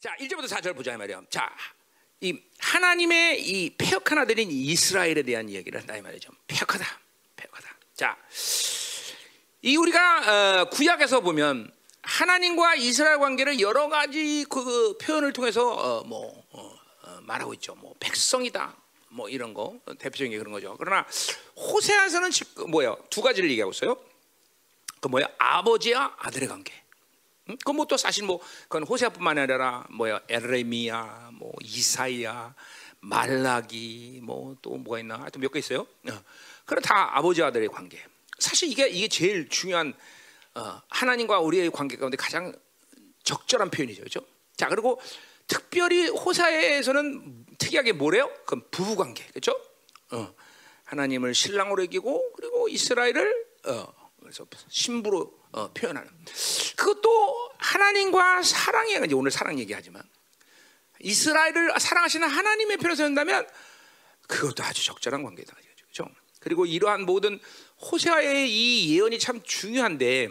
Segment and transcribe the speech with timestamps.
[0.00, 1.20] 자, 1절부터 4절 보자 말이야.
[1.28, 1.54] 자,
[2.22, 6.32] 이 하나님의 이 폐역한 아들인 이스라엘에 대한 이야기를 한다 이 말이죠.
[6.46, 6.86] 폐역하다.
[7.36, 7.68] 폐역하다.
[7.94, 8.16] 자,
[9.60, 16.46] 이 우리가 어, 구약에서 보면 하나님과 이스라엘 관계를 여러 가지 그 표현을 통해서 어, 뭐
[16.52, 17.74] 어, 어, 말하고 있죠.
[17.74, 18.74] 뭐 백성이다.
[19.10, 20.76] 뭐 이런 거 대표적인 게 그런 거죠.
[20.78, 21.06] 그러나
[21.56, 22.30] 호세아서는
[22.68, 24.02] 뭐야 두 가지를 얘기하고 있어요.
[25.00, 26.72] 그 뭐야 아버지와 아들의 관계.
[27.50, 27.56] 응?
[27.58, 32.54] 그건 뭐또 사실 뭐 그건 호세아뿐만 아니라 뭐야 에레미야, 뭐 이사야,
[33.00, 35.80] 말라기, 뭐 또 뭐가 있나 하여튼 몇 개 있어요.
[35.80, 36.22] 어.
[36.64, 38.02] 그럼 다 아버지와 아들의 관계.
[38.38, 39.92] 사실 이게 이게 제일 중요한
[40.54, 42.52] 어, 하나님과 우리의 관계 가운데 가장
[43.24, 44.20] 적절한 표현이죠, 그렇죠?
[44.56, 45.00] 자 그리고
[45.46, 48.30] 특별히 호사에서는 특이하게 뭐래요?
[48.46, 49.60] 그럼 부부 관계, 그렇죠?
[50.12, 50.32] 어,
[50.84, 53.92] 하나님을 신랑으로 여기고 그리고 이스라엘을 어,
[54.30, 56.08] 그래서 신부로 어, 표현하는
[56.76, 60.02] 그것도 하나님과 사랑의 이제 오늘 사랑 얘기하지만
[61.00, 63.46] 이스라엘을 사랑하시는 하나님의 편에서 한다면
[64.28, 66.08] 그것도 아주 적절한 관계다, 그렇죠?
[66.38, 67.40] 그리고 이러한 모든
[67.80, 70.28] 호세아의 이 예언이 참 중요한데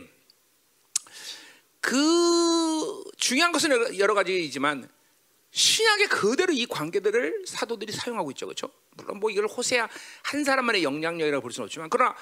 [1.81, 4.89] 그 중요한 것은 여러 가지이지만
[5.51, 8.71] 신약에 그대로 이 관계들을 사도들이 사용하고 있죠, 그렇죠?
[9.01, 9.87] 물론 뭐 이걸 호세아
[10.23, 12.15] 한 사람만의 영향력이라고 볼 수는 없지만 그러나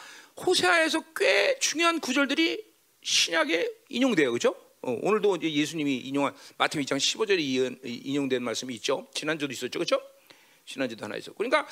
[0.45, 2.63] 호세아에서 꽤 중요한 구절들이
[3.03, 4.55] 신약에 인용돼요, 그렇죠?
[4.81, 9.07] 어, 오늘도 이제 예수님이 인용한 마태복음 2장 15절에 인용된 말씀이 있죠.
[9.13, 10.01] 지난주도 있었죠, 그렇죠?
[10.65, 11.67] 지난주도 하나 있었고, 그러니까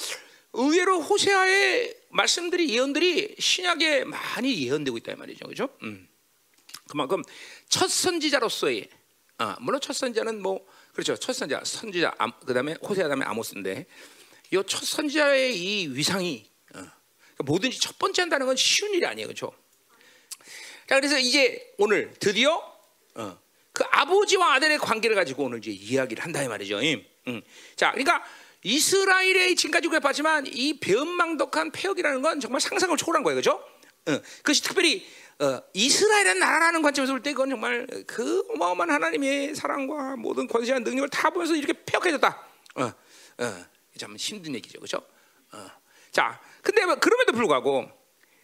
[0.54, 5.70] 의외로 호세아의 말씀들이 예언들이 신약에 많이 예언되고 있다 이 말이죠, 그렇죠?
[5.84, 6.08] 음.
[6.88, 7.24] 그만큼
[7.68, 8.90] 첫 선지자로서의
[9.38, 13.86] 아, 물론 첫 선지자는 뭐 그렇죠, 첫 선지자, 선지자 그다음에 호세아 다음에 아모스인데
[14.52, 19.28] 이 첫 선지자의 이 위상이 어, 그러니까 뭐든지 첫 번째 한다는 건 쉬운 일이 아니에요,
[19.28, 19.54] 그렇죠?
[20.88, 22.62] 자, 그래서 이제 오늘 드디어
[23.16, 23.38] 어,
[23.72, 26.80] 그 아버지와 아들의 관계를 가지고 오늘 이제 이야기를 한다 이 말이죠.
[26.80, 27.42] 음.
[27.76, 28.24] 자, 그러니까
[28.64, 33.64] 이스라엘의 지금까지 우리가 봤지만 이 배은망덕한 폐역이라는 건 정말 상상을 초월한 거예요, 그렇죠?
[34.08, 35.06] 어, 그것이 특별히
[35.40, 41.10] 어, 이스라엘은 나라라는 관점에서 볼 때 그건 정말 그 어마어마한 하나님의 사랑과 모든 권세한 능력을
[41.10, 42.48] 다 보면서 이렇게 폐역해졌다.
[42.76, 43.66] 어, 어,
[43.98, 44.98] 참 힘든 얘기죠, 그렇죠?
[45.52, 45.68] 어.
[46.12, 47.90] 자, 근데 뭐 그럼에도 불구하고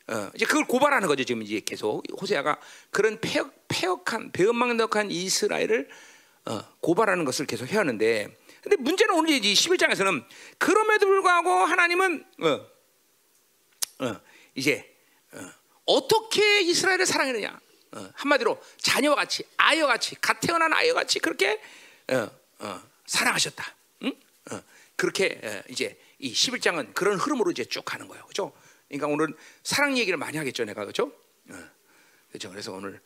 [0.08, 5.90] 어, 이제 그걸 고발하는 거죠 지금 이제 계속 호세아가 그런 폐역, 폐역한 배은망덕한 이스라엘을
[6.46, 10.26] 어, 고발하는 것을 계속 해왔는데 근데 문제는 오늘 이 11장에서는
[10.58, 14.22] 그럼에도 불구하고 하나님은 어, 어,
[14.56, 14.94] 이제
[15.86, 17.60] 어, 떻게 이스라엘을 사랑했느냐
[17.94, 21.62] 어, 한마디로 자녀와 같이 아이와 같이 갓 태어난 아이와 같이 그렇게
[22.10, 22.30] 어,
[22.60, 23.76] 어, 사랑하셨다.
[25.02, 25.02] 응?
[25.02, 28.24] 어, 그렇게 이제 이 11장은 그런 흐름으로 이제 쭉 가는 거예요.
[28.26, 28.54] 그렇죠?
[28.88, 31.12] 그러니까 오늘 사랑 얘기를 많이 하겠죠, 내가 그렇죠?
[32.30, 32.50] 그렇죠.
[32.50, 33.02] 그래서 오늘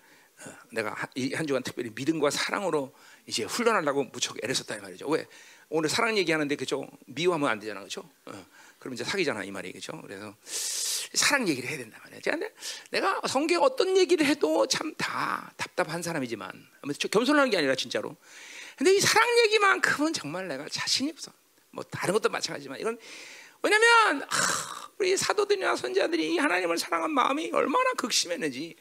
[0.72, 2.94] 내가 이한 주간 특별히 믿음과 사랑으로
[3.25, 5.07] 이제 훈련하려고 무척 애를 썼다 이 말이죠.
[5.07, 5.25] 왜?
[5.69, 6.88] 오늘 사랑 얘기하는데 그죠?
[7.07, 8.07] 미워하면 안 되잖아, 그죠?
[8.25, 8.45] 어.
[8.79, 10.00] 그럼 이제 사귀잖아 이 말이 그죠?
[10.01, 10.35] 그래서
[11.13, 12.19] 사랑 얘기를 해야 된다 말이야.
[12.91, 16.51] 내가 성경 어떤 얘기를 해도 참 다 답답한 사람이지만
[17.09, 18.16] 겸손하는 게 아니라 진짜로.
[18.77, 21.31] 근데 이 사랑 얘기만큼은 정말 내가 자신이 없어.
[21.75, 22.97] 뭐 다른 것도 마찬가지지만 이건
[23.62, 28.75] 왜냐면 하, 우리 사도들이나 선지자들이 하나님을 사랑한 마음이 얼마나 극심했는지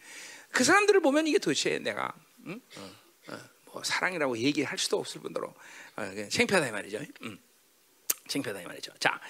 [0.53, 2.15] 그 사람들을 보면 이게 도대체 내가
[2.47, 2.60] 응?
[2.77, 2.91] 어,
[3.28, 3.41] 어,
[3.72, 5.53] 뭐 사랑이라고 얘기할 수도 없을 뿐더러
[5.97, 7.00] 어, 창피하다 이 말이죠.
[7.22, 7.38] 음.
[8.28, 8.93] 창피하다 이 말이죠.
[9.00, 9.21] 자,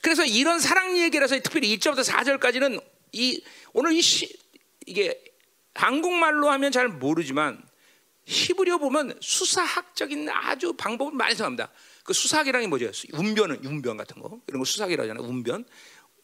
[0.00, 2.82] 그래서 이런 사랑 얘기라서 특별히 1절부터 4절까지는
[3.12, 3.42] 이
[3.72, 4.32] 오늘 이 시,
[4.86, 5.22] 이게
[5.74, 7.62] 한국말로 하면 잘 모르지만
[8.26, 11.70] 히브리어 보면 수사학적인 아주 방법을 많이 사용합니다.
[12.04, 12.90] 그 수사학이라는 게 뭐죠?
[13.12, 15.28] 운변은 운변 같은 거 이런 거 수사학이라고 하잖아요.
[15.28, 15.64] 운변.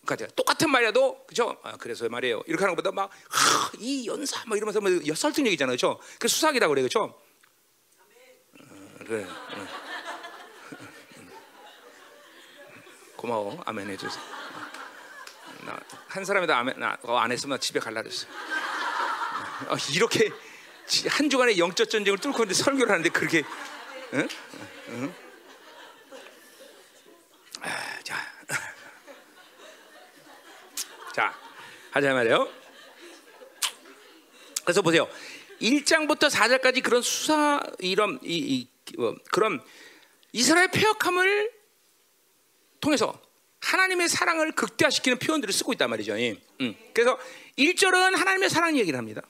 [0.04, 1.58] 그러니까 똑같은 말이라도 그죠?
[1.62, 2.42] 아, 그래서 말이에요.
[2.46, 6.00] 이렇게 하는 것보다 막이 연사 막 이러면서 뭐 설득력이잖아요, 그죠?
[6.18, 7.18] 그 수사학이라고 그래, 그죠?
[8.60, 9.24] 어, 그래.
[9.24, 9.66] 어.
[13.16, 13.60] 고마워.
[13.66, 14.20] 아멘 해줘서.
[16.08, 18.26] 한 사람이도 아멘 안 했으면 집에 갈라 그랬어.
[19.68, 20.30] 어, 이렇게
[21.08, 23.42] 한 주간의 영적 전쟁을 뚫고 설교를 하는데 그렇게
[24.14, 24.28] 응?
[24.88, 25.14] 응?
[27.62, 28.14] 아, 자,
[31.16, 31.34] 자
[31.92, 32.46] 하자 말이에요.
[34.64, 35.08] 그래서 보세요.
[35.62, 39.62] 1장부터 4절까지 그런 수사 이런 이, 이 어, 그런
[40.32, 41.50] 이스라엘 폐역함을
[42.82, 43.18] 통해서
[43.60, 46.16] 하나님의 사랑을 극대화시키는 표현들을 쓰고 있단 말이죠.
[46.60, 46.76] 음.
[46.92, 47.18] 그래서
[47.56, 49.22] 1절은 하나님의 사랑 얘기를 합니다.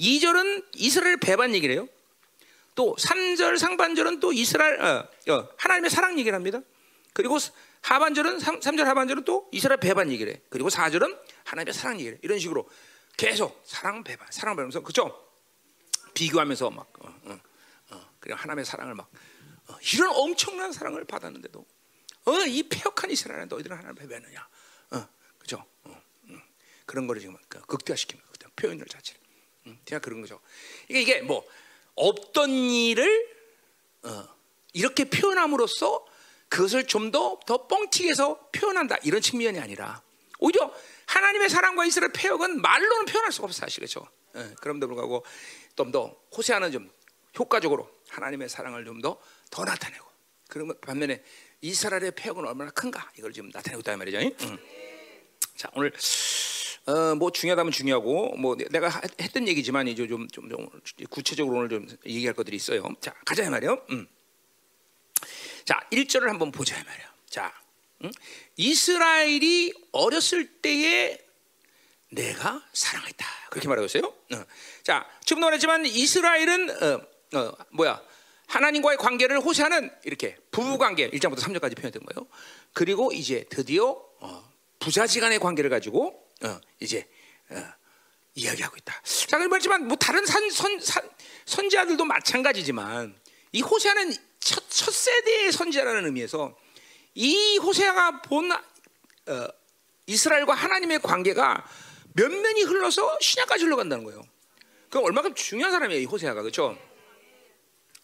[0.00, 1.88] 2절은 이스라엘 배반 얘기를 해요.
[2.74, 6.58] 또 3절 상반절은 또 이스라엘 어, 어, 하나님의 사랑 얘기를 합니다.
[7.12, 7.38] 그리고
[7.82, 10.40] 하반절은 3, 절 하반절은 또 이스라엘 배반 얘기를 해.
[10.48, 12.20] 그리고 4절은 하나님의 사랑 얘기를 해.
[12.22, 12.68] 이런 식으로
[13.16, 15.28] 계속 사랑 배반 사랑 배반하면서 그죠?
[16.14, 17.40] 비교하면서 막 어, 어,
[17.90, 19.10] 어 그리고 하나님의 사랑을 막
[19.68, 21.66] 어, 이런 엄청난 사랑을 받았는데도
[22.24, 24.48] 어, 이 폐역한 이스라엘은 너희들은 하나님을 배배하느냐?
[24.92, 25.08] 어,
[25.38, 25.64] 그죠?
[25.84, 26.40] 어, 음.
[26.86, 29.20] 그런 거를 지금 그 극대화시키는 극대화 표현을 자체를.
[29.66, 30.40] 음, 제가 그런 거죠.
[30.88, 31.44] 이게 이게 뭐
[31.94, 33.34] 없던 일을
[34.04, 34.28] 어,
[34.72, 36.06] 이렇게 표현함으로써
[36.52, 40.02] 그것을 좀 더 더 뻥튀기 해서 표현한다 이런 측면이 아니라
[40.38, 40.70] 오히려
[41.06, 44.06] 하나님의 사랑과 이스라엘 폐역은 말로는 표현할 수가 없어 사실 그렇죠.
[44.36, 45.24] 예, 그럼에도 불구하고
[45.76, 46.90] 좀 더 호세아는 좀
[47.38, 50.06] 효과적으로 하나님의 사랑을 좀 더더 나타내고
[50.48, 51.22] 그러면 반면에
[51.62, 54.18] 이스라엘의 폐역은 얼마나 큰가 이걸 지금 나타내고 있다 말이죠.
[54.18, 54.58] 응.
[55.56, 55.92] 자 오늘
[56.86, 60.68] 어, 뭐 중요하다면 중요하고 뭐 내가 하- 했던 얘기지만 이제 좀, 좀, 좀
[61.08, 62.82] 구체적으로 오늘 좀 얘기할 것들이 있어요.
[63.00, 63.80] 자 가자 말이요.
[63.90, 64.06] 음.
[65.64, 67.12] 자 1절을 한번 보자 말이야.
[67.28, 67.52] 자
[68.04, 68.10] 응?
[68.56, 71.18] 이스라엘이 어렸을 때에
[72.10, 74.04] 내가 사랑했다 그렇게 말하고 있어요.
[74.04, 74.44] 어.
[74.82, 78.02] 자 지금도 말했지만 이스라엘은 어, 어, 뭐야
[78.46, 82.28] 하나님과의 관계를 호세하는 이렇게 부부 관계 1장부터 3절까지 표현된 거예요.
[82.74, 87.08] 그리고 이제 드디어 어, 부자지간의 관계를 가지고 어, 이제
[87.48, 87.56] 어,
[88.34, 89.00] 이야기하고 있다.
[89.28, 91.08] 자, 그럼 말지만 뭐 다른 산, 선, 산,
[91.46, 93.18] 선지자들도 마찬가지지만
[93.52, 96.56] 이 호세아는 첫, 첫 세대의 선지자라는 의미에서
[97.14, 98.58] 이 호세아가 본 어,
[100.06, 101.64] 이스라엘과 하나님의 관계가
[102.14, 104.22] 면면이 흘러서 신약까지 흘러간다는 거예요.
[104.90, 106.76] 그럼 얼마큼 중요한 사람이에요, 이 호세아가 그렇죠?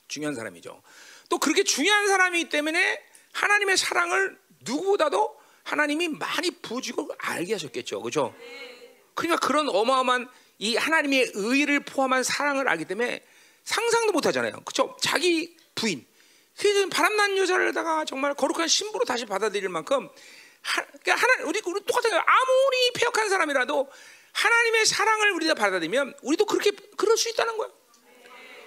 [0.06, 0.80] 중요한 사람이죠.
[1.28, 3.02] 또 그렇게 중요한 사람이기 때문에
[3.32, 8.34] 하나님의 사랑을 누구보다도 하나님이 많이 부어주고 알게 하셨겠죠, 그렇죠?
[9.14, 13.22] 그러니까 그런 어마어마한 이 하나님의 의를 포함한 사랑을 알기 때문에
[13.64, 14.96] 상상도 못 하잖아요, 그렇죠?
[15.02, 16.06] 자기 부인,
[16.58, 20.08] 그 바람난 여자를다가 정말 거룩한 신부로 다시 받아들일 만큼
[20.60, 22.22] 하, 그러니까 하나 우리 우리 똑같은 거예요.
[22.26, 23.88] 아무리 폐역한 사람이라도
[24.32, 27.72] 하나님의 사랑을 우리가 받아들이면 우리도 그렇게 그럴 수 있다는 거예요.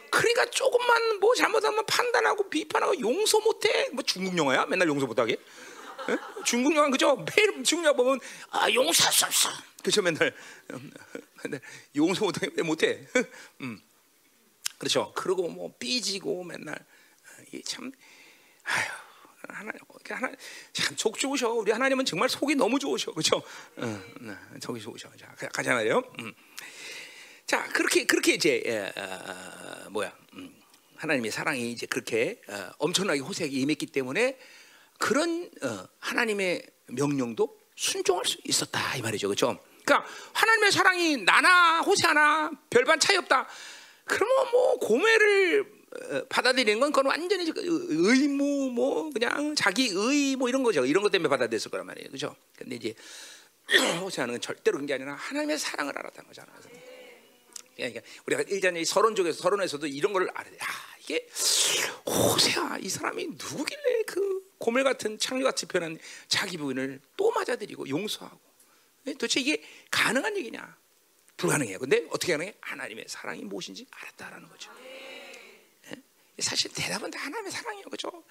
[0.09, 3.89] 그러니까 조금만 뭐 잘못하면 판단하고 비판하고 용서 못해.
[3.91, 4.65] 뭐 중국 영화야?
[4.65, 5.37] 맨날 용서 못하게?
[6.09, 6.17] 예?
[6.45, 7.15] 중국 영화 그죠?
[7.15, 8.19] 매일 중국 영화 보면
[8.51, 9.49] 아 용서할 수 없어.
[9.83, 10.01] 그죠?
[10.01, 10.33] 맨날
[11.43, 11.61] 맨날
[11.95, 13.05] 용서 왜 못해?
[13.61, 13.81] 음.
[14.77, 15.11] 그렇죠.
[15.15, 16.77] 그리고 뭐 삐지고 맨날
[17.51, 17.91] 이게 참
[18.63, 18.89] 아휴
[19.49, 20.31] 하나님 하나
[20.73, 21.49] 참속 좋으셔.
[21.51, 23.11] 우리 하나님은 정말 속이 너무 좋으셔.
[23.11, 23.41] 그렇죠?
[23.79, 25.09] 응, 응, 속이 좋으셔.
[25.17, 26.01] 자 가- 가자 말이요.
[26.19, 26.33] 음.
[27.47, 30.55] 자 그렇게 그렇게 이제 에, 어, 어, 뭐야 음,
[30.97, 34.37] 하나님의 사랑이 이제 그렇게 어, 엄청나게 호세에게 임했기 때문에
[34.99, 39.59] 그런 어, 하나님의 명령도 순종할 수 있었다 이 말이죠, 그렇죠?
[39.83, 43.47] 그러니까 하나님의 사랑이 나나 호세아나 별반 차이 없다.
[44.05, 45.80] 그러면 뭐 고매를 어,
[46.29, 50.85] 받아들이는 건 그건 완전히 그 의무 뭐 그냥 자기 의 뭐 이런 거죠.
[50.85, 52.35] 이런 것 때문에 받아들였을 거란 말이에요, 그렇죠?
[52.57, 52.93] 근데 이제
[54.01, 56.55] 호세아는 절대로 그런 게 아니라 하나님의 사랑을 알았다는 거잖아요.
[57.75, 60.53] 그러니까 우리가 일전에 서론 쪽에서 서론에서도 이런 걸 알아야
[60.99, 61.27] 이게
[62.05, 65.97] 호세아 이 사람이 누구길래 그 고멜 같은 창류같이 표현한
[66.27, 68.39] 자기 부인을 또 맞아들이고 용서하고
[69.07, 70.77] 예, 도대체 이게 가능한 얘기냐?
[71.37, 71.79] 불가능해요.
[71.79, 72.53] 근데 어떻게 가능해?
[72.61, 74.71] 하나님의 사랑이 무엇인지 알았다라는 거죠.
[76.37, 76.41] 예?
[76.41, 78.23] 사실 대답은 다 하나님의 사랑이에요, 그렇죠?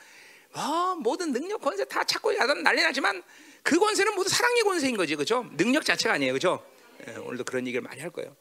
[0.53, 3.23] 뭐 모든 능력 권세 다 찾고 야단 난리 나지만
[3.63, 5.45] 그 권세는 모두 사랑의 권세인 거지, 그렇죠?
[5.57, 6.67] 능력 자체가 아니에요, 그렇죠?
[7.07, 8.37] 예, 오늘도 그런 얘기를 많이 할 거예요.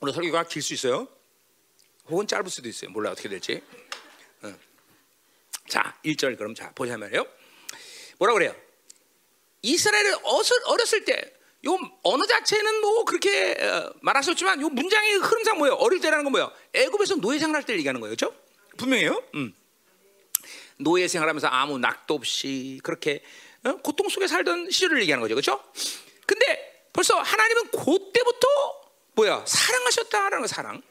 [0.00, 1.08] 오늘 설교가 길 수 있어요.
[2.08, 2.90] 혹은 짧을 수도 있어요.
[2.90, 3.62] 몰라 어떻게 될지.
[4.42, 4.54] 어.
[5.68, 7.26] 자, 1절 그럼 자 보자 말이에요.
[8.18, 8.54] 뭐라 그래요?
[9.62, 10.16] 이스라엘을
[10.66, 11.35] 어렸을 때,
[11.66, 15.74] 요 언어 자체는 뭐 그렇게 어, 말하셨지만 요 문장의 흐름상 뭐예요?
[15.74, 16.52] 어릴 때라는 건 뭐예요?
[16.72, 18.34] 애굽에서 노예 생활할 때 얘기하는 거예요, 그렇죠?
[18.76, 19.22] 분명해요.
[19.34, 19.54] 음.
[20.78, 23.22] 노예 생활하면서 아무 낙도 없이 그렇게
[23.64, 23.76] 어?
[23.76, 25.62] 고통 속에 살던 시절을 얘기하는 거죠, 그렇죠?
[26.26, 28.46] 근데 벌써 하나님은 그때부터
[29.14, 30.82] 뭐야 사랑하셨다라는 거 사랑.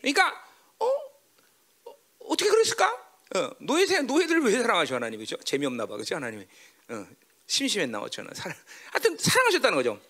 [0.00, 0.32] 그러니까
[0.78, 3.04] 어, 어 어떻게 그랬을까?
[3.34, 5.36] 어, 노예 노예들 왜 사랑하셔 하나님 그죠?
[5.38, 6.46] 재미없나 봐 그죠 하나님이
[6.90, 7.06] 어,
[7.46, 8.56] 심심했나 어쩌나 사랑.
[8.92, 10.00] 하여튼 사랑하셨다는 거죠.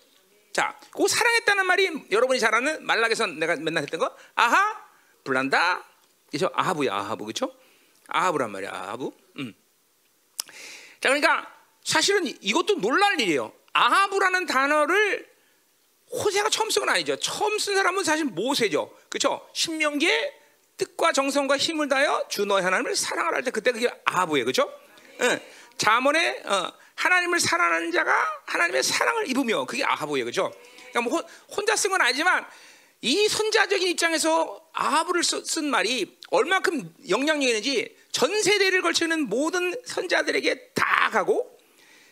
[0.53, 4.81] 자, 그 사랑했다는 말이 여러분이 잘 아는 말락에서 내가 맨날 했던 거 아하
[5.23, 5.83] 불난다
[6.31, 7.53] 이죠 아하부야 아하부 그죠?
[8.07, 9.13] 아하부란 말이야 아하부.
[9.39, 9.53] 음.
[11.01, 11.51] 자 그러니까
[11.83, 13.51] 사실은 이것도 놀랄 일이에요.
[13.73, 15.29] 아하부라는 단어를
[16.11, 17.17] 호세가 처음 쓴 건 아니죠.
[17.17, 18.95] 처음 쓴 사람은 사실 모세죠.
[19.09, 19.47] 그렇죠?
[19.53, 20.33] 신명기에
[20.77, 24.45] 뜻과 정성과 힘을 다하여 주 너의 하나님을 사랑하라 할 때 그때 그게 아하부예요.
[24.45, 24.71] 그렇죠?
[25.21, 25.39] 응.
[25.77, 28.13] 자문에 어, 하나님을 사랑하는 자가
[28.45, 30.25] 하나님의 사랑을 입으며 그게 아하부예요.
[30.25, 30.51] 그렇죠?
[30.91, 31.25] 그러니까 뭐 혼-
[31.55, 32.45] 혼자 쓴 건 아니지만
[33.01, 40.71] 이 선자적인 입장에서 아하부를 쓰- 쓴 말이 얼마큼 영향력이 있는지 전 세대를 걸치는 모든 선자들에게
[40.73, 41.59] 다 가고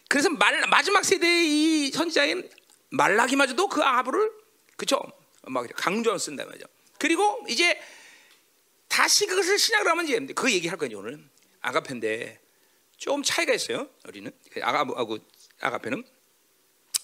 [0.09, 2.47] 그래서 말, 마지막 세대의 이 선지자인
[2.89, 4.31] 말라기마저도 그 아하부를
[4.77, 4.99] 그쵸
[5.43, 6.65] 막 강조하며 쓴단 말이죠.
[6.99, 7.79] 그리고 이제
[8.87, 11.23] 다시 그것을 신약으로 하면 이제 그 얘기할 거예요 오늘
[11.61, 12.39] 아가페인데
[12.97, 13.89] 좀 차이가 있어요.
[14.07, 15.17] 우리는 아가하고
[15.59, 16.03] 아가페는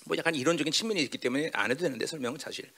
[0.06, 2.70] 뭐 약간 이론적인 측면이 있기 때문에 안 해도 되는데 설명은 사실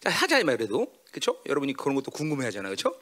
[0.00, 1.40] 자, 하자 말해도 그렇죠?
[1.46, 3.00] 여러분이 그런 것도 궁금해하잖아요, 그렇죠?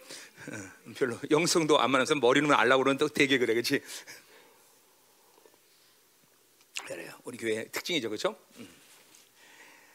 [0.97, 3.81] 별로 영성도 안 많아서 머리는 알라고 그러는 또 되게 그래, 그렇지?
[6.87, 7.13] 그래요.
[7.25, 8.39] 우리 교회 특징이죠, 그렇죠?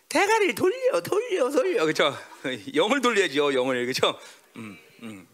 [0.09, 2.17] 대가리를 돌려, 돌려, 돌려, 그렇죠?
[2.73, 4.19] 영을 돌려야죠, 영을, 그렇죠?
[4.55, 5.27] 음, 음.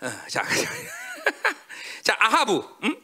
[0.00, 0.08] 어,
[2.18, 2.96] 아하부, 음?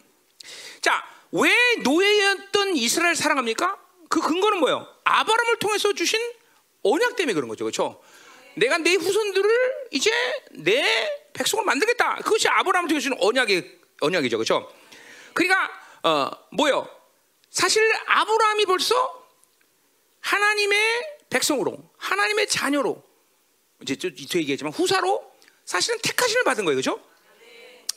[0.80, 1.50] 자, 왜
[1.82, 3.76] 노예였던 이스라엘 사랑합니까?
[4.08, 4.86] 그 근거는 뭐예요?
[5.02, 6.20] 아브라함을 통해서 주신
[6.84, 8.00] 언약 때문에 그런 거죠, 그렇죠?
[8.54, 10.12] 내가 내 후손들을 이제
[10.52, 12.16] 내 백성을 만들겠다.
[12.16, 14.72] 그것이 아브라함을 통해 주신 언약의 언약이죠, 그렇죠?
[15.32, 15.70] 그러니까
[16.04, 16.88] 어, 뭐요?
[17.50, 19.24] 사실 아브라함이 벌써
[20.20, 20.78] 하나님의
[21.30, 23.02] 백성으로, 하나님의 자녀로
[23.82, 25.32] 이제 뒤에 얘기했지만 후사로
[25.64, 27.02] 사실은 택하심을 받은 거예요, 그렇죠?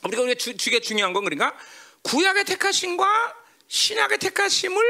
[0.04, 1.56] 우리가 우리가 주, 주게 중요한 건 그러니까
[2.02, 3.36] 구약의 택하심과
[3.68, 4.82] 신약의 택하심을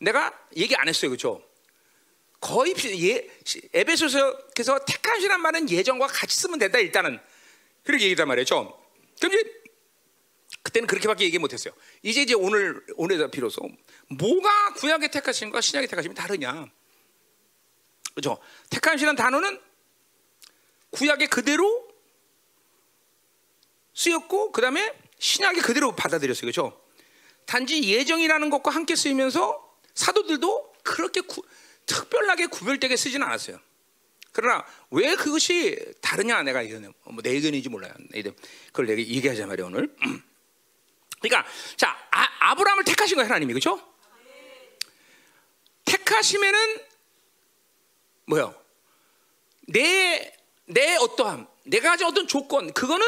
[0.00, 1.42] 내가 얘기 안 했어요, 그렇죠?
[2.40, 3.28] 거의 예,
[3.72, 7.20] 에베소서에서 택하시란 말은 예정과 같이 쓰면 된다 일단은
[7.84, 8.78] 그렇게 얘기단 말이죠.
[9.20, 9.62] 그럼 이제
[10.62, 11.72] 그때는 그렇게밖에 얘기 못했어요.
[12.02, 13.60] 이제 이제 오늘 오늘에서 비로소
[14.08, 16.66] 뭐가 구약의 택하심과 신약의 택하심이 다르냐?
[18.14, 18.40] 그렇죠?
[18.70, 19.60] 택하심이라는 단어는
[20.90, 21.88] 구약의 그대로
[23.94, 24.92] 쓰였고 그 다음에
[25.22, 26.42] 신약이 그대로 받아들였어요.
[26.42, 26.80] 그렇죠?
[27.46, 31.42] 단지 예정이라는 것과 함께 쓰이면서 사도들도 그렇게 구,
[31.86, 33.60] 특별하게 구별되게 쓰지는 않았어요.
[34.32, 37.92] 그러나 왜 그것이 다르냐 내가 이거는 뭐내 의견인지 몰라요.
[38.68, 39.94] 그걸 내가 얘기하자 말이야 오늘.
[41.20, 43.80] 그러니까 자 아, 브라함을 택하신 거예요 하나님이 그렇죠?
[45.84, 46.80] 택하심에는
[48.26, 48.54] 뭐요?
[49.68, 53.06] 내 내 어떠함, 내가 가진 어떤 조건 그거는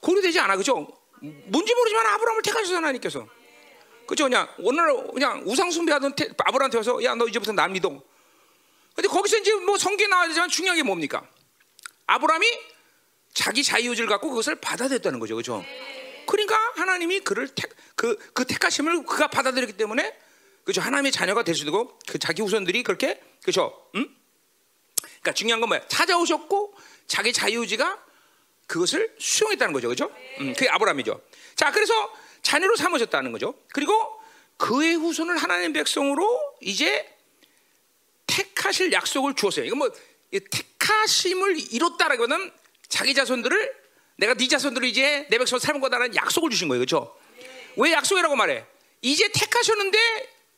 [0.00, 0.86] 고려되지 않아 그죠?
[1.20, 3.26] 뭔지 모르지만 아브라함을 택하셔서 하나님께서
[4.06, 4.24] 그죠?
[4.24, 8.00] 그냥 오늘 그냥 우상 숭배하던 아브라함한테 와서 야 너 이제부터 난 믿어.
[8.94, 11.26] 근데 거기서 이제 뭐 성계 나와지만 중요한 게 뭡니까?
[12.06, 12.46] 아브라함이
[13.34, 15.64] 자기 자유의지를 갖고 그것을 받아들였다는 거죠, 그죠?
[16.26, 20.16] 그러니까 하나님이 그를 택, 그, 그 택하심을 그가 받아들였기 때문에
[20.64, 20.80] 그죠?
[20.80, 23.88] 하나님의 자녀가 될 수도 있고 그 자기 후손들이 그렇게 그죠?
[23.94, 24.14] 음?
[25.00, 25.86] 그러니까 중요한 건 뭐야?
[25.88, 26.74] 찾아오셨고
[27.06, 28.04] 자기 자유의지가
[28.68, 29.88] 그것을 수용했다는 거죠.
[29.88, 30.12] 그죠?
[30.40, 31.20] 음, 그게 아브라함이죠.
[31.56, 31.92] 자, 그래서
[32.42, 33.54] 자녀로 삼으셨다는 거죠.
[33.72, 33.92] 그리고
[34.58, 37.08] 그의 후손을 하나님 백성으로 이제
[38.26, 39.64] 택하실 약속을 주었어요.
[39.64, 39.90] 이거 뭐
[40.30, 42.52] 택하심을 이뤘다라기보다는
[42.88, 43.74] 자기 자손들을
[44.16, 46.80] 내가 네 자손들을 이제 내 백성을 삶을 거다라는 약속을 주신 거예요.
[46.80, 47.16] 그렇죠?
[47.76, 48.64] 왜 약속이라고 말해?
[49.00, 49.98] 이제 택하셨는데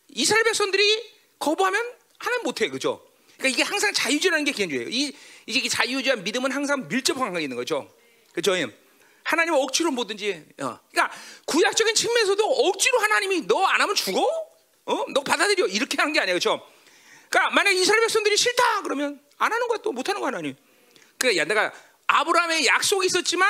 [0.08, 1.80] 이스라엘 백성들이 거부하면
[2.18, 2.68] 하나님 못해.
[2.68, 3.06] 그죠?
[3.36, 4.88] 그러니까 이게 항상 자유주의라는 게 기본이에요.
[4.88, 5.14] 이,
[5.46, 7.88] 이제 자유주의와 믿음은 항상 밀접한 관계가 있는 거죠.
[8.32, 8.52] 그죠?
[9.24, 10.44] 하나님 억지로 뭐든지.
[10.60, 10.78] 어.
[10.90, 14.20] 그러니까 구약적인 측면에서도 억지로 하나님이 너 안 하면 죽어?
[14.86, 15.04] 어?
[15.12, 15.66] 너 받아들여.
[15.66, 16.34] 이렇게 하는 게 아니야.
[16.34, 16.60] 그죠?
[17.28, 19.78] 그러니까 만약 이스라엘 백성들이 싫다 그러면 안 하는 거야.
[19.78, 20.56] 또못 하는 거 하나님.
[21.18, 21.72] 그러니까 야, 내가
[22.08, 23.48] 아브라함의 약속이 있었지만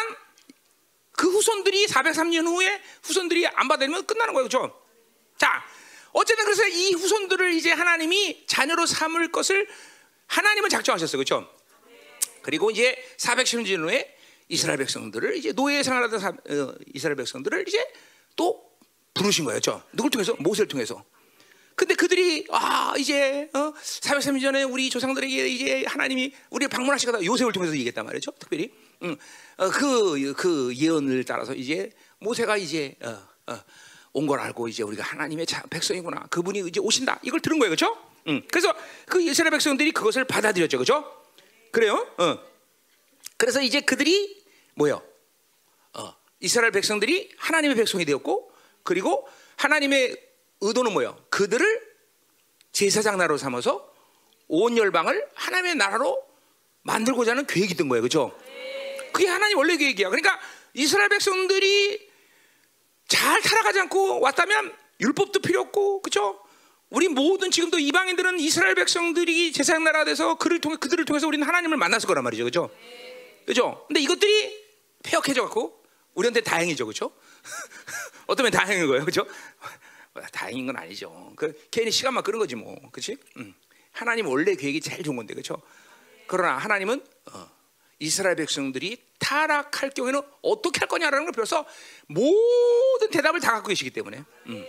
[1.13, 4.45] 그 후손들이 403년 후에 후손들이 안 받으면 끝나는 거예요.
[4.45, 4.83] 그죠?
[5.39, 5.65] 자,
[6.13, 9.67] 어쨌든 그래서 이 후손들을 이제 하나님이 자녀로 삼을 것을
[10.27, 11.19] 하나님은 작정하셨어요.
[11.19, 11.49] 그렇죠?
[12.43, 14.17] 그리고 이제 410년 후에
[14.51, 17.87] 이스라엘 백성들을 이제 노예 생활하던 어, 이스라엘 백성들을 이제
[18.37, 18.71] 또
[19.15, 19.61] 부르신 거예요.
[19.61, 20.35] 죠 누굴 통해서?
[20.39, 21.03] 모세를 통해서.
[21.77, 27.73] 근데 그들이 아 이제 어, 430년 전에 우리 조상들에게 이제 하나님이 우리를 방문하시거나 요셉을 통해서
[27.75, 28.33] 얘기했단 말이죠.
[28.39, 28.71] 특별히
[29.03, 29.17] 음,
[29.57, 33.61] 어, 그, 그 예언을 따라서 이제 모세가 이제 어, 어,
[34.13, 36.27] 온걸 알고 이제 우리가 하나님의 자, 백성이구나.
[36.29, 37.21] 그분이 이제 오신다.
[37.23, 37.71] 이걸 들은 거예요.
[37.71, 37.97] 그렇죠?
[38.27, 38.75] 음, 그래서
[39.07, 40.77] 그 이스라엘 백성들이 그것을 받아들였죠.
[40.77, 41.23] 그렇죠?
[41.71, 42.07] 그래요?
[42.19, 42.39] 어.
[43.37, 44.40] 그래서 이제 그들이
[44.75, 45.03] 뭐요?
[45.95, 50.17] 어, 이스라엘 백성들이 하나님의 백성이 되었고 그리고 하나님의
[50.61, 51.23] 의도는 뭐요?
[51.31, 51.91] 그들을
[52.73, 53.93] 제사장 나라로 삼아서
[54.49, 56.23] 온 열방을 하나님의 나라로
[56.83, 58.03] 만들고자 하는 계획이 있던 거예요.
[58.03, 58.37] 그죠?
[59.13, 60.09] 그게 하나님 원래 계획이야.
[60.09, 60.39] 그러니까
[60.75, 62.11] 이스라엘 백성들이
[63.09, 66.41] 잘 살아가지 않고 왔다면 율법도 필요 없고, 그죠?
[66.91, 71.77] 우리 모든 지금도 이방인들은 이스라엘 백성들이 제사장 나라가 돼서 그를 통해 그들을 통해서 우리는 하나님을
[71.77, 72.45] 만났을 거란 말이죠.
[72.45, 72.71] 그죠?
[73.47, 73.85] 그죠?
[73.89, 74.65] 근데 이것들이
[75.03, 75.83] 폐역해져 갖고
[76.15, 76.87] 우리한테 다행이죠.
[76.87, 77.13] 그죠?
[78.27, 79.05] 어쩌면 다행인 거예요.
[79.05, 79.27] 그죠?
[80.33, 81.33] 다행인 건 아니죠.
[81.37, 82.77] 그 괜히 시간만 끄는 거지 뭐.
[82.91, 83.17] 그렇지?
[83.39, 83.55] 음.
[83.93, 85.35] 하나님 원래 계획이 제일 좋은 건데.
[85.35, 85.61] 그렇죠?
[86.27, 87.51] 그러나 하나님은 어,
[87.99, 91.67] 이스라엘 백성들이 타락할 경우에는 어떻게 할 거냐라는 걸 배워서
[92.07, 94.65] 모든 대답을 다 갖고 계시기 때문에 음.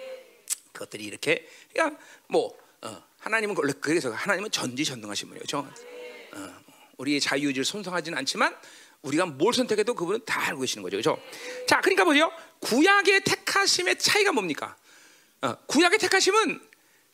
[0.71, 1.97] 그것들이 이렇게 그냥
[2.27, 5.59] 뭐 어, 하나님은 원래 그래서 하나님은 전지전능하신 분이죠.
[5.59, 6.70] 어,
[7.01, 8.55] 우리의 자유의지를 손상하지는 않지만
[9.01, 10.97] 우리가 뭘 선택해도 그분은 다 알고 계시는 거죠.
[10.97, 11.21] 그렇죠?
[11.67, 12.31] 자, 그러니까 보세요.
[12.59, 14.75] 구약의 택하심의 차이가 뭡니까?
[15.41, 16.61] 어, 구약의 택하심은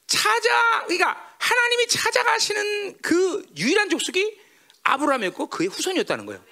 [0.06, 4.38] 찾아 그러니까 하나님이 찾아가시는 그 유일한 족속이
[4.84, 6.44] 아브라함이었고 그의 후손이었다는 거예요.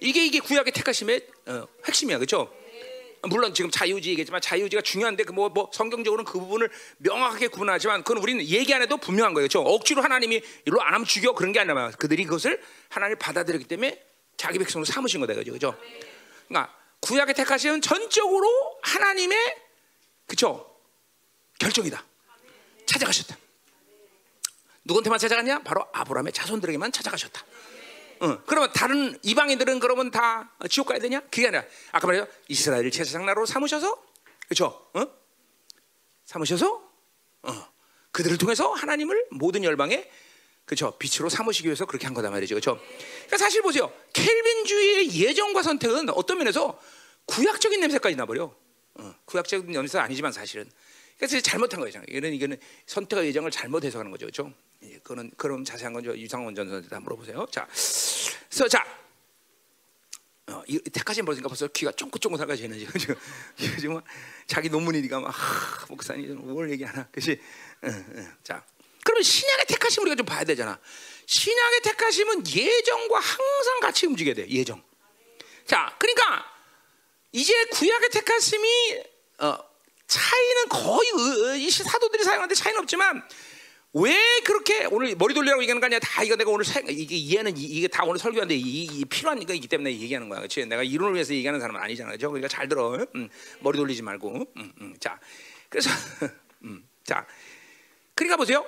[0.00, 2.52] 이게 이게 구약의 택하심의 어, 핵심이야, 그렇죠?
[3.22, 8.22] 물론 지금 자유주의 얘기지만 자유주의가 중요한데 그 뭐 뭐 성경적으로는 그 부분을 명확하게 구분하지만 그건
[8.22, 9.48] 우리는 얘기 안 해도 분명한 거예요.
[9.48, 9.60] 그렇죠?
[9.60, 14.02] 억지로 하나님이 일로 안 하면 죽여 그런 게 아니라 그들이 그것을 하나님 받아들였기 때문에
[14.36, 15.52] 자기 백성으로 삼으신 거다 그죠?
[15.52, 15.76] 그죠?
[16.48, 18.48] 그러니까 구약의 택하심은 전적으로
[18.82, 19.56] 하나님의
[20.26, 20.66] 그죠?
[21.58, 22.02] 결정이다.
[22.86, 23.36] 찾아가셨다.
[24.84, 25.62] 누구한테만 찾아갔냐?
[25.62, 27.44] 바로 아브라함의 자손들에게만 찾아가셨다.
[28.20, 31.20] 어, 그러면 다른 이방인들은 그러면 다 지옥 가야 되냐?
[31.30, 34.02] 그게 아니라 아까 말해요 이스라엘을 제사장 나라로 삼으셔서
[34.46, 34.90] 그렇죠?
[34.94, 35.06] 어?
[36.26, 36.90] 삼으셔서
[37.42, 37.68] 어,
[38.12, 40.08] 그들을 통해서 하나님을 모든 열방에
[40.66, 42.78] 그렇죠 빛으로 삼으시기 위해서 그렇게 한 거다 말이죠, 그렇죠?
[43.26, 46.80] 그러니까 사실 보세요, 켈빈주의의 예정과 선택은 어떤 면에서
[47.24, 48.54] 구약적인 냄새까지 나버려.
[48.94, 50.70] 어, 구약적인 냄새 아니지만 사실은
[51.16, 52.02] 그래서 잘못한 거예요.
[52.08, 54.52] 이거는 이거는 선택과 예정을 잘못 해석하는 거죠, 그렇죠?
[54.82, 54.98] 예,
[55.36, 57.46] 그런 자세한 건 유상원 전선한테 물어보세요.
[57.50, 57.66] 자,
[58.48, 58.84] 그래서 자,
[60.48, 63.18] 어, 이 택하신 벌니까 벌써 귀가 쫑긋쫑긋하가지는 지금
[63.78, 64.00] 지금
[64.46, 67.40] 자기 논문이니까 막 하, 목사님 뭘 얘기하나, 그렇지?
[67.84, 68.36] 응, 응.
[68.42, 68.64] 자,
[69.04, 70.78] 그러면 신약의 택하심 우리가 좀 봐야 되잖아.
[71.26, 74.48] 신약의 택하심은 예정과 항상 같이 움직여야 돼.
[74.48, 74.82] 예정.
[75.66, 76.44] 자, 그러니까
[77.32, 79.04] 이제 구약의 택하심이
[79.38, 79.58] 어,
[80.06, 83.22] 차이는 거의 이 사도들이 사용하는데 차이는 없지만
[83.92, 85.98] 왜 그렇게 오늘 머리 돌리라고 얘기하는 거 아니야?
[85.98, 89.66] 다 이거 내가 오늘 사, 이게 이해는 이게 다 오늘 설교하는데 이, 이 필요한 거이기
[89.66, 90.38] 때문에 얘기하는 거야.
[90.38, 90.64] 그렇지?
[90.66, 92.12] 내가 이론을 위해서 얘기하는 사람은 아니잖아.
[92.12, 92.28] 그죠?
[92.28, 93.04] 그러니까 잘 들어.
[93.16, 93.28] 음,
[93.60, 94.46] 머리 돌리지 말고.
[94.56, 94.96] 음, 음.
[95.00, 95.18] 자,
[95.68, 95.90] 그래서
[96.62, 97.26] 음, 자,
[98.14, 98.64] 그러니까 보세요.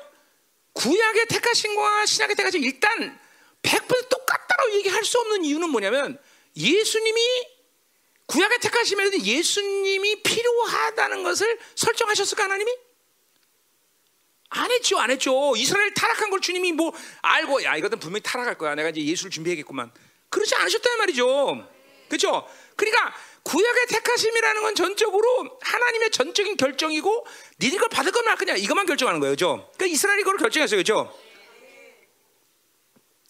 [0.72, 3.18] 구약의 택하신과 신약의 택하신 일단
[3.62, 6.18] 100% 똑같다고 얘기할 수 없는 이유는 뭐냐면
[6.56, 7.20] 예수님이
[8.26, 12.72] 구약의 택하심에는 예수님이 필요하다는 것을 설정하셨을까 하나님이?
[14.54, 15.54] 안 했죠, 안 했죠.
[15.56, 18.74] 이스라엘 타락한 걸 주님이 뭐 알고 야 이것은 분명히 타락할 거야.
[18.74, 19.90] 내가 이제 예수를 준비하겠구만.
[20.28, 21.68] 그렇지 않으셨단 말이죠.
[22.08, 22.46] 그렇죠?
[22.76, 27.26] 그러니까 구약의 택하심이라는 건 전적으로 하나님의 전적인 결정이고
[27.60, 29.70] 니들 걸 받을 거면 그냥 이것만 결정하는 거예요, 그렇죠?
[29.76, 31.18] 그러니까 이스라엘이 그걸 결정했어요, 그렇죠?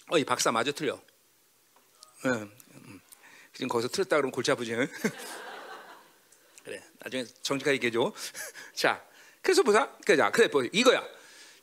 [0.08, 1.00] 어, 이 박사 마저 틀려.
[2.26, 2.50] 응.
[3.54, 4.74] 지금 거기서 틀렸다 그러면 골치 아프지.
[6.64, 8.12] 그래, 나중에 정직하게 얘기해줘.
[8.74, 9.02] 자,
[9.42, 9.92] 그래서 보자.
[10.06, 11.02] 그자, 그래, 뭐 이거야.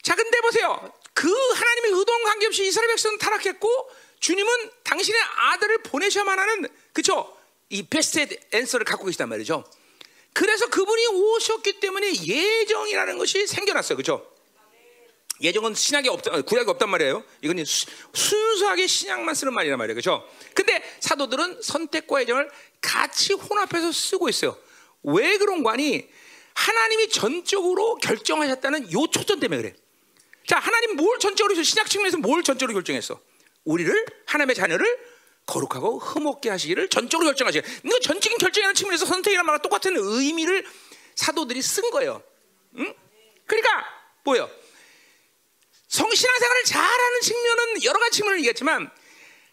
[0.02, 0.94] 자, 근데 보세요.
[1.14, 7.36] 그 하나님의 의도와 관계없이 이스라엘 백성은 타락했고 주님은 당신의 아들을 보내셔야만 하는 그쵸?
[7.70, 9.64] 이 베스트 앤서를 갖고 계시단 말이죠.
[10.34, 13.98] 그래서 그분이 오셨기 때문에 예정이라는 것이 생겨났어요.
[13.98, 14.26] 그죠?
[15.42, 17.24] 예정은 신약이 없다, 구약이 없단 말이에요.
[17.42, 17.64] 이건
[18.14, 19.96] 순수하게 신약만 쓰는 말이란 말이에요.
[19.96, 20.30] 그죠?
[20.54, 22.50] 근데 사도들은 선택과 예정을
[22.82, 24.58] 같이 혼합해서 쓰고 있어요.
[25.04, 26.10] 왜 그런 거니?
[26.54, 29.76] 하나님이 전적으로 결정하셨다는 요 초점 때문에 그래.
[30.48, 33.20] 자, 하나님 뭘 전적으로 신약 측면에서 뭘 전적으로 결정했어?
[33.66, 35.10] 우리를 하나님의 자녀를
[35.46, 37.68] 거룩하고 흠없게 하시기를 전적으로 결정하시기.
[37.84, 40.66] 이거 전적인 결정하는 측면에서 선택이란 말과 똑같은 의미를
[41.16, 42.24] 사도들이 쓴 거예요.
[42.78, 42.94] 응?
[43.46, 43.86] 그러니까
[44.24, 44.50] 뭐요?
[45.88, 48.90] 성신앙생활을 잘하는 측면은 여러 가지 측면을 얘기했지만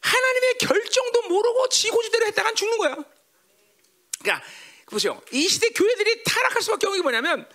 [0.00, 2.96] 하나님의 결정도 모르고 지고지대로 했다간 죽는 거야.
[4.20, 4.46] 그러니까
[4.90, 5.20] 보세요.
[5.32, 7.48] 이 시대 교회들이 타락할 수밖에 없는 게 뭐냐면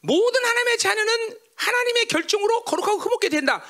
[0.00, 3.64] 모든 하나님의 자녀는 하나님의 결정으로 거룩하고 흠없게 된다.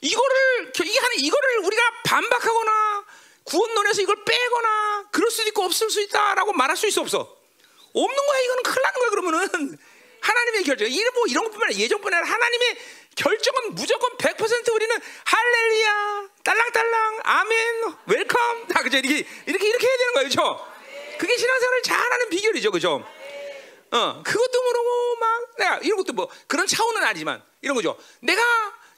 [0.00, 3.04] 이거를 이게 하는 이거를 우리가 반박하거나
[3.44, 7.36] 구원론에서 이걸 빼거나 그럴 수도 있고 없을 수 있다라고 말할 수 있어 없어.
[7.92, 8.40] 없는 거야.
[8.40, 9.10] 이거는 큰일 나는 거야.
[9.10, 9.78] 그러면은
[10.20, 10.90] 하나님의 결정.
[10.90, 12.78] 이런 뭐 이런 것뿐만 아니라 예정뿐 아니라 하나님의
[13.14, 18.98] 결정은 무조건 100% 우리는 할렐루야, 딸랑딸랑, 아멘, welcome 다 그죠?
[18.98, 20.75] 이렇게 이렇게 이렇게 해야 되는 거예요, 그렇죠?
[21.18, 23.04] 그게 신앙생활을 잘하는 비결이죠, 그죠?
[23.90, 27.96] 어, 그것도 모르고 막 내가 이런 것도 뭐 그런 차원은 아니지만 이런 거죠.
[28.20, 28.42] 내가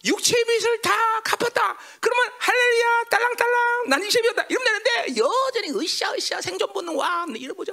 [0.04, 1.78] 육체의 빚을 다 갚았다.
[2.00, 4.46] 그러면 할렐루야, 딸랑딸랑, 난 빚이었다.
[4.48, 7.72] 이러면 되는데 여전히 으쌰으쌰 생존 본능 와 이런 거죠.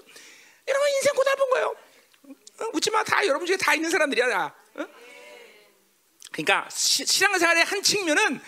[0.67, 1.75] 이러면 인생 고달픈 거예요.
[2.59, 4.29] 어, 묻지 마, 다 여러분 중에 다 있는 사람들이야.
[4.29, 4.55] 다.
[4.75, 4.87] 어?
[6.31, 8.41] 그러니까 신앙생활의 한 측면은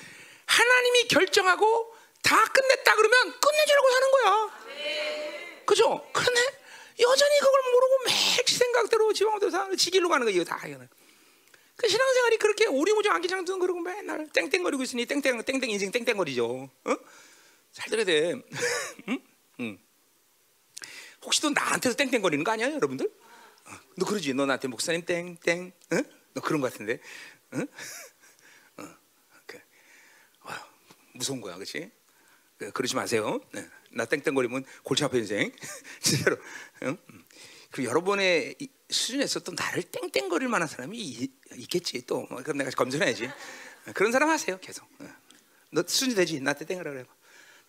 [0.45, 5.26] 하나님이 결정하고 다 끝냈다 그러면 끝내주라고 사는 거야.
[5.67, 6.09] 그죠?
[6.13, 6.41] 그런데
[6.99, 10.43] 여전히 그걸 모르고 매일 생각대로 지방대로 사 지길로 가는 거예요.
[10.43, 10.87] 다 이거는.
[11.75, 16.69] 그 신앙생활이 그렇게 오리무중 안기장등 그러고 맨날 땡땡거리고 있으니 땡땡 땡땡 인생 땡땡거리죠.
[16.85, 16.97] 어?
[17.71, 18.33] 잘 들어야 돼.
[19.09, 19.19] 응?
[19.59, 19.77] 응.
[21.23, 23.05] 혹시 또 나한테서 땡땡거리는 거 아니야, 여러분들?
[23.05, 24.33] 어, 너 그러지?
[24.33, 26.03] 너 나한테 목사님 땡땡, 응?
[26.33, 26.99] 너 그런 거 같은데,
[27.53, 27.67] 응?
[28.77, 28.87] 어,
[29.45, 29.59] 그,
[30.45, 30.67] 와,
[31.13, 31.91] 무서운 거야, 그렇지?
[32.57, 33.41] 그, 그러지 마세요.
[33.51, 33.67] 네.
[33.97, 35.51] 나 땡땡거리면 골치 아픈 인생
[36.01, 36.37] 진짜로.
[36.83, 36.97] 응?
[37.71, 42.69] 그 여러분의 이 수준에서 또 나를 땡땡거릴 만한 사람이 이- 있겠지 또 뭐, 그럼 내가
[42.71, 43.29] 검증해야지.
[43.93, 44.85] 그런 사람 하세요 계속.
[44.99, 45.07] 어.
[45.71, 46.39] 너 수준 되지?
[46.39, 47.05] 나한테 땡하라 그래.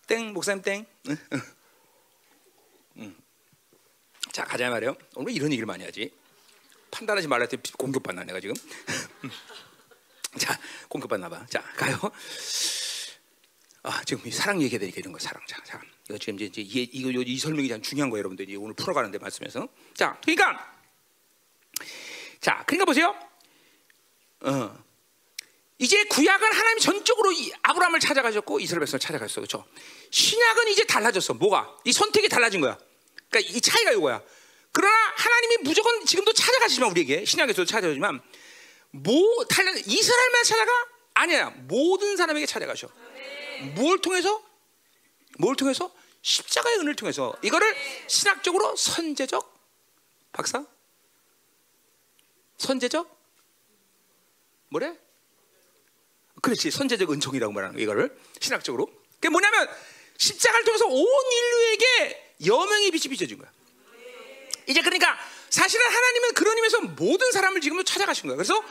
[0.07, 0.85] 땡 목사님 땡.
[1.09, 1.17] 응?
[1.33, 1.41] 응.
[2.97, 3.15] 응.
[4.31, 4.95] 자 가자 말이요.
[5.15, 6.13] 오늘 이런 얘기를 많이 하지.
[6.91, 8.55] 판단하지 말라 했더니 공격받나 내가 지금.
[9.25, 9.31] 음.
[10.37, 11.45] 자 공격받나 봐.
[11.47, 11.99] 자 가요.
[13.83, 15.41] 아 지금 이 사랑 얘기해야 되니까 이런 거 사랑.
[15.47, 18.73] 자, 자 이거 지금 이제, 이, 이거 이 설명이 참 중요한 거예요, 여러분들 이 오늘
[18.73, 19.67] 풀어가는데 말씀에서.
[19.93, 20.75] 자 그러니까
[22.41, 23.15] 자 그러니까 보세요.
[24.41, 24.83] 어.
[25.77, 29.65] 이제 구약은 하나님이 전적으로 이 아브라함을 찾아가셨고 이스라엘 백성을 찾아갔어, 그렇죠?
[30.11, 31.35] 신약은 이제 달라졌어.
[31.35, 31.77] 뭐가?
[31.85, 32.77] 이 선택이 달라진 거야.
[33.29, 34.21] 그러니까 이 차이가 이거야.
[34.71, 38.19] 그러나 하나님이 무조건 지금도 찾아가시지만 우리에게 신약에서도 찾아오지만
[38.91, 40.71] 뭐 달라 이스라엘만 찾아가
[41.13, 42.89] 아니야 모든 사람에게 찾아가셔.
[43.75, 44.43] 뭘 통해서?
[45.37, 45.93] 뭘 통해서?
[46.29, 47.75] 십자가의 은을 통해서 이거를
[48.07, 49.51] 신학적으로 선제적
[50.31, 50.63] 박사
[52.57, 53.17] 선제적
[54.69, 54.95] 뭐래?
[56.41, 59.67] 그렇지 선제적 은총이라고 말하는 거 이거를 신학적으로 그게 뭐냐면
[60.17, 63.51] 십자가를 통해서 온 인류에게 여명의 빛이 비춰진 거야.
[64.67, 65.17] 이제 그러니까
[65.49, 68.35] 사실은 하나님은 그런 의미에서 모든 사람을 지금도 찾아가신 거야.
[68.35, 68.63] 그래서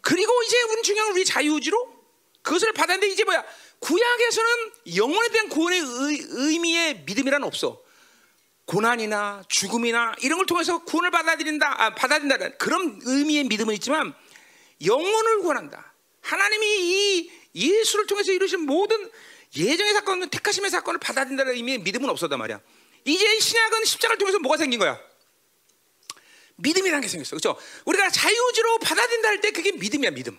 [0.00, 1.97] 그리고 이제 우리 중요한 우리 자유의지로
[2.42, 3.44] 그것을 받았는데 이제 뭐야?
[3.80, 4.50] 구약에서는
[4.96, 7.82] 영혼에 대한 구원의 의, 의 미의 믿음이란 없어.
[8.66, 14.14] 고난이나 죽음이나 이런 걸 통해서 구원을 받아들인다, 아, 받아들인다 그런 의미의 믿음은 있지만
[14.84, 15.94] 영혼을 구원한다.
[16.20, 19.10] 하나님이 이 예수를 통해서 이루신 모든
[19.56, 22.60] 예정의 사건, 택하심의 사건을 받아들인다는 의미의 믿음은 없었단 말이야.
[23.04, 25.00] 이제 신약은 십자가를 통해서 뭐가 생긴 거야?
[26.56, 27.30] 믿음이라는 게 생겼어.
[27.36, 27.58] 그렇죠?
[27.86, 30.38] 우리가 자유지로 받아들인다 할 때 그게 믿음이야, 믿음.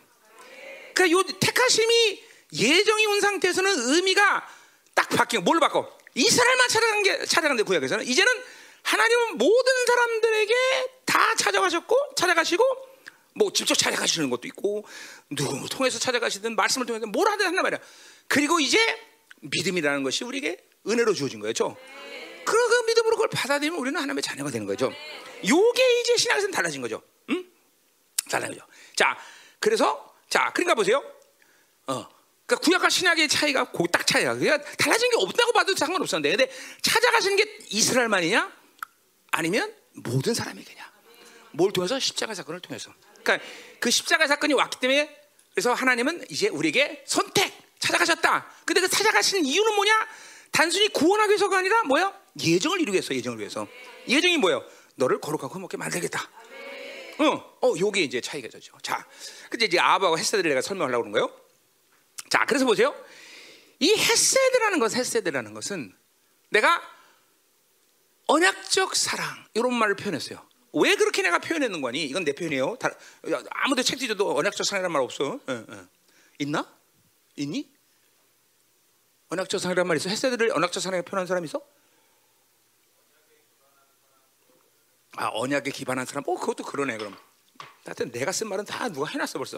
[0.93, 2.23] 그러니까 요 택하심이
[2.54, 4.47] 예정이 온 상태에서는 의미가
[4.95, 5.97] 딱 바뀌고 뭘 바꿔?
[6.15, 8.32] 이스라엘만 찾아간 게 찾아간 데 구약에서는 이제는
[8.84, 10.54] 하나님은 모든 사람들에게
[11.06, 12.63] 다 찾아가셨고 찾아가시고
[13.36, 14.86] 뭐 직접 찾아가시는 것도 있고
[15.30, 17.80] 누구 통해서 찾아가시든 말씀을 통해서 뭘 하든 한단 말이야.
[18.28, 18.78] 그리고 이제
[19.41, 21.78] 믿음이라는 것이 우리에게 은혜로 주어진 거죠.
[22.45, 22.56] 그
[22.88, 24.91] 믿음으로 그걸 받아들이면 우리는 하나님의 자녀가 되는 거죠.
[25.47, 27.02] 요게 이제 신앙에서는 달라진 거죠.
[27.30, 27.45] 응?
[28.30, 28.67] 달라진 거죠.
[28.95, 29.17] 자,
[29.60, 31.04] 그래서 자, 그러니까 보세요.
[31.88, 32.08] 어.
[32.46, 34.36] 그러니까 구약과 신약의 차이가 그딱 차이야.
[34.36, 38.52] 그러니까 달라진 게 없다고 봐도 상관없었는데, 근데 찾아가시는 게 이스라엘만이냐?
[39.32, 40.89] 아니면 모든 사람에게냐?
[41.52, 42.92] 뭘 통해서 십자가 사건을 통해서.
[43.24, 43.46] 그러니까
[43.80, 45.15] 그 십자가 사건이 왔기 때문에
[45.54, 48.52] 그래서 하나님은 이제 우리에게 선택 찾아가셨다.
[48.65, 50.08] 근데 그 찾아가시는 이유는 뭐냐?
[50.52, 52.13] 단순히 구원하기 위해서가 아니라 뭐야?
[52.39, 53.68] 예정을 이루기 위해서 예정을 위해서.
[54.08, 54.63] 예정이 뭐예요?
[54.96, 56.30] 너를 거룩하고 먹게 만들겠다.
[57.20, 58.78] 어, 어, 요게 이제 차이가 되죠.
[58.82, 59.06] 자,
[59.50, 61.42] 근데 이제 아바와 헤세드를 내가 설명하려고 그런 거예요.
[62.30, 62.96] 자, 그래서 보세요.
[63.80, 65.94] 이 헤세드라는 것, 헤세드라는 것은
[66.50, 66.82] 내가
[68.28, 70.48] 언약적 사랑 이런 말을 표현했어요.
[70.74, 72.04] 왜 그렇게 내가 표현했는 거니?
[72.04, 72.78] 이건 내 표현이에요.
[72.80, 72.90] 다,
[73.52, 75.40] 아무도 책 뒤져도 언약적 사랑이라는 말 없어.
[75.50, 75.86] 예, 예.
[76.40, 76.66] 있나?
[77.36, 77.70] 있니?
[79.30, 80.10] 언약적 사랑이라는 말 있어?
[80.10, 81.62] 헤세드를 언약적 사랑에 표현한 사람 있어?
[85.22, 86.24] 아 언약에 기반한 사람?
[86.28, 87.14] 어 그것도 그러네 그럼.
[87.86, 89.58] 하여튼 내가 쓴 말은 다 누가 해놨어 벌써.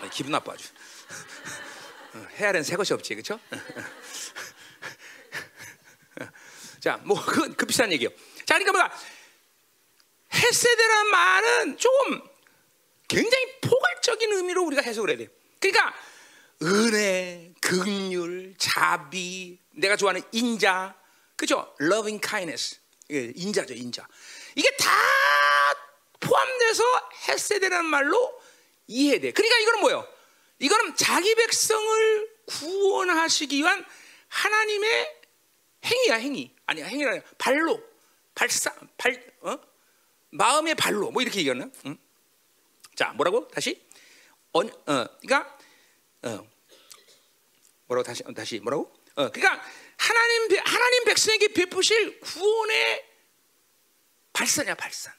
[0.00, 0.68] 아, 기분 나빠 아주.
[2.14, 3.40] 어, 헤아린 새 것이 없지 그렇죠?
[6.80, 8.08] 자, 뭐 그 그 비싼 얘기요.
[8.46, 8.92] 자, 그러니까 뭐야?
[10.32, 12.22] 헤세드라는 말은 조금
[13.08, 15.28] 굉장히 포괄적인 의미로 우리가 해석을 해야 돼.
[15.58, 15.92] 그러니까
[16.62, 20.94] 은혜, 긍휼, 자비, 내가 좋아하는 인자,
[21.34, 21.74] 그죠?
[21.80, 22.78] loving kindness,
[23.10, 24.06] 인자죠, 인자.
[24.54, 24.90] 이게 다
[26.20, 26.82] 포함돼서
[27.28, 28.40] 헤세드라는 말로
[28.86, 29.32] 이해해야 돼.
[29.32, 30.08] 그러니까 이거는 뭐예요?
[30.58, 33.84] 이거는 자기 백성을 구원하시기 위한
[34.28, 35.16] 하나님의
[35.84, 36.54] 행위야, 행위.
[36.66, 37.80] 아니야, 행위라 아니라 발로,
[38.34, 39.58] 발사, 발, 어?
[40.30, 41.70] 마음의 발로, 뭐 이렇게 얘기하나?
[41.86, 41.96] 응?
[42.94, 43.48] 자, 뭐라고?
[43.48, 43.86] 다시?
[44.52, 45.58] 어, 어, 그러니까
[46.22, 46.46] 어,
[47.86, 48.92] 뭐라고 다시 어, 다시 뭐라고?
[49.14, 49.62] 어, 그러니까
[49.98, 53.04] 하나님 백- 하나님 백성에게 베푸실 구원의
[54.32, 55.12] 발산이야 발산.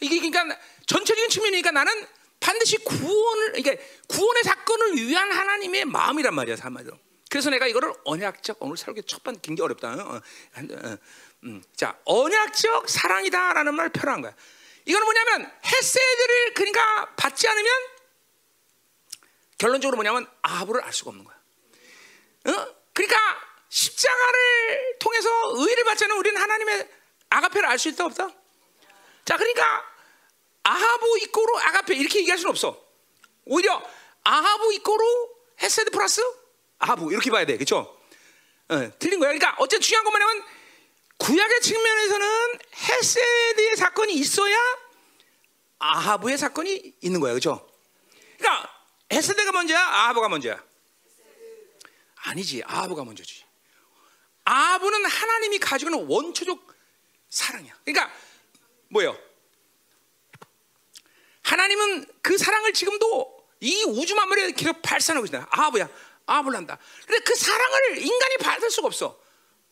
[0.00, 2.06] 이게 그러니까 전체적인 측면이니까 나는
[2.40, 6.98] 반드시 구원을 그러니까 구원의 사건을 위한 하나님의 마음이란 말이야 한마디로.
[7.30, 9.92] 그래서 내가 이거를 언약적 오늘 설교 첫번 굉장히 어렵다.
[9.94, 10.20] 어,
[10.52, 10.98] 한- 어,
[11.44, 11.62] 음.
[11.74, 14.34] 자 언약적 사랑이다라는 말을 표현한 거야.
[14.84, 17.72] 이거는 뭐냐면 헤세드를 그러니까 받지 않으면
[19.58, 21.36] 결론적으로 뭐냐면 아합을 알 수가 없는 거야.
[22.46, 22.74] 어?
[22.92, 23.18] 그러니까
[23.74, 26.88] 십자가를 통해서 의를 받자는 우리는 하나님의
[27.28, 28.30] 아가페를 알 수 있다 없다?
[29.24, 29.84] 자, 그러니까
[30.62, 32.80] 아하부 이꼬로 아가페 이렇게 얘기할 수는 없어.
[33.46, 33.82] 오히려
[34.22, 35.04] 아하부 이꼬로
[35.60, 36.22] 헤세드 플러스
[36.78, 38.00] 아하부 이렇게 봐야 돼, 그렇죠?
[38.68, 39.30] 어, 틀린 거야.
[39.32, 40.44] 그러니까 어쨌든 중요한 건 뭐냐면
[41.18, 44.56] 구약의 측면에서는 헤세드의 사건이 있어야
[45.80, 47.68] 아하브의 사건이 있는 거야, 그렇죠?
[48.38, 48.70] 그러니까
[49.12, 50.62] 헤세드가 먼저야, 아하브가 먼저야.
[52.26, 53.43] 아니지, 아하브가 먼저지.
[54.44, 56.74] 아하브는 하나님이 가지고 있는 원초적
[57.30, 57.74] 사랑이야.
[57.84, 58.12] 그러니까
[58.88, 59.18] 뭐예요?
[61.42, 65.48] 하나님은 그 사랑을 지금도 이 우주 만물에 계속 발산하고 있다.
[65.50, 66.78] 아하브를 한다.
[67.06, 69.18] 근데 그 사랑을 인간이 받을 수가 없어.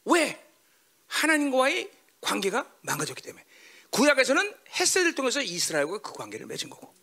[0.05, 0.45] 왜?
[1.07, 3.45] 하나님과의 관계가 망가졌기 때문에.
[3.91, 6.95] 구약에서는 햇세를 통해서 이스라엘과 그 관계를 맺은 거고.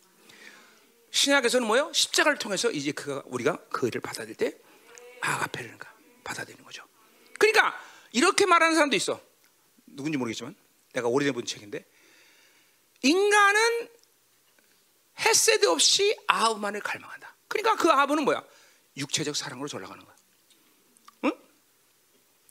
[1.12, 1.92] 신약에서는 뭐요?
[1.92, 4.56] 십자가를 통해서 이제 그가 우리가 그 일을 받아들일 때
[5.20, 5.78] 아가페를
[6.24, 6.84] 받아들이는 거죠.
[7.40, 7.74] 그러니까
[8.12, 9.20] 이렇게 말하는 사람도 있어.
[9.86, 10.54] 누군지 모르겠지만
[10.92, 11.84] 내가 오래전 본 책인데
[13.02, 13.88] 인간은
[15.18, 17.34] 햇세드 없이 아합만을 갈망한다.
[17.48, 18.44] 그러니까 그 아합은 뭐야?
[18.96, 20.16] 육체적 사랑으로 전락하는 거야.
[21.24, 21.32] 응?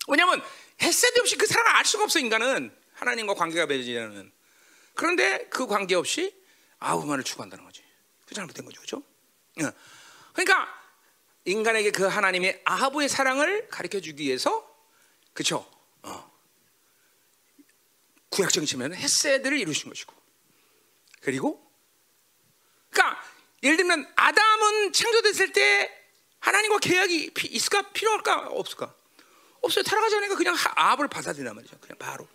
[0.08, 0.44] 왜냐하면
[0.82, 4.32] 햇세드 없이 그 사랑을 알 수가 없어 인간은 하나님과 관계가 맺어지는.
[4.96, 6.36] 그런데 그 관계 없이
[6.80, 7.84] 아합만을 추구한다는 거지.
[8.26, 9.04] 그 잘못된 거죠, 그렇죠?
[9.60, 9.72] 응.
[10.34, 10.68] 그러니까
[11.46, 14.69] 인간에게 그 하나님의 아하브의 사랑을 가르쳐 주기 위해서
[15.40, 15.66] 그렇죠?
[16.02, 16.30] 어.
[18.28, 20.14] 구약적인 측면은 햇세드를 이루신 것이고.
[21.22, 21.66] 그리고
[22.90, 23.24] 그러니까
[23.64, 25.90] 예를 들면 아담은 창조됐을 때
[26.40, 27.90] 하나님과 계약이 있을까?
[27.94, 28.48] 필요할까?
[28.50, 28.94] 없을까?
[29.62, 29.84] 없어요.
[29.84, 31.78] 타락하지 않으니까 그냥 아합을 받아들이란 말이죠.
[31.80, 32.28] 그냥 바로.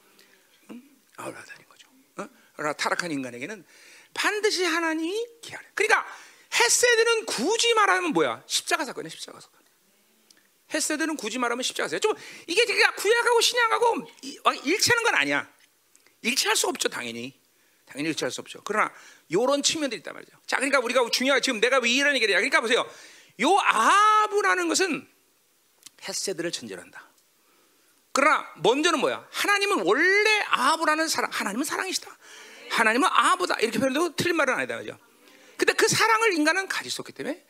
[0.70, 0.82] 응?
[1.16, 1.86] 아합을 받아들인 거죠.
[2.16, 2.28] 어?
[2.56, 3.66] 그러나 타락한 인간에게는
[4.14, 6.06] 반드시 하나님이 계약을 그러니까
[6.54, 8.42] 헤세드는 굳이 말하면 뭐야?
[8.46, 9.63] 십자가 사건이야 십자가 사건
[10.72, 12.14] 헤세드는 굳이 말하면 십자가 사건 좀
[12.46, 14.10] 이게 그러니까 구약하고 신약하고
[14.64, 15.48] 일치하는 건 아니야
[16.22, 17.38] 일치할 수 없죠 당연히
[17.86, 18.60] 당연히 일치할 수 없죠.
[18.64, 18.92] 그러나
[19.28, 20.32] 이런 측면들이 있단 말이죠.
[20.46, 22.38] 자, 그러니까 우리가 중요한 지금 내가 왜 이런 얘기를 해?
[22.38, 22.88] 그러니까 보세요.
[23.40, 25.08] 요 아하브라는 것은
[26.02, 27.08] 헤세드를 전제한다.
[28.12, 29.26] 그러나 먼저는 뭐야?
[29.30, 32.16] 하나님은 원래 아하브라는 사랑, 하나님은 사랑이시다.
[32.70, 34.98] 하나님은 아하브다 이렇게 표현해도 틀린 말은 아니다, 그죠?
[35.56, 37.44] 근데 그 사랑을 인간은 가질 수 없기 때문에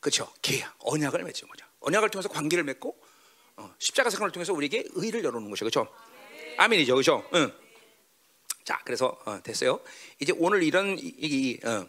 [0.00, 0.32] 그렇죠?
[0.42, 1.66] 계약, 언약을 맺는 거죠.
[1.80, 3.00] 언약을 통해서 관계를 맺고
[3.56, 5.94] 어, 십자가 사건을 통해서 우리에게 의를 열어놓는 것이죠, 그렇죠?
[6.56, 7.28] 아멘이죠, 그렇죠?
[7.34, 7.52] 응.
[8.64, 9.80] 자, 그래서 어, 됐어요.
[10.18, 11.86] 이제 오늘 이런 이, 이 어.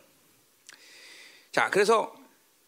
[1.51, 2.15] 자, 그래서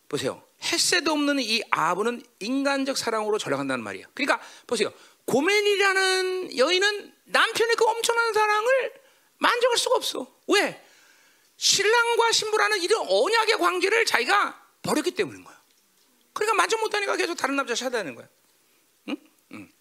[0.08, 0.44] 보세요.
[0.64, 4.08] 햇새도 없는 이 아브는 인간적 사랑으로 전락한다는 말이에요.
[4.14, 4.94] 그러니까 보세요.
[5.26, 8.94] 고멜이라는 여인은 남편의 그 엄청난 사랑을
[9.40, 10.34] 만족할 수가 없어.
[10.48, 10.82] 왜?
[11.58, 15.62] 신랑과 신부라는 이런 언약의 관계를 자기가 버렸기 때문인 거야.
[16.34, 18.28] 그러니까 만족 못하니까 계속 다른 남자 찾아다니는 거야.
[19.10, 19.17] 응?
[19.54, 19.72] 응.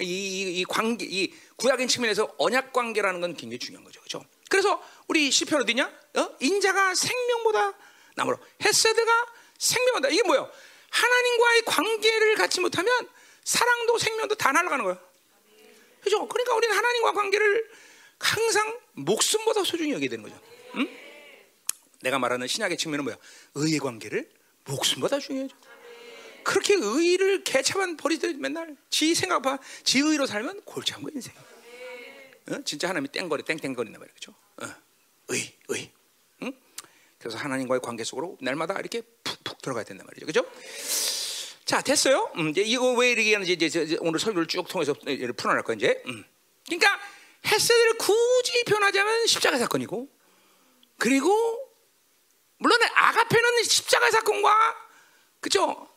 [0.00, 4.00] 이, 이, 이 관계, 이 구약인 측면에서 언약 관계라는 건 굉장히 중요한 거죠.
[4.00, 4.24] 그렇죠?
[4.48, 5.84] 그래서 우리 시편 어디냐?
[6.16, 6.36] 어?
[6.40, 7.74] 인자가 생명보다
[8.14, 9.26] 나무로 헤세드가
[9.58, 10.50] 생명보다 이게 뭐예요?
[10.90, 13.08] 하나님과의 관계를 갖지 못하면
[13.44, 15.00] 사랑도 생명도 다 날아가는 거예요.
[16.02, 16.26] 그죠?
[16.26, 17.70] 그러니까 우리는 하나님과 관계를
[18.18, 20.38] 항상 목숨보다 소중히 여기게 되는 거죠.
[20.76, 21.01] 응?
[22.02, 23.16] 내가 말하는 신약의 측면은 뭐야?
[23.54, 24.28] 의의 관계를
[24.66, 25.56] 목숨보다 중요하죠.
[26.44, 31.32] 그렇게 의를 개차만 버리듯 맨날 지 생각 봐, 지 의로 살면 골치 아픈 인생.
[32.50, 32.58] 어?
[32.64, 34.34] 진짜 하나님이 땡거리 땡땡거린단 말이죠.
[34.58, 34.74] 그렇죠?
[34.74, 34.82] 어.
[35.28, 35.90] 의, 의.
[36.42, 36.52] 응?
[37.18, 40.26] 그래서 하나님과의 관계 속으로 날마다 이렇게 푹푹 들어가야 된단 말이죠.
[40.26, 40.44] 그죠?
[41.64, 42.32] 자, 됐어요.
[42.36, 46.02] 음, 이제 이거 왜 이렇게 하는지 이제 오늘 설교를 쭉 통해서 풀어낼 거야 이제.
[46.06, 46.24] 음.
[46.66, 46.98] 그러니까
[47.46, 50.08] 헬스를 굳이 변하자면 십자가 사건이고,
[50.98, 51.71] 그리고
[52.62, 54.76] 물론 아가페는 십자가 사건과
[55.40, 55.88] 그죠?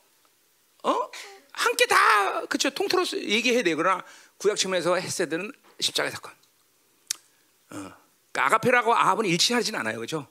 [0.84, 1.12] 어?
[1.54, 3.76] 함께 다 그쵸 통틀어 얘기해야 돼.
[3.76, 4.04] 그러나
[4.38, 6.34] 구약 측면에서 헤세드는 십자가 사건.
[7.70, 7.94] 어.
[8.32, 10.28] 그러니까 아가페라고 아합은 일치하지는 않아요, 그렇죠?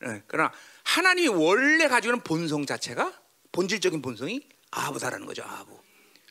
[0.00, 0.22] 네.
[0.26, 0.50] 그러나
[0.84, 3.12] 하나님이 원래 가지고 있는 본성 자체가
[3.52, 5.72] 본질적인 본성이 아하브다라는 거죠, 아하브.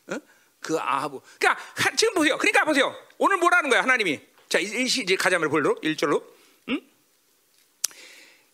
[0.08, 0.18] 어?
[0.60, 1.20] 그 아하브.
[1.38, 1.62] 그러니까
[1.96, 2.36] 지금 보세요.
[2.38, 2.92] 그러니까 보세요.
[3.18, 4.20] 오늘 뭐라는 거야, 하나님이?
[4.48, 6.33] 자, 이제 가자면 볼로 1절로.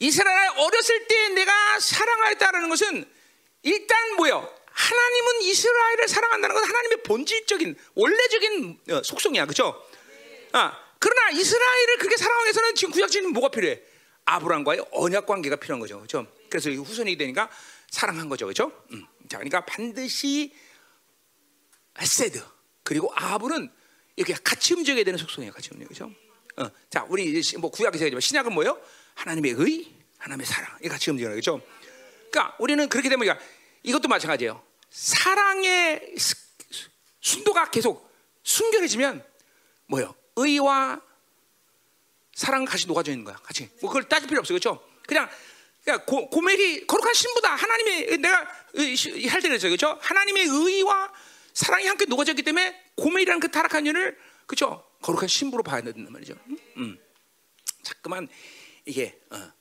[0.01, 0.07] 응?
[0.07, 3.05] 이스라엘 어렸을 때 내가 사랑하였다라는 것은
[3.63, 4.53] 일단 뭐요?
[4.73, 9.85] 하나님은 이스라엘을 사랑한다는 건 하나님의 본질적인 원래적인 어, 속성이야, 그렇죠?
[10.53, 13.81] 아, 그러나 이스라엘을 그렇게 사랑하기 위해서는 지금 구약적인 뭐가 필요해?
[14.25, 16.27] 아브람과의 언약 관계가 필요한 거죠, 그렇죠?
[16.49, 17.51] 그래서 후손이 되니까
[17.91, 18.73] 사랑한 거죠, 그렇죠?
[18.93, 19.07] 음.
[19.29, 20.55] 자, 그러니까 반드시
[22.01, 22.43] 헤세드
[22.85, 23.71] 그리고 아브는
[24.17, 26.15] 이렇게 같이 움직여야 되는 속성이에요, 같이 움직여, 그렇죠?
[26.57, 26.71] 어.
[26.89, 28.81] 자, 우리 뭐 구약에서 얘기하지만 신약은 뭐예요?
[29.21, 31.61] 하나님의 의, 하나님의 사랑, 이 같이 움직여요, 그렇죠?
[32.31, 33.39] 그러니까 우리는 그렇게 되면
[33.83, 34.63] 이것도 마찬가지예요.
[34.91, 36.15] 사랑의
[37.21, 38.11] 순도가 계속
[38.43, 39.23] 순결해지면
[39.87, 40.15] 뭐요?
[40.37, 41.03] 의와
[42.35, 43.37] 사랑 같이 녹아져 있는 거야.
[43.37, 43.69] 같이.
[43.83, 44.83] 뭐 그걸 따질 필요 없어, 그렇죠?
[45.07, 45.29] 그냥
[45.85, 47.55] 그러니까 고, 고멜이 거룩한 신부다.
[47.57, 49.99] 하나님의 내가 할 때그랬죠 그렇죠?
[50.01, 51.13] 하나님의 의와
[51.53, 54.83] 사랑이 함께 녹아졌기 때문에 고멜이라는 그 타락한 년을 그렇죠?
[55.03, 56.35] 거룩한 신부로 봐야 된단 말이죠.
[56.47, 56.59] 음?
[56.79, 56.99] 음.
[57.83, 58.29] 자꾸만
[58.91, 59.53] 이게 어,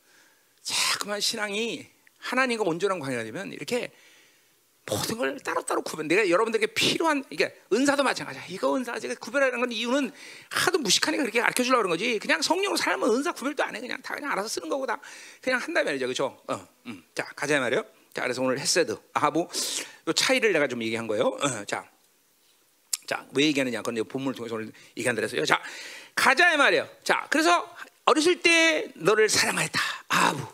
[0.63, 1.87] 자꾸만 신앙이
[2.17, 3.91] 하나님과 온전한 관계가 되면 이렇게
[4.87, 6.07] 모든 걸 따로따로 구분.
[6.07, 8.45] 내가 여러분들에게 필요한 이게 은사도 마찬가지야.
[8.49, 10.11] 이거 은사 제가 구별하는 건 이유는
[10.49, 12.17] 하도 무식하니까 그렇게 가르쳐 주려고 그런 거지.
[12.17, 13.79] 그냥 성령으로 살면 은사 구별도 안 해.
[13.79, 14.99] 그냥 다 그냥 알아서 쓰는 거고 다
[15.41, 16.07] 그냥 한다 말이죠.
[16.07, 16.41] 그렇죠?
[16.47, 17.03] 어, 음.
[17.13, 17.85] 자, 가자 말이요.
[18.13, 19.47] 자, 그래서 오늘 헤세드 아하부
[20.07, 21.25] 요 차이를 내가 좀 얘기한 거예요.
[21.27, 21.87] 어, 자.
[23.05, 23.81] 자, 왜 얘기하느냐?
[23.81, 25.45] 그건 본문을 통해서 오늘 얘기한다 그랬어요.
[25.45, 25.61] 자,
[26.15, 26.87] 가자 말이요.
[27.03, 27.75] 자, 그래서
[28.09, 29.79] 어렸을 때 너를 사랑하였다.
[30.09, 30.45] 아부.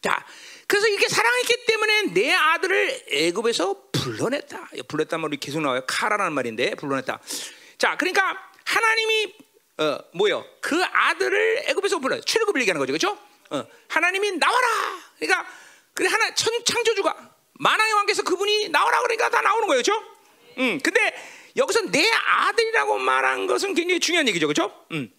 [0.00, 0.24] 자,
[0.66, 4.70] 그래서 이렇게 사랑했기 때문에 내 아들을 애굽에서 불러냈다.
[4.88, 5.82] 불렀단 말이 계속 나와요.
[5.86, 7.20] 카라라는 말인데 불러냈다.
[7.76, 9.34] 자, 그러니까 하나님이
[9.78, 10.44] 어, 뭐요?
[10.62, 13.18] 그 아들을 애굽에서 불러 출애굽을 얘기하는 거죠, 그렇죠?
[13.50, 14.66] 어, 하나님이 나와라.
[15.18, 15.46] 그러니까
[15.92, 20.02] 그래 하나 천, 창조주가 만왕의 왕께서 그분이 나오라 그러니까 다 나오는 거예요, 그렇죠?
[20.58, 21.14] 음, 근데
[21.56, 24.86] 여기서 내 아들이라고 말한 것은 굉장히 중요한 얘기죠, 그렇죠?
[24.92, 25.12] 음,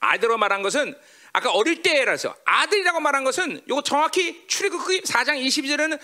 [0.00, 0.96] 아들로 말한 것은
[1.32, 5.98] 아까 어릴 때라서 아들이라고 말한 것은 이거 정확히 출애굽기 4장 22절에는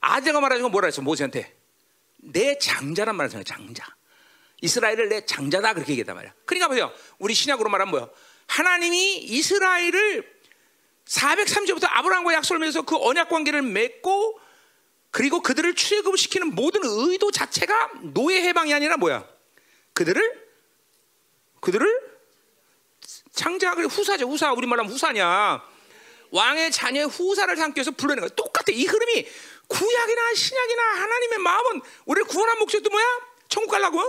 [0.00, 1.02] 아들이라고 말하는 건 뭐라 했어?
[1.02, 1.54] 모세한테?
[2.18, 3.84] 내 장자란 말을 써요 장자.
[4.60, 6.32] 이스라엘을 내 장자다 그렇게 얘기했단 말이야.
[6.46, 6.92] 그러니까 보세요.
[7.18, 8.10] 우리 신약으로 말하면 뭐요
[8.46, 10.32] 하나님이 이스라엘을
[11.04, 14.40] 430부터 아브라함과 약속을 맺어서 그 언약 관계를 맺고
[15.10, 19.28] 그리고 그들을 출애굽 시키는 모든 의도 자체가 노예 해방이 아니라 뭐야?
[19.92, 20.42] 그들을
[21.60, 22.01] 그들을
[23.32, 24.28] 창자 그 후사죠.
[24.28, 25.62] 후사 우리 말하면 후사냐.
[26.30, 28.34] 왕의 자녀의 후사를 삼기 위해서 불러내는 거야.
[28.36, 28.66] 똑같아.
[28.70, 29.26] 이 흐름이
[29.68, 33.04] 구약이나 신약이나 하나님의 마음은 우리를 구원한 목적도 뭐야?
[33.48, 34.00] 천국 가려고?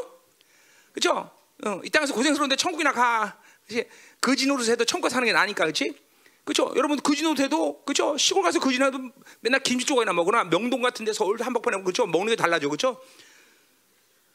[0.94, 1.32] 그죠
[1.66, 3.38] 어, 이 땅에서 고생스러운데 천국이나 가.
[3.68, 3.88] 그치?
[4.20, 5.98] 거지 노릇해도 천국 사는 게 나니까 그렇지
[6.44, 9.00] 그죠 여러분 거지 노릇해도 그죠 시골 가서 거지 노릇
[9.40, 12.70] 맨날 김치 조각이나 먹거나 명동 같은 데 서울 한복판에 그죠 먹는 게 달라져.
[12.70, 13.02] 그죠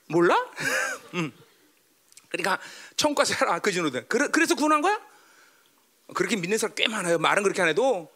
[0.06, 0.34] 몰라?
[1.14, 1.32] 음.
[2.28, 2.58] 그러니까
[2.96, 4.06] 천국가 살아 그 진호들.
[4.08, 5.00] 그래서 구원한 거야?
[6.14, 7.18] 그렇게 믿는 사람 꽤 많아요.
[7.18, 8.10] 말은 그렇게 안 해도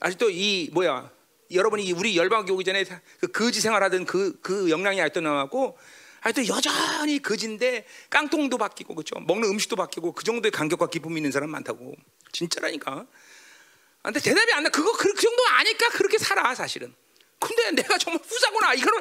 [0.00, 1.10] 아직도 이 뭐야
[1.50, 2.84] 여러분이 우리 열방교 오기 전에
[3.20, 5.78] 그 거지 생활하던 그, 그 영향이 아직도 남았고
[6.20, 11.50] 아직도 여전히 거지인데 깡통도 바뀌고 그렇죠 먹는 음식도 바뀌고 그 정도의 간격과 기쁨이 있는 사람
[11.50, 11.94] 많다고
[12.32, 13.06] 진짜라니까
[14.02, 14.70] 근데 대답이 안 나.
[14.70, 16.94] 그거 그, 그 정도 아니까 그렇게 살아 사실은
[17.40, 18.74] 근데 내가 정말 후사구나.
[18.74, 19.00] 이거는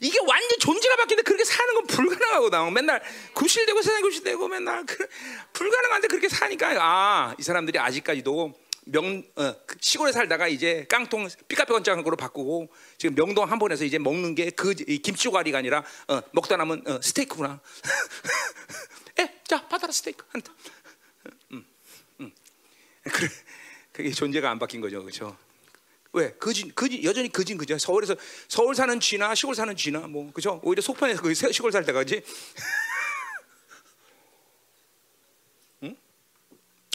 [0.00, 2.72] 이게 완전 존재가 바뀌는데 그렇게 사는 건 불가능하거든.
[2.72, 3.02] 맨날
[3.34, 5.06] 구실되고 세상 구실되고 맨날 그,
[5.52, 8.54] 불가능한데 그렇게 사니까 아 이 사람들이 아직까지도
[8.86, 12.68] 명 어, 그 시골에 살다가 이제 깡통 삐까삐까장으로 바꾸고
[12.98, 17.60] 지금 명동 한 번에서 이제 먹는 게 그 김치조가리가 아니라 어, 먹다 남은 어, 스테이크구나.
[19.18, 20.52] 에, 자 받아라 스테이크 한다.
[21.52, 21.64] 음,
[22.20, 22.32] 음.
[23.04, 23.28] 그래,
[23.92, 25.36] 그게 존재가 안 바뀐 거죠, 그렇죠?
[26.12, 26.32] 왜?
[26.32, 27.78] 그진, 그진, 여전히 그진 그죠.
[27.78, 28.16] 서울에서
[28.48, 30.60] 서울 사는 쥐나 시골 사는 쥐나 뭐 그죠?
[30.62, 32.22] 오히려 속편에서 그 시골 살 때가지.
[35.84, 35.96] 응?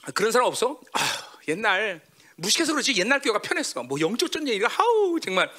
[0.03, 0.80] 아, 그런 사람 없어?
[0.93, 0.99] 아,
[1.47, 2.01] 옛날
[2.36, 3.82] 무식해서 그렇지 옛날 교회가 편했어.
[3.84, 5.49] 뭐 영적 전쟁이가 하우 정말.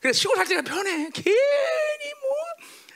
[0.00, 1.10] 그래 시골 살 때가 편해.
[1.12, 1.36] 괜히
[2.20, 2.30] 뭐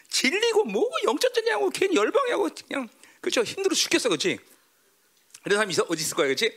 [0.09, 2.89] 질리고 뭐고 영적 전쟁하고 괜히 열방하고 그냥
[3.21, 4.39] 그죠 힘들어 죽겠어, 그렇지?
[5.43, 6.57] 그런 사람 있어 어디 있을 거야, 그렇지?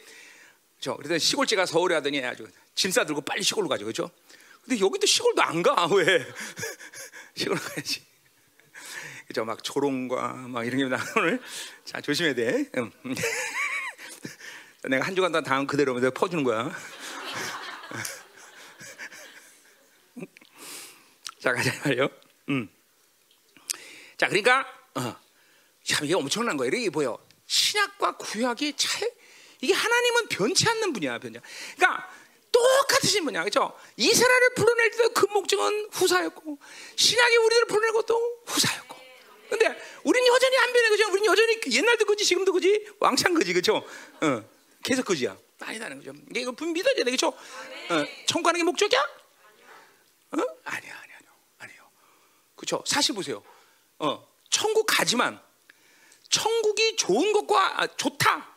[0.77, 0.95] 그죠?
[0.97, 4.11] 그래서 시골지가 서울에 하더니 아주 짐 싸 들고 빨리 시골로 가죠, 그렇죠?
[4.63, 6.25] 근데 여기도 시골도 안 가, 왜?
[7.35, 8.05] 시골 가야지.
[9.27, 9.43] 그죠?
[9.43, 11.41] 막 조롱과 막 이런 게 나 오늘
[11.85, 12.69] 자 조심해야 돼.
[12.77, 12.91] 응.
[14.83, 16.71] 내가 한 주간 동안 당한 그대로 내가 퍼주는 거야.
[21.39, 22.07] 자 가자 말이요.
[22.49, 22.69] 음.
[24.17, 25.15] 자 그러니까 어.
[25.83, 26.71] 참 이게 엄청난 거예요.
[26.75, 27.17] 이게 보여.
[27.47, 29.09] 신약과 구약이 차이.
[29.61, 31.39] 이게 하나님은 변치 않는 분이야, 변치.
[31.75, 32.09] 그러니까
[32.51, 33.77] 똑같으신 분이야, 그렇죠?
[33.97, 36.57] 이스라엘을 불러낼 때도 그 목적은 후사였고
[36.95, 38.97] 신약이 우리를 불러낼 것도 후사였고.
[39.49, 39.65] 근데
[40.03, 41.09] 우리는 여전히 안 변해, 그죠?
[41.09, 43.77] 우리는 여전히 옛날도 그지, 지금도 그지, 왕창 그지, 그죠?
[44.21, 44.43] 어,
[44.83, 45.37] 계속 그지야.
[45.59, 46.13] 아니다는 거죠.
[46.29, 47.27] 이게 이거 분 믿어야 돼, 그죠?
[47.27, 48.99] 어, 천국하는 게 목적이야?
[48.99, 50.37] 어?
[50.37, 51.29] 아니야, 아니야, 아니야,
[51.59, 51.89] 아니요.
[52.55, 52.83] 그렇죠?
[52.85, 53.41] 사실 보세요.
[53.99, 55.41] 어, 천국 가지만
[56.29, 58.56] 천국이 좋은 것과 아, 좋다.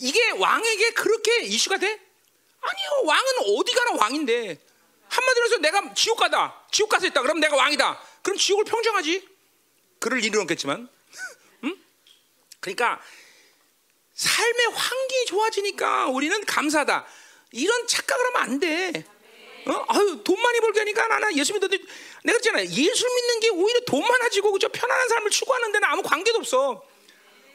[0.00, 1.86] 이게 왕에게 그렇게 이슈가 돼?
[1.86, 2.88] 아니요.
[3.04, 4.58] 왕은 어디 가나 왕인데.
[5.08, 6.64] 한마디로 해서 내가 지옥 가다.
[6.70, 7.22] 지옥 가서 있다.
[7.22, 8.00] 그럼 내가 왕이다.
[8.22, 9.28] 그럼 지옥을 평정하지.
[9.98, 10.88] 그럴 일은 없겠지만.
[11.64, 11.76] 응?
[12.60, 13.00] 그러니까
[14.14, 17.06] 삶의 환경이 좋아지니까 우리는 감사다.
[17.52, 19.04] 이런 착각을 하면 안 돼.
[19.66, 19.84] 어?
[19.88, 21.76] 아유, 돈 많이 벌게 하니까 나는 예수 믿는데
[22.24, 22.64] 내가 그랬잖아.
[22.64, 26.82] 예수 믿는 게 오히려 돈 많아지고 그저 편안한 삶을 추구하는 데는 아무 관계도 없어.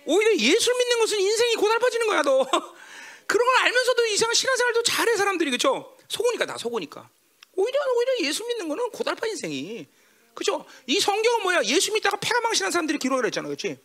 [0.06, 2.46] 오히려 예수 믿는 것은 인생이 고달퍼지는 거야, 너.
[3.28, 5.96] 그런 걸 알면서도 이상한 신앙생활도 잘해 사람들이 그렇죠?
[6.08, 7.10] 속으니까 다 속으니까.
[7.56, 9.88] 오히려 오히려 예수 믿는 거는 고달파 인생이.
[10.34, 10.66] 그죠?
[10.86, 11.64] 이 성경은 뭐야?
[11.64, 13.80] 예수 믿다가 폐가 망신한 사람들이 기록을 했잖아, 그렇지?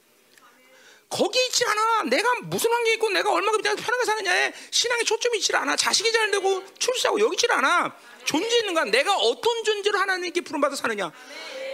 [1.09, 2.05] 거기 있지 않아.
[2.05, 5.75] 내가 무슨 환경에 있고 내가 얼마큼 편하게 사느냐에 신앙에 초점이 있지 않아.
[5.75, 7.97] 자식이 잘 되고 출세하고 여기 있지 않아.
[8.25, 8.85] 존재 있는 거야.
[8.85, 11.11] 내가 어떤 존재로 하나님께 부름받아 사느냐.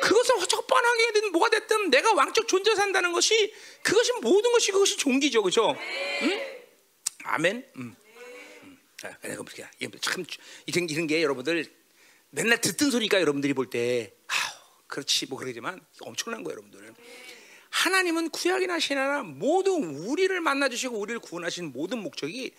[0.00, 5.42] 그것은 적반하게 든 뭐가 됐든 내가 왕적 존재 산다는 것이 그것이 모든 것이 그것이 종기죠,
[5.42, 5.76] 그렇죠?
[6.22, 6.56] 응?
[7.24, 7.66] 아멘.
[7.76, 7.96] 음.
[8.62, 8.78] 음.
[9.02, 9.66] 아, 내가 그렇게
[10.00, 10.24] 참
[10.66, 11.66] 이런 이런 게 여러분들
[12.30, 14.34] 맨날 듣던 소리니까 여러분들이 볼 때, 아,
[14.88, 16.94] 그렇지 뭐 그러지만 엄청난 거예요, 여러분들.
[17.70, 22.54] 하나님은 구약이나 신하나 모두 우리를 만나 주시고 우리를 구원하신 모든 목적이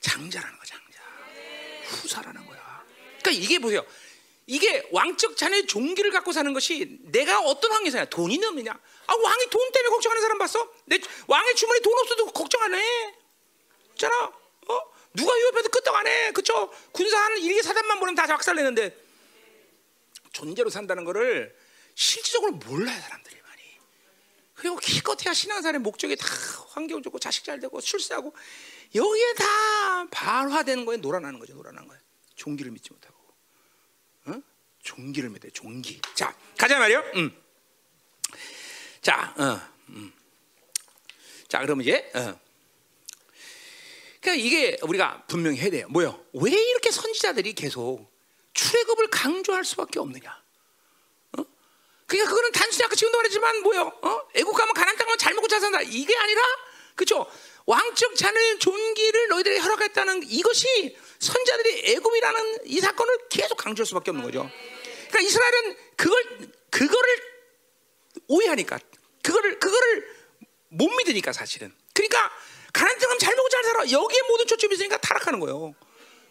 [0.00, 1.00] 장자라는 거, 장자.
[1.90, 2.84] 후사라는 거야.
[3.20, 3.84] 그러니까 이게 보세요.
[4.50, 9.48] 이게 왕적 자녀의 종기를 갖고 사는 것이 내가 어떤 환경에 사냐 돈이 넘느냐 아 왕이
[9.48, 10.74] 돈 때문에 걱정하는 사람 봤어?
[10.86, 10.98] 내
[11.28, 13.14] 왕의 주머니 돈 없어도 걱정 안 해.
[13.90, 14.24] 있잖아.
[14.24, 14.80] 어?
[15.14, 16.32] 누가 이 옆에서 끄떡 안 해.
[16.32, 16.68] 그쵸?
[16.90, 18.96] 군사하는 일개 사단만 보면 다 작살 내는데
[20.32, 21.56] 존재로 산다는 거를
[21.94, 23.62] 실질적으로 몰라요 사람들이 많이.
[24.54, 26.26] 그리고 기껏해야 신앙생활의 목적이 다
[26.70, 28.34] 환경 좋고 자식 잘 되고 출세하고
[28.96, 31.54] 여기에 다 발화되는 거에 놀아나는 거죠.
[31.54, 32.02] 놀아나는 거예요.
[32.34, 33.09] 종기를 믿지 못하고.
[34.82, 35.50] 종기를 믿어요.
[35.52, 36.00] 종기.
[36.14, 36.98] 자, 가자 말이요.
[37.16, 37.36] 음.
[39.02, 39.60] 자, 어,
[39.90, 40.12] 음.
[41.48, 42.38] 자, 그럼 이제, 어.
[44.20, 45.86] 그러니까 이게 우리가 분명히 해야 돼요.
[45.88, 46.22] 뭐요?
[46.34, 48.10] 왜 이렇게 선지자들이 계속
[48.52, 50.30] 출애굽을 강조할 수밖에 없느냐?
[51.38, 51.44] 어?
[52.06, 53.92] 그러니까 그거는 단순히 아까 지금도 말했지만 뭐요?
[54.02, 54.20] 어?
[54.34, 55.80] 애국 가면 가난 땅만 잘 먹고 잘 산다.
[55.80, 56.42] 이게 아니라,
[56.94, 57.26] 그렇죠?
[57.70, 64.50] 왕적 자녀의 존귀를 너희들에게 허락했다는 이것이 선자들이 애굽이라는 이 사건을 계속 강조할 수밖에 없는 거죠.
[65.08, 67.22] 그러니까 이스라엘은 그걸 그거를
[68.26, 68.80] 오해하니까
[69.22, 70.16] 그거를 그거를
[70.68, 71.72] 못 믿으니까 사실은.
[71.94, 72.32] 그러니까
[72.72, 73.88] 가난 땅은 잘 먹고 잘 살아.
[73.88, 75.72] 여기에 모든 초점이 있으니까 타락하는 거예요.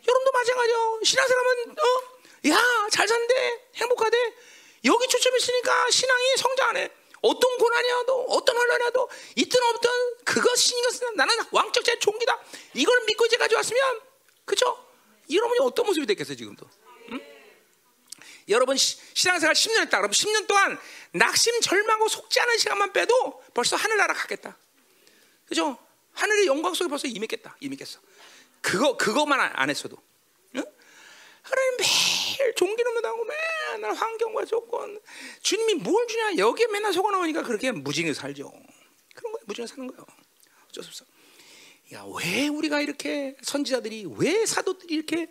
[0.07, 0.99] 여러분도 마찬가지요.
[1.05, 3.61] 신앙 사람은 어, 야, 잘 산대.
[3.75, 4.33] 행복하대.
[4.83, 6.89] 여기 초점이 있으니까 신앙이 성장 안 해.
[7.21, 9.89] 어떤 고난이 와도 어떤 혼란이 와도 있든 없든
[10.25, 12.39] 그것이 이것은 나는 왕적 제 종기다.
[12.75, 14.01] 이걸 믿고 이제 가져왔으면
[14.45, 14.85] 그죠?
[15.29, 16.67] 여러분이 어떤 모습이 됐겠어요 지금도?
[17.11, 17.21] 응?
[18.49, 19.97] 여러분 시, 신앙생활 10년 했다.
[19.97, 20.79] 그럼 10년 동안
[21.11, 24.57] 낙심 절망하고 속지 않은 시간만 빼도 벌써 하늘나라 가겠다.
[25.47, 25.77] 그죠?
[26.13, 27.57] 하늘의 영광 속에 벌써 임했겠다.
[27.59, 27.99] 임했겠어.
[28.61, 29.97] 그거 그거만 안 했어도.
[30.55, 30.63] 응?
[31.43, 31.85] 하나님 매
[32.39, 34.99] 일 종기는 못하고 맨날 환경과 조건
[35.41, 38.51] 주님이 뭘 주냐 여기에 맨날 속아 나오니까 그렇게 무진히 살죠.
[39.13, 39.43] 그런 거예요.
[39.45, 40.05] 무진히 사는 거예요.
[40.69, 41.05] 어쩔 수 없어.
[41.93, 45.27] 야, 왜 우리가 이렇게 선지자들이 왜 사도들이 이렇게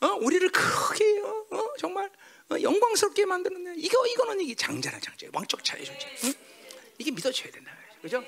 [0.00, 2.10] 어, 우리를 크게 어, 어, 정말
[2.50, 3.74] 어, 영광스럽게 만드느냐?
[3.76, 6.08] 이거 이거는 이게 장자나 장자, 왕적 자의 존재.
[6.24, 6.34] 응?
[6.98, 8.24] 이게 믿어져야 된다, 그죠?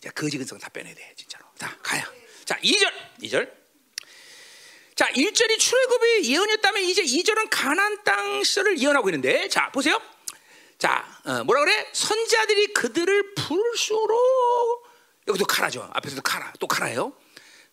[0.00, 1.44] 자, 거지 근성 다 빼내야 돼, 진짜로.
[1.56, 2.02] 자, 가요.
[2.44, 2.92] 자, 2절,
[3.22, 3.59] 2절.
[5.00, 9.98] 자, 1절이 출애굽의 예언이었다면 이제 2절은 가나안 땅 시절을 예언하고 있는데, 자, 보세요.
[10.76, 11.88] 자, 어, 뭐라 그래?
[11.90, 14.86] 선지자들이 그들을 부를수록
[15.26, 15.88] 여기도 카라죠.
[15.94, 17.14] 앞에서도 카라, 또 카라예요.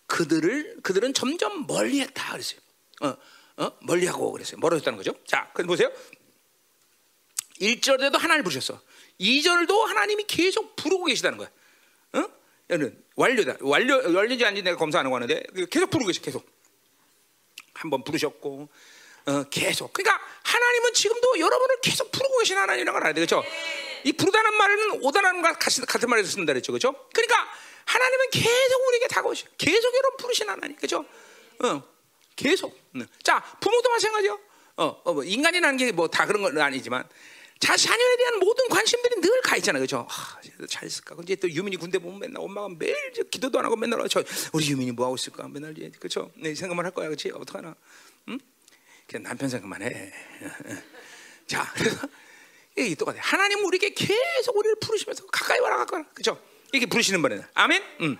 [0.06, 2.60] 그들을 그들은 점점 멀리했다 그랬어요.
[3.02, 3.14] 어,
[3.58, 3.72] 어?
[3.82, 4.58] 멀리하고 그랬어요.
[4.60, 5.12] 멀어졌다는 거죠.
[5.26, 5.92] 자, 그럼 보세요.
[7.60, 8.80] 1절에도 하나님 부르셨어.
[9.20, 11.50] 2절도 하나님이 계속 부르고 계시다는 거야.
[12.14, 12.24] 어?
[12.70, 13.58] 얘는 완료다.
[13.60, 16.57] 완료 완료지 아닌지 내가 검사하는 거 하는데 계속 부르고 계시 계속.
[17.78, 18.68] 한번 부르셨고
[19.26, 19.92] 어, 계속.
[19.92, 23.44] 그러니까 하나님은 지금도 여러분을 계속 부르고 계신 하나님이라는 걸 알아야 되겠죠.
[24.04, 26.94] 이 부르다는 말은 오다라는 것 같은, 같은 말에서 쓴다 그랬죠, 그렇죠?
[27.12, 27.46] 그러니까
[27.84, 31.04] 하나님은 계속 우리에게 다가오시, 계속 여러분 부르신 하나님, 그렇죠?
[31.62, 31.82] 어,
[32.36, 32.78] 계속.
[33.22, 34.38] 자, 부모도 마찬가지요.
[34.76, 37.06] 어, 어 뭐 인간이라는 게 뭐 다 그런 건 아니지만
[37.60, 40.06] 자 자녀에 대한 모든 관심들이 늘 가 있잖아요, 그렇죠?
[40.10, 41.14] 아, 잘 있을까?
[41.14, 42.94] 근데 또 유민이 군대 보면 맨날 엄마가 매일
[43.30, 45.48] 기도도 안 하고 맨날 저 우리 유민이 뭐 하고 있을까?
[45.48, 46.30] 맨날 그렇죠?
[46.34, 47.30] 내 생각만 할 거야, 그렇지?
[47.30, 47.74] 어떡하나?
[48.28, 48.38] 응?
[49.06, 50.12] 그냥 남편 생각만 해.
[51.46, 52.06] 자, 그래서
[52.76, 53.16] 이게 똑같아.
[53.20, 56.10] 하나님 우리에게 계속 우리를 부르시면서 가까이 와라, 가까이 와라.
[56.12, 56.40] 그렇죠?
[56.72, 57.82] 이렇게 부르시는 분은 아멘.
[58.02, 58.18] 음.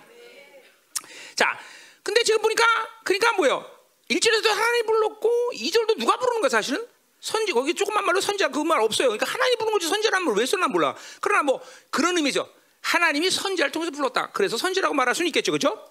[1.35, 1.59] 자,
[2.01, 2.63] 근데 지금 보니까
[3.03, 3.69] 그러니까 뭐요?
[4.09, 6.87] 1절에도 하나님 불렀고 2절도 누가 부르는 거야 사실은?
[7.21, 9.07] 선지 거기 조금만 말로 선지자 그 말 없어요.
[9.09, 10.95] 그러니까 하나님 부르는 거지 선지라는 말왜 썼나 몰라.
[11.21, 12.49] 그러나 뭐 그런 의미죠.
[12.81, 14.31] 하나님이 선지자를 통해서 불렀다.
[14.31, 15.85] 그래서 선지라고 말할 수는 있겠죠, 그렇죠?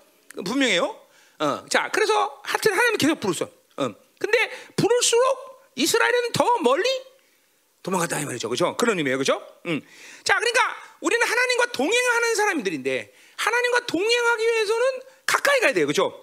[0.44, 0.84] 분명해요.
[1.40, 3.48] 어, 자, 그래서 하여튼 하나님은 계속 부르어.
[3.76, 3.94] 어.
[4.18, 6.84] 근데 부를수록 이스라엘은 더 멀리
[7.82, 8.76] 도망갔다 이 말이죠, 그렇죠?
[8.76, 9.46] 그런 의미예요, 그렇죠?
[9.66, 9.80] 음.
[10.24, 16.20] 자, 그러니까 우리는 하나님과 동행하는 사람들인데 하나님과 동행하기 위해서는 가까이 가야 돼요, 그렇죠?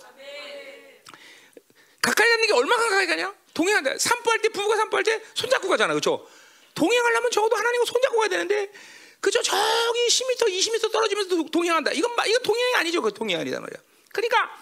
[2.01, 3.33] 가까이 가는 게 얼마나 가까이 가냐?
[3.55, 3.97] 동행한다.
[3.97, 6.27] 산보할 때 부부가 산보할 때 손잡고 가잖아, 그렇죠?
[6.75, 8.71] 동행하려면 적어도 하나님과 손잡고 가야 되는데
[9.19, 9.41] 그죠?
[9.41, 11.91] 저기 10m, 20m 떨어지면서 동행한다.
[11.93, 13.81] 이건 이거 동행이 아니죠, 그 동행 아니다 말이야.
[14.13, 14.55] 그러니까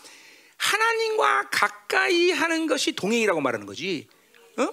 [0.56, 4.08] 하나님과 가까이 하는 것이 동행이라고 말하는 거지.
[4.58, 4.64] 어?
[4.64, 4.72] 어,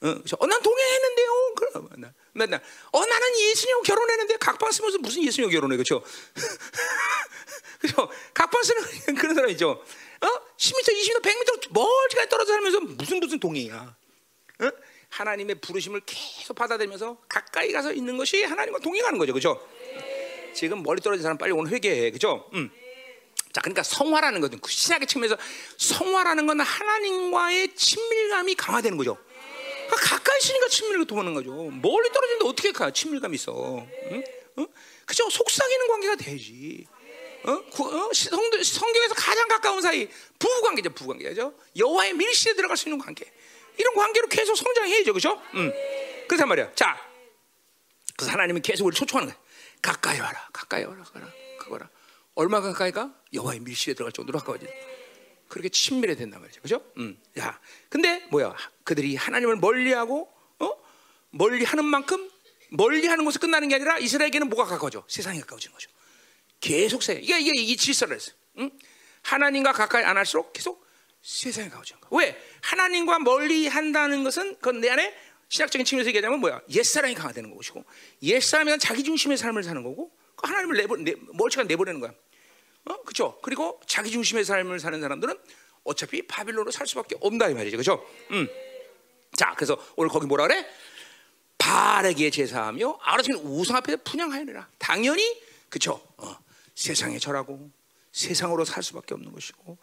[0.00, 1.54] 그래서 어, 난 동행했는데요.
[1.56, 2.60] 그럼 나, 나, 나,
[2.92, 6.02] 어, 나는 예수님하고 결혼했는데 각방 쓰면서 무슨 예수님하고 결혼해, 그렇죠?
[7.80, 8.08] 그죠?
[8.32, 8.82] 각방 쓰는
[9.18, 9.84] 그런 사람 있죠.
[10.22, 10.56] 어?
[10.56, 13.96] 10m, 20m, 100m 멀지까지 떨어져 살면서 무슨 무슨 동행이야.
[14.60, 14.70] 어?
[15.10, 19.60] 하나님의 부르심을 계속 받아들면서 가까이 가서 있는 것이 하나님과 동행하는 거죠, 그렇죠?
[20.54, 22.48] 지금 멀리 떨어진 사람 빨리 오늘 회개해, 그렇죠?
[22.54, 22.70] 음.
[23.52, 25.36] 자, 그러니까 성화라는 것은 그 신약의 측면에서
[25.76, 29.18] 성화라는 건 하나님과의 친밀감이 강화되는 거죠.
[29.86, 31.52] 그러니까 가까이 있으니까 친밀을 도모는 거죠.
[31.52, 33.86] 멀리 떨어지는데 어떻게 가 친밀감이 있어?
[34.12, 34.24] 응?
[34.58, 34.66] 응?
[35.04, 35.28] 그죠?
[35.28, 36.86] 속삭이는 관계가 되지.
[37.44, 37.62] 어?
[37.70, 38.10] 구, 어?
[38.12, 41.54] 성, 성경에서 가장 가까운 사이 부부 관계죠, 부부 관계죠.
[41.76, 43.30] 여호와의 밀실에 들어갈 수 있는 관계.
[43.78, 45.40] 이런 관계로 계속 성장해야죠, 그죠?
[45.54, 45.72] 응.
[46.28, 46.72] 그래서 말이야.
[46.74, 46.98] 자,
[48.16, 49.42] 그래서 하나님은 계속 우리 초청하는 거야.
[49.80, 51.26] 가까이 와라, 가까이 와라, 가라,
[51.58, 51.88] 그거라.
[52.34, 53.12] 얼마 가까이 가?
[53.32, 54.66] 여호와의 밀실에 들어갈 정도로 가까워지.
[55.48, 56.82] 그렇게 친밀해 된단 말이죠, 그죠?
[56.98, 58.56] 음, 야, 근데 뭐야?
[58.84, 60.70] 그들이 하나님을 멀리하고, 어,
[61.30, 62.30] 멀리하는 만큼
[62.70, 65.04] 멀리하는 것에 끝나는 게 아니라 이스라엘에게는 뭐가 가까워져?
[65.08, 65.90] 세상이 가까워지는 거죠.
[66.62, 67.14] 계속 세.
[67.14, 68.32] 이게 이게 이 질서를 했어.
[68.58, 68.70] 응?
[69.22, 70.86] 하나님과 가까이 안 할수록 계속
[71.20, 71.82] 세상에 거.
[72.10, 72.40] 왜?
[72.62, 75.14] 하나님과 멀리 한다는 것은 그건 내 안에
[75.48, 76.62] 신학적인 측면에서 얘기하자면 뭐야?
[76.70, 77.84] 옛사람이 강화되는 것이고
[78.22, 82.12] 옛사람이 자기 중심의 삶을 사는 거고 하나님을 내버 내, 멀찌감 내보내는 거야.
[82.84, 83.38] 어, 그렇죠?
[83.42, 85.36] 그리고 자기 중심의 삶을 사는 사람들은
[85.84, 88.08] 어차피 바빌론으로 살 수밖에 없다 이 말이죠, 그렇죠?
[88.30, 88.48] 음.
[89.36, 90.66] 자, 그래서 오늘 거기 뭐라 그래?
[91.58, 94.68] 바르게 제사하며 아르신 우상 앞에 분양하여라.
[94.78, 96.00] 당연히 그렇죠.
[96.16, 96.36] 어,
[96.82, 97.70] 세상에 절하고
[98.10, 99.78] 세상으로 살 수밖에 없는 것이고,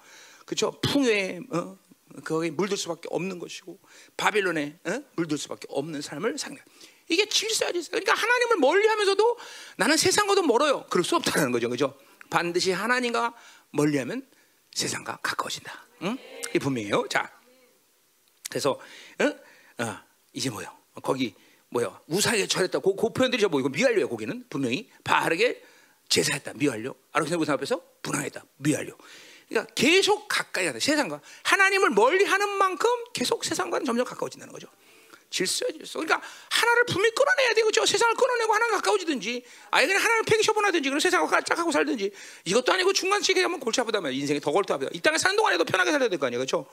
[0.45, 0.79] 그렇죠?
[0.81, 1.77] 풍요에 어,
[2.25, 3.79] 거기에 물들 수밖에 없는 것이고,
[4.17, 5.03] 바빌론에 어?
[5.15, 6.61] 물들 수밖에 없는 삶을 상대.
[7.07, 7.89] 이게 질서야 질서.
[7.91, 9.37] 그러니까 하나님을 멀리하면서도
[9.77, 10.85] 나는 세상과도 멀어요.
[10.89, 11.97] 그럴 수 없다는 거죠, 그렇죠?
[12.29, 13.33] 반드시 하나님과
[13.71, 14.27] 멀리하면
[14.73, 15.87] 세상과 가까워진다.
[16.03, 16.17] 응?
[16.53, 17.07] 이 분명해요.
[17.09, 17.31] 자,
[18.49, 18.71] 그래서
[19.19, 19.83] 어?
[19.83, 19.97] 어,
[20.33, 20.67] 이제 뭐요?
[21.01, 21.33] 거기
[21.69, 21.97] 뭐요?
[22.07, 22.79] 우상에 절했다.
[22.79, 24.09] 그, 그 표현들이 저 뭐이고 미완료예요.
[24.09, 25.63] 거기는 분명히 바르게
[26.09, 26.53] 제사했다.
[26.55, 26.93] 미완료.
[27.11, 28.43] 아르신 우상 앞에서 분항했다.
[28.57, 28.97] 미완료.
[29.47, 30.79] 그러니까 계속 가까이 가다.
[30.79, 34.67] 세상과 하나님을 멀리 하는 만큼 계속 세상과는 점점 가까워진다는 거죠.
[35.29, 35.99] 질서야 질서.
[35.99, 40.99] 그러니까 하나를 분명히 끊어내야 저 세상을 끊어내고 하나 가까워지든지 아예 그냥 하나를 폐기 처분하든지 그런
[40.99, 42.11] 세상과 짝하고 살든지
[42.45, 44.89] 이것도 아니고 중간치기 하면 골치 아프다 말 인생이 더 골치 아프다.
[44.93, 46.67] 이 땅에 사는 동안에도 편하게 살아야 될 거 아니야, 그렇죠?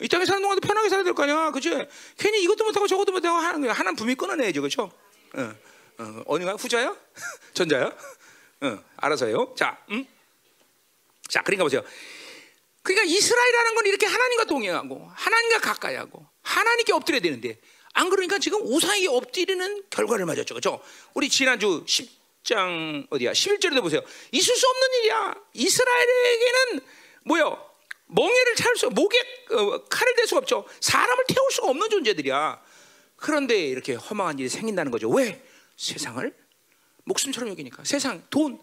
[0.00, 1.70] 이 땅에 사는 동안도 편하게 살아야 될 거 아니야, 그렇지?
[2.18, 3.72] 괜히 이것도 못하고 저것도 못하고 하는 거야.
[3.72, 4.90] 하나는 분명히 끊어내야죠, 그렇죠?
[5.34, 5.54] 어,
[5.98, 6.94] 어, 어느 가 후자야?
[7.54, 7.92] 전자야?
[8.62, 9.54] 어, 알아서요.
[9.56, 10.06] 자, 음?
[11.28, 11.82] 자, 그러니까 보세요.
[12.82, 17.58] 그러니까 이스라엘이라는 건 이렇게 하나님과 동행하고 하나님과 가까이 하고 하나님께 엎드려야 되는데
[17.92, 20.54] 안 그러니까 지금 우상에게 엎드리는 결과를 맞았죠.
[20.54, 20.80] 그렇죠?
[21.14, 23.32] 우리 지난주 10장 어디야?
[23.32, 24.00] 11절에도 보세요.
[24.32, 25.34] 있을 수 없는 일이야.
[25.54, 26.80] 이스라엘에게는
[27.24, 27.70] 뭐요?
[28.06, 29.18] 멍에를 찰 수, 목에
[29.50, 30.66] 어, 칼을 댈 수가 없죠.
[30.80, 32.60] 사람을 태울 수가 없는 존재들이야.
[33.16, 35.08] 그런데 이렇게 허망한 일이 생긴다는 거죠.
[35.10, 35.44] 왜?
[35.76, 36.34] 세상을
[37.10, 37.84] 목숨처럼 여기니까.
[37.84, 38.60] 세상, 돈,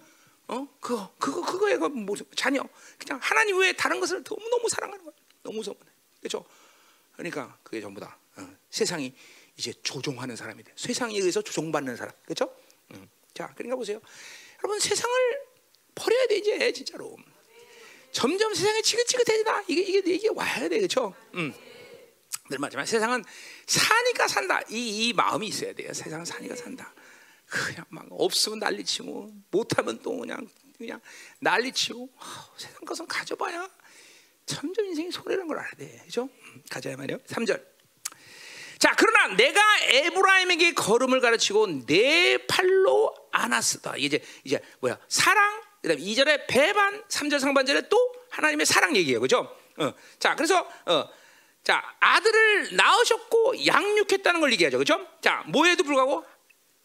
[0.48, 2.64] 어, 그거, 그거, 그거에 그 자녀,
[2.98, 5.14] 그냥 하나님 외에 다른 것을 너무 너무 사랑하는 거야.
[5.44, 5.78] 너무 무서워.
[6.20, 6.46] 그렇죠?
[7.16, 9.14] 그러니까 그게 전부 다 어, 세상이
[9.58, 10.72] 이제 조종하는 사람이 돼.
[10.76, 12.56] 세상에 의해서 조종받는 사람, 그렇죠?
[12.92, 13.10] 음.
[13.34, 14.00] 자, 그러니까 보세요,
[14.60, 15.16] 여러분 세상을
[15.96, 17.16] 버려야 돼 이제 진짜로.
[18.12, 19.64] 점점 세상이 지긋지긋해지다.
[19.68, 21.14] 이게 이게 이게 와야 돼, 그렇죠?
[21.36, 21.54] 음.
[22.50, 23.24] 늘 말하지만 세상은
[23.66, 24.62] 사니까 산다.
[24.70, 25.94] 이, 이 마음이 있어야 돼요.
[25.94, 26.94] 세상은 사니까 산다.
[27.48, 31.00] 그냥 막 없으면 난리치고 못하면 또 그냥 그냥
[31.40, 32.10] 난리치고
[32.58, 33.68] 세상 것은 가져봐야
[34.46, 36.02] 점점 인생이 소리라는 걸 알아야 돼.
[36.06, 36.30] 그죠?
[36.70, 37.18] 가자 말이요.
[37.20, 37.62] 3절.
[38.80, 43.98] 자, 그러나 내가 에브라임에게 걸음을 가르치고 내 팔로 안았으다.
[43.98, 44.98] 이제 이제 뭐야?
[45.08, 45.62] 사랑.
[45.82, 47.98] 그다음에 2절에 배반, 3절 상반절에 또
[48.30, 49.20] 하나님의 사랑 얘기예요.
[49.20, 49.56] 그죠?
[49.78, 49.94] 어.
[50.20, 51.10] 자, 그래서 어.
[51.64, 54.78] 자, 아들을 낳으셨고 양육했다는 걸 얘기하죠.
[54.78, 55.06] 그죠?
[55.22, 56.24] 자, 뭐에도 불구하고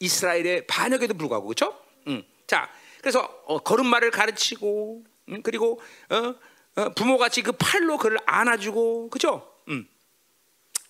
[0.03, 1.81] 이스라엘의 반역에도 불구하고 그렇죠?
[2.09, 2.25] 음.
[2.47, 2.69] 자,
[3.01, 5.81] 그래서 어, 걸음마를 가르치고 음, 그리고
[6.11, 6.35] 어,
[6.81, 9.49] 어, 부모같이 그 팔로 그를 안아주고 그죠?
[9.69, 9.87] 음.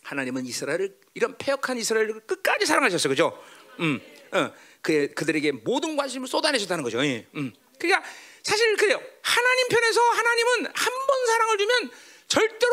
[0.04, 3.38] 하나님은 이스라엘을 이런 폐역한 이스라엘을 끝까지 사랑하셨어요, 그죠?
[3.80, 4.00] 음,
[4.32, 4.50] 어,
[4.80, 7.04] 그 그들에게 모든 관심을 쏟아내셨다는 거죠.
[7.04, 7.26] 예.
[7.36, 7.52] 음.
[7.78, 8.02] 그러니까
[8.42, 9.00] 사실 그래요.
[9.22, 11.90] 하나님 편에서 하나님은 한 번 사랑을 주면
[12.28, 12.72] 절대로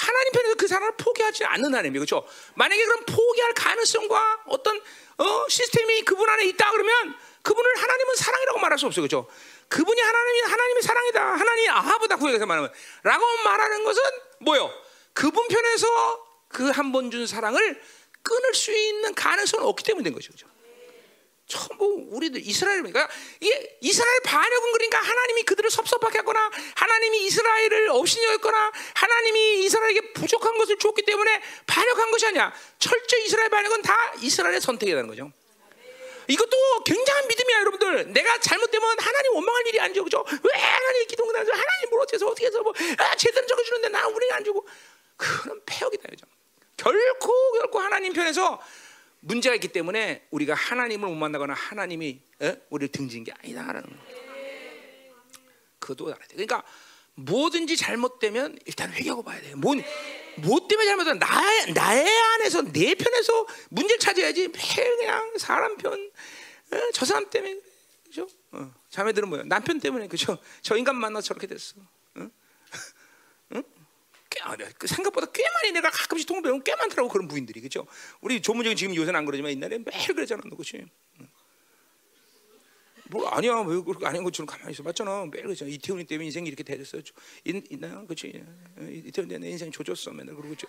[0.00, 2.26] 하나님 편에서 그 사랑을 포기하지 않는 하나님이에요, 그렇죠?
[2.54, 4.80] 만약에 그럼 포기할 가능성과 어떤
[5.18, 9.28] 어, 시스템이 그분 안에 있다 그러면 그분을 하나님은 사랑이라고 말할 수 없어요, 그렇죠?
[9.68, 11.22] 그분이 하나님이 하나님의 사랑이다.
[11.32, 12.72] 하나님 아하보다 구약에서 말하면
[13.02, 14.02] 라고 말하는 것은
[14.40, 14.70] 뭐요?
[15.12, 17.80] 그분 편에서 그 한 번 준 사랑을
[18.22, 20.46] 끊을 수 있는 가능성은 없기 때문에 된 것이죠.
[21.50, 23.08] 전부 우리들 이스라엘 그러니까
[23.40, 30.78] 이게 이스라엘 반역은 그러니까 하나님이 그들을 섭섭하게 하거나 하나님이 이스라엘을 업신여겼거나 하나님이 이스라엘에게 부족한 것을
[30.78, 32.54] 줬기 때문에 반역한 것이 아니야.
[32.78, 35.32] 철저히 이스라엘 반역은 다 이스라엘의 선택이라는 거죠.
[36.28, 38.12] 이것도 굉장한 믿음이야, 여러분들.
[38.12, 40.24] 내가 잘못되면 하나님 원망할 일이 아니죠, 그죠?
[40.30, 44.06] 왜 하나님 기도가 나서 하나님 뭘 어째서 어떻게 해서 뭐 아, 제대로 적어 주는데 나
[44.06, 44.64] 우리가 안 주고
[45.16, 46.26] 그런 폐역이다, 그죠?
[46.76, 48.62] 결코 결코 하나님 편에서
[49.20, 52.56] 문제가 있기 때문에 우리가 하나님을 못 만나거나 하나님이 에?
[52.70, 53.96] 우리를 등진 게 아니다라는 거.
[55.78, 56.34] 그것도 알아야 돼.
[56.34, 56.62] 그러니까
[57.14, 59.54] 뭐든지 잘못되면 일단 회개하고 봐야 돼.
[59.54, 59.74] 뭐,
[60.36, 64.48] 뭐 때문에 잘못된 나의 나의 안에서 내 편에서 문제를 찾아야지.
[64.48, 65.92] 매일 그냥 사람 편,
[66.72, 66.80] 에?
[66.92, 67.58] 저 사람 때문에
[68.04, 68.26] 그죠?
[68.52, 68.72] 어.
[68.88, 69.42] 자매들은 뭐야?
[69.46, 70.38] 남편 때문에 그죠?
[70.62, 71.76] 저 인간 만나 서 저렇게 됐어.
[74.42, 77.60] 아, 그 생각보다 꽤 많이 내가 가끔씩 배우면 꽤 많더라고 그런 부인들이.
[77.60, 77.86] 그죠?
[78.20, 80.84] 우리 조문정이 지금 요새는 안 그러지만 옛날에 매일 그랬잖아 너 그치?
[83.10, 84.82] 뭐 아니야 왜 그렇게 아닌 것처럼 가만히 있어.
[84.82, 85.26] 맞잖아.
[85.30, 85.70] 매일 그랬잖아.
[85.70, 86.98] 이태훈이 때문에 인생이 이렇게 됐어.
[86.98, 87.04] 있,
[87.44, 88.06] 있나요?
[88.06, 88.28] 그치?
[88.78, 90.66] 이태훈 때문에 내 인생 조졌어 맨날 그러고 그치?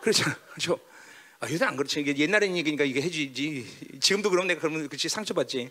[0.00, 0.36] 그렇잖아.
[0.54, 0.78] 그죠?
[1.40, 2.00] 아 요새 안 그렇지.
[2.00, 3.98] 이게 옛날엔 얘기니까 이게 해주지.
[4.00, 5.08] 지금도 그럼 내가 그러면 그치?
[5.08, 5.70] 상처받지.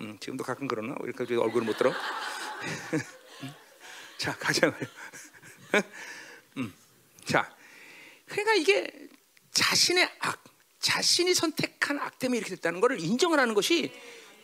[0.00, 0.96] 음, 지금도 가끔 그러나?
[1.04, 1.92] 이렇게 얼굴을 못 들어?
[4.18, 4.68] 자 가자.
[4.68, 4.74] 음.
[7.26, 7.54] 자,
[8.26, 9.08] 그러니까 이게
[9.52, 10.42] 자신의 악,
[10.80, 13.92] 자신이 선택한 악 때문에 이렇게 됐다는 것을 인정을 하는 것이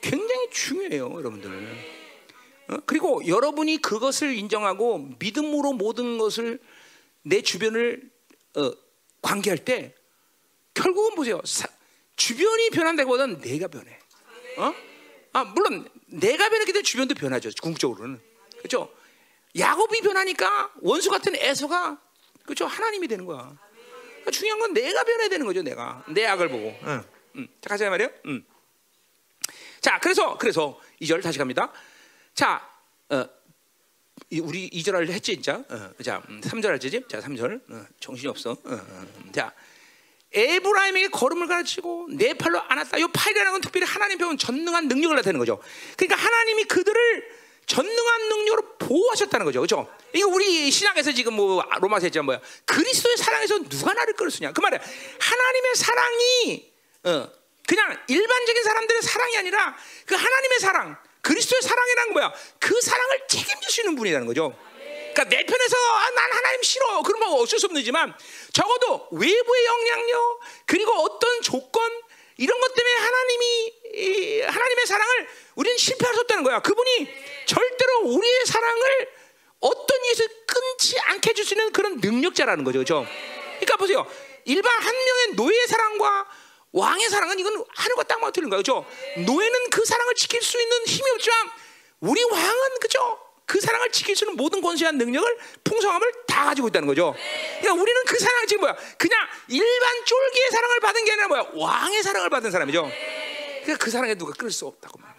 [0.01, 2.03] 굉장히 중요해요, 여러분들.
[2.69, 2.77] 어?
[2.87, 6.61] 그리고 여러분이 그것을 인정하고 믿음으로 모든 것을
[7.23, 8.11] 내 주변을
[8.57, 8.73] 어,
[9.21, 9.95] 관계할 때
[10.75, 11.41] 결국은 보세요.
[11.45, 11.69] 사,
[12.17, 13.99] 주변이 변한다기보다는 내가 변해.
[14.59, 14.75] 어?
[15.35, 17.51] 아 물론 내가 변했기 때문에 주변도 변하죠.
[17.61, 18.21] 궁극적으로는
[18.59, 18.93] 그렇죠.
[19.57, 22.01] 야곱이 변하니까 원수 같은 에서가
[22.45, 23.57] 그렇죠 하나님이 되는 거야.
[24.23, 25.63] 그러니까 중요한 건 내가 변해야 되는 거죠.
[25.63, 26.79] 내가 내 악을 보고.
[26.85, 27.03] 응.
[27.37, 27.49] 응.
[27.61, 28.09] 자 가자 말이요.
[28.27, 28.45] 응.
[29.81, 31.73] 자 그래서 그래서 이절 다시 갑니다.
[32.35, 32.67] 자
[33.11, 33.27] 어,
[34.41, 35.65] 우리 이절을 했지 진짜.
[35.69, 38.53] 어, 자 3절 할지 자 3절 어, 정신이 없어.
[38.53, 39.07] 어, 어.
[39.33, 39.53] 자
[40.35, 42.99] 에브라임에게 걸음을 가르치고 내 팔로 안았다.
[42.99, 45.61] 이 팔이라는 건 특별히 하나님 배운 전능한 능력을 나타내는 거죠.
[45.97, 49.61] 그러니까 하나님이 그들을 전능한 능력으로 보호하셨다는 거죠.
[49.61, 49.89] 그렇죠?
[50.13, 52.41] 이거 우리 신약에서 지금 뭐 로마서 했잖아 뭐야.
[52.65, 54.53] 그리스도의 사랑에서 누가 나를 끌었으냐.
[54.53, 54.81] 그 말이야.
[55.19, 56.73] 하나님의 사랑이
[57.05, 57.31] 어,
[57.67, 62.33] 그냥 일반적인 사람들의 사랑이 아니라 그 하나님의 사랑, 그리스도의 사랑이라는 거야.
[62.59, 63.23] 그 사랑을
[63.93, 64.57] 있는 분이라는 거죠.
[65.15, 67.03] 그러니까 내 편에서 아, 난 하나님 싫어.
[67.03, 68.15] 그러면 어쩔 수 없지만
[68.53, 72.02] 적어도 외부의 영향력 그리고 어떤 조건
[72.37, 75.79] 이런 것 때문에 하나님이 하나님의 사랑을 우리는
[76.33, 76.61] 없다는 거야.
[76.61, 77.09] 그분이
[77.47, 79.09] 절대로 우리의 사랑을
[79.61, 82.79] 어떤 이에서 끊지 않게 해줄 수 있는 그런 능력자라는 거죠.
[82.79, 83.07] 그렇죠?
[83.61, 84.07] 그러니까 보세요.
[84.45, 86.27] 일반 한 명의 노예의 사랑과
[86.73, 88.63] 왕의 사랑은 이건 하늘과 땅만 틀린 거예요.
[88.63, 88.87] 그렇죠?
[89.25, 91.51] 노예는 그 사랑을 지킬 수 있는 힘이 없지만
[92.01, 93.21] 우리 왕은 그죠?
[93.53, 97.15] 그 사랑을 지킬 수 있는 모든 권세한 능력을 풍성함을 다 가지고 있다는 거죠.
[97.61, 98.75] 그러니까 우리는 그 사랑 지금 뭐야?
[98.97, 101.47] 그냥 일반 쫄기의 사랑을 받은 게 아니라 뭐야?
[101.53, 102.91] 왕의 사랑을 받은 사람이죠.
[103.65, 105.13] 그러니까 그 사랑에 누가 끌 수 없다고 말.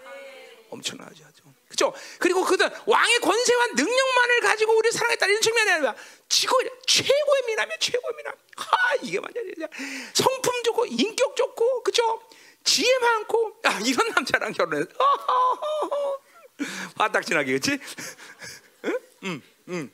[0.72, 1.26] 엄청나죠.
[1.68, 1.94] 그렇죠?
[2.18, 5.96] 그리고 그들 왕의 권세와 능력만을 가지고 우리 사랑했다 이런 측면이 아니라
[6.28, 6.58] 지고
[6.88, 8.34] 최고의 미남이야 최고의 미남.
[8.58, 9.68] 하 이게 말이야.
[10.16, 12.20] 성품 좋고 인격 좋고 그렇죠?
[12.64, 14.86] 지혜 많고 아, 이런 남자랑 결혼해.
[16.98, 17.80] 화딱지나게 그렇지?
[18.86, 19.00] 응?
[19.24, 19.92] 응, 응.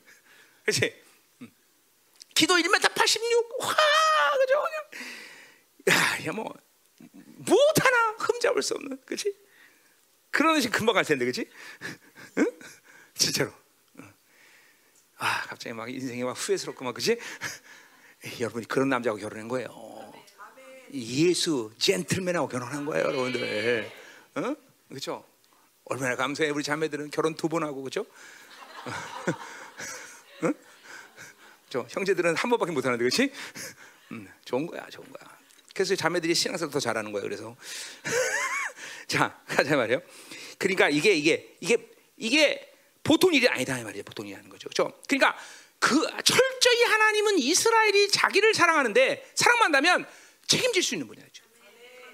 [0.64, 1.02] 그렇지?
[1.42, 1.50] 응.
[2.34, 3.60] 키도 1m 86.
[3.60, 3.74] 와,
[4.38, 4.62] 그죠?
[5.84, 6.52] 그냥 야, 야 뭐.
[7.02, 9.34] 못 하나 흠잡을 수 없는, 그렇지?
[10.30, 11.48] 그런 의식 금방 갈 텐데, 그렇지?
[12.38, 12.46] 응?
[13.14, 13.52] 진짜로.
[15.16, 17.18] 아, 갑자기 막 인생이 막 후회스럽고 막 그렇지?
[18.40, 20.12] 여러분이 그런 남자하고 결혼한 거예요.
[20.92, 23.90] 예수 젠틀맨하고 결혼한 거예요, 여러분들.
[24.36, 24.56] 어?
[24.88, 25.24] 그렇죠?
[25.90, 28.06] 얼마나 감사해 우리 자매들은 결혼 두 번 하고 그렇죠?
[30.44, 30.54] 응?
[31.68, 33.32] 저 형제들은 한 번밖에 못 하는데 그렇지?
[34.12, 35.38] 음, 좋은 거야, 좋은 거야.
[35.74, 37.24] 그래서 자매들이 신앙생활 더 잘하는 거예요.
[37.24, 37.56] 그래서
[39.06, 40.00] 자 가자 말이요.
[40.58, 42.72] 그러니까 이게 이게 이게 이게
[43.02, 44.04] 보통 일이 아니다 이 말이에요.
[44.04, 44.68] 보통 아닌 거죠.
[44.68, 44.96] 그렇죠?
[45.08, 45.36] 그러니까
[45.78, 50.06] 그 철저히 하나님은 이스라엘이 자기를 사랑하는데 사랑한다면
[50.46, 51.26] 책임질 수 있는 분이죠.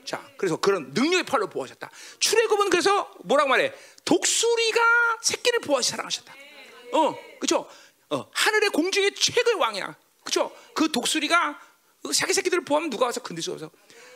[0.07, 1.91] 자, 그래서 그런 능력의 팔로 보호하셨다.
[2.21, 3.73] 출애굽은 그래서 뭐라고 말해?
[4.05, 4.81] 독수리가
[5.21, 6.35] 새끼를 보호하시 사랑하셨다.
[6.93, 7.69] 어, 그렇죠?
[8.11, 9.97] 어, 하늘의 공중의 최고의 왕이야.
[10.23, 10.57] 그렇죠?
[10.75, 11.61] 그 독수리가
[12.15, 13.71] 자기 새끼들을 보호하면 누가 와서 건들 수 없어.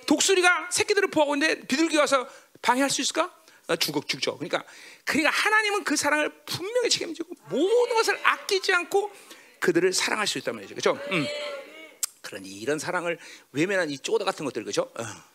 [0.06, 2.26] 독수리가 새끼들을 보호하고 있는데 비둘기 와서
[2.62, 3.34] 방해할 수 있을까?
[3.66, 4.36] 어, 죽어 죽죠.
[4.36, 4.64] 그러니까
[5.04, 9.12] 그러니까 하나님은 그 사랑을 분명히 책임지고 모든 것을 아끼지 않고
[9.58, 10.74] 그들을 사랑할 수 있단 말이죠.
[10.74, 10.98] 그렇죠?
[11.10, 11.26] 음.
[12.22, 13.18] 그러니 이런 사랑을
[13.52, 14.90] 외면한 이 쪼다 같은 것들 그죠?
[14.94, 15.29] 어, 참.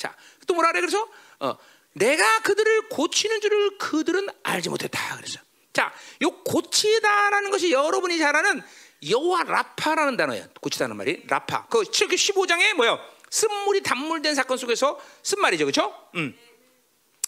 [0.00, 1.06] 자, 또 뭐라 그래 그래서
[1.40, 1.58] 어,
[1.92, 5.16] 내가 그들을 고치는 줄을 그들은 알지 못했다.
[5.18, 5.38] 그래서
[5.74, 5.92] 자,
[6.22, 8.62] 요 고치다라는 것이 여러분이 잘 아는
[9.06, 10.46] 여호와 라파라는 단어예요.
[10.62, 11.66] 고치다는 말이 라파.
[11.66, 12.98] 그 15장에 뭐요?
[13.28, 15.94] 쓴물이 단물된 사건 속에서 쓴 말이죠, 그렇죠?
[16.14, 16.34] 음.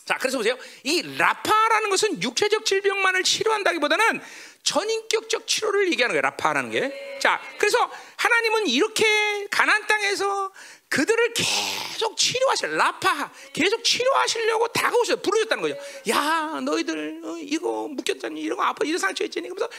[0.06, 0.56] 자, 그래서 보세요.
[0.82, 4.22] 이 라파라는 것은 육체적 질병만을 치료한다기보다는
[4.62, 6.22] 전인격적 치료를 얘기하는 거예요.
[6.22, 7.18] 라파라는 게.
[7.20, 10.52] 자, 그래서 하나님은 이렇게 가난 땅에서
[10.93, 15.80] 그들을 계속 치료하실 라파 계속 치료하시려고 다가오셔 부르셨다는 거죠.
[16.11, 19.70] 야 너희들 어, 이거 묶였다니 이런 거 아파 이런 상처 있지 그러면서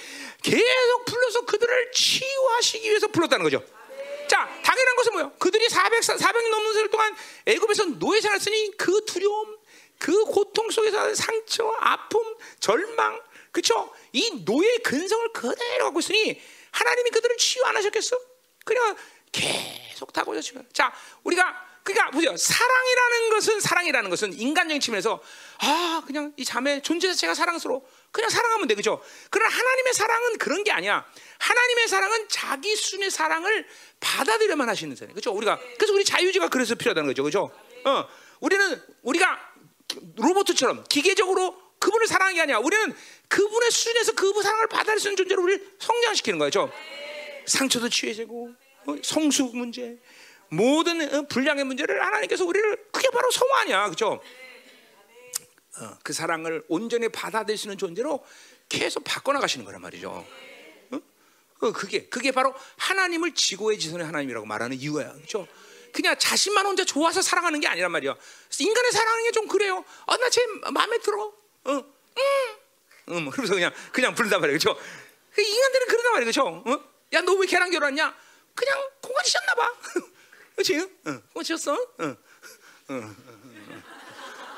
[0.41, 3.63] 계속 불러서 그들을 치유하시기 위해서 불렀다는 거죠.
[4.27, 5.33] 자 당연한 것은 뭐요?
[5.37, 9.55] 그들이 400 400년 넘는 세월 동안 애굽에서 노예 생활했으니 그 두려움,
[9.99, 12.21] 그 고통 속에서 상처, 아픔,
[12.59, 13.93] 절망, 그렇죠?
[14.13, 16.41] 이 노예의 근성을 그대로 갖고 있으니
[16.71, 18.17] 하나님이 그들을 치유 안 하셨겠어?
[18.65, 18.95] 그냥
[19.33, 20.63] 계속 타고 오셨죠.
[20.71, 22.35] 자, 우리가 그러니까 보세요.
[22.37, 25.21] 사랑이라는 것은 사랑이라는 것은 인간적인 측면에서
[25.59, 29.03] 아 그냥 이 자매 존재 자체가 사랑스러워 그냥 사랑하면 돼 그죠?
[29.29, 31.05] 그러나 하나님의 사랑은 그런 게 아니야.
[31.39, 33.67] 하나님의 사랑은 자기 순의 사랑을
[33.99, 35.13] 받아들여만 하시는 사람.
[35.13, 35.31] 그죠?
[35.31, 37.51] 우리가 그래서 우리 자유지가 그래서 필요하다는 거죠, 그죠?
[37.83, 38.07] 어,
[38.39, 39.39] 우리는 우리가
[40.15, 42.57] 로봇처럼 기계적으로 그분을 사랑하는 게 아니야.
[42.59, 42.95] 우리는
[43.27, 46.71] 그분의 수준에서 그분 사랑을 있는 존재로 우리를 성장시키는 거죠.
[47.45, 48.62] 상처도 치유해지고 어,
[49.03, 49.97] 성수 문제,
[50.49, 54.21] 모든 어, 불량의 문제를 하나님께서 우리를 그게 바로 성화 아니야, 그렇죠?
[55.79, 57.09] 어, 그 사랑을 온전히
[57.65, 58.23] 있는 존재로
[58.69, 60.09] 계속 바꿔나가시는 거란 말이죠.
[60.91, 60.99] 어?
[61.61, 65.47] 어, 그게 그게 바로 하나님을 지고의 지선의 하나님이라고 말하는 이유야, 그렇죠?
[65.91, 68.15] 그냥 자신만 혼자 좋아서 사랑하는 게 아니란 말이야.
[68.59, 69.83] 인간의 사랑하는 게 좀 그래요.
[70.05, 71.23] 어, 나쟤 마음에 들어.
[71.65, 71.83] 어, 음,
[73.09, 74.79] 음, 그러면서 그냥 그냥 부른단 말이야, 그렇죠?
[75.37, 76.47] 인간들은 그러단 말이야, 그렇죠?
[76.65, 76.93] 어?
[77.13, 78.15] 야, 너 왜 걔랑 결혼했냐?
[78.53, 79.73] 그냥 공간 지셨나 봐.
[80.55, 80.75] 그렇지?
[81.07, 81.21] 응.
[81.33, 81.77] 공간 지셨어?
[82.01, 82.17] 응.
[82.91, 83.15] 응.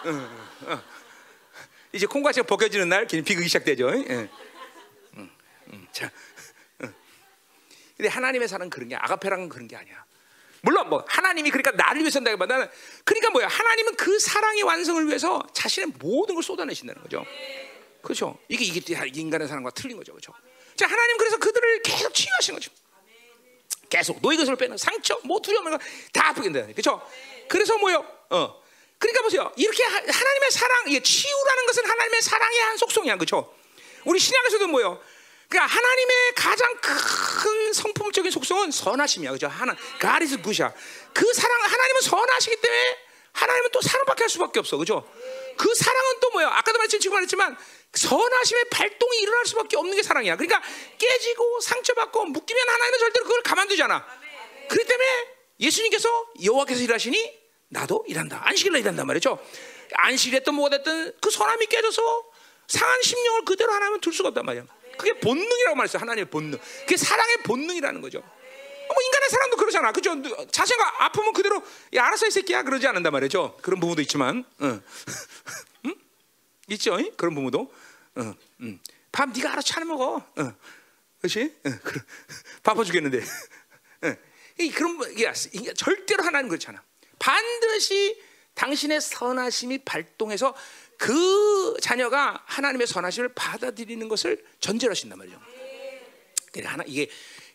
[0.05, 0.29] 응.
[0.67, 0.81] 응.
[1.93, 3.89] 이제 콩과시가 벗겨지는 날 비극이 시작되죠.
[3.89, 4.29] 응.
[5.17, 5.29] 응.
[5.73, 5.87] 응.
[5.91, 6.11] 자,
[6.83, 6.93] 응.
[7.95, 10.05] 근데 하나님의 사랑은 그런 게 아가페랑은 그런 게 아니야.
[10.61, 12.67] 물론 뭐 하나님이 그러니까 나를 위해서 한다기보다는
[13.03, 13.47] 그러니까 뭐야?
[13.47, 17.23] 하나님은 그 사랑의 완성을 위해서 자신의 모든 걸 쏟아내신다는 거죠.
[18.01, 18.37] 그렇죠?
[18.49, 18.81] 이게 이게
[19.13, 20.33] 인간의 사랑과 틀린 거죠, 그렇죠?
[20.75, 22.71] 자, 하나님 그래서 그들을 계속 치유하신 거죠.
[23.95, 25.65] 계속 노예 것을 빼는 상처, 뭐 두려움
[26.11, 26.67] 다 아프게 된다.
[26.73, 27.01] 그렇죠?
[27.47, 28.05] 그래서 뭐요?
[28.29, 28.61] 어.
[28.97, 29.51] 그러니까 보세요.
[29.55, 33.53] 이렇게 하 나님의 사랑, 이게 치유라는 것은 하나님의 사랑의 한 속성이야, 그렇죠?
[34.03, 35.01] 우리 신약에서도 뭐요?
[35.47, 39.47] 그러니까 하나님의 가장 큰 성품적인 속성은 선하심이야, 그렇죠?
[39.47, 40.73] 하나, 가리스 구샤.
[41.13, 42.97] 그 사랑, 하나님은 선하시기 때문에
[43.31, 45.09] 하나님은 또 사랑밖에 할 수밖에 없어, 그렇죠?
[45.55, 46.49] 그 사랑은 또 뭐야?
[46.49, 47.57] 아까도 말했지만 지금 말했지만
[47.95, 50.35] 선하심의 발동이 일어날 수밖에 없는 게 사랑이야.
[50.35, 50.61] 그러니까
[50.97, 54.05] 깨지고 상처받고 묶이면 하나님은 절대로 그걸 가만두잖아.
[54.69, 55.27] 그렇기 때문에
[55.59, 56.09] 예수님께서
[56.43, 57.39] 여호와께서 일하시니
[57.69, 58.41] 나도 일한다.
[58.45, 59.39] 안식일날 일한단 말이죠.
[59.93, 62.25] 안식일했던 뭐가 됐든 그 선함이 깨져서
[62.67, 64.65] 상한 심령을 그대로 하나님은 둘 수가 없단 말이야.
[64.97, 66.01] 그게 본능이라고 말했어요.
[66.01, 66.59] 하나님의 본능.
[66.81, 68.19] 그게 사랑의 본능이라는 거죠.
[68.19, 69.91] 뭐 인간의 사랑도 그러잖아.
[69.91, 70.15] 그죠?
[70.51, 71.61] 자신가 아프면 그대로
[71.95, 73.57] 야 알았어 이 새끼야 그러지 않는단 말이죠.
[73.61, 74.81] 그런 부분도 있지만, 응.
[75.85, 75.95] 응?
[76.69, 76.97] 있죠?
[77.17, 77.71] 그런 부분도.
[78.17, 78.33] 응.
[78.61, 78.79] 응.
[79.11, 80.25] 밥 네가 알아서 차려 먹어.
[80.39, 80.55] 응.
[81.19, 81.53] 그렇지?
[81.65, 81.79] 응.
[82.63, 83.23] 바빠 죽겠는데.
[84.05, 84.17] 응.
[84.59, 86.81] 이 그런 이게 절대로 하나님 그렇잖아.
[87.19, 88.21] 반드시
[88.53, 90.55] 당신의 선하심이 발동해서
[90.97, 95.39] 그 자녀가 하나님의 선하심을 받아들이는 것을 전제로 하신단 말이죠.
[96.51, 97.09] 그러니까 하나 이게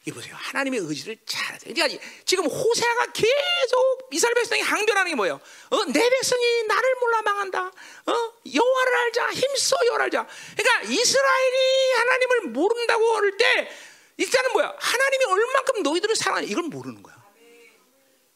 [0.07, 0.35] 이 보세요.
[0.35, 5.39] 하나님의 의지를 잘 그러니까 지금 호세아가 계속 이스라엘 백성이 항변하는 게 뭐예요?
[5.69, 7.67] 어, 내 백성이 나를 몰라 망한다.
[7.67, 9.31] 어, 여호와를 알자.
[9.33, 10.27] 힘써 여호와를 알자.
[10.57, 13.71] 그러니까 이스라엘이 하나님을 모른다고 할 때
[14.17, 14.75] 일단은 뭐야?
[14.79, 17.17] 하나님이 얼만큼 너희들을 사랑하냐 이걸 모르는 거야.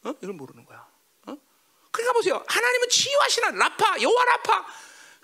[0.04, 0.14] 어?
[0.22, 0.86] 이걸 모르는 거야.
[1.26, 1.36] 어?
[1.90, 2.42] 그러니까 보세요.
[2.46, 4.66] 하나님은 치유하시나 라파 여호와 라파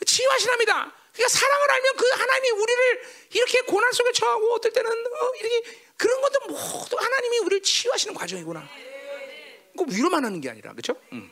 [0.06, 0.92] 치유하시납니다.
[1.12, 5.62] 그러니까 사랑을 알면 그 하나님이 우리를 이렇게 고난 속에 처하고 어떨 때는 어, 이렇게
[6.00, 8.66] 그런 것도 모두 하나님이 우리를 치유하시는 과정이구나.
[9.76, 10.96] 그 위로만 하는 게 아니라 그렇죠?
[11.12, 11.30] 음.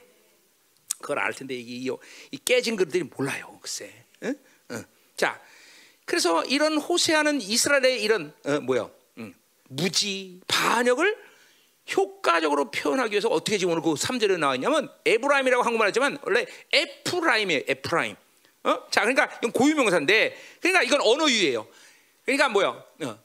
[1.00, 1.88] 그걸 알 텐데 이,
[2.30, 3.90] 이 깨진 그들이 몰라요, 글쎄.
[4.24, 4.34] 응?
[4.72, 4.84] 응.
[5.16, 5.40] 자,
[6.04, 9.34] 그래서 이런 호세아는 이스라엘의 이런 어, 뭐야 음,
[9.68, 11.16] 무지 반역을
[11.96, 17.62] 효과적으로 표현하기 위해서 어떻게 지금 오늘 그 3절에 나와 있냐면 에브라임이라고 한국말 하지만 원래 에프라임이에요.
[17.68, 18.16] 에프라임.
[18.64, 18.90] 어?
[18.90, 21.66] 자, 그러니까 이건 고유명사인데 그러니까 이건 언어유희예요.
[22.26, 22.68] 그러니까 뭐야?
[22.68, 23.18] 어,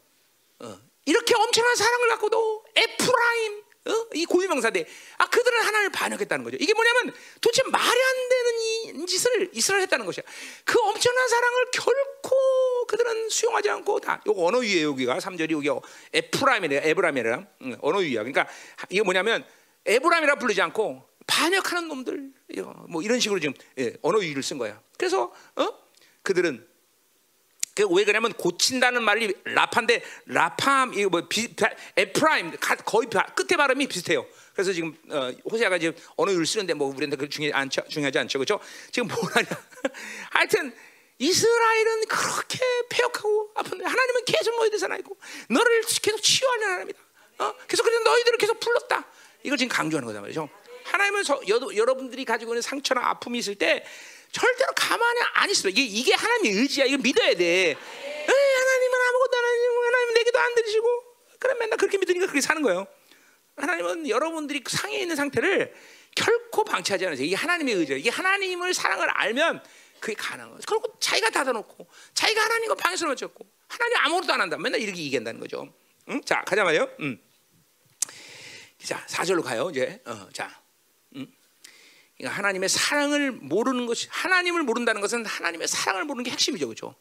[0.59, 0.92] 어.
[1.05, 4.07] 이렇게 엄청난 사랑을 갖고도 에프라임 어?
[4.13, 4.85] 이 고유명사인데
[5.17, 6.57] 아 그들은 하나님을 반역했다는 거죠.
[6.59, 10.23] 이게 뭐냐면 도대체 말이 안 되는 이 짓을 이스라엘 했다는 것이야.
[10.63, 17.47] 그 엄청난 사랑을 결코 그들은 수용하지 않고 다 요거 언어유희예요 여기가 3절이 여기 에프라임이래 에브라임이라
[17.63, 18.23] 응, 언어유야.
[18.23, 18.47] 그러니까
[18.89, 19.45] 이게 뭐냐면
[19.85, 22.31] 에브라임이라 부르지 않고 반역하는 놈들
[22.87, 24.81] 뭐 이런 식으로 지금 예, 언어 유희를 쓴 거야.
[24.97, 25.69] 그래서 어?
[26.21, 26.65] 그들은
[27.75, 31.65] 그왜 그러냐면 고친다는 말이 라파인데 라팜 이거 뭐 비, 비,
[31.97, 34.25] 에프라임 가- 거의 바- 끝에 발음이 비슷해요.
[34.53, 38.59] 그래서 지금 어, 호세아가 지금 언어를 쓰는데 뭐 우리한테 그 중요 안 중요하지 않죠, 그렇죠?
[38.91, 39.47] 지금 뭐라냐?
[40.29, 40.75] 하여튼
[41.17, 42.59] 이스라엘은 그렇게
[42.89, 45.17] 폐역하고 아픈데 하나님은 계속 너희들 살아 있고
[45.49, 46.99] 너를 계속 치유하는 하나님이다.
[47.39, 47.55] 어?
[47.67, 49.05] 계속 그래서 너희들을 계속 불렀다.
[49.43, 50.47] 이걸 지금 강조하는 거단 말이죠.
[50.83, 53.83] 하나님은 서, 여, 여러분들이 가지고 있는 상처나 아픔이 있을 때
[54.33, 55.69] 절대로 가만히 안 있어.
[55.69, 56.85] 이게 이게 하나님의 의지야.
[56.85, 57.45] 이걸 믿어야 돼.
[57.45, 57.75] 에이,
[58.25, 61.03] 하나님은 아무것도 안 하시고 하나님 내게도 안 들으시고
[61.39, 62.87] 그럼 맨날 그렇게 믿으니까 그렇게 사는 거예요.
[63.55, 65.73] 하나님은 여러분들이 상해 있는 상태를
[66.15, 67.25] 결코 방치하지 않으세요.
[67.27, 67.99] 이게 하나님의 의지예요.
[67.99, 69.63] 이게 하나님을 사랑을 알면
[69.99, 70.61] 그게 가능한 거예요.
[70.67, 74.57] 그리고 자기가 닫아놓고 자기가 하나님과 방해를 맞췄고 하나님 아무것도 안 한다.
[74.57, 75.71] 맨날 이렇게 얘기한다는 거죠.
[76.09, 76.21] 응?
[76.23, 76.89] 자 가자 말이요.
[77.01, 77.21] 음.
[78.83, 79.69] 자 4절로 가요.
[79.69, 80.62] 이제 어, 자
[82.25, 86.95] 하나님의 사랑을 모르는 것이 하나님을 모른다는 것은 하나님의 사랑을 모르는 게 핵심이죠, 그렇죠?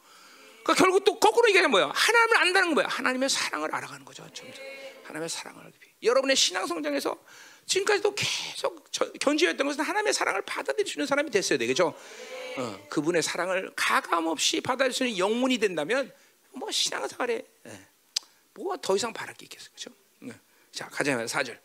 [0.63, 1.91] 그러니까 결국 또 거꾸로 얘기하면 뭐야?
[1.95, 2.87] 하나님을 안다는 건 뭐야?
[2.89, 4.65] 하나님의 사랑을 알아가는 거죠, 점점.
[5.05, 5.73] 하나님의 사랑을.
[6.03, 7.19] 여러분의 신앙 성장에서
[7.67, 10.43] 지금까지도 계속 저- 견지했던 것은 하나님의 사랑을
[10.95, 11.95] 있는 사람이 됐어야 되겠죠.
[12.59, 16.13] 어, 그분의 사랑을 가감 없이 있는 영문이 된다면
[16.53, 17.87] 뭐 신앙생활에 예,
[18.55, 19.91] 뭐가 더 이상 바랄 게 있겠어요, 그렇죠?
[20.25, 20.33] 예.
[20.71, 21.61] 자 가자 사절.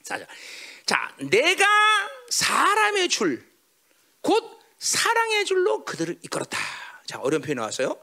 [0.00, 0.04] 음.
[0.04, 0.26] 사절.
[0.86, 1.66] 자, 내가
[2.30, 3.46] 사람의 줄,
[4.22, 6.58] 곧 사랑의 줄로 그들을 이끌었다.
[7.06, 8.00] 자, 어려운 표현 나왔어요.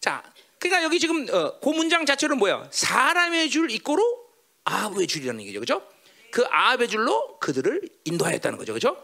[0.00, 0.22] 자,
[0.58, 2.68] 그러니까 여기 지금 어, 그 문장 자체는 뭐야?
[2.70, 4.26] 사람의 줄 이꼬로
[4.64, 5.88] 아합의 줄이라는 얘기죠, 그죠?
[6.30, 8.96] 그 아합의 줄로 그들을 인도하였다는 거죠, 그죠?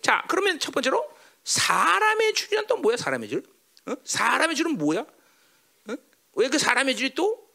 [0.00, 1.08] 자, 그러면 첫 번째로
[1.44, 2.96] 사람의 줄이란 또 뭐야?
[2.96, 3.42] 사람의 줄?
[3.86, 3.94] 어?
[4.04, 5.00] 사람의 줄은 뭐야?
[5.00, 5.94] 어?
[6.34, 7.48] 왜그 사람의 줄이 또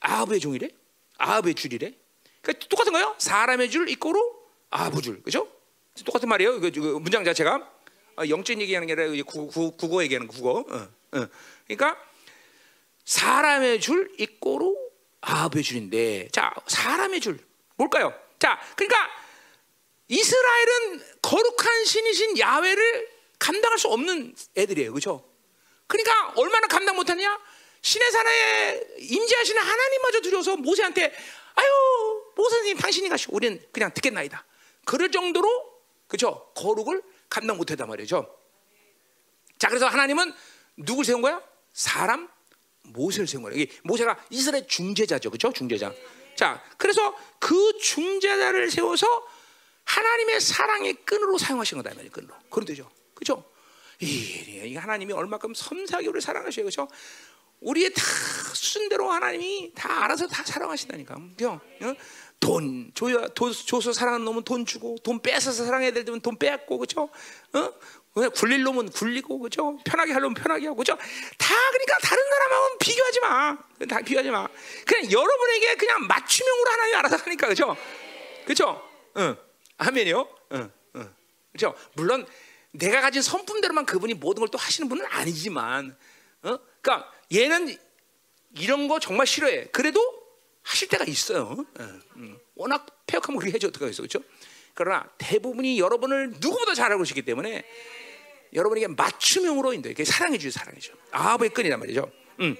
[0.00, 0.68] 아합의 종이래?
[1.18, 1.94] 아합의 줄이래?
[2.48, 3.14] 그러니까 똑같은 거예요.
[3.18, 5.48] 사람의 줄 이꼬로 아부 줄, 그죠?
[6.04, 6.56] 똑같은 말이에요.
[6.56, 7.56] 이거, 이거 문장 자체가
[8.16, 10.60] 어, 영적인 얘기하는 게 아니라 구, 구, 국어 얘기하는 거, 국어.
[10.60, 11.28] 어, 어.
[11.66, 12.02] 그러니까
[13.04, 14.76] 사람의 줄 이꼬로
[15.20, 17.38] 아부의 줄인데, 자 사람의 줄
[17.76, 18.14] 뭘까요?
[18.38, 19.10] 자, 그러니까
[20.08, 25.28] 이스라엘은 거룩한 신이신 야훼를 감당할 수 없는 애들이에요, 그렇죠?
[25.86, 27.38] 그러니까 얼마나 감당 못하냐?
[27.82, 31.14] 신의 산에 임재하시는 하나님마저 두려워서 모세한테
[31.54, 34.44] 아유 모세님 당신이 가시오 우리는 그냥 듣겠나이다.
[34.84, 35.48] 그럴 정도로
[36.06, 36.52] 그죠?
[36.54, 38.32] 거룩을 감당 못했단 말이죠.
[39.58, 40.32] 자 그래서 하나님은
[40.76, 41.42] 누굴 세운 거야?
[41.72, 42.28] 사람
[42.84, 45.30] 모세를 세운 이게 모세가 이스라엘 중재자죠.
[45.30, 45.52] 그죠?
[45.52, 45.92] 중재자.
[46.36, 49.26] 자 그래서 그 중재자를 세워서
[49.84, 52.34] 하나님의 사랑의 끈으로 사용하신 거다 말이에요 끈으로.
[52.50, 52.88] 그런 되죠.
[53.14, 53.44] 그죠?
[54.00, 56.66] 이 하나님이 얼마큼 섬세하게 우리를 사랑하셔요.
[56.66, 56.86] 그죠?
[57.60, 58.02] 우리의 다
[58.54, 61.16] 순대로 하나님이 다 알아서 다 사랑하신다니까.
[61.36, 61.60] 그죠?
[62.44, 62.46] 어?
[62.48, 66.78] 돈 줘야 돈 줘서 사랑하는 놈은 돈 주고 돈 뺏어서 사랑해야 될 때면 돈 뺏고
[66.78, 67.08] 그죠?
[67.52, 67.72] 어?
[68.34, 69.78] 굴릴 놈은 굴리고 그죠?
[69.84, 70.96] 편하게 할 놈은 편하게 하고 그죠?
[71.36, 73.58] 다 그러니까 다른 사람하고는 비교하지 마.
[73.88, 74.48] 다 비교하지 마.
[74.86, 77.76] 그냥 여러분에게 그냥 맞춤형으로 하나님 알아서 하니까 그죠?
[78.44, 78.82] 그죠?
[79.18, 79.36] 응.
[79.76, 80.28] 아멘이요.
[80.52, 80.72] 응.
[80.96, 81.14] 응.
[81.52, 81.74] 그죠?
[81.94, 82.26] 물론
[82.72, 85.96] 내가 가진 성품대로만 그분이 모든 걸 또 하시는 분은 아니지만
[86.42, 86.58] 어?
[86.80, 87.76] 그러니까 얘는
[88.56, 89.66] 이런 거 정말 싫어해.
[89.70, 90.17] 그래도
[90.68, 91.64] 하실 때가 있어요.
[91.80, 91.84] 예,
[92.16, 92.38] 음.
[92.54, 94.20] 워낙 폐역하면 그렇게 해줘 어떡하겠어, 그렇죠?
[94.74, 97.64] 그러나 대부분이 여러분을 누구보다 잘 알고 계시기 때문에
[98.52, 100.92] 여러분에게 맞춤형으로 인도 이렇게 사랑해 주죠, 사랑해 줘.
[101.10, 102.12] 아합의 끈이란 말이죠.
[102.40, 102.54] 음.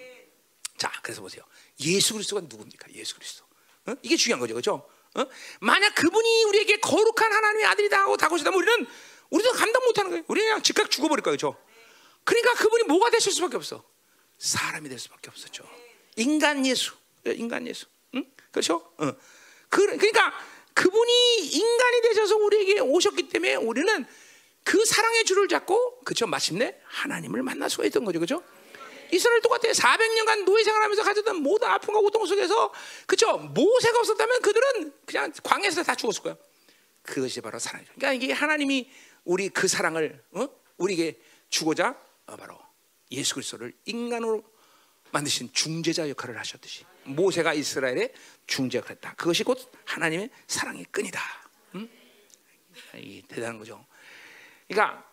[0.79, 1.43] 자, 그래서 보세요.
[1.81, 2.93] 예수 그리스도가 누굽니까?
[2.95, 3.45] 예수 그리스도.
[3.87, 3.95] 어?
[4.03, 4.89] 이게 중요한 거죠, 그렇죠?
[5.15, 5.25] 어?
[5.61, 8.87] 만약 그분이 우리에게 거룩한 하나님의 아들이다 하고 다고시다면 우리는
[9.29, 10.25] 우리도 감당 못하는 거예요.
[10.29, 11.63] 우리는 그냥 즉각 죽어버릴 거예요, 그렇죠?
[12.25, 13.85] 그러니까 그분이 뭐가 되실 수밖에 없어.
[14.39, 15.69] 사람이 될 수밖에 없었죠.
[16.17, 16.95] 인간 예수,
[17.27, 18.25] 인간 예수, 응?
[18.51, 18.77] 그렇죠?
[18.99, 19.13] 어.
[19.69, 20.33] 그, 그러니까
[20.75, 24.07] 그분이 인간이 되셔서 우리에게 오셨기 때문에 우리는
[24.65, 26.27] 그 사랑의 줄을 잡고 그렇죠?
[26.27, 28.43] 마침내 하나님을 만날 수가 있던 거죠, 그렇죠?
[29.11, 29.73] 이스라엘 똑같아.
[29.73, 32.73] 400년간 노예 생활하면서 가졌던 모든 아픔과 고통 속에서
[33.07, 33.39] 그렇죠?
[33.39, 36.37] 모세가 없었다면 그들은 그냥 광야에서 다 죽었을 거야.
[37.03, 37.93] 그것이 바로 사랑이죠.
[37.95, 38.91] 그러니까 이게 하나님이
[39.25, 40.49] 우리 그 사랑을 어?
[40.77, 41.97] 우리에게 주고자
[42.27, 42.59] 어, 바로
[43.11, 44.45] 예수 그리스도를 인간으로
[45.11, 48.13] 만드신 중재자 역할을 하셨듯이 모세가 이스라엘의
[48.47, 49.15] 중재가 그랬다.
[49.15, 51.21] 그것이 곧 하나님의 사랑의 끈이다.
[51.75, 51.91] 음?
[52.97, 53.85] 이 대단한 거죠.
[54.67, 55.05] 그러니까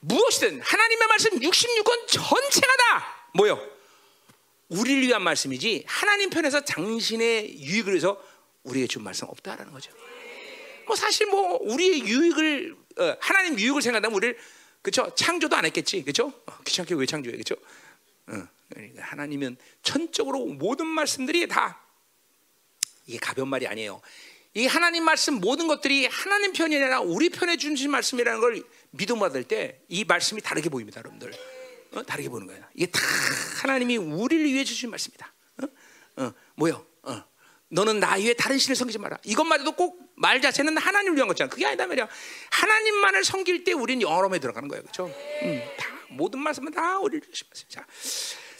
[0.00, 3.60] 무엇이든 하나님의 말씀 66권 전체가 다 뭐요?
[4.68, 8.22] 우리를 위한 말씀이지 하나님 편에서 당신의 유익을 위해서
[8.62, 9.92] 우리에게 준 말씀 없다라는 거죠.
[10.86, 14.36] 뭐 사실 뭐 우리의 유익을 어, 하나님 유익을 생각하면 우리를
[14.82, 17.54] 그렇죠 창조도 안 했겠지 그렇죠 어, 귀찮게 왜 창조해 그렇죠
[18.26, 21.80] 어, 그러니까 하나님은 천적으로 모든 말씀들이 다
[23.06, 24.00] 이게 가벼운 말이 아니에요
[24.54, 29.44] 이 하나님 말씀 모든 것들이 하나님 편이 아니라 우리 편에 주신 말씀이라는 걸 믿음 받을
[29.44, 31.32] 때 이 말씀이 다르게 보입니다, 여러분들.
[31.92, 32.02] 어?
[32.02, 32.64] 다르게 보는 거예요.
[32.74, 33.00] 이게 다
[33.62, 35.32] 하나님이 우리를 위해 주신 말씀이다.
[35.62, 36.22] 어?
[36.22, 36.84] 어, 뭐요?
[37.02, 37.24] 어.
[37.68, 39.18] 너는 나 위에 다른 신을 섬기지 마라.
[39.24, 41.48] 이것마저도 꼭 말 자체는 하나님을 위한 거잖아.
[41.48, 42.06] 그게 아니다 말이야.
[42.50, 45.06] 하나님만을 섬길 때 우리는 영어로에 들어가는 거예요, 그렇죠?
[45.06, 47.68] 음, 다 모든 말씀은 다 우리를 위해 말씀.
[47.70, 47.86] 자,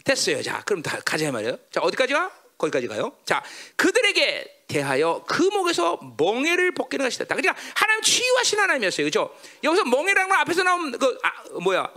[0.03, 0.41] 됐어요.
[0.41, 1.57] 자, 그럼 다 가자 말이에요.
[1.71, 2.31] 자, 어디까지 가?
[2.57, 3.15] 거기까지 가요.
[3.25, 3.43] 자,
[3.75, 7.35] 그들에게 대하여 그 목에서 멍에를 벗기는 것이 됐다.
[7.35, 9.05] 그러니까 하나님 치유하신 하나님이었어요.
[9.05, 9.35] 그죠?
[9.63, 11.31] 여기서 멍에라는 건 앞에서 나온 그, 아,
[11.61, 11.91] 뭐야,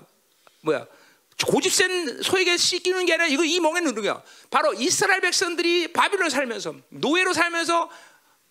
[0.62, 0.86] 뭐야.
[1.46, 4.22] 고집센 소에게 씻기는 게 아니라 이거 이 멍에는 누구야?
[4.50, 7.90] 바로 이스라엘 백성들이 바빌론 살면서 노예로 살면서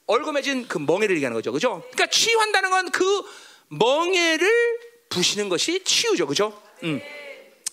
[0.05, 1.51] 얼거매진 그 멍에를 얘기하는 거죠.
[1.51, 1.81] 그죠?
[1.91, 3.23] 그러니까 치유한다는 건 그
[3.69, 4.49] 멍에를
[5.09, 6.27] 부시는 것이 치유죠.
[6.27, 6.61] 그죠?
[6.83, 7.01] 음.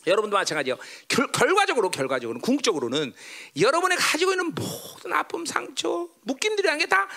[0.06, 0.76] 여러분도 마찬가지요.
[1.08, 3.12] 결, 결과적으로 결과적으로는 궁극적으로는
[3.60, 7.08] 여러분이 가지고 있는 모든 아픔, 상처, 묶임들이라는 게다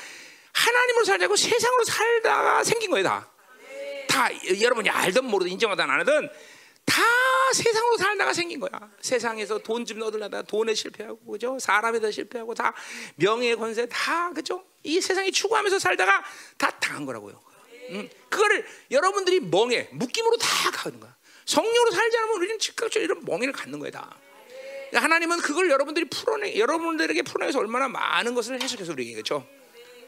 [0.51, 3.03] 하나님으로 살자고 세상으로 살다가 생긴 거예요.
[3.05, 3.29] 다.
[4.07, 4.29] 다
[4.61, 6.29] 여러분이 알든 모르든 인정하든 안 하든
[6.85, 7.01] 다
[7.53, 8.69] 세상으로 살다가 생긴 거야.
[9.01, 11.57] 세상에서 돈 좀 얻으려다 돈에 실패하고 그죠?
[11.59, 12.73] 사람에다 실패하고 다
[13.15, 14.63] 명예 권세 다 그죠?
[14.83, 16.23] 이 세상에 추구하면서 살다가
[16.57, 17.41] 다 당한 거라고요.
[17.89, 21.15] 음, 그거를 여러분들이 멍에 묶임으로 다 가는 거야.
[21.45, 24.15] 성령으로 살지 않으면 우리는 즉각적으로 이런 멍에를 갖는 거야 다.
[24.93, 29.47] 하나님은 그걸 여러분들이 풀어내 여러분들에게 풀어내서 얼마나 많은 것을 해석해서 우리에게 그렇죠.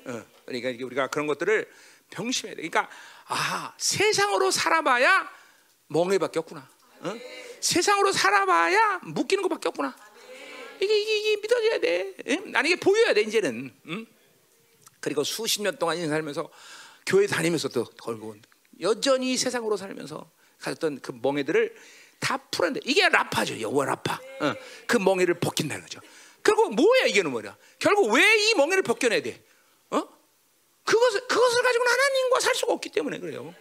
[0.06, 1.68] 어, 그러니까 우리가 그런 것들을
[2.12, 2.68] 병심해야 돼.
[2.68, 2.90] 그러니까
[3.28, 5.30] 아 세상으로 살아봐야
[5.88, 6.70] 멍해밖에 없구나.
[7.02, 7.20] 어?
[7.60, 9.96] 세상으로 살아봐야 묶이는 것밖에 없구나.
[10.80, 12.14] 이게, 이게, 이게 믿어져야 돼.
[12.28, 12.52] 응?
[12.52, 13.74] 난 이게 보여야 돼 이제는.
[13.88, 14.06] 응?
[15.00, 16.50] 그리고 수십 년 동안 살면서
[17.06, 18.36] 교회 다니면서 또 걸고
[18.82, 20.30] 여전히 세상으로 살면서
[20.66, 21.76] 가졌던 그 멍해들을
[22.20, 23.60] 다 풀었는데 이게 라파죠.
[23.60, 24.20] 여호와 라파.
[24.42, 24.54] 어,
[24.88, 26.00] 그 멍해를 벗긴다는 거죠.
[26.42, 27.56] 그리고 뭐야 이게는 뭐야?
[27.80, 29.42] 결국 왜 이 멍해를 벗겨내야 돼?
[29.92, 30.08] 어?
[30.84, 33.54] 그것을 그것을 가지고는 하나님과 살 수가 없기 때문에 그래요.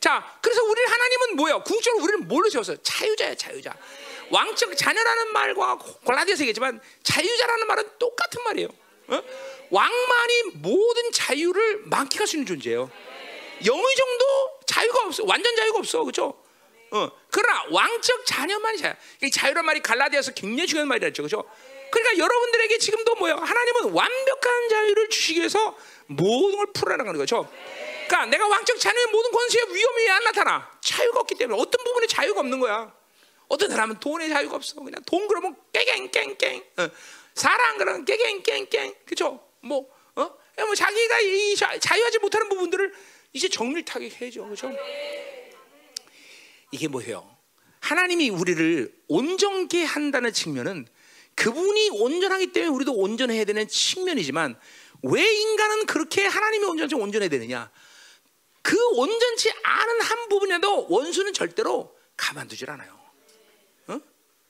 [0.00, 1.62] 자, 그래서 우리 하나님은 뭐야?
[1.62, 2.76] 궁극적으로 우리를 뭘로 세웠어요?
[2.82, 3.74] 자유자야, 자유자.
[4.30, 8.68] 왕적 자녀라는 말과 골라디아서 얘기지만 자유자라는 말은 똑같은 말이에요.
[9.08, 9.22] 어?
[9.70, 12.90] 왕만이 모든 자유를 만끽할 수 있는 존재예요.
[13.64, 14.24] 영의 정도
[14.66, 15.24] 자유가 없어.
[15.24, 16.02] 완전 자유가 없어.
[16.04, 16.42] 그렇죠?
[16.90, 17.10] 어.
[17.30, 18.94] 그러나 왕적 자녀만이 자유.
[19.22, 21.22] 이 자유란 말이 갈라디아서 굉장히 중요한 말이었죠.
[21.22, 21.44] 그렇죠?
[21.90, 23.36] 그러니까 여러분들에게 지금도 뭐예요?
[23.36, 27.50] 하나님은 완벽한 자유를 주시기 위해서 모든 걸 풀어나가는 거죠.
[28.06, 30.70] 그러니까 내가 왕적 자녀의 모든 권세의 위험이 안 나타나.
[30.80, 32.92] 자유가 없기 때문에 어떤 부분에 자유가 없는 거야.
[33.48, 34.80] 어떤 사람은 돈에 자유가 없어.
[34.80, 36.64] 그냥 돈 그러면 깨갱깽깽.
[36.78, 36.88] 어.
[37.34, 38.94] 사랑 그러면 깨갱깽깽.
[39.06, 39.40] 그죠?
[39.60, 40.30] 뭐, 어?
[40.58, 42.92] 뭐 자기가 이 자유하지 못하는 부분들을
[43.32, 44.44] 이제 정밀하게 해줘.
[44.44, 44.70] 그죠?
[46.70, 47.36] 이게 뭐예요?
[47.80, 50.86] 하나님이 우리를 온전케 한다는 측면은
[51.34, 54.58] 그분이 온전하기 때문에 우리도 온전해야 되는 측면이지만
[55.02, 57.70] 왜 인간은 그렇게 하나님이 온전치 온전해야 되느냐?
[58.62, 62.92] 그 온전치 않은 한 부분에도 원수는 절대로 가만두질 않아요.
[63.86, 64.00] 어?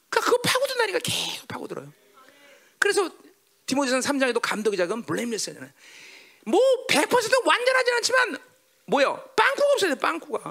[0.09, 1.93] 그러니까 그거 파고든다니까 계속 파고들어요.
[2.79, 3.11] 그래서
[3.67, 5.71] 디모데전 3장에도 감독이 작은 블레임레스잖아요.
[6.47, 8.39] 뭐 100% 완전하진 않지만
[8.89, 9.23] 뭐요?
[9.37, 10.43] 빵꾸가 없어야 돼, 빵꾸가.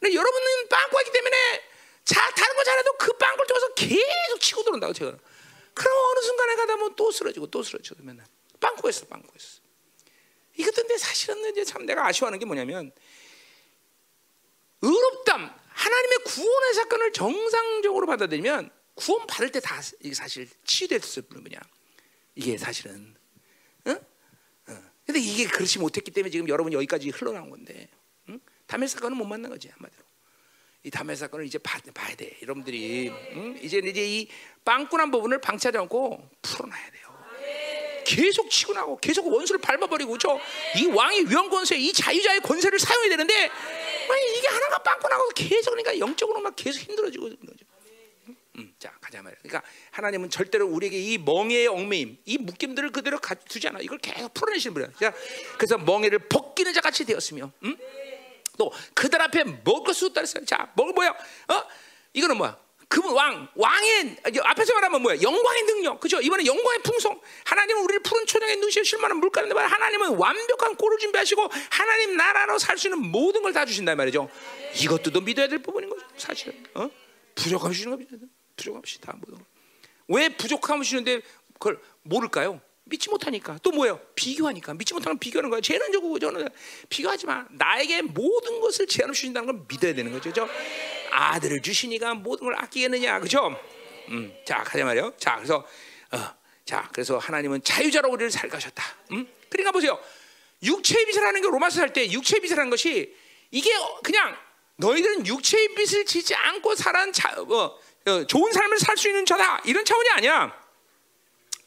[0.00, 1.62] 근데 여러분은 빵꾸가 있기 때문에
[2.04, 5.16] 자, 다른 거 잘해도 그 빵꾸를 통해서 계속 치고 들어온다고 제가.
[5.74, 8.26] 그럼 어느 순간에 가다 보면 또 쓰러지고 또 쓰러지고 맨날
[8.60, 9.60] 빵꾸가 있어, 빵꾸가 있어.
[10.56, 12.92] 이것도 사실은 이제 참 내가 아쉬워하는 게 뭐냐면
[14.82, 21.60] 의롭담 하나님의 구원의 사건을 정상적으로 받아들이면 구원 받을 때 다 이게 사실 치유됐을 뿐이야.
[22.34, 23.16] 이게 사실은.
[25.04, 27.88] 근데 이게 그렇지 못했기 때문에 지금 여러분 여기까지 흘러나온 건데.
[28.28, 28.40] 응?
[28.66, 30.02] 담의 사건은 못 만난 거지 한마디로.
[30.84, 32.36] 이 담의 사건을 이제 봐, 봐야 돼.
[32.42, 33.58] 여러분들이 응?
[33.62, 34.28] 이제 이제 이
[34.64, 37.12] 빵꾸난 부분을 방치하지 않고 풀어놔야 돼요.
[38.04, 40.38] 계속 치고 나고 계속 원수를 밟아버리고 그죠?
[40.76, 43.50] 이 왕의 위험 권세, 이 자유자의 권세를 사용해야 되는데
[44.38, 47.64] 이게 하나가 빵꾸 나고 계속 그러니까 영적으로 막 계속 힘들어지고 그런 거죠.
[48.58, 49.38] 음, 자 가자 말이야.
[49.42, 53.80] 그러니까 하나님은 절대로 우리에게 이 멍에의 얽매임, 이 묶임들을 그대로 두지 않아.
[53.80, 54.90] 이걸 계속 풀어내시는 분이야.
[55.00, 55.12] 자,
[55.56, 57.76] 그래서 멍에를 벗기는 자 같이 되었으며, 음?
[58.58, 60.44] 또 그들 앞에 먹을 수 없다 했어요.
[60.44, 61.08] 자, 먹을 뭐야?
[61.10, 61.64] 어?
[62.12, 62.58] 이거는 뭐야?
[62.88, 68.26] 그분 왕 왕의 앞에서 말하면 뭐야 영광의 능력 그죠 이번에 영광의 풍성 하나님은 우리를 푸른
[68.26, 73.54] 초장에 누시어 실만한 물가인데 하나님은 완벽한 꼴을 준비하시고 하나님 나라로 살 수 있는 모든 걸
[73.54, 74.28] 다 주신단 말이죠
[74.82, 76.90] 이것도 또 믿어야 될 부분인 거죠 사실은 어?
[77.34, 78.26] 부족함 주시는 겁니다
[78.56, 79.44] 부족함 시다 모든
[80.08, 81.22] 왜 부족함 주시는데
[81.54, 84.00] 그걸 모를까요 믿지 못하니까 또 뭐예요?
[84.14, 85.60] 비교하니까 믿지 못하면 비교하는 거예요.
[85.60, 86.48] 쟤는 저거 저는
[86.88, 87.46] 비교하지 마.
[87.50, 90.30] 나에게 모든 것을 제한을 주신다는 걸 믿어야 되는 거죠.
[90.30, 90.48] 그죠?
[91.10, 93.56] 아들을 주시니까 모든 걸 아끼겠느냐, 그죠?
[94.08, 95.14] 음, 자 가자 말이요.
[95.16, 95.66] 자 그래서
[96.10, 96.34] 어,
[96.64, 98.82] 자 그래서 하나님은 자유자로 우리를 살가셨다.
[99.12, 99.28] 음?
[99.48, 99.98] 그러니까 보세요.
[100.62, 103.14] 육체의 빚이라는 게 로마서 살때 육체의 빚이라는 것이
[103.50, 103.70] 이게
[104.02, 104.36] 그냥
[104.76, 107.78] 너희들은 육체의 빚을 지지 않고 살한 자, 어, 어,
[108.26, 110.62] 좋은 삶을 살 수 있는 자다 이런 차원이 아니야.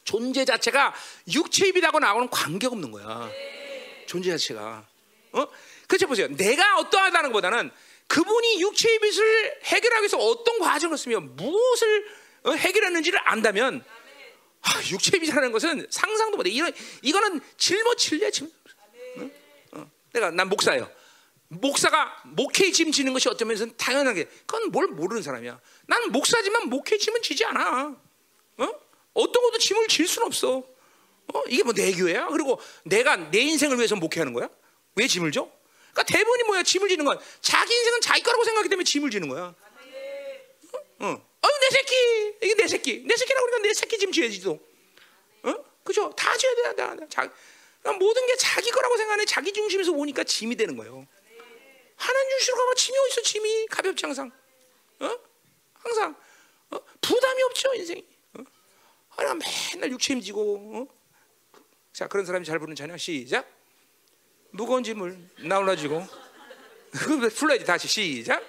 [0.03, 0.93] 존재 자체가
[1.33, 3.29] 육체의 빚하고 나하고는 관계가 없는 거야.
[4.05, 4.86] 존재 자체가.
[5.31, 5.47] 어?
[5.88, 6.27] 그렇죠 보세요.
[6.27, 7.71] 내가 어떠하다는 것보다는
[8.07, 12.07] 그분이 육체의 빚을 해결하기 위해서 어떤 과정을 쓰며 무엇을
[12.43, 13.83] 어, 해결했는지를 안다면
[14.61, 16.51] 아, 육체의 빚이라는 것은 상상도 못해.
[16.51, 16.71] 이런
[17.01, 18.51] 이거는 짊어질래 지금.
[19.17, 19.29] 어?
[19.79, 19.91] 어.
[20.13, 20.89] 내가 난 목사예요.
[21.48, 25.60] 목사가 목회 짐 지는 것이 면에서 당연하게 그건 뭘 모르는 사람이야.
[25.88, 27.96] 나는 목사지만 목회 짐은 지지 않아.
[28.58, 28.70] 어?
[29.14, 30.64] 어떤 것도 짐을 질 수는 없어.
[31.34, 31.43] 어?
[31.48, 32.28] 이게 뭐 내 교회야?
[32.28, 34.50] 그리고 내가 내 인생을 위해서 목회하는 거야?
[34.96, 35.50] 왜 짐을 져?
[35.91, 36.64] 그러니까 대부분이 뭐야?
[36.64, 39.54] 짐을 지는 건 자기 인생은 자기 거라고 생각하기 때문에 짐을 지는 거야.
[41.00, 41.06] 어?
[41.08, 41.96] 어, 내 새끼
[42.41, 44.60] 이게 내 새끼 내 새끼라고 그러니까 내 새끼 짐 지어야지도.
[45.43, 45.56] 어?
[45.84, 46.10] 그죠?
[46.16, 47.06] 다 지어야 돼, 다, 다.
[47.10, 47.30] 자,
[47.82, 51.06] 그러니까 모든 게 자기 거라고 생각하는 자기 중심에서 오니까 짐이 되는 거예요.
[51.96, 54.32] 하나님 주시러 가면 짐이 어디서 짐이 가볍지 항상.
[55.00, 55.20] 어?
[55.74, 56.16] 항상
[56.72, 56.80] 어?
[57.02, 58.06] 부담이 없죠 인생이.
[58.34, 58.43] 어?
[59.10, 59.34] 하나
[59.74, 60.78] 맨날 육체임지고.
[60.78, 61.62] 어?
[61.93, 63.48] 자 그런 사람이 잘 부르는 찬양 시작.
[64.52, 66.06] 무거운 짐을 나 올라지고.
[66.91, 68.43] 그 불러야지 다시 시작.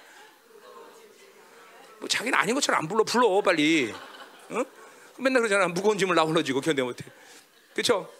[1.99, 3.93] 뭐 자기는 아닌 것처럼 안 불러 불러 빨리.
[4.49, 4.63] 어?
[5.19, 7.05] 맨날 그러잖아 무거운 짐을 나 올라지고 견뎌 못해.
[7.73, 8.11] 그렇죠?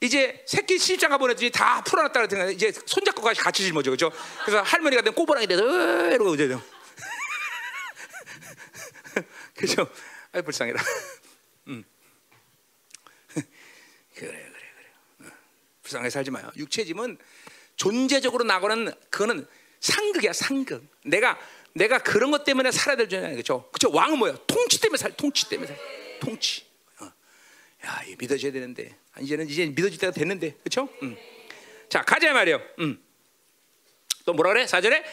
[0.00, 4.12] 이제 새끼 시집장 가 보냈더니 다 풀어놨다 그랬더니 이제 손잡고 같이 짊어져 그죠?
[4.44, 5.62] 그래서 할머니가 된 꼬부랑이 돼서
[6.10, 6.48] 이러고 이제
[9.56, 9.90] 그죠?
[10.32, 10.82] 아이 불쌍해라.
[11.68, 11.82] 음.
[14.14, 14.42] 그래 그래
[15.18, 15.30] 그래.
[15.82, 16.50] 불쌍하게 살지 마요.
[16.56, 17.16] 육체짐은
[17.76, 19.46] 존재적으로 나고는 그거는
[19.80, 20.86] 상극이야 상극.
[21.04, 21.38] 내가
[21.72, 23.70] 내가 그런 것 때문에 살아야 될 줄이야 그죠?
[23.72, 23.90] 그죠?
[23.90, 24.36] 왕은 뭐야?
[24.46, 25.16] 통치 때문에 살.
[25.16, 25.78] 통치 때문에 살.
[26.20, 26.66] 통치.
[27.00, 27.10] 어.
[27.86, 28.94] 야, 이 믿어져야 되는데.
[29.20, 30.88] 이제는 이제 믿어질 때가 됐는데, 그렇죠?
[31.02, 31.16] 음.
[31.88, 32.60] 자, 가자 말이요.
[32.80, 33.02] 음.
[34.24, 34.66] 또 뭐라 그래?
[34.66, 35.04] 사절에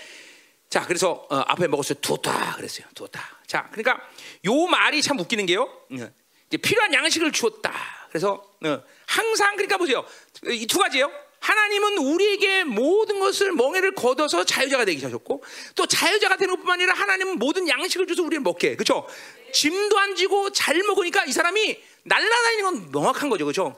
[0.69, 1.99] 자, 그래서 어, 앞에 먹었어요.
[2.01, 2.87] 두었다 그랬어요.
[2.95, 3.39] 두었다.
[3.45, 4.01] 자, 그러니까
[4.45, 5.63] 요 말이 참 웃기는 게요.
[5.63, 6.11] 어,
[6.47, 7.71] 이제 필요한 양식을 주었다.
[8.09, 10.03] 그래서 어, 항상 그러니까 보세요.
[10.49, 11.11] 이 두 가지예요.
[11.39, 15.43] 하나님은 우리에게 모든 것을 멍에를 걷어서 자유자가 되게 하셨고
[15.75, 19.05] 또 자유자가 되는 것뿐만 아니라 하나님은 모든 양식을 줘서 우리를 먹게 그렇죠?
[19.53, 23.77] 짐도 안 지고 잘 먹으니까 이 사람이 날라다니는 건 명확한 거죠 그렇죠?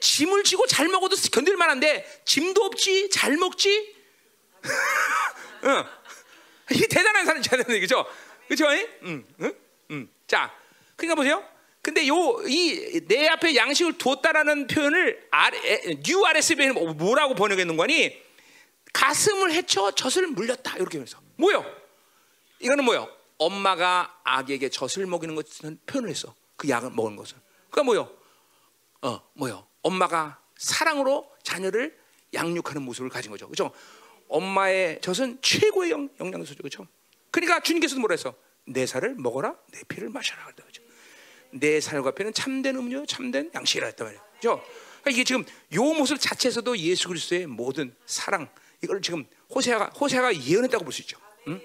[0.00, 3.94] 짐을 지고 잘 먹어도 견딜 만한데 짐도 없지 잘 먹지
[5.64, 5.84] 응.
[6.70, 8.06] 이게 대단한 사람이잖아요 그렇죠?
[8.48, 8.66] 그렇죠?
[9.04, 9.54] 응, 응,
[9.90, 10.08] 응.
[10.26, 10.52] 자
[10.96, 11.44] 그러니까 보세요
[11.82, 15.28] 근데 요 이 내 앞에 양식을 두었다라는 표현을
[16.04, 18.20] 뉴 RSV는 뭐라고 번역했는 거니?
[18.92, 21.64] 가슴을 헤쳐 젖을 물렸다 이렇게 해서 뭐요?
[22.60, 23.08] 이거는 뭐요?
[23.38, 26.34] 엄마가 아기에게 젖을 먹이는 것을 표현을 했어.
[26.56, 27.36] 그 약을 먹은 것을.
[27.76, 28.10] 그러니까 뭐요?
[29.02, 29.66] 어 뭐요?
[29.82, 31.94] 엄마가 사랑으로 자녀를
[32.32, 33.46] 양육하는 모습을 가진 거죠.
[33.46, 33.70] 그렇죠?
[34.28, 36.62] 엄마의 젖은 최고의 영, 영양소죠.
[36.62, 36.86] 그렇죠?
[37.30, 38.34] 그러니까 주님께서도 뭐라 했어?
[38.64, 40.62] 내 살을 먹어라, 내 피를 마셔라 그랬다.
[40.62, 40.82] 그렇죠?
[41.50, 44.24] 내 살과 피는 참된 음료, 참된 양식이라 했단 말이에요.
[44.36, 44.62] 그죠?
[45.02, 48.48] 그러니까 이게 지금 요 모습 자체에서도 예수 그리스도의 모든 사랑
[48.82, 51.18] 이걸 지금 호세아가 호세아가 예언했다고 볼 수 있죠.
[51.48, 51.60] 응?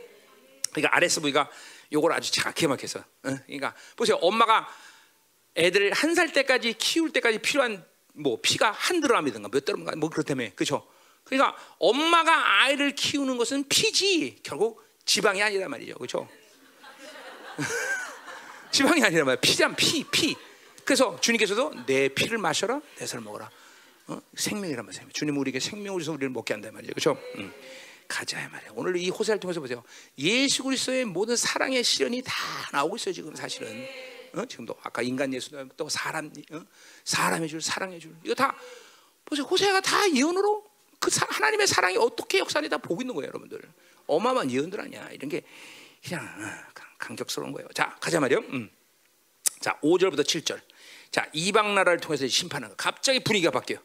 [0.71, 1.49] 그러니까 RSV가
[1.93, 3.01] 요걸 아주 정확히 막해서.
[3.25, 3.39] 응?
[3.45, 4.17] 그러니까 보세요.
[4.17, 4.67] 엄마가
[5.55, 10.49] 애들 한 살 때까지 키울 때까지 필요한 뭐 피가 한 드럼이든가 몇 드럼인가 뭐 그렇다며.
[10.55, 10.87] 그렇죠?
[11.23, 15.95] 그러니까 엄마가 아이를 키우는 것은 피지 결국 지방이 아니란 말이죠.
[15.95, 16.27] 그렇죠?
[18.71, 19.39] 지방이 아니라 말이야.
[19.41, 20.35] 피잖 피, 피.
[20.85, 23.49] 그래서 주님께서도 내 피를 마셔라, 내 살을 먹어라.
[24.07, 24.21] 어?
[24.35, 25.09] 생명이란 말이에요.
[25.13, 26.93] 주님 우리에게 생명을 줘서 우리를 먹게 한단 말이죠.
[26.93, 27.21] 그렇죠?
[27.35, 27.53] 음.
[28.07, 28.71] 가자 말이야.
[28.73, 29.83] 오늘 이 호세를 통해서 보세요.
[30.17, 32.33] 예수 그리스도의 모든 사랑의 시련이 다
[32.73, 33.13] 나오고 있어요.
[33.13, 33.87] 지금 사실은.
[34.33, 34.45] 어?
[34.45, 36.61] 지금도 아까 인간 예수도 또 사람 어?
[37.03, 38.55] 사람의 줄 사랑의 줄 이거 다
[39.25, 39.45] 보세요.
[39.45, 40.65] 호세가 다 예언으로
[40.99, 43.61] 그 사, 하나님의 사랑이 어떻게 역사하니 다 보고 있는 거예요, 여러분들.
[44.07, 45.09] 어마어마한 예언들 아니야.
[45.11, 45.41] 이런 게
[46.03, 47.67] 그냥 어, 감격스러운 거예요.
[47.73, 48.39] 자, 가자 말이요.
[48.39, 48.69] 음.
[49.59, 50.59] 자, 5절부터 7절.
[51.11, 52.75] 자, 이방 나라를 통해서 심판하는 거.
[52.75, 53.77] 갑자기 분위기가 바뀌어.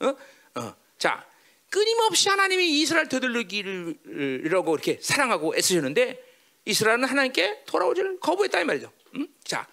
[0.00, 0.16] 어?
[0.56, 0.74] 어.
[0.98, 1.26] 자,
[1.70, 6.22] 끊임없이 하나님이 이스라엘 되돌리기를이라고 이렇게 사랑하고 애쓰셨는데
[6.66, 8.92] 이스라엘은 하나님께 돌아오지를 거부했다 이 말이죠.
[9.16, 9.28] 음?
[9.44, 9.66] 자,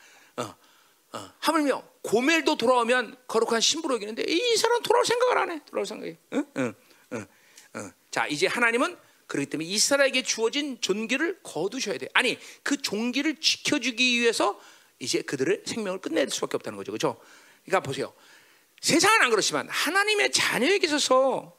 [1.13, 1.33] 어, 어.
[1.39, 5.61] 하물며 고멜도 돌아오면 거룩한 신부로 이기는데 이 사람은 돌아올 생각을 안 해.
[5.65, 6.17] 돌아올 생각이.
[6.33, 6.45] 응?
[6.57, 6.73] 응.
[7.13, 7.25] 응.
[7.75, 7.91] 응.
[8.09, 8.97] 자, 이제 하나님은
[9.27, 12.07] 그렇기 때문에 이스라엘에게 주어진 존귀를 거두셔야 돼.
[12.13, 14.59] 아니 그 존귀를 지켜주기 위해서
[14.99, 17.19] 이제 그들의 생명을 끝낼 수밖에 없다는 거죠, 그렇죠?
[17.63, 18.13] 그러니까 보세요.
[18.81, 21.57] 세상은 안 그렇지만 하나님의 자녀에게 있어서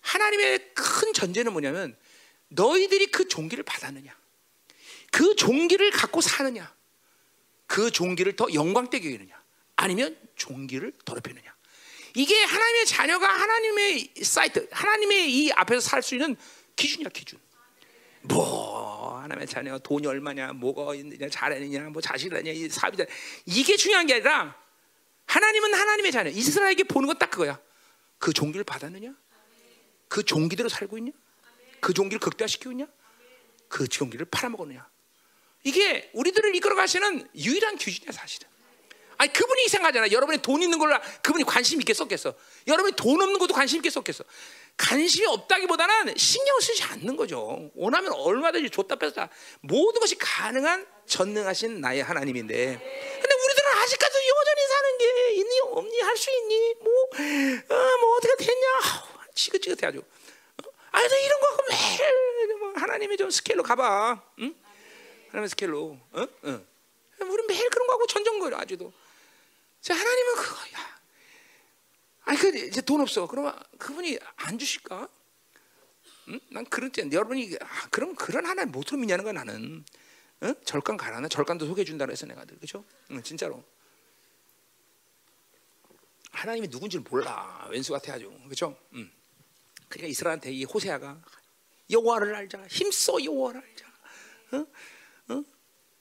[0.00, 1.96] 하나님의 큰 전제는 뭐냐면
[2.48, 4.16] 너희들이 그 종기를 받았느냐,
[5.10, 6.74] 그 종기를 갖고 사느냐,
[7.74, 9.34] 그 종기를 더 영광되게 여기느냐,
[9.74, 11.52] 아니면 종기를 더럽히느냐.
[12.14, 16.36] 이게 하나님의 자녀가 하나님의 사이트, 하나님의 이 앞에서 살 수 있는
[16.76, 17.40] 기준이야 기준.
[18.22, 23.06] 뭐 하나님의 자녀 돈이 얼마냐, 뭐가 있느냐, 잘하느냐, 뭐 자식이냐, 이 사업이다.
[23.46, 24.56] 이게 중요한 게 아니라
[25.26, 26.30] 하나님은 하나님의 자녀.
[26.30, 27.58] 이스라엘에게 보는 건 딱 그거야.
[28.18, 29.12] 그 종기를 받았느냐?
[30.06, 31.10] 그 종기대로 살고 있냐?
[31.80, 32.86] 그 종기를 극대화시키고 있냐?
[33.66, 34.93] 그 종기를 팔아먹었느냐?
[35.64, 38.48] 이게 우리들을 이끌어 가시는 유일한 기준이야 사실은.
[39.16, 40.10] 아니 그분이 이상하잖아.
[40.10, 42.34] 여러분이 돈 있는 걸 그분이 관심 있게 썼겠어.
[42.66, 44.24] 여러분이 돈 없는 것도 관심 있게 썼겠어.
[44.76, 47.70] 관심이 없다기보다는 신경 쓰지 않는 거죠.
[47.76, 49.30] 원하면 얼마든지 줬다 뺐다
[49.60, 52.54] 모든 것이 가능한 전능하신 나의 하나님인데.
[52.56, 56.92] 근데 우리들은 아직까지 여전히 사는 게 있니 없니 할 수 있니 뭐,
[57.76, 58.66] 어, 뭐 어떻게 됐냐
[59.34, 59.98] 지긋지긋해 아주.
[59.98, 60.68] 어?
[60.90, 64.20] 아니 이런 거 매일 뭐 하나님의 좀 스케일로 가봐.
[64.40, 64.54] 응?
[65.34, 65.98] 하나님의 스케일로.
[66.12, 66.22] 어?
[66.22, 66.66] 어.
[67.20, 68.92] 우리 매일 그런 거 하고 전전거려 아직도.
[69.80, 71.00] 자, 하나님은 그거 야.
[72.24, 73.26] 아니 그 이제 돈 없어.
[73.26, 75.08] 그러면 그분이 안 주실까?
[76.28, 76.40] 응?
[76.50, 79.84] 난 그런 때 여러분이 아, 그럼 그런 하나님 못으로 믿냐는 거야 나는.
[80.44, 80.54] 응?
[80.64, 82.84] 절간 가라나 절간도 소개해 준다 그래서 내가 그렇죠?
[83.10, 83.64] 응, 진짜로.
[86.30, 88.26] 하나님이 누군지 를 몰라 왼수 같아 아주?
[88.94, 89.10] 응.
[89.88, 91.20] 그러니까 이스라엘한테 이 호세아가
[91.90, 93.86] 여호와를 알자 힘써 여호와를 알자.
[94.52, 94.66] 어?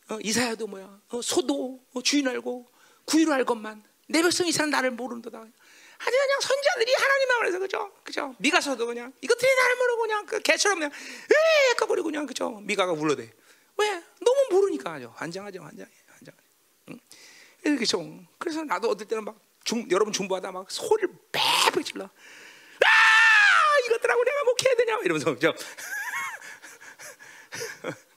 [0.09, 0.15] 어?
[0.15, 0.99] 어, 이사야도 뭐야?
[1.09, 2.67] 어, 소도 어, 주인 알고
[3.05, 5.39] 구유를 알 것만 내 백성 이스라엘 나를 모른도다.
[5.39, 7.91] 아주 그냥 선자들이 하나님만 그래서 그죠?
[8.03, 8.35] 그죠?
[8.39, 12.59] 미가서도 그냥 이것들이 나를 모르고 그냥 그 개처럼 그냥 에 까버리고 그냥 그죠?
[12.61, 13.31] 미가가 울러대.
[13.77, 14.03] 왜?
[14.19, 16.35] 너무 모르니까 아주 환장하죠, 환장해, 환장.
[16.89, 16.99] 응?
[17.75, 18.19] 그렇죠.
[18.37, 22.05] 그래서 나도 어떨 때는 막 중, 여러분 중보하다 막 소리를 빼빼 질러.
[22.05, 25.53] 아 이것들하고 내가 목해야 되냐 이러면서 그죠?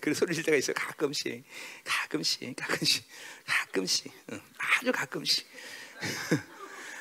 [0.00, 1.44] 그 소리 질 때가 있어 가끔씩,
[1.84, 3.04] 가끔씩, 가끔씩,
[3.46, 4.40] 가끔씩, 응.
[4.58, 5.46] 아주 가끔씩.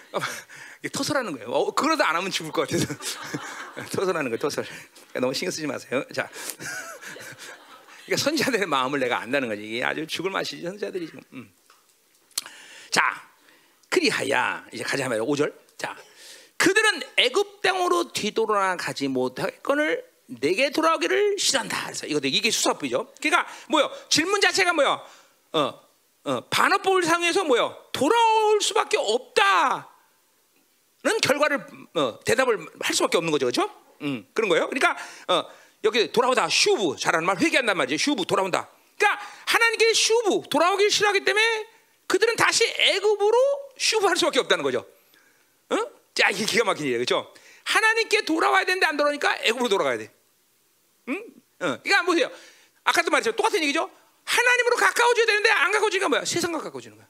[0.91, 1.49] 토설하는 거예요.
[1.49, 2.93] 어, 그러다 안 하면 죽을 것 같아서
[3.95, 4.37] 토설하는 거예요.
[4.37, 4.65] 토설.
[4.65, 6.03] 그러니까 너무 신경 쓰지 마세요.
[6.13, 6.29] 자,
[8.05, 9.63] 그러니까 선자들의 마음을 내가 안다는 거지.
[9.63, 11.21] 이게 아주 죽을 맛이지 선자들이 지금.
[11.33, 11.53] 음.
[12.91, 13.29] 자,
[13.89, 15.23] 그리하야 이제 가자 말이야.
[15.23, 15.53] 5절.
[15.77, 15.95] 자,
[16.57, 21.85] 그들은 애굽 땅으로 뒤돌아 가지 못할 건을 내게 돌아오기를 싫어한다.
[21.85, 23.13] 그래서 이거 이게 수사법이죠.
[23.21, 23.91] 그러니까 뭐요?
[24.09, 25.01] 질문 자체가 뭐요?
[25.53, 25.79] 어,
[26.25, 27.77] 어, 반어법을 사용해서 뭐요?
[27.91, 29.83] 돌아올 수밖에 없다는
[31.21, 31.65] 결과를
[31.95, 33.69] 어, 대답을 할 수밖에 없는 거죠, 그렇죠?
[34.01, 34.69] 음, 그런 거예요.
[34.69, 34.97] 그러니까
[35.27, 35.43] 어,
[35.83, 38.01] 여기 돌아오다 슈브 잘하는 말 회개한단 말이죠.
[38.01, 38.69] 슈브 돌아온다.
[38.97, 41.67] 그러니까 하나님께 슈브 돌아오기 싫어하기 때문에
[42.07, 43.37] 그들은 다시 애굽으로
[43.77, 44.85] 슈브 할 수밖에 없다는 거죠.
[45.69, 45.77] 어?
[46.13, 47.33] 자, 이게 기가 막힌 일이에요, 그렇죠?
[47.63, 50.11] 하나님께 돌아와야 되는데 안 돌아오니까 애굽으로 돌아가야 돼.
[51.09, 51.15] 응?
[51.59, 51.79] 어.
[51.83, 52.31] 그러니까 보세요.
[52.83, 53.31] 아까도 말했죠.
[53.33, 53.89] 똑같은 얘기죠.
[54.25, 56.25] 하나님으로 가까워져야 되는데 안 가까워지니까 뭐야?
[56.25, 57.07] 세상과 가까워지는 거야.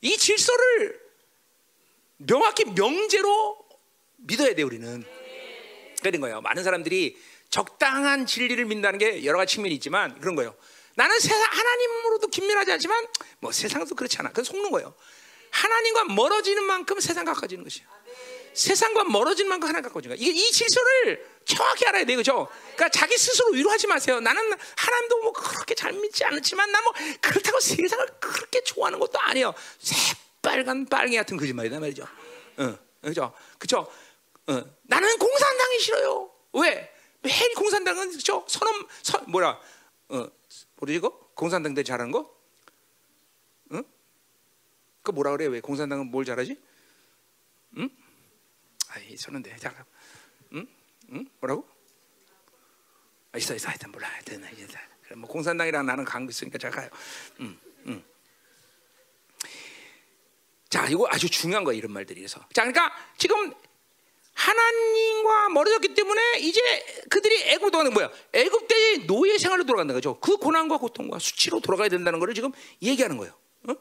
[0.00, 1.00] 이 질서를
[2.18, 3.58] 명확히 명제로
[4.16, 5.04] 믿어야 돼 우리는.
[6.02, 6.40] 그런 거예요.
[6.40, 7.18] 많은 사람들이
[7.50, 10.54] 적당한 진리를 믿는다는 게 여러 가지 측면이 있지만 그런 거예요.
[10.94, 13.06] 나는 세상 하나님으로도 긴밀하지 않지만
[13.40, 14.30] 뭐 세상도 그렇지 않아.
[14.30, 14.94] 그건 속는 거예요.
[15.50, 17.86] 하나님과 멀어지는 만큼 세상 가까워지는 것이야.
[18.54, 20.16] 세상과 멀어진 만큼 하나 가까워진 거야.
[20.20, 22.48] 이게 이 질서를 정확히 알아야 돼, 그죠?
[22.74, 24.20] 그러니까 자기 스스로 위로하지 마세요.
[24.20, 24.42] 나는
[24.76, 29.54] 하나님도 뭐 그렇게 잘 믿지 않지만 나 뭐 그렇다고 세상을 그렇게 좋아하는 것도 아니에요.
[29.78, 32.04] 새빨간 빨개 같은 거짓말이다 말이죠.
[32.58, 33.32] 어, 그죠?
[33.58, 33.90] 그죠?
[34.46, 36.30] 어, 나는 공산당이 싫어요.
[36.54, 36.92] 왜?
[37.20, 38.44] 매일 공산당은 그죠?
[38.48, 39.60] 선언, 선 뭐라?
[40.08, 40.26] 어,
[40.76, 41.10] 뭐지 이거?
[41.34, 42.32] 공산당들 잘하는 거?
[43.72, 43.84] 응?
[45.02, 45.46] 그 뭐라 그래?
[45.46, 46.56] 왜 공산당은 뭘 잘하지?
[47.78, 47.90] 응?
[48.90, 49.84] 아이 저는데 잠깐,
[50.52, 50.66] 응,
[51.12, 51.68] 응, 뭐라고?
[53.32, 54.66] 아, 있어 있어 하여튼 몰라 하여튼 이제
[55.14, 56.88] 뭐 공산당이랑 나는 관계 있으니까 잘 가요.
[57.40, 58.04] 응, 응.
[60.68, 62.40] 자, 이거 아주 중요한 거야 이런 말들이 그래서.
[62.52, 63.52] 자, 그러니까 지금
[64.34, 66.60] 하나님과 멀어졌기 때문에 이제
[67.10, 68.10] 그들이 애굽 도가는 뭐야?
[68.32, 70.20] 애굽 때의 노예 생활로 돌아간다 거죠.
[70.20, 72.52] 그 고난과 고통과 수치로 돌아가야 된다는 것을 지금
[72.82, 73.34] 얘기하는 거예요.
[73.68, 73.74] 어?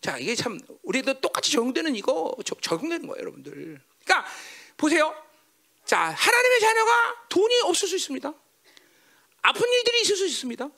[0.00, 3.80] 자, 이게 참 우리도 똑같이 적용되는 이거 적용되는 거예요, 여러분들.
[4.04, 4.30] 그러니까
[4.76, 5.14] 보세요.
[5.84, 8.32] 자, 하나님의 자녀가 돈이 없을 수 있습니다.
[9.42, 10.68] 아픈 일들이 있을 수 있습니다.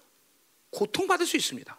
[0.70, 1.78] 고통받을 수 있습니다.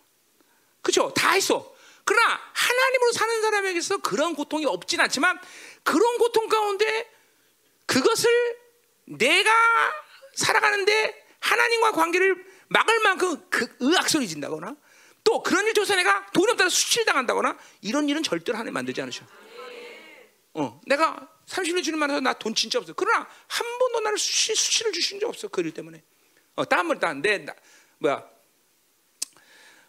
[0.81, 1.13] 그렇죠?
[1.13, 1.75] 다 있어.
[2.05, 5.39] 그러나 하나님으로 사는 사람에게서 그런 고통이 없진 않지만
[5.83, 7.11] 그런 고통 가운데
[7.85, 8.29] 그것을
[9.05, 9.51] 내가
[10.35, 14.75] 살아가는데 하나님과 관계를 막을 만큼 그 의악소리 진다거나
[15.23, 19.25] 또 그런 일 조사 내가 돈이 없다고 수치를 당한다거나 이런 일은 절대로 하나님 만들지 않으셔.
[20.53, 22.93] 어, 내가 30년 주님 만나서 나 돈 진짜 없어.
[22.93, 25.47] 그러나 한 번도 나를 수치, 수치를 주신 적 없어.
[25.47, 26.03] 그 일 때문에.
[26.55, 27.45] 어, 다음번 내
[27.99, 28.23] 뭐야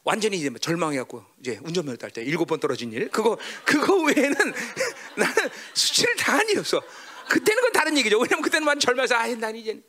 [0.04, 4.34] 완전히 이제 뭐 절망해갖고 이제 운전면허 딸 때 일곱 번 떨어진 일 그거 그거 외에는
[5.16, 5.34] 나는
[5.74, 6.80] 수치를 당한 일이 없어.
[7.28, 8.18] 그때는 건 다른 얘기죠.
[8.18, 9.82] 왜냐면 그때는 만 젊어서 아, 난 이제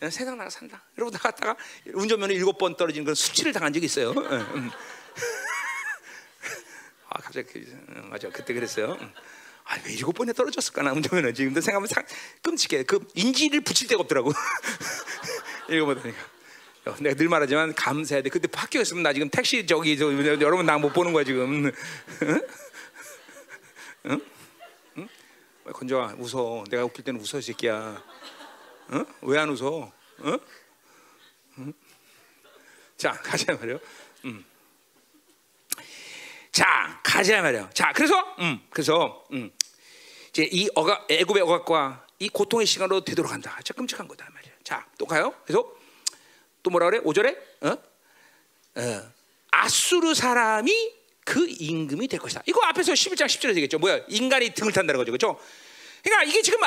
[0.00, 0.84] 세상 나가 산다.
[0.96, 1.56] 이러고 나갔다가
[1.92, 4.14] 운전면허 일곱 번 떨어진 건 수치를 당한 적이 있어요.
[4.16, 4.70] 응.
[7.10, 8.96] 아 갑자기 그, 맞아 그때 그랬어요.
[9.70, 12.02] 아 왜 일곱 번에 떨어졌을까 나 운전면허 지금도 생각하면 상,
[12.42, 12.84] 끔찍해.
[12.84, 14.32] 그 인지를 붙일 데가 없더라고.
[15.68, 16.10] 읽어보니까.
[17.00, 18.30] 내가 늘 말하지만 감사해야 돼.
[18.30, 21.66] 그때 학교였으면 나 지금 택시 저기 저 여러분 나 못 보는 거야 지금.
[21.66, 22.40] 응?
[24.06, 24.20] 응?
[24.96, 25.08] 응?
[25.70, 26.64] 건져와 웃어.
[26.70, 28.02] 내가 웃길 때는 웃어 새끼야.
[28.92, 29.04] 응?
[29.20, 29.92] 왜 안 웃어?
[30.24, 30.38] 응?
[31.58, 31.72] 응?
[32.96, 33.78] 자 가자 말이요.
[36.58, 36.64] 음.
[36.64, 37.70] 자 가자 말이요.
[37.74, 39.50] 자 그래서 음 그래서 음
[40.30, 43.56] 이제 이 어가 애굽의 억압과 이 고통의 시간으로 되돌아간다.
[43.62, 44.52] 진짜 끔찍한 거다 말이야.
[44.64, 45.32] 자 또 가요.
[45.44, 45.64] 그래서
[46.62, 47.00] 또 뭐라 그래?
[47.00, 47.76] 5절에 어?
[48.80, 49.12] 어.
[49.52, 50.92] 아수르 사람이
[51.24, 52.42] 그 임금이 될 것이다.
[52.46, 53.78] 이거 앞에서 11장 10절에 되겠죠.
[53.78, 54.00] 뭐야?
[54.08, 55.12] 인간이 등을 탄다는 거죠.
[55.12, 55.40] 그렇죠?
[56.02, 56.58] 그러니까 이게 지금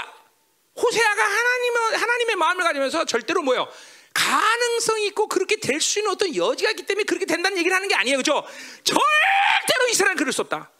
[0.75, 3.67] 호세아가 하나님 하나님의 마음을 가지면서 절대로 뭐요?
[4.13, 7.95] 가능성이 있고 그렇게 될 수 있는 어떤 여지가 있기 때문에 그렇게 된다는 얘기를 하는 게
[7.95, 8.17] 아니에요.
[8.17, 8.45] 그렇죠?
[8.83, 10.71] 절대로 이스라엘 그럴 수 없다.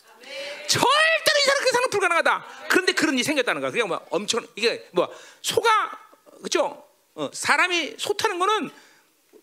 [0.68, 2.46] 절대로 이스라엘 그 상은 불가능하다.
[2.70, 3.72] 그런데 그런 일이 생겼다는 거야.
[3.72, 5.70] 그냥 뭐 엄청 이게 뭐 소가
[6.38, 6.86] 그렇죠?
[7.16, 8.72] 어, 사람이 소 타는 거는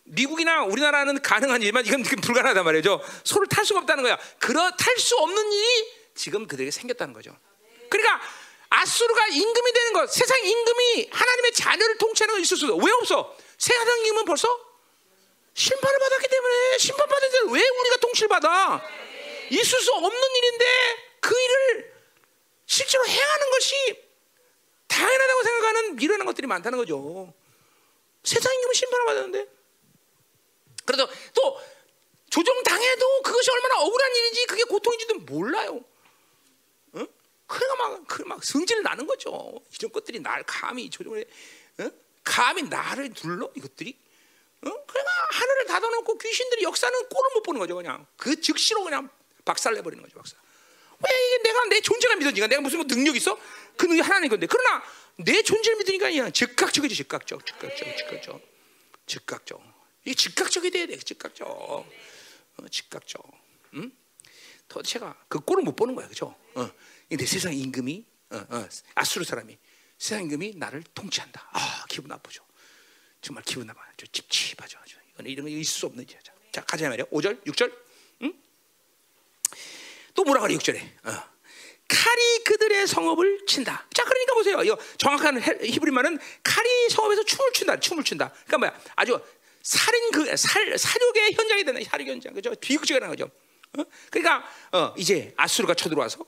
[0.04, 3.02] 미국이나 우리나라는 가능한 일이지만 이건 불가능하단 말이죠.
[3.24, 4.18] 소를 탈 수가 없다는 거야.
[4.38, 7.36] 그러 탈 수 없는 일이 지금 그들에게 생겼다는 거죠.
[7.90, 8.20] 그러니까
[8.70, 13.34] 아수르가 임금이 되는 것, 세상 임금이 하나님의 자녀를 통치하는 건 있을 수도 왜 없어?
[13.56, 14.48] 세상 임금은 벌써
[15.54, 18.82] 심판을 받았기 때문에 심판받은 데를 왜 우리가 통치를 받아?
[19.50, 20.64] 있을 수 없는 일인데
[21.20, 21.92] 그 일을
[22.66, 24.08] 실제로 행하는 것이
[24.86, 27.32] 당연하다고 생각하는 일어나는 것들이 많다는 거죠.
[28.24, 29.46] 세상 임금은 심판을 받았는데
[30.84, 31.60] 그래도 또
[32.30, 35.84] 조정 당해도 그것이 얼마나 억울한 일인지 그게 고통인지도 몰라요.
[36.92, 37.06] 어?
[37.46, 39.60] 그래가 막, 그막 성질 나는 거죠.
[39.78, 41.84] 이런 것들이 날 감히 조정을 해.
[41.84, 41.90] 어?
[42.24, 43.96] 감히 나를 눌러 이것들이.
[44.62, 44.70] 어?
[44.86, 47.76] 그러니까 하늘을 닫아놓고 귀신들이 역사는 꼴을 못 보는 거죠.
[47.76, 49.08] 그냥 그 즉시로 그냥
[49.48, 50.14] 박살내 버리는 거죠.
[50.16, 50.38] 박살.
[51.00, 53.38] 왜 이게 내가 내 존재가 믿어지니까 내가 무슨 뭐 능력 있어?
[53.76, 54.82] 그 능력 하나님 건데 그러나
[55.16, 58.42] 내 존재를 믿으니까 그냥 즉각적이지 즉각적, 즉각적, 즉각적,
[59.06, 59.62] 즉각적.
[60.04, 60.98] 이 즉각적이 돼야 돼.
[60.98, 61.48] 즉각적.
[61.48, 61.86] 어,
[62.70, 63.24] 즉각적.
[63.74, 63.92] 응?
[64.68, 66.36] 도대체가 그 꼴을 못 보는 거야, 그렇죠?
[66.54, 66.70] 어.
[67.08, 69.56] 근데 세상 임금이 어, 어, 아수르 사람이
[69.96, 71.48] 세상 임금이 나를 통치한다.
[71.52, 72.44] 아 기분 나쁘죠.
[73.22, 73.80] 정말 기분 나빠.
[73.96, 74.78] 저 찝찝하죠.
[75.14, 76.20] 이건 이런 거 있을 수 없는 일이야.
[76.52, 77.06] 자 가자 말이야.
[77.06, 77.88] 5절, 6절.
[80.18, 80.24] 응?
[80.24, 80.82] 또 뭐라 그래 6절에.
[81.04, 81.38] 어.
[81.86, 83.86] 칼이 그들의 성읍을 친다.
[83.94, 84.62] 자, 그러니까 보세요.
[84.62, 87.80] 이거 정확한 히브리말은 칼이 성읍에서 춤을 춘다.
[87.80, 88.32] 춤을 춘다.
[88.46, 88.80] 그러니까 뭐야?
[88.96, 89.18] 아주
[89.62, 92.50] 살인 그 살, 사륙의 현장이 되는 살육 현장 그죠?
[92.60, 93.30] 비극적이라는 거죠.
[93.78, 93.84] 어?
[94.10, 96.24] 그러니까 어, 이제 아수르가 쳐들어와서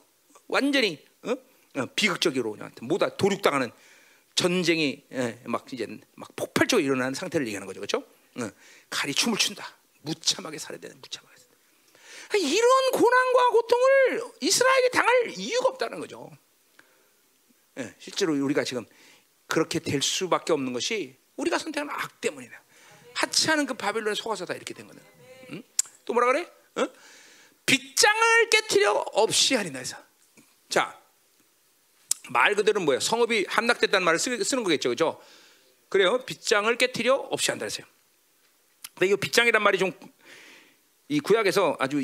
[0.46, 1.32] 완전히 어?
[1.76, 3.70] 어 비극적으로 모다 도륙당하는
[4.34, 5.86] 전쟁이 예, 막 이제
[6.16, 7.98] 막 폭발적으로 일어나는 상태를 얘기하는 거죠, 그렇죠?
[8.38, 8.50] 어,
[8.88, 9.66] 칼이 춤을 춘다.
[10.02, 11.39] 무참하게 살해야 되는 무참하게.
[12.38, 16.30] 이런 고난과 고통을 이스라엘이 당할 이유가 없다는 거죠.
[17.78, 18.86] 예, 실제로 우리가 지금
[19.46, 22.62] 그렇게 될 수밖에 없는 것이 우리가 선택한 악 때문이다.
[23.14, 25.02] 하찮은 그 바벨론에 속아서 다 이렇게 된 거는.
[25.50, 25.62] 응?
[26.04, 26.50] 또 뭐라 그래?
[26.76, 26.88] 어?
[27.66, 29.96] 빗장을 깨뜨려 없이 하리나 해서.
[30.68, 30.98] 자,
[32.30, 33.00] 말 그대로 뭐야?
[33.00, 35.20] 성읍이 함락됐다는 말을 쓰, 는 거겠죠, 그죠?
[35.88, 36.24] 그래요.
[36.24, 37.86] 빗장을 깨뜨려 없이 한다 했어요.
[38.94, 39.92] 근데 이 빗장이란 말이 좀
[41.10, 42.00] 이 구약에서 아주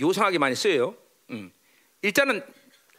[0.00, 0.96] 요상하게 많이 쓰여요.
[1.30, 1.52] 음.
[2.02, 2.42] 일단은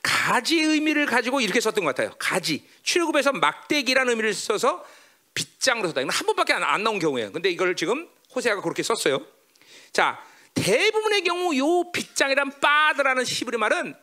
[0.02, 2.16] 가지 의미를 가지고 이렇게 썼던 것 같아요.
[2.18, 2.66] 가지.
[2.84, 4.86] 출애굽에서 막대기라는 의미를 써서
[5.34, 6.00] 빗장으로 썼다.
[6.00, 7.34] 한 번밖에 안, 안 나온 경우예요.
[7.34, 9.20] 근데 이걸 지금 호세아가 그렇게 썼어요.
[9.92, 13.96] 자, 대부분의 경우 요 빗장이란 빠드라는 히브리 말은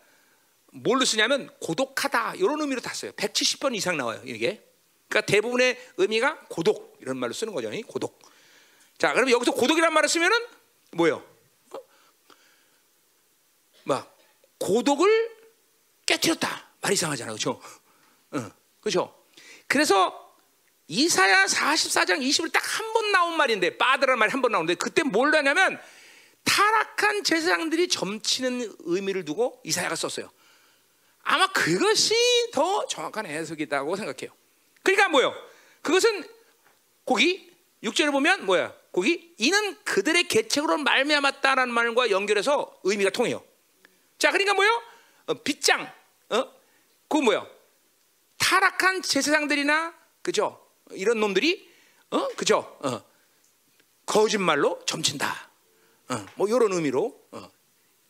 [0.73, 3.13] 뭘로 쓰냐면 고독하다 이런 의미로 다 써요.
[3.13, 4.21] 170번 이상 나와요.
[4.27, 4.63] 이게.
[5.09, 7.71] 그러니까 대부분의 의미가 고독 이런 말로 쓰는 거죠.
[7.87, 8.21] 고독.
[8.99, 10.37] 자, 그럼 여기서 고독이란 말을 쓰면은
[10.93, 11.30] 뭐예요?
[13.81, 13.83] 어?
[13.85, 14.17] 막
[14.59, 15.31] 고독을
[16.07, 16.69] 깨뜨렸다.
[16.81, 17.33] 말 이상하잖아.
[17.33, 17.61] 그렇죠?
[18.35, 18.51] 응.
[18.81, 19.15] 그렇죠?
[19.67, 20.29] 그래서
[20.89, 25.35] 이사야 44장 20을 딱 한 번 나온 말인데 빠드라는 말이 한 번 나오는데 그때 뭘
[25.35, 25.81] 하냐면
[26.45, 30.31] 타락한 제사장들이 점치는 의미를 두고 이사야가 썼어요.
[31.23, 32.15] 아마 그것이
[32.53, 34.35] 더 정확한 해석이다고 생각해요.
[34.83, 35.35] 그러니까 뭐요?
[35.83, 36.25] 그것은
[37.05, 37.51] 거기
[37.85, 38.75] 6절을 보면 뭐야?
[38.93, 43.43] 거기 이는 그들의 계책으로 말미암았다라는 말과 연결해서 의미가 통해요.
[44.21, 44.83] 자, 그러니까 뭐요?
[45.29, 45.91] 어, 빗장,
[46.29, 46.53] 어,
[47.09, 47.49] 그 뭐요?
[48.39, 50.61] 타락한 제사장들이나 그죠?
[50.93, 51.69] 이런 놈들이
[52.11, 52.77] 어 그죠?
[52.81, 53.03] 어.
[54.07, 55.51] 거짓말로 점친다.
[56.11, 56.27] 어.
[56.35, 57.51] 뭐 이런 의미로 어.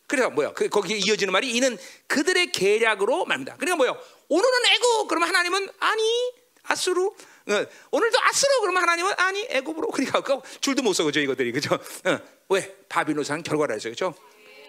[0.06, 0.52] 그래서 뭐야?
[0.52, 1.78] 그 거기에 이어지는 말이 이는
[2.08, 3.56] 그들의 계략으로 말입니다.
[3.56, 4.02] 그러니까 뭐요?
[4.28, 6.32] 오늘은 애고 그러면 하나님은 아니
[6.64, 11.52] 아수르 어, 오늘도 아수르 그러면 하나님은 아니 애굽으로 그러니까 그 줄도 못 서 그죠 이것들이
[11.52, 11.74] 그죠?
[11.74, 12.18] 어,
[12.48, 14.14] 왜 바빌론산 결과라 해서 그죠?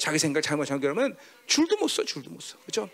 [0.02, 1.16] 자기 생각 잘못 잘못하면
[1.46, 2.90] 줄도 못 써, 줄도 못 써, 그죠?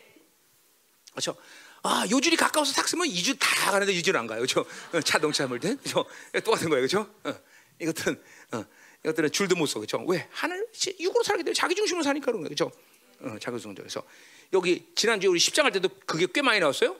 [1.13, 1.37] 그렇죠?
[1.81, 4.41] 아, 요 줄이 가까워서 탁 쓰면 이주 다 가는데 이주를 안 가요.
[4.41, 4.65] 그죠?
[4.91, 5.77] 어, 자동차 몰 때.
[5.77, 6.05] 그죠?
[6.43, 6.81] 똑같은 거예요.
[6.81, 7.09] 그죠?
[7.23, 7.33] 어,
[7.79, 8.21] 이것들은,
[8.51, 8.65] 어,
[9.05, 9.79] 이것들은 줄도 못 써.
[9.79, 10.03] 그죠?
[10.05, 10.27] 왜?
[10.31, 10.67] 하늘,
[10.99, 12.49] 육으로 살게 되면 자기 중심으로 사니까 그런 거예요.
[12.49, 12.71] 그죠?
[13.21, 13.75] 어, 자기 중심으로.
[13.83, 14.03] 그래서
[14.51, 16.97] 여기 지난주에 우리 십장 할 때도 그게 꽤 많이 나왔어요.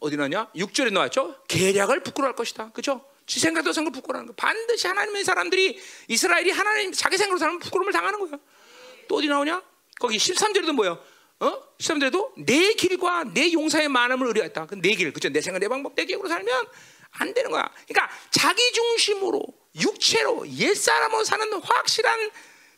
[0.00, 0.50] 어디 나냐?
[0.52, 1.42] 6절에 나왔죠?
[1.48, 2.72] 계략을 부끄러워할 것이다.
[2.72, 3.02] 그죠?
[3.24, 4.34] 지 생각도 생각 부끄러워하는 거.
[4.34, 8.38] 반드시 하나님의 사람들이 이스라엘이 하나님 자기 생각으로 살면 부끄러움을 당하는 거야.
[9.08, 9.62] 또 어디 나오냐?
[9.98, 10.98] 거기 13절에도 뭐야?
[11.40, 11.62] 어?
[11.78, 14.66] 13절에도 내 길과 내 용사의 많음을 의뢰했다.
[14.66, 15.28] 그내 길, 그죠?
[15.28, 16.66] 내 생각, 내 방법, 내 계획으로 살면
[17.10, 17.70] 안 되는 거야.
[17.86, 19.42] 그러니까 자기 중심으로
[19.80, 22.30] 육체로 옛 사람으로 사는 확실한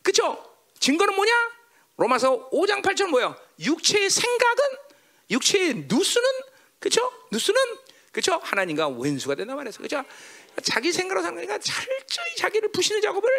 [0.03, 0.43] 그죠?
[0.78, 1.32] 증거는 뭐냐?
[1.97, 3.36] 로마서 5장 8절 뭐야?
[3.61, 4.65] 육체의 생각은
[5.31, 6.28] 육체의 누수는
[6.78, 7.11] 그죠?
[7.32, 7.61] 누수는
[8.12, 8.40] 그죠?
[8.43, 10.05] 하나님과 원수가 된다 말해서 그죠?
[10.62, 13.31] 자기 생각으로 사는 거니까 철저히 자기를 부시는 작업을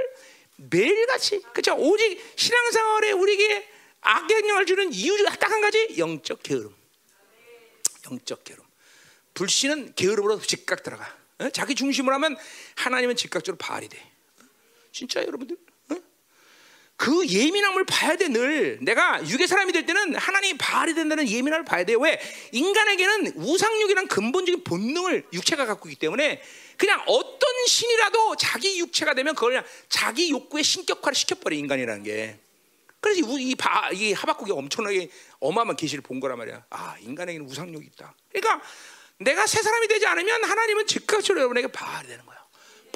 [0.58, 1.76] 매일같이 그죠?
[1.78, 3.70] 오직 신앙생활에 우리에게
[4.02, 6.76] 악영향을 주는 이유가 딱 한 가지 영적 게으름.
[8.10, 8.64] 영적 게으름.
[9.34, 11.16] 불신은 게으름으로 즉각 들어가.
[11.40, 11.50] 어?
[11.50, 12.38] 자기 중심으로 하면
[12.76, 14.12] 하나님은 즉각적으로 발이 돼.
[14.92, 15.58] 진짜 여러분들.
[16.98, 17.08] 어?
[17.08, 18.80] 그 예민함을 봐야 돼 늘.
[18.82, 21.96] 내가 육의 사람이 될 때는 하나님이 발이 된다는 예민함을 봐야 돼.
[22.00, 22.20] 왜?
[22.52, 26.42] 인간에게는 우상육이란 근본적인 본능을 육체가 갖고 있기 때문에
[26.76, 32.40] 그냥 어떤 신이라도 자기 육체가 되면 그걸 그냥 자기 욕구에 신격화를 시켜버려 인간이라는 게.
[33.00, 35.10] 그래서 이, 바, 이 하박국이 엄청나게
[35.40, 36.66] 어마어마한 계시를 본 거란 말이야.
[36.72, 38.14] 아 인간에게는 우상욕이 있다.
[38.32, 38.62] 그러니까
[39.20, 42.38] 내가 새 사람이 되지 않으면 하나님은 즉각적으로 여러분에게 바알이 되는 거야.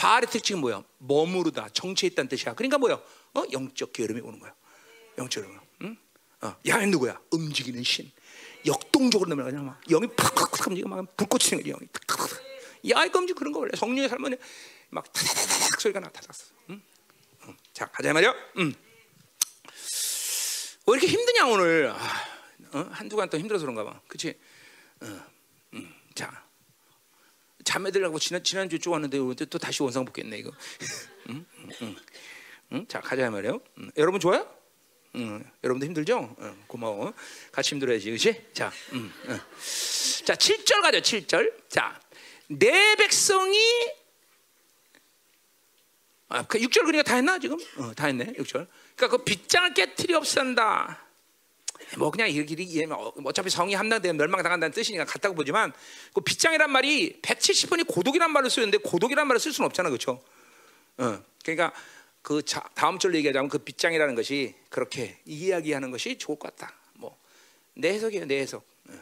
[0.01, 0.83] 바알의 특징은 뭐야?
[0.97, 2.55] 머무르다, 정체에 있다는 뜻이야.
[2.55, 2.95] 그러니까 뭐야?
[3.35, 3.43] 어?
[3.51, 4.51] 영적 게으름이 오는 거야.
[5.19, 5.59] 영적 게으름.
[5.83, 5.97] 응?
[6.41, 6.55] 어.
[6.67, 7.21] 야, 누구야?
[7.29, 8.11] 움직이는 신.
[8.65, 12.41] 역동적으로 넘어가냐 막 영이 팍팍팍 움직이고 막 불꽃이 생겨 영이 탁탁탁.
[12.89, 14.37] 야, 이거 움직 그런 거 원래 성령의 삶은
[14.89, 16.45] 막 타다다닥 소리가 나타났어.
[16.71, 16.81] 응?
[17.43, 17.57] 응.
[17.71, 18.33] 자, 가자 말이야.
[18.57, 18.73] 응.
[20.87, 21.91] 왜 이렇게 힘드냐 오늘?
[21.91, 21.95] 아,
[22.73, 22.89] 어?
[22.91, 24.01] 한두 간 동안 힘들어서 그런가 봐.
[24.07, 24.35] 그치?
[25.01, 25.05] 어,
[25.75, 26.43] 음, 자,
[27.63, 30.51] 자매들하고 지난 지난주 쭉 왔는데 또 다시 원상 붙겠네 이거.
[31.29, 31.45] 음,
[31.81, 31.95] 음,
[32.73, 33.59] 음, 자 가자 말이요.
[33.97, 34.47] 여러분 좋아요?
[35.15, 36.35] 음, 여러분도 힘들죠?
[36.39, 37.13] 음, 고마워.
[37.51, 38.45] 같이 힘들어야지, 그렇지?
[38.53, 39.39] 자, 음, 음.
[40.25, 40.99] 자, 7절 가죠.
[40.99, 41.69] 7절.
[41.69, 41.99] 자,
[42.47, 43.57] 내 백성이
[46.29, 47.57] 아, 그 6절 그러니까 다 했나 지금?
[47.77, 48.33] 어, 다 했네.
[48.37, 48.65] 6절.
[48.95, 51.05] 그러니까 그 빗장을 깨뜨리 없앤다.
[51.97, 55.73] 뭐 그냥 이렇게 이해 뭐 어차피 성이 함락되면 멸망당한다는 뜻이니까 같다고 보지만
[56.13, 60.21] 그 빗장이란 말이 170번이 고독이란 말을 쓰는데 고독이란 말을 쓸 수는 없잖아, 그렇죠?
[60.97, 61.73] 어, 그러니까
[62.21, 66.75] 그 자, 다음 절로 얘기하자면 그 빗장이라는 것이 그렇게 이야기하는 것이 좋을 것 같다.
[66.93, 67.17] 뭐
[67.73, 68.63] 내 해석이에요, 내 해석.
[68.89, 68.93] 어.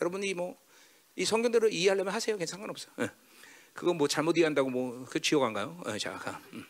[0.00, 0.56] 여러분이 뭐
[1.16, 2.88] 이 성경대로 이해하려면 하세요, 괜찮은 없어.
[2.98, 3.08] 어.
[3.72, 5.80] 그거 뭐 잘못 이해한다고 뭐 그 지옥 안 가요?
[5.86, 6.40] 어, 자, 가.
[6.52, 6.64] 음.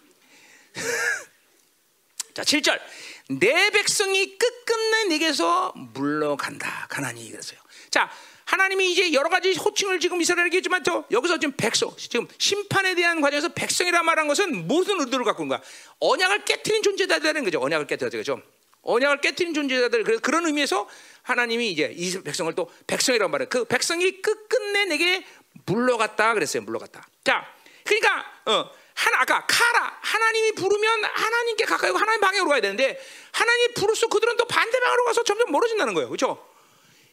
[2.33, 2.81] 자, 7절.
[3.29, 6.87] 내 백성이 끝끝내 내게서 물러간다.
[6.89, 7.59] 가난이 그랬어요.
[7.91, 8.11] 자,
[8.45, 13.21] 하나님이 이제 여러 가지 호칭을 지금 이스라엘에게 했지만 또 여기서 지금 백성, 지금 심판에 대한
[13.21, 15.69] 과정에서 백성이라 말한 것은 무슨 의도를 갖고 있는 거야?
[15.99, 17.61] 언약을 깨뜨린 존재자들은 거죠.
[17.61, 18.41] 언약을 깨뜨려서 그죠.
[18.83, 20.89] 언약을 깨뜨린 존재자들 그런 의미에서
[21.23, 23.47] 하나님이 이제 이 백성을 또 백성이라고 말해.
[23.47, 25.27] 그 백성이 끝끝내 내게
[25.65, 26.63] 물러갔다 그랬어요.
[26.63, 27.09] 물러갔다.
[27.25, 27.45] 자,
[27.83, 32.99] 그러니까 어, 하나 아까 카라 하나님이 부르면 하나님께 가까이 고 하나님 방향으로 가야 되는데
[33.31, 36.09] 하나님이 부를수록 그들은 또 반대 방향으로 가서 점점 멀어진다는 거예요.
[36.09, 36.49] 그렇죠?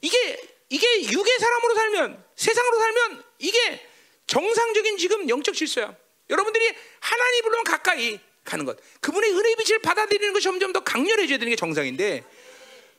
[0.01, 3.87] 이게 이게 육의 사람으로 살면 세상으로 살면 이게
[4.27, 5.93] 정상적인 지금 영적 질서야.
[6.29, 8.77] 여러분들이 하나님 부르면 가까이 가는 것.
[9.01, 12.23] 그분의 은혜의 빛을 받아들이는 것이 점점 더 강렬해져야 되는 게 정상인데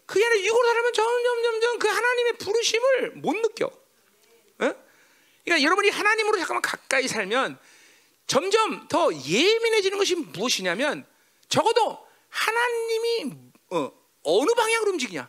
[0.05, 3.67] 그게 아니라 육으로 살면 점점 점점 그 하나님의 부르심을 못 느껴.
[3.67, 4.75] 어?
[5.43, 7.59] 그러니까 여러분이 하나님으로 잠깐만 가까이 살면
[8.27, 11.07] 점점 더 예민해지는 것이 무엇이냐면
[11.49, 11.99] 적어도
[12.29, 13.33] 하나님이
[13.71, 13.91] 어,
[14.25, 15.29] 느 방향으로 움직이냐.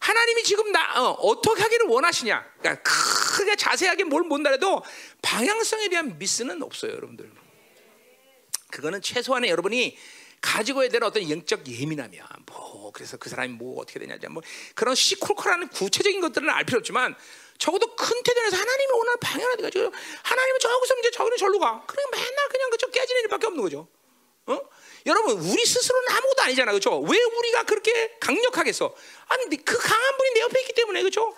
[0.00, 2.44] 하나님이 지금 나 어, 떻게 하기를 원하시냐.
[2.58, 4.82] 그러니까 크게 자세하게 뭘 못나래도
[5.22, 7.30] 방향성에 대한 미스는 없어요, 여러분들.
[8.70, 9.96] 그거는 최소한의 여러분이
[10.40, 12.28] 가지고 해야 되는 어떤 영적 예민함이야.
[12.46, 14.42] 뭐 그래서 그 사람이 뭐 어떻게 되냐, 뭐
[14.74, 17.16] 그런 시콜콜하는 구체적인 것들은 알 필요 없지만
[17.58, 21.82] 적어도 큰 태도에서 하나님이 오늘 방향을 가지고 하나님은 저기서 이제 저기는 절로 가.
[21.86, 23.88] 그래 맨날 그냥 그저 깨지는 일밖에 없는 거죠.
[24.46, 24.60] 어?
[25.06, 27.00] 여러분 우리 스스로는 아무것도 아니잖아, 그렇죠?
[27.00, 28.94] 왜 우리가 그렇게 강력하겠어?
[29.28, 31.34] 아니 그 강한 분이 내 옆에 있기 때문에, 그렇죠?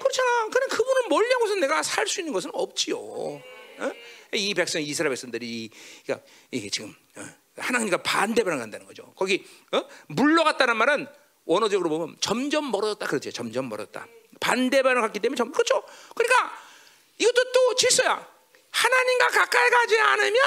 [0.00, 0.48] 그렇잖아.
[0.48, 2.98] 그냥 그분을 멀리하고서 내가 살 수 있는 것은 없지요.
[2.98, 3.42] 어?
[4.32, 5.70] 이 백성 이스라엘 백성들이
[6.04, 7.24] 그러니까 이게 지금 어?
[7.56, 9.12] 하나님과 반대 변화간다는 거죠.
[9.16, 9.82] 거기 어?
[10.08, 11.06] 물러갔다는 말은
[11.44, 13.30] 원어적으로 보면 점점 멀어졌다 그러죠.
[13.30, 14.06] 점점 멀어졌다.
[14.40, 15.84] 반대 변화 갔기 때문에 점 그렇죠.
[16.14, 16.58] 그러니까
[17.18, 18.26] 이것도 또 질서야.
[18.70, 20.42] 하나님과 가까이 가지 않으면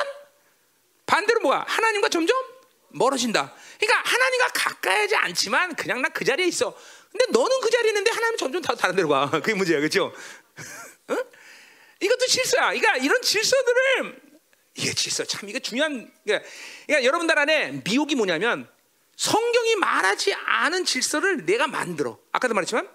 [1.06, 1.66] 반대로 뭐야?
[1.68, 2.36] 하나님과 점점
[2.90, 3.54] 멀어진다.
[3.80, 6.76] 그러니까 하나님과 가까이 하지 않지만 그냥 나 그 자리에 있어.
[7.12, 9.30] 근데 너는 그 자리에 있는데 하나님 점점 다 다른 데로 가.
[9.42, 10.14] 그게 문제야, 그렇죠?
[11.10, 11.18] 어?
[12.00, 12.68] 이것도 질서야.
[12.74, 14.22] 그러니까 이런 질서들을
[14.76, 16.12] 이게 질서 참 이게 중요한.
[16.24, 16.50] 그러니까,
[16.88, 18.68] 그러니까 여러분들 안에 미혹이 뭐냐면
[19.16, 22.18] 성경이 말하지 않은 질서를 내가 만들어.
[22.32, 22.90] 아까도 말했지만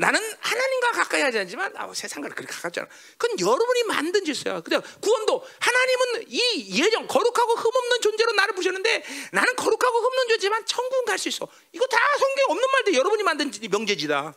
[0.00, 2.88] 나는 하나님과 가까이 하지 않지만 아, 세상과 그렇게 가깝지 않아.
[3.18, 4.62] 그건 여러분이 만든 질서야.
[4.62, 11.04] 근데 구원도 하나님은 이 예정 거룩하고 흠없는 존재로 나를 부셨는데 나는 거룩하고 흠없는 존재지만 천국
[11.04, 11.46] 갈수 있어.
[11.72, 14.32] 이거 다 성경 없는 말도 여러분이 만든 명제지다.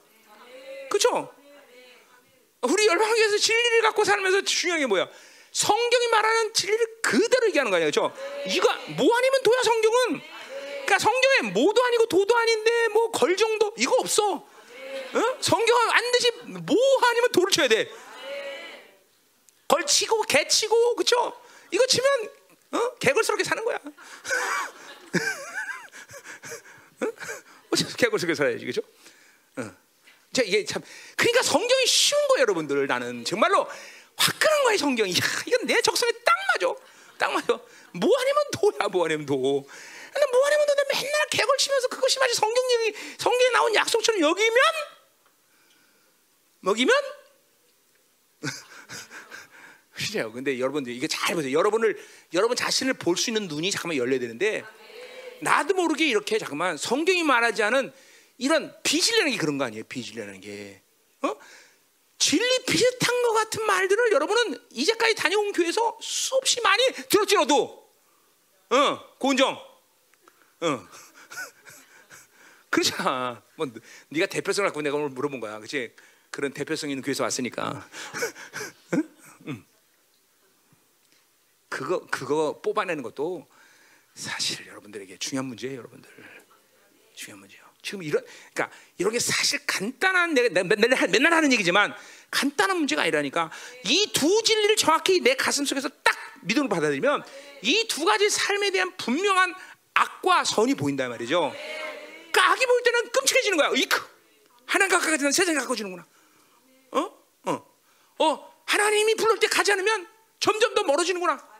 [0.89, 1.33] 그렇죠?
[2.63, 5.07] 우리 열방교에서 진리를 갖고 살면서 중요한 게 뭐야?
[5.53, 8.13] 성경이 말하는 진리를 그대로 얘기하는 거아요 그렇죠?
[8.47, 8.67] 이거
[8.97, 10.21] 뭐 아니면 도야 성경은.
[10.83, 14.51] 그러니까 성경에 뭐도 아니고 도도 아닌데 뭐 걸 정도 이거 없어.
[15.13, 15.37] 어?
[15.41, 16.75] 성경은 반드시 뭐
[17.09, 17.89] 아니면 돌을 쳐야 돼.
[19.67, 21.39] 걸치고 개치고 그쵸?
[21.71, 22.29] 이거 치면
[22.71, 22.95] 어?
[22.99, 23.77] 개걸스럽게 사는 거야.
[27.01, 27.07] 어?
[27.97, 28.81] 개걸스럽게 살아야지 그죠?
[29.57, 29.71] 어.
[30.31, 30.81] 자 이게 참
[31.15, 33.67] 그러니까 성경이 쉬운 거예요 여러분들 나는 정말로
[34.17, 35.11] 화끈한 거예요 성경이.
[35.11, 35.15] 야,
[35.47, 36.73] 이건 내 적성에 딱 맞아.
[37.17, 37.47] 딱 맞아.
[37.93, 39.35] 뭐 아니면 도야 뭐 아니면 도.
[40.13, 40.72] 근데 뭐 아니면 도
[41.33, 44.57] 개걸치면서 그것이 마치 성경이 성경에 나온 약속처럼 여기면
[46.59, 46.95] 먹이면
[49.93, 50.31] 그래요.
[50.31, 51.57] 근데 여러분들 이게 잘 보세요.
[51.57, 51.97] 여러분을
[52.33, 54.63] 여러분 자신을 볼 수 있는 눈이 잠깐만 열려야 되는데
[55.41, 57.91] 나도 모르게 이렇게 잠깐만 성경이 말하지 않은
[58.37, 59.83] 이런 빚이라는 게 그런 거 아니에요?
[59.85, 60.81] 빚이라는 게
[61.21, 61.35] 어?
[62.17, 67.89] 진리 비슷한 것 같은 말들을 여러분은 이제까지 다녀온 교회에서 수없이 많이 들었지 너도
[68.69, 69.49] 어 고은정
[70.61, 70.87] 어
[72.73, 73.67] 그렇잖아 뭐
[74.09, 75.93] 네가 대표성을 갖고 내가 오늘 물어본 거야 그렇지
[76.31, 77.87] 그런 대표성 있는 교회에서 왔으니까.
[81.69, 83.47] 그거 그거 뽑아내는 것도
[84.13, 86.09] 사실 여러분들에게 중요한 문제예요, 여러분들.
[87.15, 87.63] 중요한 문제예요.
[87.81, 88.23] 지금 이런
[88.53, 91.93] 그러니까 이런 게 사실 간단한 내가 맨날, 맨날 하는 얘기지만
[92.31, 93.51] 간단한 문제가 아니라니까
[93.85, 97.23] 이 두 진리를 정확히 내 가슴 속에서 딱 믿음으로 받아들이면
[97.63, 99.53] 이 두 가지 삶에 대한 분명한
[99.95, 101.53] 악과 선이 보인다 말이죠.
[102.41, 103.71] 악이 보일 때는 끔찍해지는 거야.
[103.75, 104.01] 이크
[104.65, 106.05] 하나님 가까이 가는 세상에 가까워지는구나.
[106.91, 106.99] 어?
[107.45, 107.73] 어.
[108.19, 110.07] 어, 하나님이 불러올 때 가지 않으면
[110.39, 111.53] 점점 더 멀어지는구나.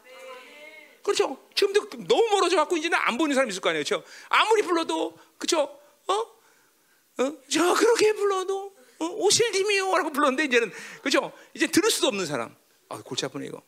[1.04, 1.38] 그렇죠?
[1.54, 3.84] 지금도 너무 멀어져 갖고 이제는 안 보이는 사람 있을 거 아니에요.
[3.84, 4.06] 그렇죠?
[4.30, 5.80] 아무리 불러도 그렇죠?
[6.08, 6.14] 어?
[6.14, 7.38] 어?
[7.50, 9.06] 저 그렇게 불러도 어?
[9.06, 10.72] 오실님이요라고 불렀는데 이제는
[11.02, 11.34] 그렇죠?
[11.54, 12.56] 이제 들을 수도 없는 사람.
[12.90, 13.62] 아, 골치 아프네 이거.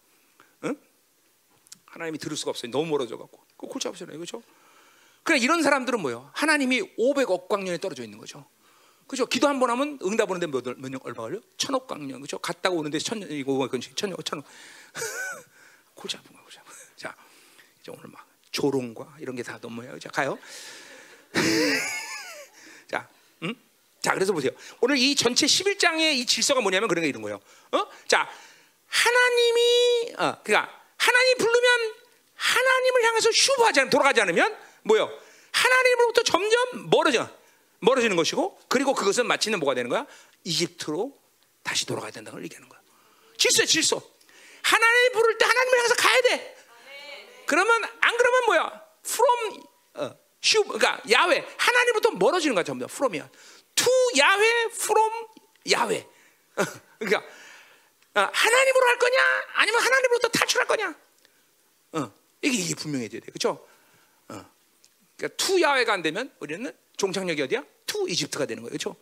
[0.63, 0.79] 응?
[1.85, 2.71] 하나님이 들을 수가 없어요.
[2.71, 3.43] 너무 멀어져 갖고.
[3.57, 4.17] 그 골치 아프잖아요.
[4.17, 4.41] 그렇죠?
[5.25, 6.29] 그래 이런 사람들은 뭐요?
[6.33, 8.45] 하나님이 500억 광년에 떨어져 있는 거죠.
[9.07, 9.25] 그죠?
[9.25, 11.39] 기도 한 번 하면 응답 오는데 몇, 몇 년, 얼마 걸려?
[11.57, 12.37] 천억 광년, 그죠?
[12.37, 14.45] 갔다가 오는데 천, 이거, 천억, 천억.
[15.95, 17.15] 골치 아픈 거야, 골치 아픈 자,
[17.81, 19.97] 이제 오늘 막 조롱과 이런 게다 너무해요.
[19.97, 20.37] 자, 가요.
[22.87, 23.09] 자,
[23.41, 23.55] 음?
[24.01, 24.51] 자, 그래서 보세요.
[24.81, 27.41] 오늘 이 전체 11장의 이 질서가 뭐냐면 그런 게 이런 거예요.
[27.71, 27.87] 어?
[28.07, 28.29] 자,
[28.87, 31.93] 하나님이, 어, 그러니까 하나님 부르면
[32.35, 35.11] 하나님을 향해서 슈브하지 않으면, 돌아가지 않으면 뭐요?
[35.51, 37.29] 하나님으로부터 점점 멀어져.
[37.79, 40.05] 멀어지는 것이고 그리고 그것은 마치는 뭐가 되는 거야?
[40.43, 41.13] 이집트로
[41.63, 42.79] 다시 돌아가야 된다는 걸 얘기하는 거야.
[43.37, 44.01] 질서, 질서.
[44.61, 46.57] 하나님 부를 때 하나님을 향해서 가야 돼.
[47.45, 48.85] 그러면 안 그러면 뭐야?
[49.05, 49.63] From
[49.95, 52.73] 어, 슈, 그러니까 야훼 하나님부터 멀어지는 거야 다.
[52.73, 53.29] From이야.
[53.75, 55.11] To 야훼, from
[55.71, 56.07] 야훼.
[56.99, 57.23] 그러니까
[58.15, 59.17] 어, 하나님으로 할 거냐?
[59.55, 60.95] 아니면 하나님으로부터 탈출할 거냐?
[61.93, 63.67] 어, 이게, 이게 분명해져야 돼, 그렇죠?
[65.15, 65.17] 어.
[65.17, 67.63] 그러니까 to 야훼가 안 되면 우리는 종착역이 어디야?
[67.85, 68.71] to 이집트가 되는 거예요.
[68.71, 68.95] 그렇죠?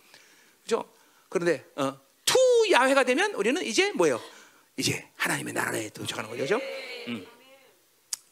[0.66, 0.92] 그렇죠?
[1.30, 2.38] 그런데 어, to
[2.72, 4.22] 야훼가 되면 우리는 이제 뭐예요?
[4.78, 6.46] 이제 하나님의 나라에 도착하는 거죠.
[6.46, 6.66] 그렇죠?
[7.08, 7.26] 음.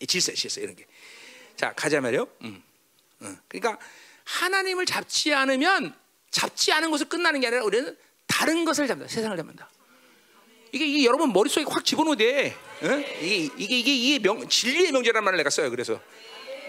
[0.07, 0.85] 질서 질서 이런 게.
[1.55, 2.27] 자, 가자 말이요.
[2.41, 2.63] 음.
[3.21, 3.37] 음.
[3.47, 3.79] 그러니까
[4.23, 5.95] 하나님을 잡지 않으면
[6.31, 7.95] 잡지 않은 것을 끝나는 게 아니라 우리는
[8.25, 9.11] 다른 것을 잡는다.
[9.11, 9.69] 세상을 잡는다.
[10.71, 12.55] 이게, 이게 여러분 머릿속에 확 집어넣어야 돼.
[12.81, 12.87] 어?
[13.21, 15.69] 이게, 이게, 이게, 명, 진리의 명제라는 말을 내가 써요.
[15.69, 16.01] 그래서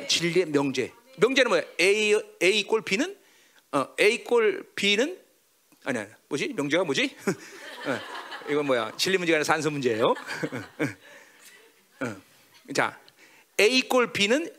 [0.08, 0.92] 진리의 명제.
[1.16, 1.62] 명제는 뭐야?
[1.80, 3.16] A A 꼴 B는
[3.72, 5.18] 어, A 꼴 B는
[5.84, 7.16] 아니야 뭐지 명제가 뭐지?
[7.86, 8.00] 어,
[8.50, 10.14] 이건 뭐야 진리 문제가 아니라 산수 문제예요.
[12.00, 12.16] 어,
[12.74, 12.98] 자
[13.60, 14.52] A 꼴 B는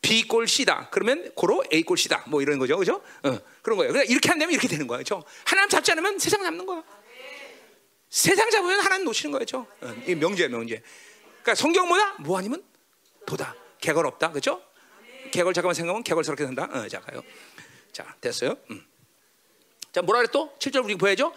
[0.00, 0.88] B 꼴 C다.
[0.90, 2.24] 그러면 고로 A 꼴 C다.
[2.28, 3.02] 뭐 이런 거죠, 그죠?
[3.22, 3.92] 어, 그런 거예요.
[3.92, 5.22] 그러니까 이렇게 안 되면 이렇게 되는 거예요, 그렇죠?
[5.44, 6.82] 하나님 잡지 않으면 세상 잡는 거야.
[8.08, 9.66] 세상 잡으면 하나님 놓치는 거죠.
[9.82, 10.82] 어, 이 명제야, 명제.
[11.42, 12.16] 그러니까 성경 뭐야?
[12.20, 12.62] 뭐 아니면
[13.26, 13.54] 도다.
[13.80, 14.30] 개걸 없다.
[14.30, 14.62] 그렇죠?
[15.30, 16.68] 개걸 잠깐만 생각하면 개걸스럽게 된다.
[16.72, 17.22] 어, 자 가요.
[17.92, 18.56] 자 됐어요.
[18.70, 18.84] 음.
[19.92, 21.32] 자 뭐라 그래 또 7절 우리 보야죠.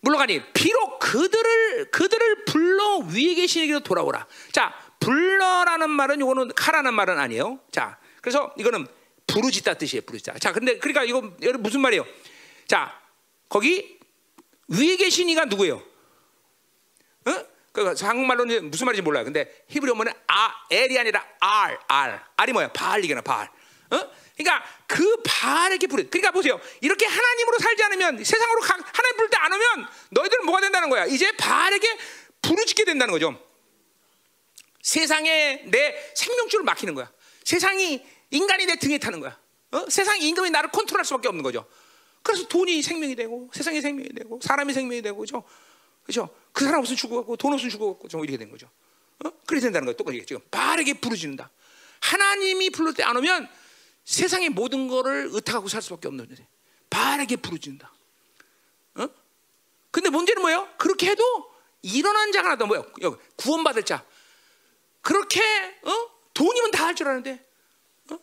[0.00, 4.26] 물러가니 비록 그들을 그들을 불러 위에 계시기로 돌아오라.
[4.52, 7.60] 자 불러라는 말은 이거는 가라는 말은 아니에요.
[7.70, 8.86] 자 그래서 이거는
[9.26, 10.02] 부르짖다 뜻이에요.
[10.02, 10.38] 부르짖다.
[10.38, 11.20] 자 근데 그러니까 이거
[11.58, 12.04] 무슨 말이에요?
[12.66, 12.98] 자
[13.48, 13.98] 거기
[14.68, 15.82] 위에 계신 이가 누구예요?
[17.80, 17.94] 어?
[17.94, 19.24] 그 한국말로는 무슨 말인지 몰라요.
[19.24, 22.22] 근데 히브리 어머는 아 엘이 아니라 알, 알.
[22.36, 22.72] 알이 뭐야?
[22.72, 23.48] 바알이잖아, 바알.
[23.90, 24.10] 어?
[24.36, 26.08] 그러니까 그 바알에게 부르.
[26.08, 26.58] 그러니까 보세요.
[26.80, 31.06] 이렇게 하나님으로 살지 않으면 세상으로 가, 하나님 부를 때 안 오면 너희들은 뭐가 된다는 거야?
[31.06, 31.98] 이제 바알에게
[32.42, 33.38] 부르짖게 된다는 거죠.
[34.82, 37.10] 세상에 내 생명줄을 막히는 거야.
[37.44, 39.38] 세상이 인간이 내 등에 타는 거야.
[39.72, 39.84] 어?
[39.88, 41.66] 세상 임금이 나를 컨트롤할 수밖에 없는 거죠.
[42.22, 45.42] 그래서 돈이 생명이 되고 세상이 생명이 되고 사람이 생명이 되고 그죠?
[46.10, 46.28] 그죠?
[46.52, 48.66] 그 사람 없으면 죽어갖고 돈 없으면 죽어갖고 좀 이렇게 된 거죠.
[49.24, 49.30] 어?
[49.46, 49.96] 그렇게 된다는 거예요.
[49.96, 51.48] 똑같이 지금 바르게 부르짖는다.
[52.00, 53.48] 하나님이 부를 때안 오면
[54.04, 56.44] 세상의 모든 거를 의탁하고 살 수밖에 없는 거지.
[56.90, 57.92] 바르게 부르짖는다.
[58.96, 59.08] 어?
[59.92, 60.68] 근데 문제는 뭐예요?
[60.78, 61.22] 그렇게 해도
[61.82, 62.84] 일어난 자가 나다 뭐예요?
[63.36, 64.04] 구원받을 자.
[65.02, 65.40] 그렇게
[65.84, 66.10] 어?
[66.34, 67.46] 돈이면 다 할 줄 아는데
[68.10, 68.18] 어?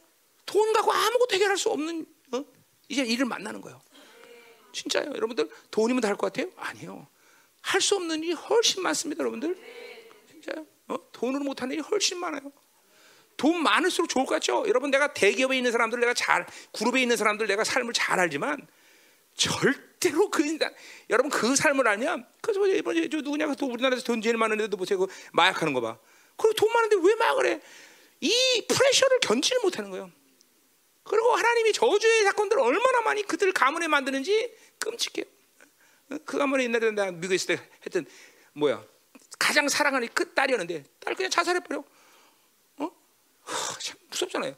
[0.45, 2.43] 돈 갖고 아무것도 해결할 수 없는 어?
[2.89, 3.79] 이제 일을 만나는 거예요.
[4.73, 6.51] 진짜요, 여러분들 돈이면 다 할 것 같아요?
[6.57, 7.07] 아니요.
[7.67, 9.57] 할 수 없는 일이 훨씬 많습니다, 여러분들.
[10.31, 10.65] 진짜요?
[10.87, 10.95] 어?
[11.11, 12.51] 돈으로 못하는 일이 훨씬 많아요.
[13.35, 14.63] 돈 많을수록 좋을 것 같죠?
[14.67, 18.67] 여러분 내가 대기업에 있는 사람들 내가 잘 그룹에 있는 사람들 내가 삶을 잘 알지만
[19.35, 20.73] 절대로 그 인간
[21.11, 25.07] 여러분 그 삶을 알면 그래서 이번에 저 누구냐 또 우리나라에서 돈 제일 많은데도 보세요 그
[25.33, 25.99] 마약하는 거 봐.
[26.35, 27.61] 그리고 돈 많은데 왜 마약을 해?
[28.21, 30.09] 이 프레셔를 견지를 못하는 거예요.
[31.03, 35.25] 그리고 하나님이 저주의 사건들을 얼마나 많이 그들 가문에 만드는지 끔찍해요.
[36.25, 38.05] 그 가문에 옛날에 내가 미국에 있을 때 했던
[38.53, 38.83] 뭐야
[39.37, 41.83] 가장 사랑하는 그 딸이었는데 딸 그냥 자살해버려.
[42.77, 42.91] 어?
[43.43, 44.55] 하, 참 무섭잖아요.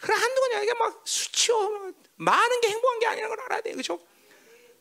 [0.00, 4.00] 그래 번이 아니라 막 수치워 많은 게 행복한 게 아니라는 걸 알아야 돼, 그렇죠?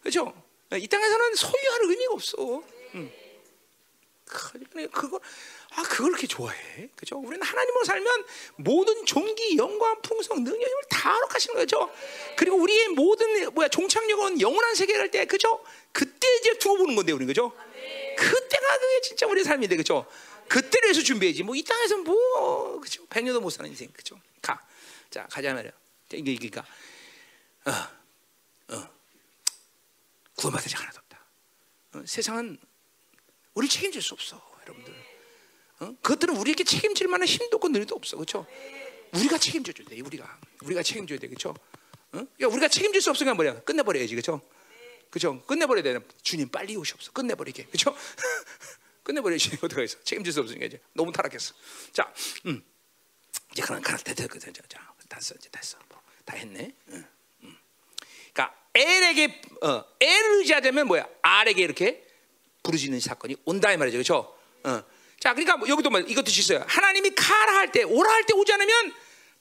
[0.02, 0.34] 그렇죠?
[0.74, 2.64] 이 땅에서는 소유할 의미가 없어.
[2.96, 3.12] 응.
[4.28, 5.20] 그거
[5.72, 7.18] 아 그걸 그렇게 좋아해, 그렇죠?
[7.18, 8.26] 우리는 하나님으로 살면
[8.58, 11.90] 모든 종기, 영광, 풍성, 능력, 힘을 다 허락하시는 거죠.
[12.36, 15.64] 그리고 우리의 모든 뭐야 종착역은 영원한 세계를 할 때, 그렇죠?
[15.92, 17.52] 그때 이제 두고 보는 건데, 우리 그죠?
[18.18, 20.06] 그때가 그게 진짜 우리 삶인데, 그렇죠?
[20.48, 21.44] 그때를 위해서 준비해야지.
[21.44, 23.06] 뭐 이 땅에서 뭐 그렇죠?
[23.08, 24.20] 백년도 못 사는 인생, 그렇죠?
[24.42, 24.66] 가,
[25.10, 25.72] 자 가자 말이야.
[26.14, 26.66] 이게 이니까
[27.66, 27.72] 어,
[28.74, 28.90] 어,
[30.36, 31.26] 구원받을 자 하나도 없다.
[31.96, 32.58] 어, 세상은
[33.58, 34.94] 우리 책임질 수 없어, 여러분들.
[35.80, 35.96] 어?
[36.04, 38.46] 그것들은 우리에게 책임질 만한 힘도 없고 능력도 없어, 그렇죠?
[39.14, 41.56] 우리가 책임져 줘야 돼, 우리가 우리가 책임져야 돼, 그렇죠?
[42.12, 42.20] 어?
[42.20, 43.62] 야, 우리가 책임질 수 없으면 뭐야?
[43.62, 44.48] 끝내버려야지, 그렇죠?
[45.10, 45.44] 그렇죠?
[45.48, 46.00] 끝내버려야 돼.
[46.22, 47.12] 주님 빨리 오시옵소서.
[47.14, 47.96] 끝내버리게, 그렇죠?
[49.02, 49.58] 끝내버려야지.
[49.66, 51.56] 어떻게 해서 책임질 수 없으니까 이제 너무 타락했어.
[51.94, 52.14] 자,
[52.46, 52.64] 음.
[53.54, 55.80] 이제 그런 그런 됐어, 됐어, 자, 됐어, 이제 됐어.
[55.90, 56.76] 뭐, 다 했네.
[56.90, 57.06] 응,
[57.42, 57.58] 응.
[58.34, 61.08] 그러니까 엘에게 어, 엘을 의지하자면 뭐야?
[61.24, 62.07] 알에게 이렇게
[62.68, 64.38] 부르짖는 사건이 온다 이 말이죠, 그렇죠?
[64.66, 64.84] 어.
[65.20, 66.64] 자, 그러니까 뭐 여기도 뭐 이것도 있어요.
[66.68, 68.94] 하나님이 가라 할 때, 오라 할 때 오지 않으면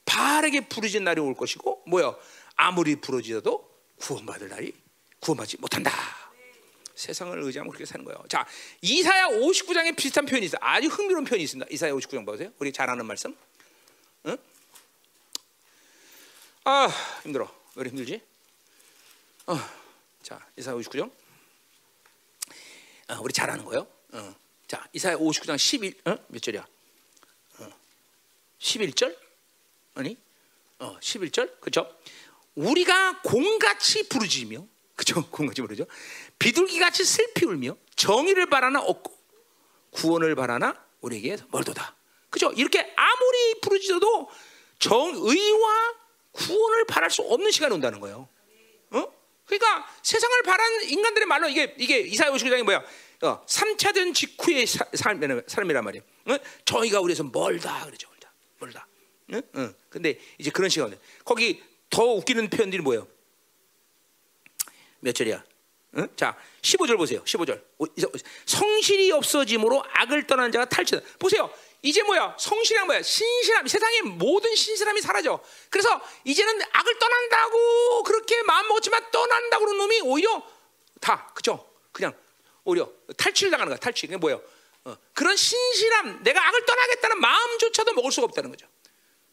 [0.05, 2.15] 바르게 부르짖는 날이 올 것이고, 뭐야?
[2.55, 4.73] 아무리 부르짖어도 구원받을 날이
[5.19, 5.91] 구원받지 못한다.
[6.95, 8.17] 세상을 의지하면 그렇게 사는 거예요.
[8.29, 8.47] 자,
[8.81, 10.59] 이사야 59장에 비슷한 표현이 있어요.
[10.61, 11.67] 아주 흥미로운 표현이 있습니다.
[11.69, 12.49] 이사야 59장 보세요.
[12.57, 13.35] 우리 잘 아는 말씀.
[14.25, 14.37] 응?
[16.63, 16.87] 아,
[17.23, 17.53] 힘들어.
[17.75, 18.21] 왜 힘들지?
[19.45, 19.59] 어.
[20.23, 21.11] 자, 이사야 59장.
[23.09, 23.87] 어, 우리 잘 아는 거예요.
[24.13, 24.35] 어.
[24.67, 26.17] 자, 이사야 59장 11, 어?
[26.27, 26.65] 몇 절이야?
[27.59, 27.69] 어.
[28.59, 29.17] 11절?
[29.95, 30.17] 아니?
[30.79, 31.59] 어, 11절?
[31.61, 31.89] 그죠?
[32.55, 34.65] 우리가 공같이 부르짖으며,
[34.95, 35.25] 그죠?
[35.31, 35.85] 공같이 부르죠.
[36.37, 39.15] 비둘기같이 슬피 울며 정의를 바라나 없고
[39.91, 41.95] 구원을 바라나 우리에게 멀도다.
[42.29, 42.51] 그죠?
[42.51, 44.29] 이렇게 아무리 부르짖어도
[44.79, 45.95] 정의와
[46.33, 48.27] 구원을 바랄 수 없는 시간이 온다는 거예요.
[49.47, 49.57] 어?
[49.57, 52.83] 그러니까 세상을 바라는 인간들의 말로 이게 이게 이사야 59장이 뭐야?
[53.21, 56.03] 어, 3차된 직후의 사, 사람이란 말이에요.
[56.25, 56.37] 어?
[56.65, 58.09] 저희가 우리에서 멀다 그러죠.
[58.09, 58.31] 멀다.
[58.59, 58.87] 멀다.
[59.33, 59.41] 응?
[59.55, 59.73] 응.
[59.89, 63.07] 근데 이제 그런 시간 거기 더 웃기는 표현들이 뭐예요?
[64.99, 65.43] 몇 절이야?
[65.97, 66.07] 응?
[66.15, 67.23] 자, 15절 보세요.
[67.23, 67.61] 15절.
[68.45, 71.01] 성실이 없어짐으로 악을 떠난 자가 탈취다.
[71.17, 71.51] 보세요.
[71.81, 72.35] 이제 뭐야?
[72.39, 73.01] 성실한 뭐야?
[73.01, 73.67] 신실함.
[73.67, 75.39] 세상의 모든 신실함이 사라져.
[75.69, 80.43] 그래서 이제는 악을 떠난다고 그렇게 마음 먹었지만 떠난다고 그런 놈이 오히려
[80.99, 81.67] 다 그죠?
[81.91, 82.13] 그냥
[82.63, 83.79] 오히려 탈취를 당하는 거야.
[83.79, 84.07] 탈취.
[84.07, 84.41] 그게 뭐예요?
[84.85, 84.95] 어.
[85.13, 88.67] 그런 신실함, 내가 악을 떠나겠다는 마음조차도 먹을 수가 없다는 거죠.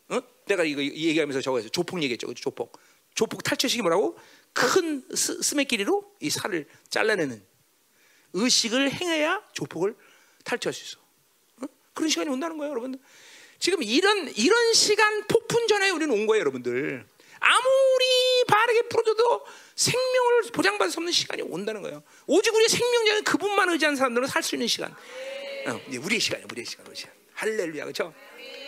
[0.08, 0.20] 어?
[0.46, 2.32] 내가 이거 얘기하면서 저거에서 조폭 얘기했죠.
[2.34, 2.78] 조폭.
[3.14, 4.18] 조폭 탈취식이 뭐라고?
[4.54, 7.44] 큰 스, 스매끼리로 이 살을 잘라내는
[8.32, 9.94] 의식을 행해야 조폭을
[10.44, 10.98] 탈취할 수 있어.
[11.62, 11.66] 어?
[11.92, 12.98] 그런 시간이 온다는 거예요, 여러분.
[13.58, 17.06] 지금 이런 이런 시간 폭풍 전에 우리는 온 거예요, 여러분들.
[17.40, 19.44] 아무리 바르게 풀어줘도
[19.74, 22.02] 생명을 보장받을 수 없는 시간이 온다는 거예요.
[22.26, 24.90] 오직 우리의 생명력은 그분만 의지한 사람들은 살 수 있는 시간.
[25.66, 27.12] 어, 우리의 시간이야, 우리의 시간, 우리의 시간.
[27.34, 28.14] 할렐루야, 그렇죠?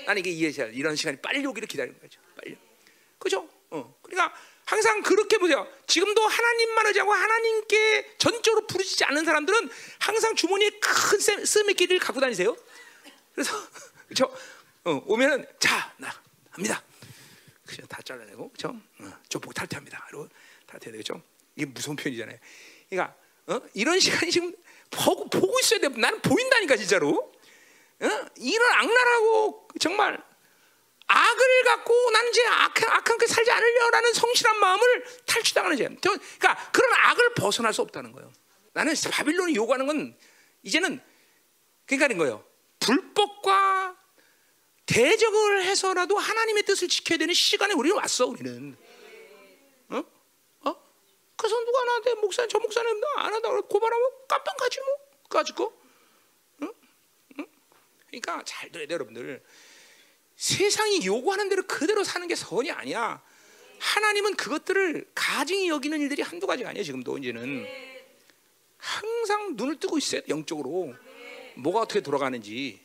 [0.07, 2.21] 나는 이게 이해 잘 이런 시간이 빨리 오기를 기다리는 거죠.
[2.37, 2.57] 빨리,
[3.19, 3.49] 그렇죠?
[3.71, 4.35] 어, 그러니까
[4.67, 5.67] 항상 그렇게 보세요.
[5.87, 9.71] 지금도 하나님만 의지하고 하나님께 전적으로 부르짖지 않는 사람들은
[10.01, 12.57] 항상 주머니에 큰 쓰메기를 갖고 다니세요.
[13.33, 13.53] 그래서
[14.09, 14.37] 그렇죠?
[14.85, 16.13] 어, 오면은 자, 나
[16.51, 16.83] 합니다.
[17.65, 17.87] 그죠?
[17.87, 18.77] 다 잘라내고 그렇죠?
[19.01, 20.05] 어, 조폭 탈퇴합니다.
[20.09, 20.29] 그리고
[20.67, 21.23] 탈퇴 되죠?
[21.55, 22.37] 이게 무서운 표현이잖아요.
[22.91, 23.15] 그러니까
[23.47, 23.61] 어?
[23.73, 24.53] 이런 시간이 지금
[24.91, 25.89] 보고 보고 있어야 돼.
[25.91, 27.33] 나는 보인다니까 진짜로.
[28.01, 28.09] 어?
[28.37, 30.21] 이런 악랄하고 정말
[31.07, 35.89] 악을 갖고 나는 이제 악한, 악한 그 살지 않으려라는 성실한 마음을 탈취당하는 죄.
[36.01, 38.33] 그러니까 그런 악을 벗어날 수 없다는 거예요.
[38.73, 40.17] 나는 바빌론이 요구하는 건
[40.63, 41.01] 이제는
[41.87, 42.45] 그러니까 거예요.
[42.81, 43.97] 불법과
[44.87, 48.27] 대적을 해서라도 하나님의 뜻을 지켜야 되는 시간에 우리는 왔어.
[48.27, 48.77] 우리는.
[49.89, 50.05] 어?
[50.65, 50.77] 어?
[51.37, 54.97] 그래서 누가 나한테 목사님 저 목사님 안 한다고 고발하면 깜빡 가지 뭐.
[55.29, 55.81] 가지고.
[56.63, 56.73] 응?
[57.39, 57.47] 응?
[58.09, 59.43] 그러니까 잘 들어야 돼 여러분들.
[60.37, 63.21] 세상이 요구하는 대로 그대로 사는 게 선이 아니야.
[63.79, 67.67] 하나님은 그것들을 가증히 여기는 일들이 한두 가지가 아니야 지금도 이제는
[68.79, 70.95] 항상 눈을 뜨고 있어요 영적으로
[71.57, 72.81] 뭐가 어떻게 돌아가는지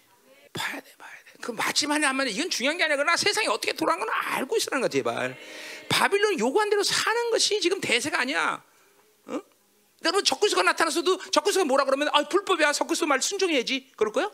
[0.52, 1.32] 봐야 돼 봐야 돼.
[1.42, 4.82] 그 맞지만 안 맞는 이건 중요한 게 아니라 그러나 세상이 어떻게 돌아가는 건 알고 있으라는
[4.82, 5.38] 거야 제발.
[5.90, 8.64] 바빌론 요구한 대로 사는 것이 지금 대세가 아니야.
[9.26, 9.42] 어?
[10.04, 14.30] 여러분 적그리스가 나타났어도 적그리스가 뭐라 그러면 아 불법이야 적그리스 말 순종해야지 그럴 거야?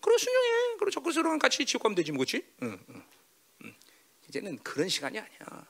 [0.00, 0.76] 그럼 순종해.
[0.78, 2.44] 그럼 적그리스랑 같이 지옥 가면 되지 뭐지?
[2.62, 3.02] 응, 응,
[3.64, 3.74] 응.
[4.28, 5.66] 이제는 그런 시간이 아니야.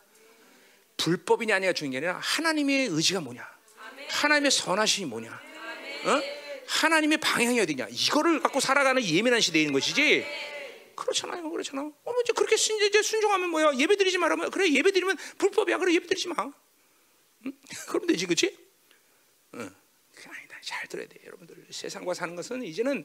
[0.97, 3.49] 불법이냐 아니냐 중요한 게 아니라 하나님의 의지가 뭐냐,
[4.11, 6.23] 하나님의 선하심이 뭐냐, 어?
[6.67, 10.27] 하나님의 방향이 어디냐 이거를 갖고 살아가는 예민한 있는 것이지.
[10.97, 11.83] 그렇잖아요, 그렇잖아.
[11.83, 13.75] 어, 이제 그렇게 이제 순종하면 뭐야?
[13.77, 15.79] 예배 드리지 말라면 그래 예배 드리면 불법이야.
[15.79, 16.53] 그래 예배 드리지 마.
[17.47, 17.53] 응?
[17.89, 18.59] 그럼 되지, 그렇지?
[19.55, 19.75] 응.
[20.15, 20.59] 그 아니다.
[20.63, 21.67] 잘 들어야 돼, 여러분들.
[21.71, 23.05] 세상과 사는 것은 이제는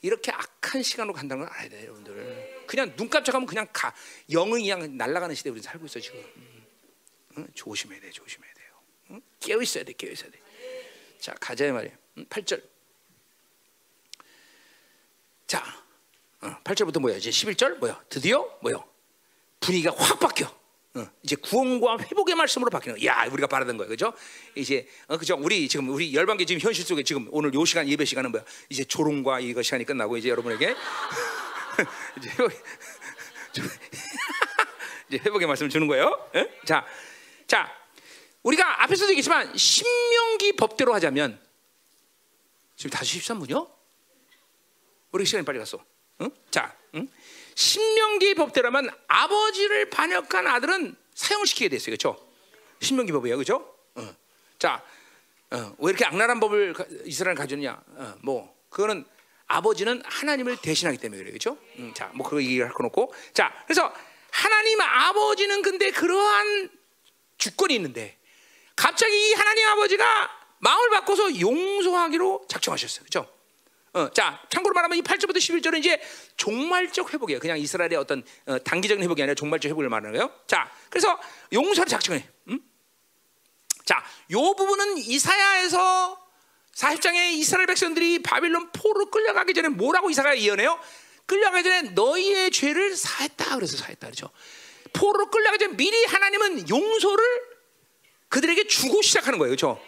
[0.00, 2.64] 이렇게 악한 시간으로 간다는 걸 알아야 돼요, 여러분들.
[2.66, 3.94] 그냥 눈 깜짝하면 그냥 가
[4.30, 6.22] 영은 그냥 날아가는 시대 우리 살고 있어 지금.
[7.36, 7.48] 응?
[7.54, 8.68] 조심해야 돼, 조심해야 돼요.
[9.10, 9.20] 응?
[9.40, 10.40] 깨어 있어야 돼, 깨어 있어야 돼.
[11.18, 11.92] 자 가자 말이야.
[12.18, 12.26] 응?
[12.26, 12.62] 8절.
[15.46, 15.64] 자,
[16.42, 17.16] 어, 8절부터 뭐야?
[17.16, 18.04] 이제 11절 뭐야?
[18.08, 18.84] 드디어 뭐야?
[19.60, 20.57] 분위기가 확 바뀌어.
[20.98, 23.06] 어, 이제 구원과 회복의 말씀으로 바뀌는 거야.
[23.06, 23.88] 야, 우리가 바라던 거예요.
[23.88, 24.12] 그죠?
[24.54, 25.36] 이제, 어, 그죠?
[25.38, 28.44] 우리 지금, 우리 열방계 지금 현실 속에 지금 오늘 요 시간, 예배 시간은 뭐야?
[28.68, 30.74] 이제 조롱과 이거 시간이 끝나고 이제 여러분에게
[32.18, 32.30] 이제,
[35.08, 36.30] 이제 회복의 말씀을 주는 거예요.
[36.34, 36.48] 에?
[36.64, 36.84] 자,
[37.46, 37.72] 자,
[38.42, 41.40] 우리가 앞에서도 얘기했지만, 신명기 법대로 하자면,
[42.76, 43.68] 지금 다시 13분이요?
[45.12, 45.84] 우리 시간이 빨리 갔어.
[46.20, 46.30] 응?
[46.50, 47.08] 자, 응?
[47.58, 51.86] 신명기 법대로면 아버지를 반역한 아들은 사형시키게 됐어요.
[51.86, 52.16] 그렇죠?
[52.80, 53.34] 신명기 법이에요.
[53.36, 53.74] 그렇죠?
[53.96, 54.14] 어.
[54.60, 54.80] 자,
[55.50, 56.72] 어, 왜 이렇게 악랄한 법을
[57.04, 57.82] 이스라엘 가졌냐?
[57.96, 59.04] 어, 뭐 그거는
[59.48, 61.32] 아버지는 하나님을 대신하기 때문에 그래요.
[61.32, 61.58] 그렇죠?
[61.78, 63.92] 음, 자, 뭐 그거 얘기를 할거 놓고 자, 그래서
[64.30, 66.70] 하나님 아버지는 근데 그러한
[67.38, 68.16] 주권이 있는데
[68.76, 70.30] 갑자기 이 하나님 아버지가
[70.60, 73.04] 마음을 바꿔서 용서하기로 작정하셨어요.
[73.06, 73.37] 그렇죠?
[73.98, 76.00] 어, 자, 참고로 말하면 이 8절부터 11절은 이제
[76.36, 77.40] 종말적 회복이에요.
[77.40, 80.32] 그냥 이스라엘의 어떤 어, 단기적인 회복이 아니라 종말적 회복을 말하는 거예요.
[80.46, 81.18] 자, 그래서
[81.52, 82.24] 용서를 작정해.
[82.48, 82.60] 음?
[83.84, 86.16] 자, 요 부분은 이사야에서
[86.76, 90.78] 40장에 이스라엘 백성들이 바빌론 포로 끌려가기 전에 뭐라고 이사가 예언해요?
[91.26, 93.56] 끌려가기 전에 너희의 죄를 사했다.
[93.56, 94.06] 그래서 사했다.
[94.06, 94.30] 그렇죠?
[94.92, 97.24] 포로 끌려가기 전에 미리 하나님은 용서를
[98.28, 99.50] 그들에게 주고 시작하는 거예요.
[99.50, 99.82] 그렇죠?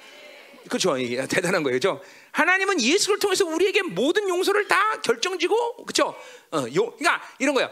[0.69, 0.97] 그렇죠.
[1.29, 1.79] 대단한 거예요.
[1.79, 2.03] 그렇죠?
[2.33, 6.15] 하나님은 예수를 통해서 우리에게 모든 용서를 다 결정지고 그렇죠?
[6.53, 7.71] 어, 요, 그러니까 이런 거예요.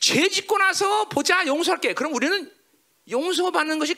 [0.00, 1.94] 죄 짓고 나서 보자 용서할게.
[1.94, 2.50] 그럼 우리는
[3.10, 3.96] 용서받는 것이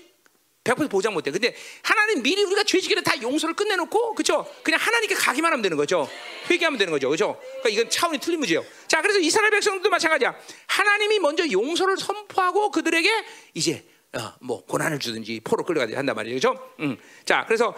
[0.65, 1.31] 100% 보장 못해.
[1.31, 4.47] 근데 하나님 미리 우리가 죄 지기를 다 용서를 끝내놓고 그렇죠?
[4.63, 6.09] 그냥 하나님께 가기만 하면 되는 거죠.
[6.51, 7.09] 회개하면 되는 거죠.
[7.09, 7.41] 그렇죠?
[7.41, 8.65] 그러니까 이건 차원이 틀린 문제예요.
[8.87, 10.37] 자, 그래서 이스라엘 백성들도 마찬가지야.
[10.67, 13.09] 하나님이 먼저 용서를 선포하고 그들에게
[13.55, 16.55] 이제 어, 뭐 고난을 주든지 포로 끌려가든지 한단 말이죠.
[16.55, 16.75] 그렇죠?
[16.81, 16.97] 음.
[17.25, 17.75] 자, 그래서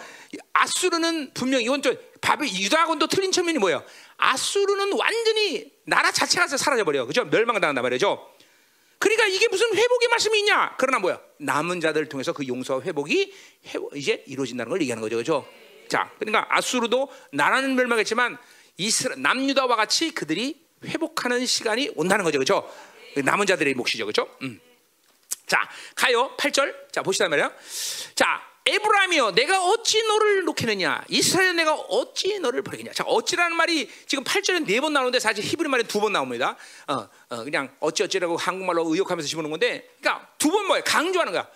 [0.55, 3.85] 아수르는 분명히 이건 좀 바벨 유다하고도 틀린 측면이 뭐예요?
[4.17, 7.05] 아수르는 완전히 나라 자체가 사라져 버려.
[7.05, 7.25] 그죠?
[7.25, 8.31] 멸망당한단 말이죠.
[8.99, 10.75] 그러니까 이게 무슨 회복의 말씀이 있냐?
[10.79, 11.21] 그러나 뭐야?
[11.39, 13.35] 남은 자들 통해서 그 용서와 회복이
[13.67, 15.17] 회복, 이제 이루어진다는 걸 얘기하는 거죠.
[15.17, 15.47] 그죠?
[15.89, 18.39] 자, 그러니까 아수르도 나라는 멸망했지만
[18.79, 22.39] 이스라 남유다와 같이 그들이 회복하는 시간이 온다는 거죠.
[22.39, 22.73] 그죠?
[23.23, 24.07] 남은 자들의 몫이죠.
[24.07, 24.29] 그죠?
[24.43, 24.61] 음.
[25.47, 26.35] 자, 가요.
[26.39, 26.93] 8절.
[26.93, 27.53] 자, 보시다 말이야.
[28.15, 31.05] 자, 에브라임이여 내가 어찌 너를 놓겠느냐?
[31.09, 32.93] 이스라엘 내가 어찌 너를 버리겠냐?
[32.93, 36.57] 자 어찌라는 말이 지금 8절에 네 번 나오는데 사실 히브리 말에 두 번 나옵니다.
[36.87, 40.85] 어, 어, 그냥 어찌 어찌라고 한국말로 의역하면서 집어넣은 건데 그러니까 두 번 뭐예요?
[40.87, 41.49] 강조하는 거야.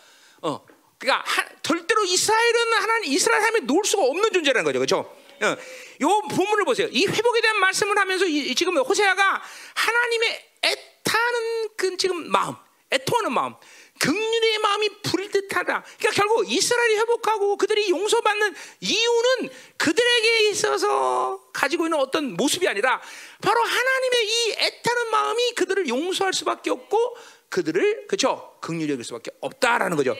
[0.43, 0.67] 어,
[0.99, 4.79] 그러니까 하, 절대로 이스라엘은 하나님 이스라엘 하나님 놓을 수가 없는 존재라는 거죠.
[4.81, 5.17] 그렇죠?
[5.43, 5.57] 어,
[6.03, 6.89] 요 본문을 보세요.
[6.91, 9.41] 이 회복에 대한 말씀을 하면서 이, 지금 호세아가
[9.75, 12.57] 하나님의 애타는 그 지금 마음
[12.91, 13.55] 애통하는 마음
[13.99, 15.83] 극률의 마음이 부릴 듯하다.
[15.99, 23.01] 그러니까 결국 이스라엘이 회복하고 그들이 용서받는 이유는 그들에게 있어서 가지고 있는 어떤 모습이 아니라
[23.41, 27.17] 바로 하나님의 이 애타는 마음이 그들을 용서할 수밖에 없고
[27.49, 30.17] 그들을 그렇죠 극률이 여길 수밖에 없다라는 거죠.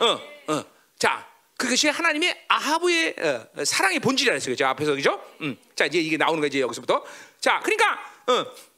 [0.00, 0.64] 어, 어.
[0.98, 4.52] 자, 그것이 하나님의 아하브의 어, 사랑의 본질이라 했어요.
[4.52, 4.66] 그죠?
[4.66, 5.22] 앞에서 그죠?
[5.42, 5.56] 음.
[5.76, 7.04] 자, 이제 이게 나오는 거지 여기서부터.
[7.38, 8.69] 자, 그러니까 어.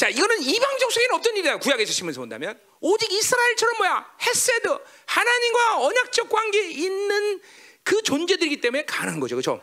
[0.00, 1.58] 자, 이거는 이방적 세계는 어떤 일이야?
[1.58, 4.16] 구약에서 치면서 본다면 오직 이스라엘처럼 뭐야?
[4.22, 7.38] 헤세드 하나님과 언약적 관계에 있는
[7.82, 9.62] 그 존재들이기 때문에 가능한 거죠, 그렇죠?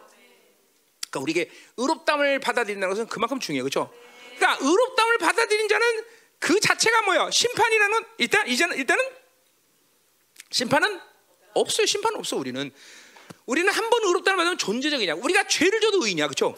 [1.10, 3.92] 그러니까 우리에게 의롭담을 받아들인다는 것은 그만큼 중요해요, 그렇죠?
[4.36, 6.06] 그러니까 의롭담을 받아들인 자는
[6.38, 7.32] 그 자체가 뭐야?
[7.32, 9.04] 심판이라는 일단 이제는 일단은
[10.52, 11.02] 심판은
[11.56, 11.88] 없어요.
[11.88, 12.72] 심판 없어 우리는.
[13.48, 15.16] 우리는 한 번 의롭다는 말은 존재적이냐?
[15.16, 16.56] 우리가 죄를 져도 의인이야, 그렇죠?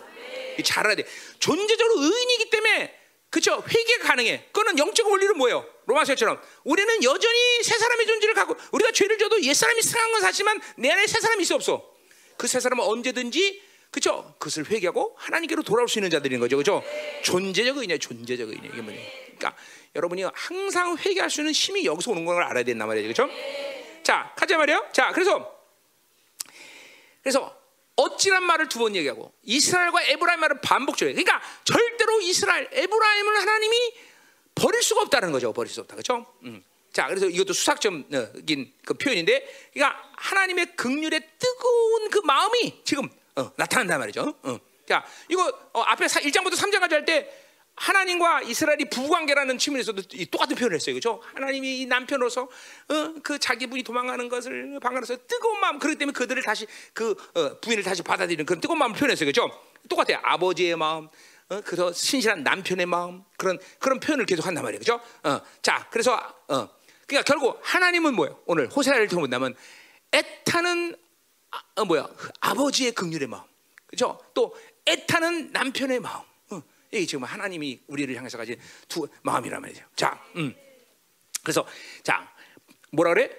[0.65, 1.05] 잘 알아야 돼.
[1.39, 2.98] 존재적으로 의인이기 때문에
[3.29, 3.63] 그렇죠?
[3.67, 4.45] 회개가 가능해.
[4.51, 5.65] 그거는 영적 원리는 뭐예요?
[5.85, 10.59] 로마서처럼 우리는 여전히 새 사람의 존재를 갖고 우리가 죄를 져도 옛 사람이 상한 건 사실만
[10.77, 11.93] 내 안에 새 사람이 있어 없어.
[12.37, 13.61] 그 새 사람은 언제든지
[13.91, 14.35] 그렇죠?
[14.37, 16.83] 그것을 회개하고 하나님께로 돌아올 수 있는 자들인 거죠, 그렇죠?
[17.23, 18.99] 존재적 의냐, 존재적 의냐 이게 뭐냐?
[19.37, 19.55] 그러니까
[19.95, 23.33] 여러분이 항상 회개할 수 있는 힘이 여기서 오는 걸 알아야 된단 말이죠, 그렇죠?
[24.03, 24.89] 자, 가자 말이요.
[24.93, 25.59] 자, 그래서
[27.23, 27.58] 그래서
[27.99, 31.15] 어찌란 말을 두 번 얘기하고 이스라엘과 에브라임 말을 반복적이에요.
[31.15, 33.93] 그러니까 절대로 이스라엘, 에브라임을 하나님이
[34.55, 35.51] 버릴 수가 없다는 거죠.
[35.53, 35.95] 버릴 수 없다.
[35.95, 36.25] 그렇죠?
[36.43, 36.63] 음.
[36.93, 43.99] 자, 그래서 이것도 수학적인 그 표현인데, 그러니까 하나님의 극률의 뜨거운 그 마음이 지금 어, 나타난단
[43.99, 44.33] 말이죠.
[44.43, 44.59] 어.
[44.87, 47.48] 자, 이거 어, 앞에 1장부터 3장까지 할 때
[47.79, 50.93] 하나님과 이스라엘이 부부관계라는 측면에서도 똑같은 표현을 했어요.
[50.93, 51.21] 그렇죠?
[51.33, 56.43] 하나님이 이 남편으로서 어, 그 자기 분이 도망가는 것을 방관해서 뜨거운 마음 그렇기 때문에 그들을
[56.43, 59.31] 다시 그 어, 부인을 다시 받아들이는 그런 뜨거운 마음을 표현했어요.
[59.31, 59.49] 그렇죠?
[59.87, 60.19] 똑같아요.
[60.23, 61.07] 아버지의 마음,
[61.47, 64.81] 어, 그래서 신실한 남편의 마음 그런 그런 표현을 계속 한단 말이에요.
[64.81, 65.01] 그렇죠?
[65.23, 66.15] 어, 자, 그래서
[66.49, 66.69] 어,
[67.07, 68.41] 그러니까 결국 하나님은 뭐예요?
[68.45, 69.55] 오늘 호세아를 통해 본다면
[70.11, 70.97] 애타는
[71.51, 72.09] 아, 어, 뭐야?
[72.41, 73.43] 아버지의 긍휼의 마음.
[73.87, 74.19] 그렇죠?
[74.33, 74.53] 또
[74.85, 76.28] 애타는 남편의 마음.
[76.91, 79.83] 이게 지금 하나님이 우리를 향해서 가진 두 마음이란 말이죠.
[79.95, 80.53] 자, 음.
[81.43, 81.65] 그래서
[82.03, 82.27] 자
[82.91, 83.29] 뭐라 그래?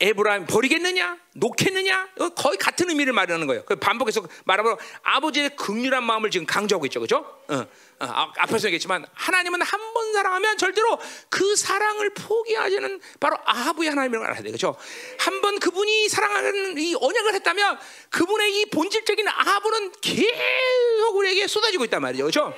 [0.00, 3.62] 에브라임 버리겠느냐, 놓겠느냐, 어, 거의 같은 의미를 말하는 거예요.
[3.80, 7.18] 반복해서 말하면 아버지의 극률한 마음을 지금 강조하고 있죠, 그렇죠?
[7.48, 7.66] 어, 어,
[8.00, 10.98] 아, 앞에서 얘기했지만 하나님은 한 번 사랑하면 절대로
[11.30, 14.76] 그 사랑을 포기하지는 바로 아하부의 하나님을 알아야 돼, 그렇죠?
[15.18, 17.78] 한 번 그분이 사랑하는 이 언약을 했다면
[18.10, 22.52] 그분의 이 본질적인 아하부는 계속 우리에게 쏟아지고 있단 말이죠, 그렇죠?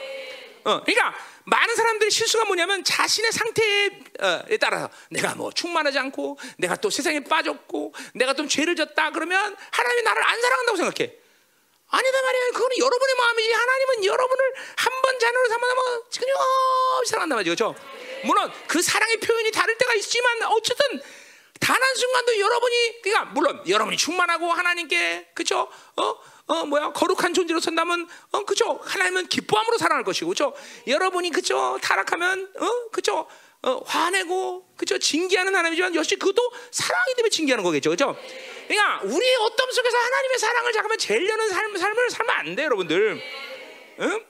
[0.67, 1.15] 어, 그러니까
[1.45, 3.91] 많은 사람들의 실수가 뭐냐면 자신의 상태에
[4.21, 9.57] 어, 따라서 내가 뭐 충만하지 않고 내가 또 세상에 빠졌고 내가 좀 죄를 졌다 그러면
[9.71, 11.13] 하나님이 나를 안 사랑한다고 생각해.
[11.89, 12.47] 아니다 말이야.
[12.53, 13.53] 그거는 여러분의 마음이지.
[13.53, 14.45] 하나님은 여러분을
[14.77, 15.77] 한 번 자녀로 삼아면
[16.19, 17.55] 끊임없이 사랑한단 말이죠.
[17.55, 17.75] 그렇죠?
[18.25, 21.01] 물론 그 사랑의 표현이 다를 때가 있지만 어쨌든
[21.61, 25.71] 단 한 순간도 여러분이 그러니까 물론 여러분이 충만하고 하나님께 그렇죠?
[25.97, 26.15] 어?
[26.47, 28.81] 어 뭐야 거룩한 존재로 선다면 어 그죠?
[28.85, 30.55] 하나님은 기뻐함으로 살아갈 것이고 그죠?
[30.87, 31.79] 여러분이 그죠?
[31.83, 33.27] 타락하면 어 그죠?
[33.63, 34.97] 어, 화내고 그죠?
[34.99, 38.17] 징계하는 하나님이지만 역시 그것도 사랑이 때문에 징계하는 거겠죠 그죠?
[38.69, 43.21] 그러니까 우리의 어떤 속에서 하나님의 사랑을 잠깐만 재려는 삶, 삶을 살면 안 돼 여러분들.
[44.01, 44.25] 응?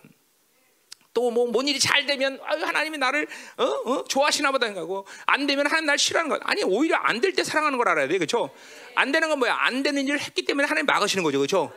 [1.13, 3.27] 또뭐 뭔 일이 잘 되면 아유, 하나님이 나를
[3.57, 3.65] 어?
[3.65, 4.05] 어?
[4.05, 6.41] 좋아하시나 보다 생각하고 안 되면 하나님 날 싫어하는 것.
[6.45, 8.51] 아니 오히려 안 될 때 사랑하는 걸 알아야 돼 그렇죠?
[8.95, 9.55] 안 되는 건 뭐야?
[9.59, 11.73] 안 되는 일을 했기 때문에 하나님 막으시는 거죠 그렇죠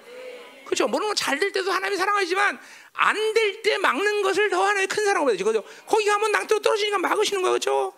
[0.69, 0.87] 그렇죠.
[0.87, 2.59] 물론 잘될 때도 하나님이 사랑하지만
[2.93, 5.43] 안 될 때 막는 것을 더 하나의 큰 사랑으로 해야지.
[5.43, 5.63] 그죠?
[5.87, 7.51] 거기 가면 낭떠러 떨어지니까 막으시는 거죠.
[7.51, 7.93] 그렇죠?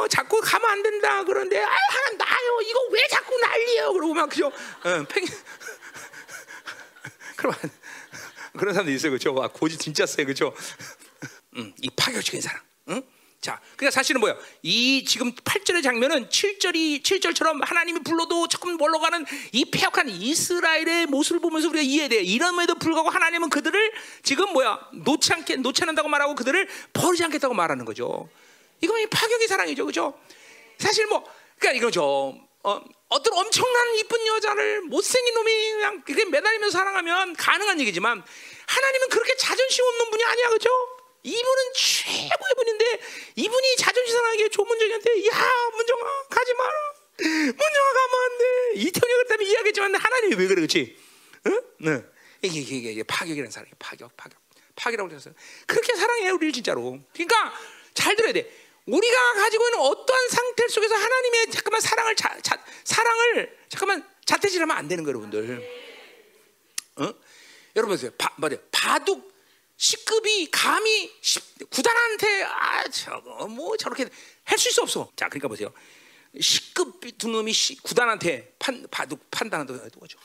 [0.00, 1.22] 어, 자꾸 가면 안 된다.
[1.24, 2.60] 그런데 아, 하나님 나요.
[2.62, 3.92] 이거 왜 자꾸 난리예요?
[3.92, 4.46] 그러고 막 그죠?
[4.48, 5.24] 어, 팽
[7.36, 7.54] 그럼
[8.58, 9.10] 그런 사람도 있어요.
[9.12, 9.32] 그렇죠?
[9.34, 10.24] 와, 고지 진짜 세.
[10.24, 10.52] 그렇죠?
[11.56, 12.60] 음, 이 파격적인 사랑.
[12.88, 13.02] 응?
[13.42, 14.36] 자, 그러니까 사실은 뭐야?
[14.62, 21.40] 이 지금 8절의 장면은 7절이 7절처럼 하나님이 불러도 조금 멀러 가는 이 폐역한 이스라엘의 모습을
[21.40, 22.22] 보면서 우리가 이해해야 돼.
[22.22, 23.92] 이런에도 불구하고 하나님은 그들을
[24.22, 24.78] 지금 뭐야?
[24.92, 28.28] 놓지 않게 놓지 않는다고 말하고 그들을 버리지 않겠다고 말하는 거죠.
[28.80, 29.86] 이건 이 파격의 사랑이죠.
[29.86, 30.16] 그죠?
[30.78, 31.24] 사실 뭐
[31.58, 32.38] 그러니까 이거죠.
[32.62, 38.22] 어, 어떤 엄청난 이쁜 여자를 못생긴 놈이 그냥 그게 매달리면서 사랑하면 가능한 얘기지만
[38.66, 40.48] 하나님은 그렇게 자존심 없는 분이 아니야.
[40.50, 40.70] 그죠?
[41.24, 43.00] 이분은 최고의 분인데
[43.36, 50.34] 이분이 자존심 상하게 조문정이한테 야 문정아 가지 마라 문정아 가면 안돼 이태원이 그렇다면 이해하겠지만 하나님이
[50.34, 50.96] 왜 그래, 그렇지?
[51.46, 51.62] 응?
[51.78, 52.02] 네.
[52.42, 54.40] 이게, 이게, 이게, 파격이라는 사랑이 파격, 파격,
[54.74, 55.34] 파격이라고 그랬어요.
[55.66, 56.98] 그렇게 사랑해요, 우리를 진짜로.
[57.12, 57.54] 그러니까
[57.94, 58.50] 잘 들어야 돼.
[58.86, 64.88] 우리가 가지고 있는 어떠한 상태 속에서 하나님의 잠깐만 사랑을 자, 자, 사랑을 잠깐만 자태질하면 안
[64.88, 65.92] 되는 거예요, 여러분들.
[66.96, 67.14] 어?
[67.76, 68.10] 여러분 보세요.
[68.18, 68.58] 바, 맞아요.
[68.72, 69.31] 바둑
[69.82, 71.12] 시급이 감히
[71.68, 74.08] 구단한테 아 저거 뭐 저렇게
[74.44, 75.10] 할 수 있어 없어.
[75.16, 75.72] 자, 그러니까 보세요.
[76.40, 77.52] 시급 두 놈이
[77.82, 80.20] 구단한테 판 바둑 판단한다고 거죠.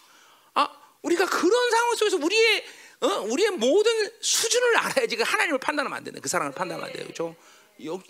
[0.53, 0.69] 아,
[1.01, 2.65] 우리가 그런 상황 속에서 우리의
[2.99, 3.07] 어?
[3.21, 7.03] 우리의 모든 수준을 알아야지 그 하나님을 판단하면 안 되는 그 사랑을 판단하면 안 돼요.
[7.05, 7.35] 그렇죠?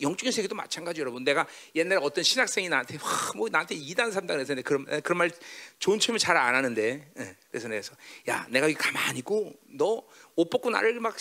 [0.02, 1.24] 영적인 세계도 마찬가지 여러분.
[1.24, 5.32] 내가 옛날에 어떤 신학생이 나한테 와, 뭐 나한테 2단 3단 그래서 그런 그런 말
[5.80, 7.88] 좋은 춤을 잘안 하는데 예, 그래서 내가
[8.28, 10.03] 야 내가 가만히 있고 너
[10.38, 11.15] 옷 벗고 나를 막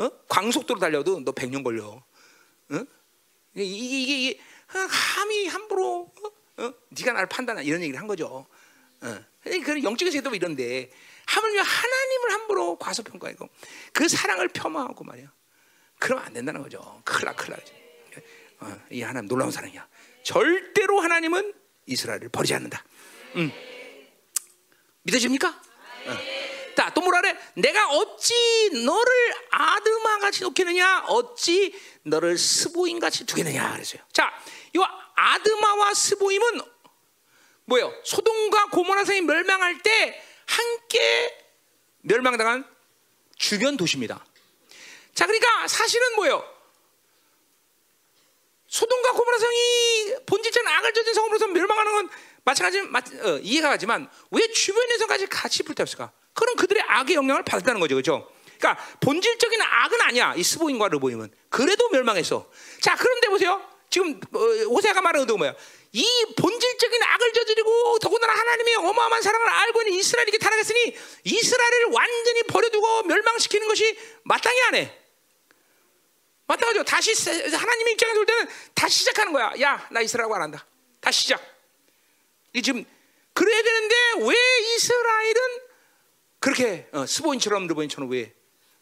[0.00, 0.10] 어?
[0.28, 1.84] 광속도로 달려도 너 100년 걸려.
[1.86, 2.86] 어?
[3.54, 6.64] 이게 이게, 이게 감히 함부로 어?
[6.64, 6.74] 어?
[6.88, 8.46] 네가 나를 판단하 이런 얘기를 한 거죠.
[9.02, 9.24] 어.
[9.42, 10.90] 그 영적인 세계도 이런데
[11.26, 13.48] 하물며 하나님을 함부로 과소평가하고
[13.92, 15.32] 그 사랑을 폄하하고 말이야.
[15.98, 17.02] 그러면 안 된다는 거죠.
[17.04, 17.56] 큰일 나, 큰일.
[18.60, 19.86] 어, 이 하나님 놀라운 사랑이야.
[20.22, 21.52] 절대로 하나님은
[21.86, 22.84] 이스라엘을 버리지 않는다.
[23.36, 23.50] 음.
[25.02, 25.48] 믿어집니까?
[25.48, 26.39] 어.
[26.80, 27.36] 자, 또 뭐라 그래?
[27.56, 28.32] 내가 어찌
[28.72, 31.04] 너를 아드마 같이 놓겠느냐?
[31.08, 33.74] 어찌 너를 스보임 같이 두겠느냐?
[33.74, 34.00] 그랬어요.
[34.14, 34.32] 자,
[34.74, 34.78] 이
[35.14, 36.62] 아드마와 스보임은
[37.66, 37.92] 뭐예요?
[38.02, 41.38] 소돔과 고모라 성이 멸망할 때 함께
[42.00, 42.64] 멸망당한
[43.36, 44.24] 주변 도시입니다.
[45.12, 46.42] 자, 그러니까 사실은 뭐예요?
[48.68, 52.08] 소돔과 고모라 성이 본질적인 악을 저진 성으로서 멸망하는 건
[52.42, 56.10] 마찬가지 어, 이해가 가지만 왜 주변에서까지 같이 불탔을까?
[56.40, 58.26] 그럼 그들의 악의 영향을 받았다는 거죠, 그렇죠?
[58.58, 60.34] 그러니까 본질적인 악은 아니야.
[60.36, 62.50] 이 스보임과 르보임은 그래도 멸망했어.
[62.80, 63.62] 자, 그런데 보세요.
[63.90, 64.38] 지금 어,
[64.70, 65.54] 호세아가 말하는 의도가 뭐야?
[65.92, 66.06] 이
[66.36, 73.66] 본질적인 악을 저지르고 더군다나 하나님의 어마어마한 사랑을 알고 있는 이스라엘에게 타락했으니 이스라엘을 완전히 버려두고 멸망시키는
[73.68, 74.96] 것이 마땅히 안 해.
[76.46, 76.84] 마땅하죠.
[76.84, 77.12] 다시
[77.54, 79.52] 하나님의 입장에서 볼 때는 다시 시작하는 거야.
[79.60, 80.66] 야, 나 이스라엘하고 안 한다.
[81.00, 81.42] 다시 시작.
[82.52, 82.84] 이 지금
[83.34, 85.69] 그래야 되는데 왜 이스라엘은
[86.40, 88.34] 그렇게 어, 스보인처럼 르보인처럼 왜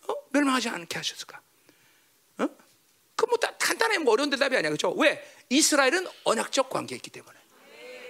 [0.09, 0.15] 어?
[0.31, 1.41] 멸망하지 않게 하셨을까?
[2.39, 2.49] 어?
[3.17, 4.91] 그뭐 간단해 뭐 어려운 대답이 아니야, 그렇죠?
[4.93, 7.37] 왜 이스라엘은 언약적 관계였기 때문에.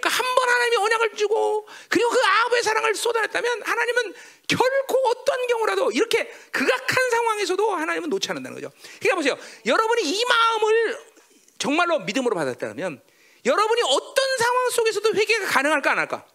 [0.00, 4.14] 그러니까 한 번 하나님이 언약을 주고 그리고 그 아합의 사랑을 쏟아냈다면 하나님은
[4.46, 8.72] 결코 어떤 경우라도 이렇게 극악한 상황에서도 하나님은 놓지 않는다는 거죠.
[9.00, 9.36] 그러니까 보세요.
[9.66, 10.98] 여러분이 이 마음을
[11.58, 13.02] 정말로 믿음으로 받았다면
[13.44, 16.26] 여러분이 어떤 상황 속에서도 회개가 가능할까 안 할까?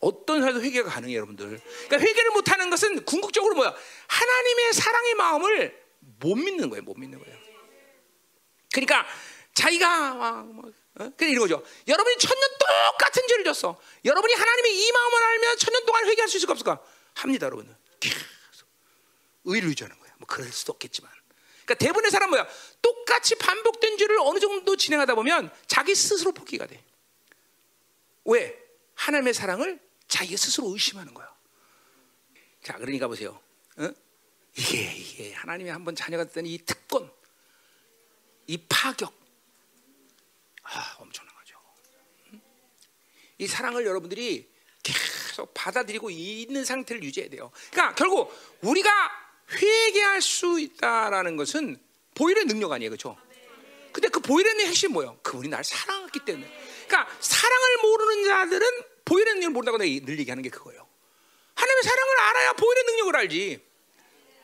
[0.00, 1.60] 어떤 사회도 회개가 가능해요, 여러분들.
[1.86, 3.74] 그러니까 회개를 못하는 것은 궁극적으로 뭐야?
[4.08, 5.84] 하나님의 사랑의 마음을
[6.20, 7.38] 못 믿는 거예요, 못 믿는 거예요.
[8.72, 9.06] 그러니까
[9.54, 11.10] 자기가 뭐, 어?
[11.16, 11.64] 그래 이런 거죠.
[11.86, 13.80] 여러분이 천년 똑같은 죄를 졌어.
[14.04, 16.80] 여러분이 하나님의 이 마음을 알면 천년 동안 회개할 수 있을까 없을까?
[17.14, 17.74] 합니다, 여러분.
[19.44, 20.12] 의를 유지하는 거야.
[20.18, 21.10] 뭐 그럴 수도 없겠지만.
[21.64, 22.46] 그러니까 대부분의 사람 뭐야?
[22.82, 26.82] 똑같이 반복된 죄를 어느 정도 진행하다 보면 자기 스스로 포기가 돼.
[28.24, 28.63] 왜?
[28.94, 31.32] 하나님의 사랑을 자기 스스로 의심하는 거야.
[32.62, 33.40] 자, 그러니까 보세요.
[33.76, 33.92] 어?
[34.56, 37.10] 이게 이게 하나님의 한번 자녀가 됐던 이 특권,
[38.46, 39.12] 이 파격,
[40.62, 41.58] 아 엄청난 거죠.
[43.38, 44.48] 이 사랑을 여러분들이
[44.82, 47.50] 계속 받아들이고 있는 상태를 유지해야 돼요.
[47.70, 48.90] 그러니까 결국 우리가
[49.50, 51.82] 회개할 수 있다라는 것은
[52.14, 53.16] 보일의 능력 아니에요, 그렇죠?
[53.92, 55.18] 근데 그 보일의 핵심 뭐예요?
[55.22, 56.63] 그분이 날 사랑했기 때문에.
[56.86, 60.86] 그러니까 사랑을 모르는 자들은 보일의 능력을 모른다고 내가 늘 얘기하는 게 그거예요.
[61.54, 63.64] 하나님의 사랑을 알아야 보일의 능력을 알지.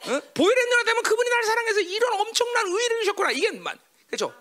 [0.03, 0.21] 어?
[0.35, 3.31] 보일의 능력 때문에 그분이 나를 사랑해서 이런 엄청난 의를 주셨구나.
[3.33, 4.35] 이게 만 그렇죠?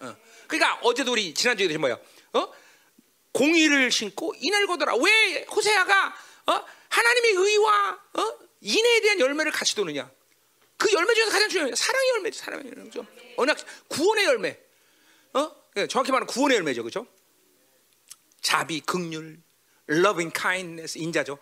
[0.00, 0.16] 어.
[0.46, 1.98] 그러니까 어제도 우리 지난주에 뭐야?
[2.34, 2.52] 어?
[3.32, 4.94] 공의를 신고 인을 거더라.
[4.96, 6.14] 왜 호세아가
[6.46, 6.64] 어?
[6.88, 8.38] 하나님의 의와 어?
[8.60, 10.10] 인에 대한 열매를 같이 도느냐?
[10.76, 12.38] 그 열매 중에서 가장 중요한 사랑의 열매죠.
[12.38, 13.06] 사랑의 열매죠.
[13.36, 13.58] 언약
[13.88, 14.58] 구원의 열매.
[15.34, 15.52] 어?
[15.74, 16.82] 네, 정확히 말하면 구원의 열매죠.
[16.82, 17.06] 그렇죠?
[18.40, 19.38] 자비, 긍휼,
[19.88, 21.38] loving kindness, 인자죠.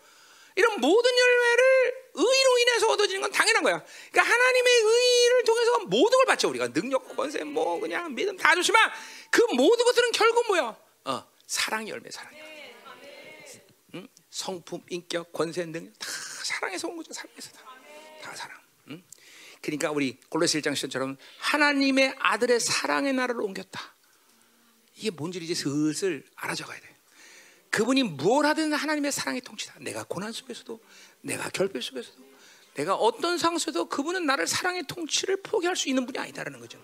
[0.56, 3.84] 이런 모든 열매를 의로 인해서 얻어지는 건 당연한 거야.
[4.10, 6.48] 그러니까 하나님의 의를 통해서 모든 걸 받죠.
[6.48, 8.90] 우리가 능력, 권세, 뭐 그냥 믿음 다 좋지만
[9.30, 10.76] 그 모든 것들은 결국 뭐야?
[11.04, 12.74] 어, 사랑의 열매, 사랑의 열매.
[13.94, 14.08] 응?
[14.30, 16.08] 성품, 인격, 권세, 능력 다
[16.42, 17.12] 사랑에서 온 거죠.
[17.12, 17.64] 사랑에서 다,
[18.22, 18.58] 다 사랑.
[18.88, 19.04] 응?
[19.62, 23.94] 그러니까 우리 골로새 1장 시처럼 하나님의 아들의 사랑의 나라로 옮겼다.
[24.98, 26.96] 이게 뭔지 이제 슬슬 알아져가야 돼.
[27.70, 29.76] 그분이 뭘 하든 하나님의 사랑의 통치다.
[29.78, 30.80] 내가 고난 속에서도,
[31.20, 32.18] 내가 결핍 속에서도,
[32.74, 36.82] 내가 어떤 상황 속에도 그분은 나를 사랑의 통치를 포기할 수 있는 분이 아니다라는 거죠.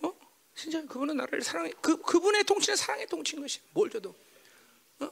[0.00, 0.12] 어?
[0.56, 1.72] 진짜 그분은 나를 사랑해.
[1.80, 4.16] 그 그분의 통치는 사랑의 통치인 것이 뭘 줘도.
[4.98, 5.10] 어?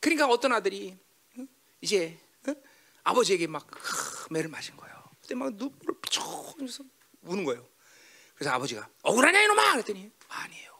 [0.00, 0.96] 그러니까 어떤 아들이
[1.38, 1.46] 응?
[1.80, 2.18] 이제
[2.48, 2.54] 응?
[3.04, 5.04] 아버지에게 막 하, 매를 맞은 거예요.
[5.20, 6.22] 그때 막 눈물을 쭉
[6.56, 6.82] 흘려서
[7.22, 7.64] 우는 거예요.
[8.34, 10.75] 그래서 아버지가 억울하냐 이놈아 그랬더니 아니에요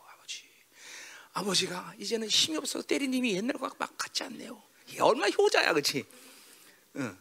[1.36, 1.66] 아버지.
[1.66, 4.62] 아버지가 이제는 힘이 없어서 때린 님이 옛날과 막 같지 않네요.
[5.00, 6.06] 얼마나 효자야 그렇지?
[6.96, 7.18] 응.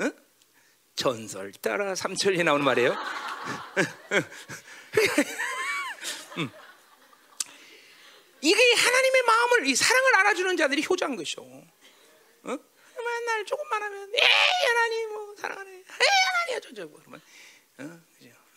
[0.00, 0.12] 응?
[0.94, 2.92] 전설 따라 삼천리 나오는 말이에요.
[6.38, 6.50] 음.
[8.42, 11.42] 이게 하나님의 마음을 이 사랑을 알아주는 자들이 효자인 것이죠.
[11.42, 11.66] 어?
[12.44, 14.20] 맨날 조금만 하면 에
[14.66, 17.22] 하나님 뭐 사랑하네, 에 하나님 어쩌고 그러면
[17.78, 18.00] 어?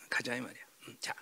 [0.10, 0.64] 가자 이 말이야.
[0.88, 1.14] 음, 자,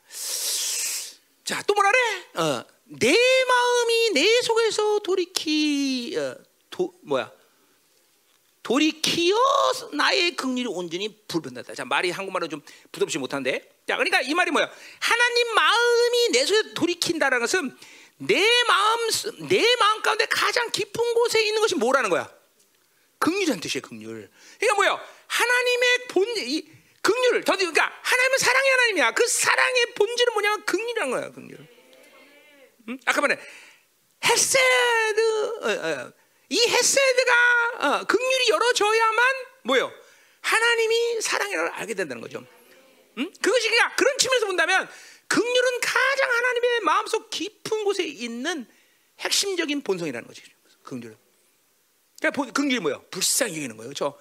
[1.47, 2.43] 자 또 뭐라 그래?
[2.43, 3.15] 어, 내
[3.47, 6.35] 마음이 내 속에서 돌이키 어,
[6.69, 7.31] 도, 뭐야?
[8.63, 9.35] 돌이키어
[9.93, 11.73] 나의 긍휼이 온전히 불변하다.
[11.73, 12.61] 자 말이 한국말로 좀
[12.91, 13.61] 부드럽지 못한데.
[13.87, 14.69] 자 그러니까 이 말이 뭐야?
[14.99, 17.77] 하나님 마음이 내 속에 돌이킨다라는 것은
[18.17, 22.29] 내 마음 내 마음 가운데 가장 깊은 곳에 있는 것이 뭐라는 거야?
[23.19, 23.81] 긍휼이라는 뜻이에요.
[23.83, 24.27] 긍휼.
[24.59, 25.01] 그러니까 뭐야?
[25.27, 26.76] 하나님의 본 이
[27.07, 29.11] 긍휼을 더 그러니까 하나님은 사랑의 하나님이야.
[29.11, 31.31] 그 사랑의 본질은 뭐냐면 긍휼이란 거야.
[31.31, 31.57] 긍휼.
[32.89, 32.97] 응?
[33.05, 33.39] 아까 말해
[34.25, 35.21] 헤세드
[35.61, 36.13] 어, 어,
[36.49, 37.33] 이 헤세드가
[37.79, 39.91] 어, 긍휼이 열어져야만 뭐요?
[40.41, 42.45] 하나님이 사랑이라고 알게 된다는 거죠.
[43.17, 43.33] 응?
[43.41, 44.89] 그것이 그냥 그런 측면에서 본다면
[45.27, 48.67] 긍휼은 가장 하나님의 마음속 깊은 곳에 있는
[49.19, 50.43] 핵심적인 본성이라는 거죠.
[50.83, 51.17] 긍휼은.
[52.19, 53.05] 그러니까 긍휼이 뭐예요?
[53.11, 53.89] 불쌍히 여기는 거예요.
[53.89, 54.19] 그렇죠?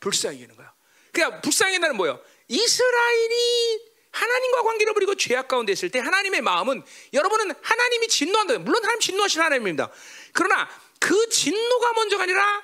[0.00, 0.73] 불쌍히 여기는 거예요.
[1.14, 2.20] 그러니까 불쌍히 여기는 뭐예요?
[2.48, 6.82] 이스라엘이 하나님과 관계를 버리고 죄악 가운데 있을 때 하나님의 마음은
[7.12, 8.58] 여러분은 하나님이 진노한다.
[8.58, 9.90] 물론 하나님 진노하신 하나님입니다.
[10.32, 10.68] 그러나
[11.00, 12.62] 그 진노가 먼저가 아니라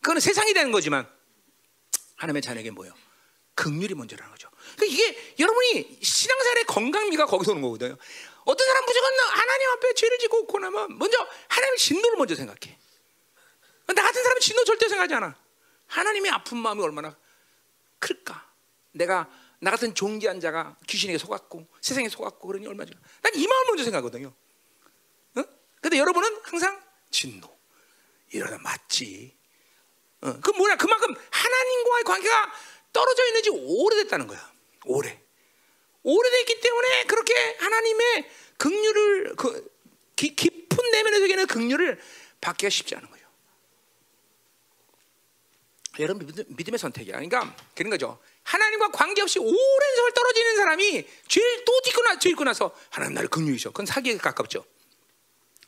[0.00, 1.08] 그거는 세상이 되는 거지만
[2.16, 2.94] 하나님의 자녀에게 뭐예요?
[3.54, 4.50] 극률이 먼저라는 거죠.
[4.76, 7.96] 그러니까 이게 여러분이 신앙생활의 건강미가 거기서 오는 거거든요.
[8.44, 12.78] 어떤 사람 무조건 하나님 앞에 죄를 짓고 오고 나면 먼저 하나님의 진노를 먼저 생각해.
[13.86, 15.36] 나 같은 사람은 진노 절대 생각하지 않아.
[15.86, 17.16] 하나님의 아픈 마음이 얼마나
[17.98, 18.50] 클까?
[18.92, 22.90] 내가 나 같은 종기한 자가 귀신에게 속았고 세상에 속았고 그러니 얼마나
[23.22, 24.32] 난이 마음을 먼저 생각하거든요.
[25.36, 25.42] 어?
[25.80, 27.56] 근데 여러분은 항상 진노.
[28.32, 29.36] 이러다 맞지.
[30.22, 30.76] 어, 그 뭐냐?
[30.76, 32.52] 그만큼 하나님과의 관계가
[32.92, 34.52] 떨어져 있는지 오래됐다는 거야.
[34.84, 35.22] 오래.
[36.02, 39.76] 오래됐기 때문에 그렇게 하나님의 긍휼을 그
[40.14, 42.00] 기, 깊은 내면의 세계는 긍휼을
[42.40, 43.25] 받기가 쉽지 않은 거예요.
[46.00, 47.14] 여러분 믿음의 선택이야.
[47.14, 48.18] 그러니까 그런 거죠.
[48.42, 53.70] 하나님과 관계없이 오랜 세월 떨어지는 사람이 죄를 또 짓고 나, 짓고 나서 하나님 나를 긍휼이셔.
[53.70, 54.64] 그건 사기에 가깝죠.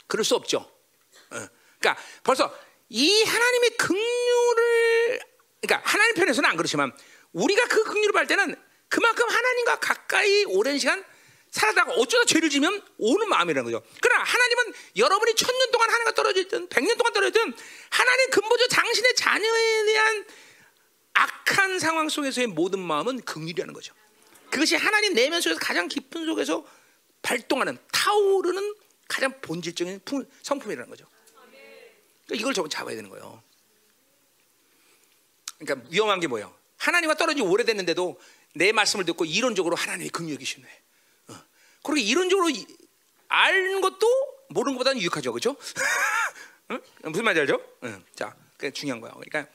[0.07, 0.59] 그럴 수 없죠.
[0.59, 1.49] 어.
[1.79, 2.55] 그러니까 벌써
[2.89, 5.21] 이 하나님의 긍휼을
[5.61, 6.93] 그러니까 하나님 편에서는 안 그렇지만
[7.33, 8.57] 우리가 그 긍휼을 받을 때는
[8.89, 11.05] 그만큼 하나님과 가까이 오랜 시간
[11.51, 13.85] 살아다가 어쩌다 죄를 지면 오는 마음이라는 거죠.
[14.01, 17.55] 그러나 하나님은 여러분이 천년 동안 하나님과 떨어져 있든 백년 동안 떨어져 있든
[17.91, 20.27] 하나님 근본적 당신의 자녀에 대한
[21.15, 23.95] 악한 상황 속에서의 모든 마음은 긍휼이라는 거죠.
[24.51, 26.66] 그것이 하나님 내면 속에서 가장 깊은 속에서
[27.23, 28.75] 발동하는 타오르는
[29.09, 30.01] 가장 본질적인
[30.43, 31.07] 성품이라는 거죠.
[32.27, 33.43] 그러니까 이걸 좀 잡아야 되는 거예요.
[35.59, 36.55] 그러니까 위험한 게 뭐예요?
[36.77, 38.20] 하나님과 떨어지 오래됐는데도
[38.55, 40.66] 내 말씀을 듣고 이론적으로 하나님의 긍휼이 시네.
[41.89, 41.93] 어.
[41.93, 42.48] 그리고 이론적으로
[43.28, 44.06] 아는 것도
[44.51, 45.56] 모르는 것보다는 유익하죠, 그렇죠?
[46.70, 46.81] 응?
[47.05, 47.62] 무슨 말인지 알죠?
[47.85, 48.05] 응.
[48.15, 49.12] 자, 그 중요한 거야.
[49.12, 49.47] 그러니까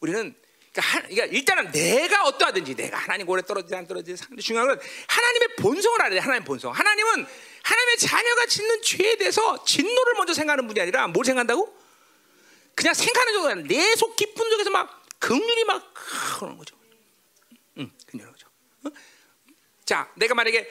[0.00, 0.34] 우리는
[0.72, 6.00] 그러니까, 그러니까, 일단은 내가 어떠하든지 내가 하나님 오래 떨어지지 안 떨어지지 중요한 건 하나님의 본성을
[6.00, 6.18] 알아야 돼.
[6.18, 6.72] 하나님의 본성.
[6.72, 7.26] 하나님은
[7.62, 11.76] 하나님의 자녀가 짓는 죄에 대해서 진노를 먼저 생각하는 분이 아니라 뭘 생각한다고?
[12.74, 16.76] 그냥 생각하는 정도가 아니라 내속 깊은 속에서 막 긍휼이 막 그러는 거죠.
[17.78, 18.46] 응, 긍휼한 거죠.
[18.84, 18.90] 어?
[19.84, 20.68] 자, 내가 만약에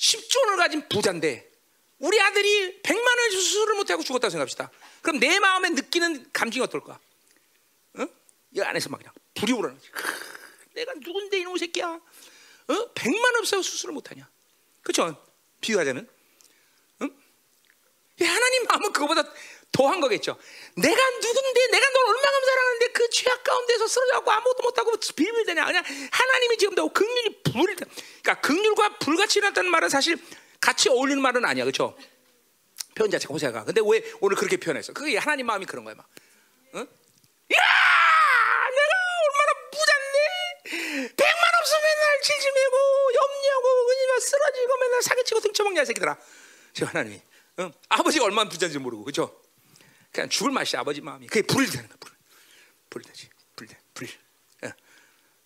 [0.00, 1.50] 10조 원을 가진 부자인데
[1.98, 4.70] 우리 아들이 100만 원 수술을 못하고 죽었다고 생각합시다.
[5.02, 6.98] 그럼 내 마음에 느끼는 감정이 어떨까?
[7.98, 8.06] 어?
[8.52, 9.90] 이 안에서 막 그냥 불이 오르는 거지.
[10.72, 11.86] 내가 누군데 이놈 새끼야?
[11.88, 12.00] 어?
[12.94, 14.28] 100만 원 없어서 수술을 못하냐?
[14.82, 15.22] 그렇죠?
[15.60, 16.08] 비유하자면.
[17.02, 17.16] 응?
[18.20, 19.22] 하나님 마음은 그거보다
[19.72, 20.36] 더한 거겠죠.
[20.76, 25.64] 내가 누군데, 내가 널 얼마나 사랑하는데 그 죄악 가운데서 쓰러져갖고 아무것도 못하고 비밀되냐?
[25.64, 30.18] 그냥 하나님이 지금 너 극률이 불, 그러니까 극률과 불같이 일어났다는 말은 사실
[30.60, 31.96] 같이 어울리는 말은 아니야, 그렇죠?
[32.94, 33.64] 표현 자체가 호세가.
[33.64, 34.92] 근데 왜 오늘 그렇게 표현했어?
[34.92, 36.06] 그게 하나님 마음이 그런 거야, 막.
[36.74, 36.80] 응?
[36.80, 36.86] 야,
[38.70, 38.92] 내가
[39.24, 42.76] 얼마나 부잔데, 백만 없으면 맨날 질질매고
[43.14, 46.18] 염려고 그냥 쓰러지고 맨날 사기치고 등쳐먹냐, 새끼들아.
[46.74, 47.22] 저 하나님이.
[47.60, 47.72] 응?
[47.88, 49.39] 아버지가 얼마나 부잔지 모르고, 그렇죠?
[50.12, 51.26] 그냥 죽을 맛이 아버지 마음이.
[51.26, 51.98] 그게 불이 되는 거야.
[52.00, 52.12] 불.
[52.90, 53.28] 불이 되지.
[53.56, 53.78] 불 돼.
[53.94, 54.08] 불.
[54.64, 54.72] 예.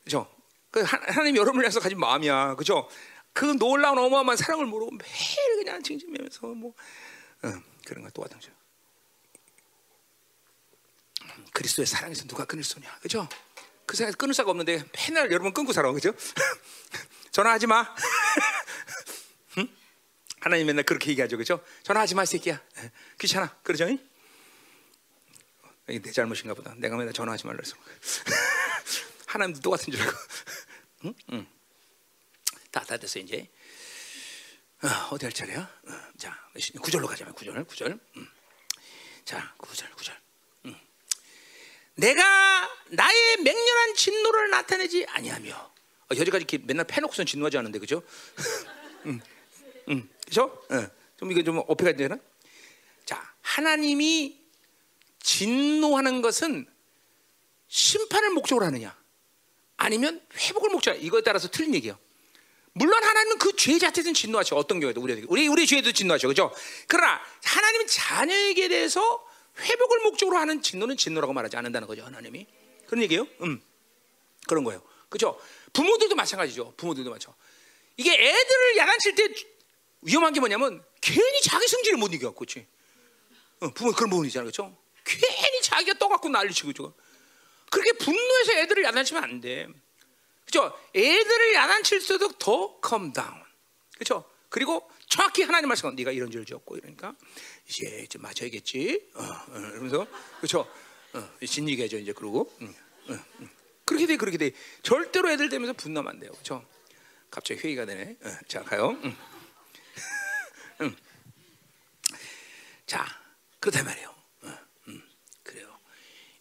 [0.02, 0.30] 그죠?
[0.70, 2.54] 그 하나님 여러분을 위해서 가진 마음이야.
[2.56, 2.88] 그죠?
[3.32, 6.72] 그 놀라운 어마어마한 사랑을 모르고 매일 그냥 징징매면서 뭐
[7.42, 7.52] 어,
[7.84, 8.54] 그런 거또 마찬가지야.
[11.52, 13.28] 그리스도의 사랑에서 누가 끊을 소냐, 그죠?
[13.86, 16.12] 그 생각에서 끊을 수가 없는데 맨날 여러분 끊고 살아, 그죠?
[17.30, 17.94] 전화하지 마.
[19.58, 19.68] 응?
[20.40, 21.62] 하나님 맨날 그렇게 얘기하죠, 그죠?
[21.82, 22.60] 전화하지 마, 이 새끼야.
[23.18, 23.88] 귀찮아, 그러죠?
[23.88, 23.98] 이
[25.86, 26.74] 게 내 잘못인가 보다.
[26.76, 27.76] 내가 맨날 전화하지 말라 그래서.
[29.26, 30.16] 하나님도 똑같은 줄 알고.
[31.04, 31.14] 응?
[31.32, 31.46] 응.
[32.70, 33.48] 다, 다 됐어, 이제.
[35.10, 35.60] 어, 디할 차례야?
[35.60, 36.38] 어, 자,
[36.80, 37.98] 구절로 가자면 구절, 구절.
[38.16, 38.28] 음.
[39.24, 40.18] 자, 구절, 구절.
[40.66, 40.76] 음.
[41.96, 48.02] 내가 나의 맹렬한 진노를 나타내지 아니하며 어, 여기까지 이렇게 맨날 패놓고선 진노하지 않는데 그죠?
[49.06, 49.20] 음,
[49.88, 50.44] 음, 그죠?
[50.70, 50.86] 어,
[51.18, 52.18] 좀 이거 좀 어폐가 되나?
[53.04, 54.43] 자, 하나님이
[55.24, 56.66] 진노하는 것은
[57.66, 58.96] 심판을 목적으로 하느냐,
[59.76, 61.98] 아니면 회복을 목적으로 이거에 따라서 틀린 얘기예요.
[62.74, 64.56] 물론 하나님은 그 죄 자체는 진노하죠.
[64.56, 66.28] 어떤 경우에도 우리 우리 우리 죄도 진노하죠.
[66.28, 66.54] 그죠?
[66.86, 69.26] 그러나 하나님은 자녀에게 대해서
[69.58, 72.04] 회복을 목적으로 하는 진노는 진노라고 말하지 않는다는 거죠.
[72.04, 72.46] 하나님이
[72.86, 73.26] 그런 얘기예요.
[73.42, 73.62] 음
[74.46, 74.82] 그런 거예요.
[75.08, 75.40] 그죠?
[75.72, 76.74] 부모들도 마찬가지죠.
[76.76, 77.32] 부모들도 마찬
[77.96, 79.28] 이게 애들을 야단칠 때
[80.02, 82.66] 위험한 게 뭐냐면 괜히 자기 성질을 못 이겨 갖고, 그렇지?
[83.60, 84.76] 어, 부모 그런 부분이잖아요, 그렇죠?
[85.04, 86.94] 괜히 자기가 떠갖고 난리치고, 그죠?
[87.70, 89.66] 그렇게 분노해서 애들을 야단치면 안 돼.
[90.44, 90.76] 그죠?
[90.94, 93.42] 애들을 야단칠 때도 더 calm down.
[93.98, 94.30] 그죠?
[94.48, 97.14] 그리고 정확히 하나님 말씀, 네가 이런 죄를 지었고 이러니까
[97.68, 99.10] 이제 좀 맞아야겠지.
[99.14, 100.06] 어, 어, 그러면서
[100.40, 100.60] 그죠?
[101.12, 102.74] 어, 진리게죠 이제 그러고 음,
[103.10, 103.50] 음, 음.
[103.84, 104.52] 그렇게 돼 그렇게 돼.
[104.82, 106.30] 절대로 애들 되면서 분노하면 안 돼요.
[106.32, 106.64] 그죠?
[107.30, 108.16] 갑자기 회의가 되네.
[108.22, 108.96] 어, 자 가요.
[112.86, 113.04] 자
[113.60, 114.13] 그렇다 말이에요.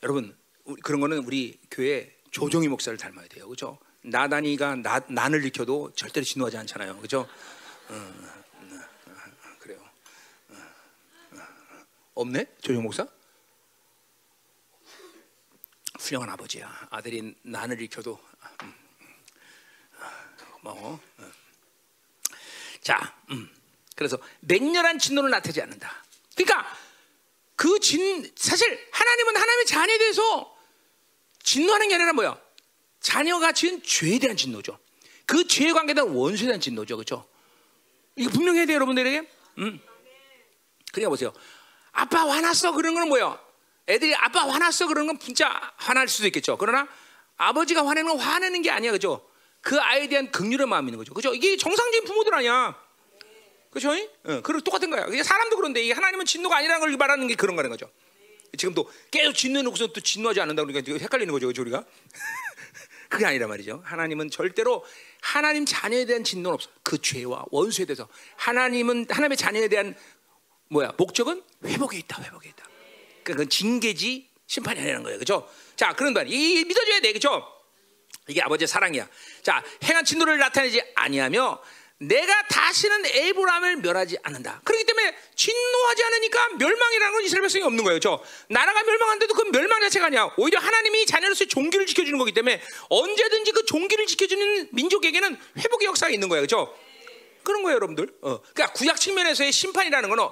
[0.04, 0.24] 어, 음, 그래요.
[0.24, 0.38] 여러분
[0.84, 3.48] 그런 거는 우리 교회 조종희 목사를 닮아야 돼요.
[3.48, 3.80] 그죠?
[4.02, 6.98] 나단이가 나, 난을 일으켜도 절대로 진노하지 않잖아요.
[7.00, 7.22] 그죠?
[7.90, 9.80] 어, 어, 어, 그래요.
[12.16, 12.46] 없네?
[12.62, 13.08] 조용 목사?
[16.00, 16.88] 훌륭한 아버지야.
[16.90, 18.20] 아들이 난을 일으켜도
[18.64, 18.74] 음,
[20.62, 21.00] 고마워.
[22.82, 23.50] 자, 음.
[23.96, 26.04] 그래서 맹렬한 진노를 나타내지 않는다.
[26.36, 26.68] 그러니까
[27.56, 30.56] 그 진 사실 하나님은 하나님의 자녀에 대해서
[31.44, 32.40] 진노하는 게 아니라 뭐야?
[33.00, 34.80] 자녀가 지은 죄에 대한 진노죠.
[35.26, 36.96] 그 죄에 관계된 원수에 대한 진노죠.
[36.98, 37.28] 그렇죠?
[38.16, 39.30] 이거 분명히 해야 돼요, 여러분들에게.
[39.60, 39.80] 음.
[40.92, 41.34] 그러니까 보세요.
[41.92, 42.72] 아빠 화났어.
[42.72, 43.40] 그런 건 뭐예요?
[43.88, 44.88] 애들이 아빠 화났어.
[44.88, 46.58] 그런 건 진짜 화날 수도 있겠죠.
[46.58, 46.88] 그러나
[47.38, 48.92] 아버지가 화내는 건 화내는 게 아니야.
[48.92, 49.28] 그죠?
[49.62, 51.14] 그 아이에 대한 긍휼의 마음이 있는 거죠.
[51.14, 51.34] 그죠?
[51.34, 52.82] 이게 정상적인 부모들 아니야.
[53.74, 53.92] 그죠?
[53.92, 55.06] 어, 그리고 똑같은 거야.
[55.08, 57.92] 이게 사람도 그런데 이게 하나님은 진노가 아니라는 걸 말하는 게 그런 거라는 거죠.
[58.56, 61.48] 지금도 계속 진노해놓고서 또 진노하지 않는다 그러니까 헷갈리는 거죠.
[61.48, 61.64] 그죠?
[61.64, 61.84] 우리가?
[63.10, 63.82] 그게 아니라 말이죠.
[63.84, 64.86] 하나님은 절대로
[65.22, 66.70] 하나님 자녀에 대한 진노는 없어.
[66.84, 69.96] 그 죄와 원수에 대해서 하나님은 하나님의 자녀에 대한
[70.70, 72.22] 뭐야 목적은 회복에 있다.
[72.24, 72.66] 회복에 있다.
[73.24, 75.20] 그건 징계지 심판이 아니라는 거예요.
[75.20, 75.50] 그죠?
[75.76, 76.28] 자, 그런 반.
[76.28, 77.14] 이 믿어줘야 돼.
[77.14, 77.48] 그죠?
[78.28, 79.08] 이게 아버지의 사랑이야.
[79.42, 81.62] 자, 행한 진노를 나타내지 아니하며
[82.08, 84.62] 내가 다시는 에브람을 멸하지 않는다.
[84.64, 88.00] 그렇기 때문에 진노하지 않으니까 멸망이라는 건 이스라엘 백성이 없는 거예요.
[88.00, 90.30] 저 나라가 멸망한데도 그 멸망 자체가 아니야.
[90.38, 96.30] 오히려 하나님이 자녀로서의 종기를 지켜주는 거기 때문에 언제든지 그 종기를 지켜주는 민족에게는 회복의 역사가 있는
[96.30, 96.46] 거예요.
[96.46, 96.76] 그렇죠?
[97.44, 98.08] 그런 거예요, 여러분들.
[98.22, 98.40] 어.
[98.54, 100.24] 그러니까 구약 측면에서의 심판이라는 거는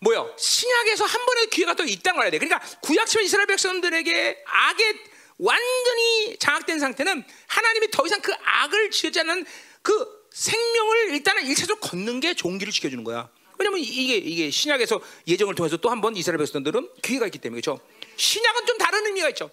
[0.00, 0.34] 뭐요?
[0.38, 2.38] 신약에서 한 번의 기회가 또 있다는 거야 돼.
[2.38, 4.94] 그러니까 구약 측면 이스라엘 백성들에게 악에
[5.38, 9.46] 완전히 장악된 상태는 하나님이 더 이상 그 악을 지지 않는
[9.82, 13.28] 그 생명을 일단은 일차적으로 걷는 게 종기를 지켜주는 거야.
[13.58, 17.80] 왜냐면 이게 이게 신약에서 예정을 통해서 또 한 번 이스라엘 백성들은 기회가 있기 때문에 그렇죠.
[18.16, 19.50] 신약은 좀 다른 의미가 있죠.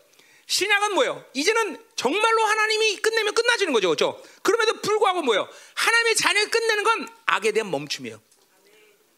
[0.47, 1.25] 신약은 뭐예요?
[1.33, 4.23] 이제는 정말로 하나님이 끝내면 끝나지는 거죠, 그렇죠?
[4.43, 5.49] 그럼에도 불구하고 뭐예요?
[5.73, 8.21] 하나님의 자녀를 끝내는 건 악에 대한 멈춤이에요,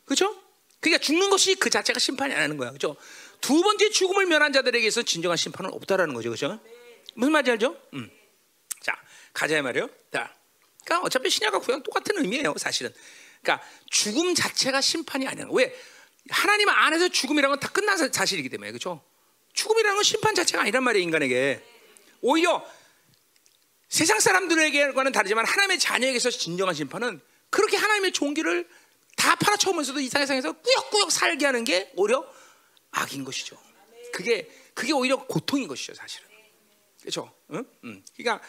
[0.06, 0.42] 그렇죠?
[0.80, 2.96] 그러니까 죽는 것이 그 자체가 심판이 아니는 거야, 그렇죠?
[3.42, 6.62] 두 번째 죽음을 면한 자들에게서 진정한 심판은 없다라는 거죠, 그렇죠?
[7.16, 7.76] 무슨 말인지 알죠?
[7.94, 8.10] 음.
[8.82, 8.96] 자,
[9.34, 9.90] 가자 말이요.
[10.14, 10.34] 자,
[10.88, 12.94] 그러니까 어차피 신약과 구약 똑같은 의미예요, 사실은.
[13.42, 15.46] 그러니까 죽음 자체가 심판이 아니야.
[15.52, 15.76] 왜?
[16.30, 19.04] 하나님 안에서 죽음이라는 건 다 끝난 사실이기 때문에 그렇죠?
[19.54, 21.62] 죽음이라는 건 심판 자체가 아니란 말이에요, 인간에게.
[22.22, 22.66] 오히려
[23.90, 28.68] 세상 사람들에게와는 다르지만 하나님의 자녀에게서 진정한 심판은 그렇게 하나님의 종기를
[29.18, 32.26] 다 팔아쳐오면서도 이 세상에서 꾸역꾸역 살게 하는 게 오히려
[32.92, 33.58] 악인 것이죠.
[34.14, 36.28] 그게 그게 오히려 고통인 것이죠, 사실은.
[37.02, 37.34] 그렇죠?
[37.52, 37.66] 응?
[37.84, 38.04] 응.
[38.16, 38.46] 그러니까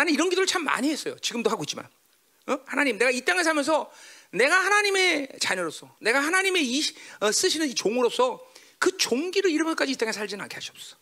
[0.00, 1.14] 나는 이런 기도를 참 많이 했어요.
[1.18, 1.86] 지금도 하고 있지만.
[2.46, 2.58] 어?
[2.64, 3.92] 하나님, 내가 이 땅에 살면서
[4.30, 6.82] 내가 하나님의 자녀로서, 내가 하나님의 이,
[7.20, 8.40] 어, 쓰시는 이 종으로서
[8.78, 10.96] 그 종기를 잃으면까지 이 땅에 살지는 않게 하시옵소서.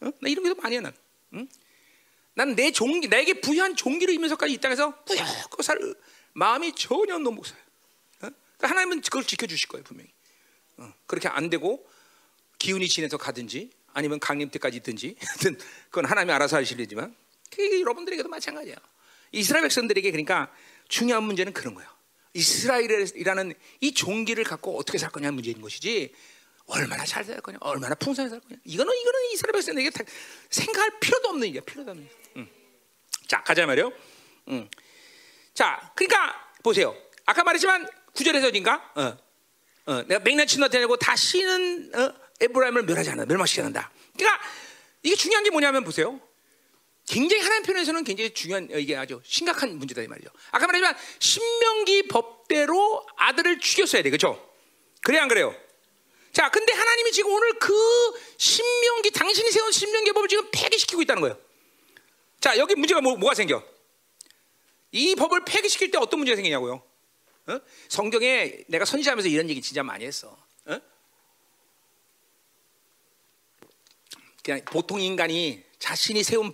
[0.00, 0.10] 어?
[0.20, 0.92] 나 이런 기도 많이 해, 난.
[1.34, 1.46] 응?
[2.34, 5.78] 난내 종기, 내게 부여한 종기를 입면서까지 이 땅에서 뿌옇고 살
[6.32, 7.58] 마음이 전혀 너무 없어요.
[8.22, 8.28] 어?
[8.28, 10.10] 그러니까 하나님은 그걸 지켜주실 거예요, 분명히.
[10.78, 11.88] 어, 그렇게 안 되고
[12.58, 15.56] 기운이 지내서 가든지 아니면 강림 때까지 있든지 하여튼
[15.90, 17.14] 그건 하나님이 알아서 하실 일이지만
[17.50, 18.76] 그게 여러분들에게도 마찬가지야.
[19.32, 20.52] 이스라엘 백성들에게 그러니까
[20.88, 21.90] 중요한 문제는 그런 거예요.
[22.34, 26.14] 이스라엘이라는 이 종기를 갖고 어떻게 살 거냐는 문제인 것이지
[26.66, 28.56] 얼마나 잘 살 거냐, 얼마나 풍성히 살 거냐.
[28.64, 30.04] 이거는 이거는 이스라엘 백성에게 다
[30.50, 32.08] 생각할 필요도 없는 일이야, 필요도 없는.
[32.36, 32.48] 음.
[33.26, 33.92] 자 가자 말이요.
[34.48, 34.68] 음.
[35.54, 36.94] 자, 그러니까 보세요.
[37.24, 38.92] 아까 말했지만 구절에서인가?
[38.94, 39.16] 어,
[39.86, 43.90] 어, 내가 맹렬치 너되고 다시는 어, 에브라임을 멸하지 않는다, 멸망시키 않는다.
[44.16, 44.42] 그러니까
[45.02, 46.20] 이게 중요한 게 뭐냐면 보세요.
[47.06, 50.28] 굉장히 하나님 편에서는 굉장히 중요한 어, 이게 아주 심각한 문제다 이 말이죠.
[50.50, 54.52] 아까 말했지만 신명기 법대로 아들을 죽였어야 돼, 그렇죠?
[55.02, 55.54] 그래 안 그래요?
[56.32, 57.72] 자, 근데 하나님이 지금 오늘 그
[58.36, 61.38] 신명기 당신이 세운 신명기 법을 지금 폐기시키고 있다는 거예요.
[62.40, 63.64] 자, 여기 문제가 뭐, 뭐가 생겨?
[64.92, 66.82] 이 법을 폐기시킬 때 어떤 문제가 생기냐고요?
[67.46, 67.60] 어?
[67.88, 70.36] 성경에 내가 선지하면서 이런 얘기 진짜 많이 했어.
[70.66, 70.80] 어?
[74.42, 76.52] 그냥 보통 인간이 자신이 세운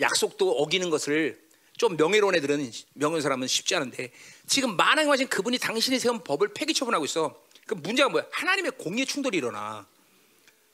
[0.00, 1.42] 약속도 어기는 것을
[1.76, 4.12] 좀 명예로운 애들은 명예로운 사람은 쉽지 않은데
[4.46, 7.42] 지금 만왕에 와신 그분이 당신이 세운 법을 폐기 처분하고 있어.
[7.66, 8.26] 그 문제가 뭐야?
[8.30, 9.86] 하나님의 공의 충돌이 일어나.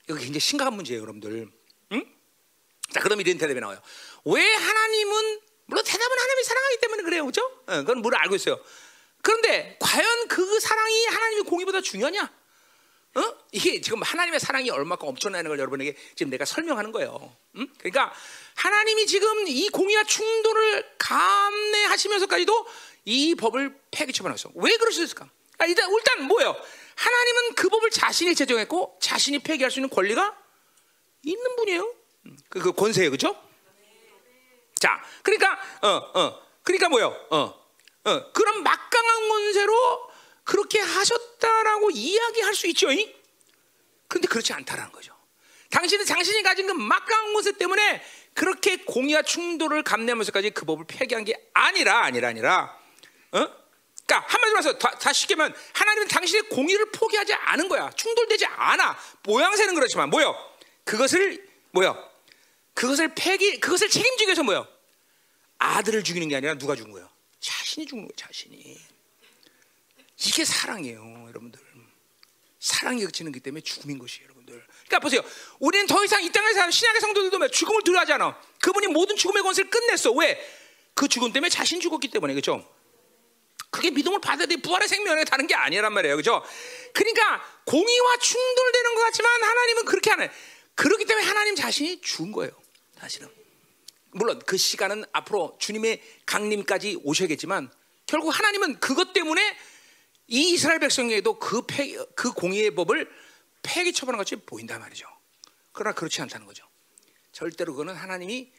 [0.04, 1.48] 이거 굉장히 심각한 문제예요, 여러분들.
[1.92, 2.04] 응?
[2.92, 3.80] 자, 그럼 이런 대답이 나와요.
[4.24, 7.42] 왜 하나님은 물론 대답은 하나님이 사랑하기 때문에 그래요, 그렇죠?
[7.66, 8.60] 어, 그건 뭘 알고 있어요.
[9.22, 12.39] 그런데 과연 그 사랑이 하나님의 공의보다 중요하냐?
[13.16, 13.34] 어?
[13.50, 17.34] 이게 지금 하나님의 사랑이 얼마큼 엄청나는 걸 여러분에게 지금 내가 설명하는 거예요.
[17.56, 17.66] 응?
[17.78, 18.12] 그러니까
[18.54, 22.66] 하나님이 지금 이 공의와 충돌을 감내하시면서까지도
[23.06, 24.52] 이 법을 폐기 처분하셨어.
[24.54, 25.28] 왜 그러셨을까?
[25.58, 26.56] 아, 일단 일단 뭐예요?
[26.94, 30.36] 하나님은 그 법을 자신이 제정했고 자신이 폐기할 수 있는 권리가
[31.24, 31.94] 있는 분이에요.
[32.48, 33.34] 그, 그 권세예요, 그렇죠?
[34.78, 37.08] 자, 그러니까 어, 어, 그러니까 뭐요?
[37.30, 37.60] 어,
[38.04, 40.09] 어, 그런 막강한 권세로
[40.50, 42.90] 그렇게 하셨다라고 이야기할 수 있죠.
[42.90, 43.14] 이?
[44.08, 45.16] 근데 그렇지 않다라는 거죠.
[45.70, 48.02] 당신은 당신이 가진 그 막강한 권세 때문에
[48.34, 52.76] 그렇게 공의와 충돌을 감내하면서까지 그 법을 폐기한 게 아니라 아니라 아니라
[53.30, 53.38] 어?
[53.38, 57.88] 그러니까 한마디로 해서 다, 다시 쉽게 면 하나님은 당신의 공의를 포기하지 않은 거야.
[57.90, 58.98] 충돌되지 않아.
[59.22, 60.34] 모양새는 그렇지만 뭐요?
[60.82, 61.96] 그것을 뭐요?
[62.74, 64.66] 그것을 폐기, 그것을 책임지기 위해서 뭐요?
[65.58, 67.08] 아들을 죽이는 게 아니라 누가 죽은 거예요?
[67.38, 68.16] 자신이 죽는 거예요.
[68.16, 68.89] 자신이.
[70.26, 71.60] 이게 사랑이에요, 여러분들.
[72.58, 74.62] 사랑이 그치는 기 때문에 죽음인 것이에요, 여러분들.
[74.86, 75.22] 그러니까 보세요.
[75.58, 78.38] 우리는 더 이상 이 땅에서 신약의 성도들도 죽음을 두려워하지 않아.
[78.60, 80.12] 그분이 모든 죽음의 권세를 끝냈어.
[80.12, 80.38] 왜?
[80.94, 82.68] 그 죽음 때문에 자신 죽었기 때문에 그렇죠?
[83.70, 84.56] 그게 믿음을 받아야 돼.
[84.56, 86.16] 부활의 생명에 다른 게 아니란 말이에요.
[86.16, 86.42] 그죠?
[86.92, 90.30] 그러니까 공의와 충돌되는 것 같지만 하나님은 그렇게 안 해.
[90.74, 92.52] 그렇기 때문에 하나님 자신이 죽은 거예요.
[92.98, 93.28] 사실은.
[94.10, 97.70] 물론 그 시간은 앞으로 주님의 강림까지 오셔야겠지만
[98.06, 99.56] 결국 하나님은 그것 때문에
[100.30, 103.10] 이 이스라엘 백성에게도 그, 폐, 그 공의의 법을
[103.62, 105.06] 폐기 처분한 것이 보인단 말이죠.
[105.72, 106.64] 그러나 그렇지 않다는 거죠.
[107.32, 108.50] 절대로 그거는 하나님이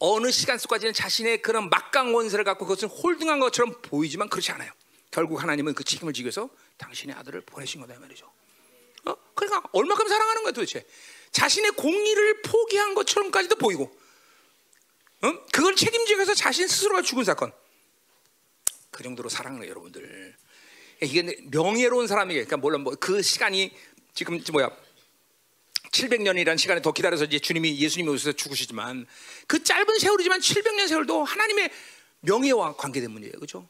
[0.00, 4.72] 어 느 시간 속까지는 자신의 그런 막강 원세를 갖고 그것을 홀딩한 것처럼 보이지만 그렇지 않아요.
[5.10, 8.30] 결국 하나님은 그 책임을 위해서 당신의 아들을 보내신 거다 말이죠.
[9.06, 9.16] 어?
[9.34, 10.86] 그러니까 얼마큼 사랑하는 거야 도대체.
[11.32, 13.90] 자신의 공의를 포기한 것처럼까지도 보이고,
[15.22, 15.46] 어?
[15.52, 17.52] 그걸 책임지기 위해서 자신 스스로가 죽은 사건.
[18.98, 20.34] 그 정도로 사랑하는 여러분들.
[21.00, 21.22] 이게
[21.52, 22.46] 명예로운 사람이에요.
[22.46, 23.70] 그러니까 물론 뭐 그 시간이
[24.12, 24.76] 지금 뭐야
[25.92, 29.06] 700년이라는 시간에 더 기다려서 이제 주님이 예수님이 오셔서 죽으시지만
[29.46, 31.70] 그 짧은 세월이지만 700년 세월도 하나님의
[32.22, 33.34] 명예와 관계된 문제예요.
[33.34, 33.68] 그렇죠?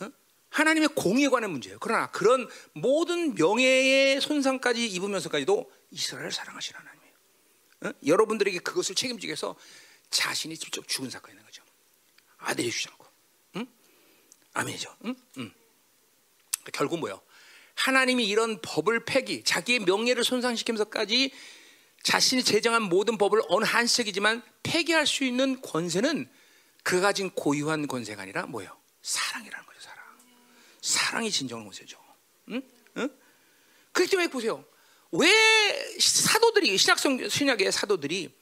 [0.00, 0.08] 어?
[0.50, 1.78] 하나님의 공의에 관한 문제예요.
[1.78, 7.14] 그러나 그런 모든 명예의 손상까지 입으면서까지도 이스라엘을 사랑하시는 하나님이에요.
[7.84, 7.92] 어?
[8.04, 9.54] 여러분들에게 그것을 책임지기 위해서
[10.10, 11.62] 자신이 직접 죽은 사건이 있는 거죠.
[12.38, 12.88] 아들이 주지.
[14.56, 14.60] 응?
[14.60, 14.96] 아멘이죠.
[15.04, 15.14] 응?
[15.38, 15.52] 응.
[16.72, 17.20] 결국 뭐요?
[17.74, 21.32] 하나님이 이런 법을 폐기, 자기의 명예를 손상시키면서까지
[22.02, 26.28] 자신이 제정한 모든 법을 어느 한식이지만 폐기할 수 있는 권세는
[26.82, 28.76] 그가 가진 고유한 권세가 아니라 뭐예요?
[29.02, 30.04] 사랑이라는 거죠, 사랑.
[30.80, 31.98] 사랑이 진정한 권세죠.
[32.50, 32.62] 응?
[32.98, 33.08] 응?
[33.92, 34.64] 그렇기 때문에 보세요.
[35.12, 35.28] 왜
[35.98, 38.34] 사도들이 신약성 신약의 사도들이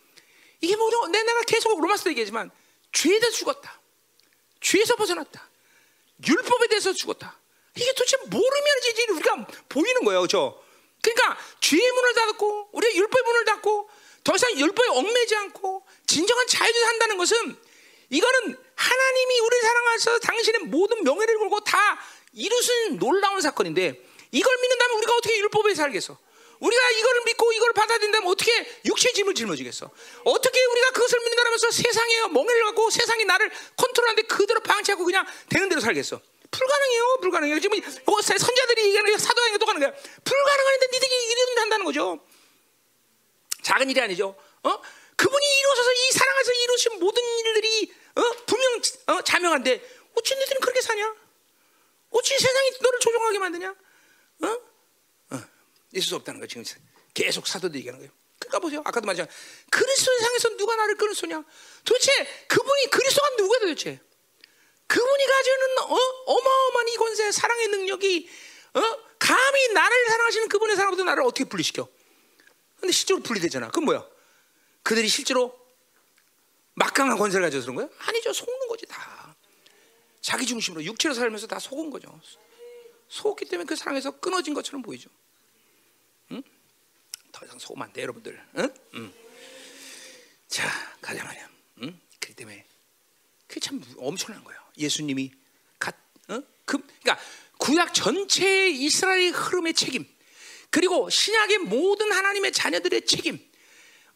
[0.60, 1.06] 이게 뭐죠?
[1.08, 2.50] 내가 계속 로마서도 얘기하지만
[2.92, 3.80] 죄에 대해서 죽었다.
[4.60, 5.48] 죄에서 벗어났다.
[6.26, 7.38] 율법에 대해서 죽었다.
[7.76, 10.62] 이게 도대체 모르면이지 우리가 보이는 거예요, 그렇죠?
[11.02, 13.90] 그러니까 죄의 문을 닫고 우리가 율법의 문을 닫고
[14.24, 17.56] 더 이상 율법에 얽매지 않고 진정한 자유를 한다는 것은
[18.10, 21.98] 이거는 하나님이 우리를 사랑하셔서 당신의 모든 명예를 걸고 다
[22.32, 26.18] 이루신 놀라운 사건인데 이걸 믿는다면 우리가 어떻게 율법에 살겠어?
[26.60, 29.90] 우리가 이거를 믿고 이걸 받아들인다면 어떻게 육체의 짐을 짊어지겠어?
[30.24, 35.80] 어떻게 우리가 그것을 믿는다면서 세상에 멍해를 갖고 세상이 나를 컨트롤하는데 그대로 방치하고 그냥 되는 대로
[35.80, 36.20] 살겠어?
[36.50, 37.60] 불가능해요, 불가능해요.
[37.60, 39.92] 지금 선자들이 얘기하는 사도행에 똑같은 거야.
[40.24, 42.20] 불가능한데 니들이 이런 한다는 거죠.
[43.62, 44.36] 작은 일이 아니죠.
[44.62, 44.82] 어?
[45.16, 48.22] 그분이 이루어져서 이 사랑에서 이루신 모든 일들이 어?
[48.46, 49.22] 분명 어?
[49.22, 51.14] 자명한데 어찌 너희들은 그렇게 사냐?
[52.10, 53.70] 어찌 세상이 너를 조종하게 만드냐?
[54.42, 54.69] 어?
[55.90, 55.96] 어.
[55.96, 56.64] 있을 수 없다는 거 지금
[57.14, 58.12] 계속 사도들이 얘기하는 거예요.
[58.38, 58.80] 그러니까 보세요.
[58.84, 59.30] 아까도 말했잖아.
[59.70, 61.44] 그리스도 세상에서 누가 나를 끊을 소냐?
[61.84, 62.10] 도대체
[62.48, 64.00] 그분이 그리스도가 누구야 도대체?
[64.86, 65.96] 그분이 가지는 어?
[66.26, 68.28] 어마어마한 이 권세, 사랑의 능력이
[68.74, 68.80] 어?
[69.18, 71.86] 감히 나를 사랑하시는 그분의 사랑보다 나를 어떻게 분리시켜?
[72.80, 73.66] 근데 실제로 분리되잖아.
[73.68, 74.06] 그건 뭐야?
[74.82, 75.58] 그들이 실제로
[76.74, 77.98] 막강한 권세를 가져서 그런 거야?
[78.08, 78.32] 아니죠.
[78.32, 79.36] 속는 거지 다.
[80.22, 82.18] 자기 중심으로 육체로 살면서 다 속은 거죠.
[83.08, 85.10] 속기 때문에 그 사랑에서 끊어진 것처럼 보이죠.
[87.40, 87.46] 응?
[87.46, 88.42] 더 이상 속으면 안 돼, 여러분들.
[88.58, 88.74] 응?
[88.94, 89.12] 응.
[90.48, 90.68] 자,
[91.00, 91.50] 가자 말이야.
[91.82, 92.00] 응?
[92.18, 92.64] 그렇기 때문에
[93.46, 94.60] 그게 참 엄청난 거예요.
[94.76, 95.32] 예수님이
[95.78, 95.96] 갓,
[96.28, 96.42] 어?
[96.64, 97.18] 그, 그러니까
[97.58, 100.06] 구약 전체 이스라엘 흐름의 책임,
[100.70, 103.38] 그리고 신약의 모든 하나님의 자녀들의 책임,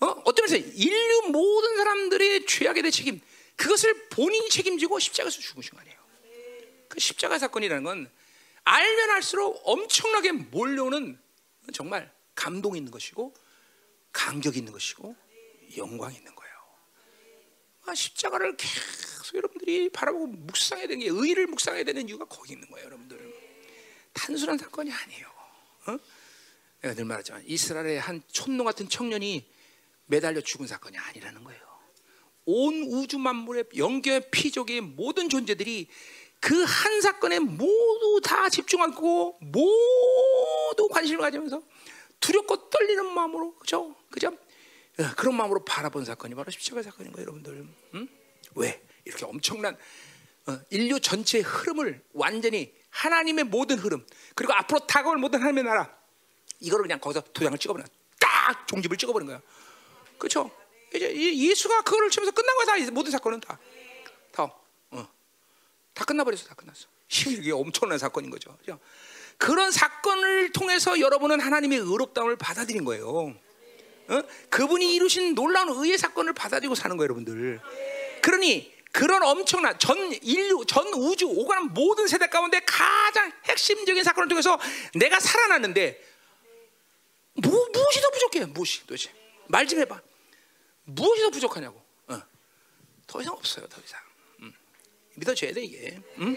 [0.01, 0.07] 어?
[0.25, 3.21] 어떤 면에서 인류 모든 사람들의 죄악에 대한 책임,
[3.57, 5.99] 그것을 본인이 책임지고 십자가에서 죽으신 거 아니에요.
[6.89, 8.11] 그 십자가 사건이라는 건
[8.65, 11.19] 알면 알수록 엄청나게 몰려오는
[11.73, 13.35] 정말 감동 있는 것이고
[14.13, 15.15] 감격 있는 것이고
[15.77, 16.55] 영광 있는 거예요.
[17.87, 22.87] 아, 십자가를 계속 여러분들이 바라보고 묵상해야 되는 게 의를 묵상해야 되는 이유가 거기 있는 거예요,
[22.87, 23.35] 여러분들.
[24.13, 25.27] 단순한 사건이 아니에요.
[25.89, 25.97] 어?
[26.81, 29.51] 내가 늘 말하지만 이스라엘의 한 촌농 같은 청년이
[30.07, 31.63] 매달려 죽은 사건이 아니라는 거예요.
[32.47, 35.89] 온 우주 만물의 영계의 피족의 모든 존재들이
[36.41, 41.63] 그 한 사건에 모두 다 집중하고 모두 관심을 가지면서
[42.25, 43.95] 두렵고 떨리는 마음으로 그죠?
[44.11, 44.29] 그죠?
[44.29, 47.67] 어, 그런 마음으로 바라본 사건이 바로 십자가 사건인 거예요, 여러분들.
[47.95, 48.09] 응?
[48.55, 49.77] 왜 이렇게 엄청난
[50.47, 55.95] 어, 인류 전체의 흐름을 완전히 하나님의 모든 흐름 그리고 앞으로 다가올 모든 하나님의 나라
[56.61, 57.85] 이거를 그냥 거기서 도장을 찍어버려
[58.19, 59.43] 딱 종집을 찍어버린 거야.
[60.17, 60.51] 그렇죠?
[60.95, 63.59] 이제 예수가 그거를 치면서 끝난 거야 다 모든 사건은 다.
[64.33, 64.45] 다,
[64.91, 65.09] 어.
[65.93, 66.87] 다 끝나버렸어, 다 끝났어.
[67.27, 68.57] 이게 엄청난 사건인 거죠.
[68.63, 68.81] 그렇죠?
[69.39, 73.35] 그런 사건을 통해서 여러분은 하나님의 의롭다움을 받아들인 거예요.
[74.09, 74.23] 어?
[74.51, 77.61] 그분이 이루신 놀라운 의의 사건을 받아들이고 사는 거예요, 여러분들.
[78.23, 84.59] 그러니 그런 엄청난 전 인류, 전 우주 오가는 모든 세대 가운데 가장 핵심적인 사건을 통해서
[84.95, 86.01] 내가 살아났는데
[87.35, 88.45] 뭐, 무엇이 더 부족해?
[88.47, 89.11] 무엇이 도대체?
[89.49, 90.01] 말 좀 해봐.
[90.85, 91.83] 무엇이 더 부족하냐고.
[92.09, 92.23] 어.
[93.07, 94.01] 더 이상 없어요, 더 이상.
[94.43, 94.53] 음.
[95.17, 95.99] 믿어줘야 돼 이게.
[96.19, 96.37] 음?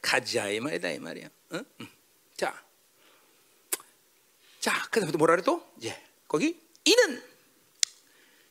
[0.00, 1.26] 가자 이 말이다 이 말이야.
[1.50, 1.60] 어?
[1.80, 1.88] 음.
[2.36, 2.62] 자,
[4.60, 7.22] 자, 그다음에 뭐라 그래도 예, 거기 이는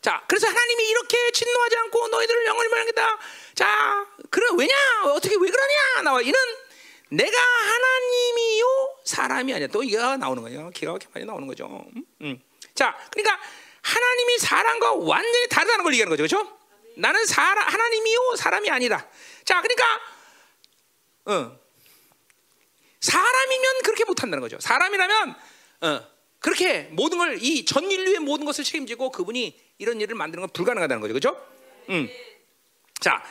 [0.02, 3.20] 자, 그래서 하나님이 이렇게 진노하지 않고 너희들을 영원히 말하겠다.
[3.56, 4.74] 자, 그래 왜냐?
[5.14, 6.02] 어떻게 왜 그러냐?
[6.04, 6.34] 나와 이는
[7.10, 8.66] 내가 하나님이요
[9.04, 9.68] 사람이 아니야.
[9.68, 10.70] 또 이가 나오는 거예요.
[10.70, 11.66] 기가 막히게 많이 나오는 거죠.
[11.96, 12.06] 음?
[12.22, 12.42] 음.
[12.76, 13.40] 자, 그러니까
[13.82, 16.60] 하나님이 사람과 완전히 다르다는 걸 얘기하는 거죠, 그렇죠?
[16.96, 19.08] 나는 사람 하나님이요 사람이 아니다.
[19.44, 20.00] 자, 그러니까
[21.30, 21.60] 어,
[23.02, 24.60] 사람이면 그렇게 못한다는 거죠.
[24.60, 25.36] 사람이라면
[25.82, 26.02] 어,
[26.40, 31.02] 그렇게 모든 걸 이 전 인류의 모든 것을 책임지고 그분이 이런 일을 만드는 건 불가능하다는
[31.02, 31.48] 거죠, 그렇죠?
[31.90, 32.10] 음.
[33.00, 33.24] 자,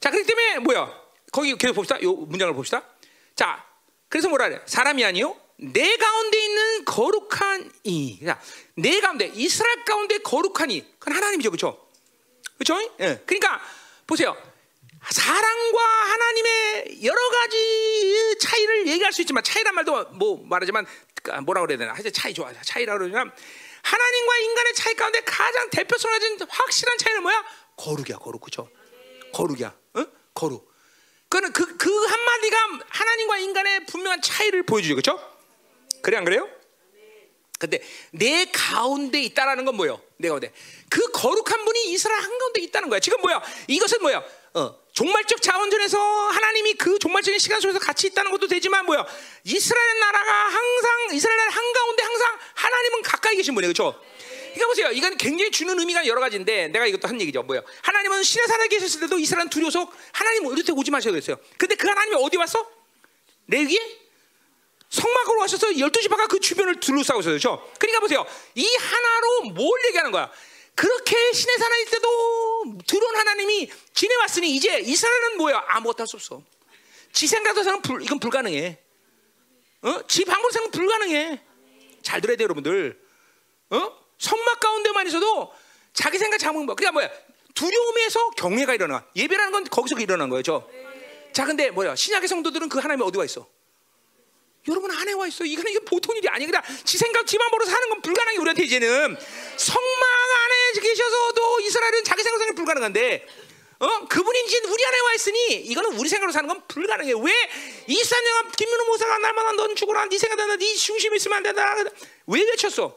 [0.00, 1.02] 자 그렇기 때문에 뭐야?
[1.32, 2.00] 거기 계속 봅시다.
[2.02, 2.82] 요 문장을 봅시다.
[3.34, 3.64] 자,
[4.08, 4.60] 그래서 뭐라 그래?
[4.66, 5.36] 사람이 아니요.
[5.56, 8.18] 내 가운데 있는 거룩한 이,
[8.74, 11.88] 내 가운데 이스라엘 가운데 거룩한 이, 그건 하나님이죠, 그렇죠?
[12.58, 12.78] 그렇죠?
[13.00, 13.22] 예.
[13.26, 13.60] 그러니까
[14.06, 14.36] 보세요.
[15.10, 20.86] 사랑과 하나님의 여러 가지 차이를 얘기할 수 있지만 차이란 말도 뭐 말하지만
[21.44, 21.92] 뭐라 그래야 되나?
[21.92, 22.52] 하여튼 차이 좋아.
[22.62, 23.32] 차이라 그러면
[23.82, 27.44] 하나님과 인간의 차이 가운데 가장 대표성을 가진 확실한 차이는 뭐야?
[27.76, 28.68] 거룩이야, 거룩, 그렇죠?
[29.32, 30.06] 거룩이야, 응?
[30.34, 30.70] 거룩.
[31.28, 32.58] 그는 그, 그 한마디가
[32.88, 35.32] 하나님과 인간의 분명한 차이를 보여주죠, 그렇죠?
[36.02, 36.48] 그래 안 그래요?
[37.58, 37.80] 근데
[38.10, 40.00] 내 가운데 있다라는 건 뭐예요?
[40.16, 40.52] 내 가운데
[40.88, 42.98] 그 거룩한 분이 이스라엘 한 가운데 있다는 거야.
[42.98, 43.40] 지금 뭐야?
[43.68, 44.22] 이것은 뭐야?
[44.54, 49.06] 어, 종말적 자원전에서 하나님이 그 종말적인 시간 속에서 같이 있다는 것도 되지만 뭐야?
[49.44, 53.98] 이스라엘 나라가 항상 이스라엘 한 가운데 항상 하나님은 가까이 계신 분이에요, 그렇죠?
[54.52, 54.90] 그러니까 보세요.
[54.90, 57.42] 이건 굉장히 주는 의미가 여러 가지인데 내가 이것도 한 얘기죠.
[57.42, 57.64] 뭐예요?
[57.82, 61.36] 하나님은 신의 산에 계셨을 때도 이스라엘 두려워서 하나님 어디 오지 마셔야 됐어요.
[61.56, 62.70] 근데 그 하나님이 어디 왔어?
[63.46, 63.78] 레위에
[64.90, 67.32] 성막으로 와셔서 12지파가 그 주변을 둘러싸고 있어요.
[67.32, 67.72] 그렇죠?
[67.78, 68.26] 그러니까 보세요.
[68.54, 70.30] 이 하나로 뭘 얘기하는 거야?
[70.74, 75.64] 그렇게 신의 있을 때도 들어온 하나님이 지내왔으니 이제 이스라엘은 뭐야?
[75.68, 76.42] 아무것도 할 수 없어.
[77.12, 78.78] 지 생각도 불, 이건 불가능해.
[79.82, 80.06] 어?
[80.06, 81.40] 지 방법으로 불가능해.
[82.02, 82.98] 잘 들어야 돼요, 여러분들.
[83.70, 83.98] 어?
[84.18, 85.52] 성막 가운데만 있어도
[85.92, 86.74] 자기 생각 잡은 거.
[86.74, 87.10] 그러니까 뭐야?
[87.54, 89.06] 두려움에서 경외가 일어나.
[89.14, 90.42] 예배라는 건 거기서 일어난 거예요.
[91.32, 91.94] 자, 근데 뭐야?
[91.96, 93.46] 신약의 성도들은 그 하나님이 어디 와 있어?
[94.68, 95.44] 여러분 안에 와 있어.
[95.44, 96.46] 이거는 이게 보통 일이 아니야.
[96.46, 99.16] 그냥 지 생각, 지만 벌어 사는 건 불가능해 우리한테 이제는
[99.56, 99.82] 성막
[100.72, 103.26] 안에 계셔서도 이스라엘은 자기 생각상에 불가능한데,
[103.78, 107.12] 어 그분이 이제 우리 안에 와 있으니 이거는 우리 생각으로 사는 건 불가능해.
[107.12, 107.32] 왜
[107.88, 111.76] 이사녀가 김민호 모사가 날마다 넌 죽어라, 네 생각한다, 네 중심 있으면 안 된다.
[112.26, 112.96] 왜 외쳤어?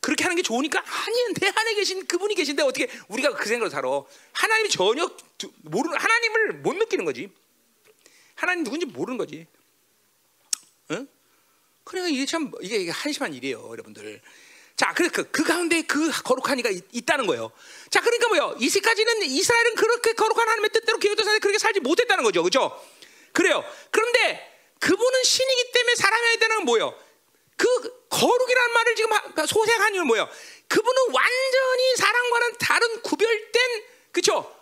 [0.00, 3.88] 그렇게 하는 게 좋으니까 아니 내 안에 계신 그분이 계신데 어떻게 우리가 그 생각으로 살아?
[4.32, 5.10] 하나님이 전혀
[5.62, 7.30] 모르는 하나님을 못 느끼는 거지.
[8.34, 9.46] 하나님 누군지 모르는 거지.
[10.90, 11.08] 응?
[11.84, 14.20] 그러니까 이게 참 이게 한심한 일이에요, 여러분들.
[14.76, 17.52] 자, 그래 그, 그 가운데 그 거룩한 이가 있, 다는 거예요.
[17.90, 18.56] 자, 그러니까 뭐요?
[18.58, 22.84] 이제까지는 이스라엘은 그렇게 거룩한 하나님의 뜻대로 계획된 사람이 그렇게 살지 못했다는 거죠, 그렇죠?
[23.32, 23.64] 그래요.
[23.90, 26.94] 그런데 그분은 신이기 때문에 사람이 되는 건 뭐예요?
[27.56, 27.68] 그
[28.08, 29.10] 거룩이라는 말을 지금
[29.46, 30.28] 소생한 이유는 뭐예요?
[30.66, 34.52] 그분은 완전히 사람과는 다른 구별된 그쵸?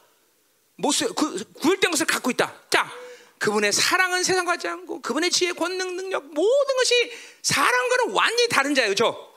[0.77, 2.63] 모습 그, 구별된 것을 갖고 있다.
[2.69, 2.93] 자,
[3.39, 7.13] 그분의 사랑은 세상 같지 않고 그분의 지혜, 권능, 능력 모든 것이
[7.43, 9.32] 사람과는 완전히 다른 자예요, 그렇죠?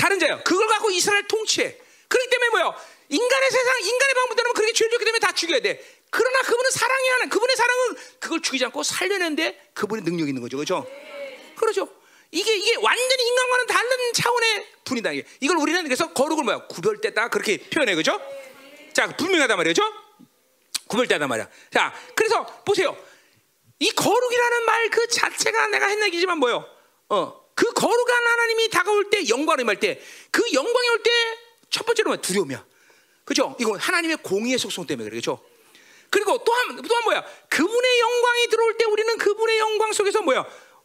[0.00, 0.40] 다른 자예요.
[0.44, 1.76] 그걸 갖고 이스라엘 통치해.
[2.08, 2.74] 그렇기 때문에 뭐요?
[3.10, 5.84] 인간의 세상, 인간의 방법대로 그렇게 죄를 졌기 때문에 다 죽여야 돼.
[6.10, 10.86] 그러나 그분은 사랑이 하는 그분의 사랑은 그걸 죽이지 않고 살려내는데 그분의 능력이 있는 거죠, 그렇죠?
[11.56, 11.88] 그렇죠.
[12.32, 15.12] 이게 이게 완전히 인간과는 다른 차원의 분이다.
[15.12, 15.28] 이게.
[15.40, 18.20] 이걸 우리는 그래서 거룩을 뭐야 구별됐다 그렇게 표현해 그죠?
[18.94, 19.82] 자 분명하단 말이죠.
[20.88, 21.48] 구별되단 말이야.
[21.72, 22.96] 자 그래서 보세요.
[23.80, 26.64] 이 거룩이라는 말 그 자체가 내가 했는 얘기지만 뭐요?
[27.08, 31.10] 어 그 거룩한 하나님이 다가올 때 영광을 임할 때그 영광이 올 때
[31.68, 32.64] 첫 번째로 뭐 두려움이야.
[33.24, 33.54] 그죠?
[33.60, 35.38] 이건 하나님의 공의의 속성 때문에 그래, 그죠?
[36.08, 37.24] 그리고 또한 또한 뭐야?
[37.48, 40.44] 그분의 영광이 들어올 때 우리는 그분의 영광 속에서 뭐야?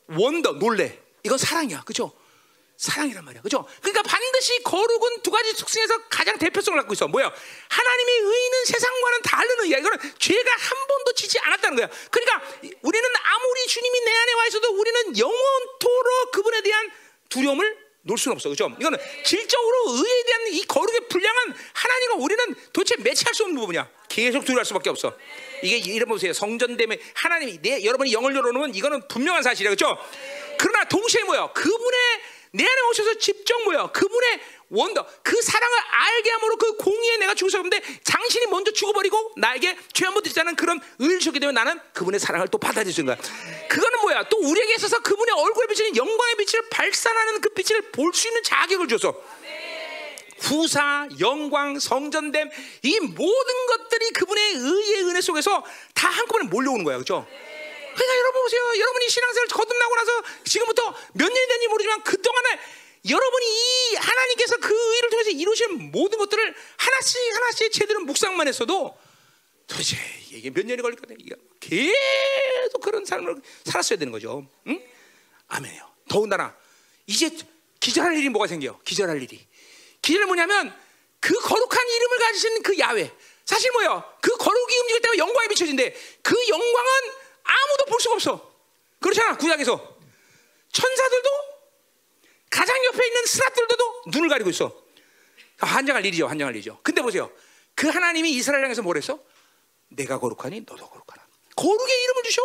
[0.09, 0.99] 원더 놀래.
[1.23, 1.81] 이건 사랑이야.
[1.85, 2.11] 그죠?
[2.77, 3.41] 사랑이란 말이야.
[3.41, 3.65] 그죠?
[3.81, 7.07] 그러니까 반드시 거룩은 두 가지 특성에서 가장 대표성을 갖고 있어.
[7.07, 7.31] 뭐야?
[7.69, 9.77] 하나님의 의는 세상과는 다른 의야.
[9.77, 11.89] 이거는 죄가 한 번도 지지 않았다는 거야.
[12.11, 12.41] 그러니까
[12.81, 16.91] 우리는 아무리 주님이 내 안에 와 있어도 우리는 영원토록 그분에 대한
[17.29, 18.49] 두려움을 놓을 수는 없어.
[18.49, 18.69] 그죠?
[18.79, 23.89] 이거는 질적으로 의에 대한 이 거룩의 분량은 하나님과 우리는 도대체 매치할 수 없는 부분이야.
[24.09, 25.17] 계속 두려워할 수밖에 없어.
[25.63, 26.33] 이게 이래 보세요.
[26.33, 29.71] 성전됨에 하나님이 내 여러분이 영을 열어놓으면 이거는 분명한 사실이야.
[29.71, 29.97] 그죠?
[30.59, 31.47] 그러나 동시에 뭐야?
[31.53, 31.99] 그분의
[32.55, 33.87] 내 안에 오셔서 직접 뭐야?
[33.91, 40.05] 그분의 원더, 그 사랑을 알게 함으로 그 공의에 내가 죽어서는데 당신이 먼저 죽어버리고 나에게 죄
[40.05, 42.57] 한번 듣자는 그런 의를 주게 되면 나는 그분의 사랑을 또
[43.01, 43.67] 있는 거야.
[43.67, 44.23] 그거는 뭐야?
[44.29, 48.87] 또 우리에게 있어서 그분의 얼굴에 비치는 영광의 빛을 발산하는 그 빛을 볼 수 있는 자격을
[48.87, 49.13] 줘서
[50.39, 52.49] 후사, 영광, 성전됨
[52.83, 55.63] 이 모든 것들이 그분의 의의 은혜 속에서
[55.93, 57.27] 다 한꺼번에 몰려오는 거야, 그렇죠?
[57.95, 58.61] 그러니까 여러분 보세요.
[58.79, 62.59] 여러분이 신앙생활 거듭나고 나서 지금부터 몇 년이 됐는지 모르지만 그 동안에
[63.09, 68.97] 여러분이 이 하나님께서 그 의를 통해서 이루신 모든 것들을 하나씩 하나씩 제대로 묵상만 했어도
[69.67, 69.97] 도대체
[70.31, 71.15] 이게 몇 년이 걸릴 거냐?
[71.59, 74.47] 계속 그런 삶을 살았어야 되는 거죠.
[74.67, 74.83] 응?
[75.47, 75.93] 아멘요.
[76.09, 76.55] 더군다나
[77.07, 77.29] 이제
[77.79, 78.79] 기절할 일이 뭐가 생겨?
[78.83, 79.47] 기절할 일이.
[80.01, 80.75] 기절은 뭐냐면
[81.19, 83.11] 그 거룩한 이름을 가지신 그 야훼.
[83.45, 84.03] 사실 뭐예요?
[84.21, 88.51] 그 거룩이 움직일 때가 영광이 비춰진데 그 영광은 아무도 볼 수가 없어.
[88.99, 89.37] 그렇잖아.
[89.37, 89.97] 구약에서
[90.71, 91.29] 천사들도
[92.49, 94.83] 가장 옆에 있는 스라들도 눈을 가리고 있어.
[95.59, 96.27] 환장할 일이죠.
[96.27, 96.79] 환장할 일이죠.
[96.83, 97.31] 근데 보세요.
[97.75, 99.19] 그 하나님이 이스라엘 향해서 뭐랬어?
[99.89, 101.25] 내가 거룩하니 너도 거룩하라.
[101.55, 102.41] 거룩의 이름을 주셔.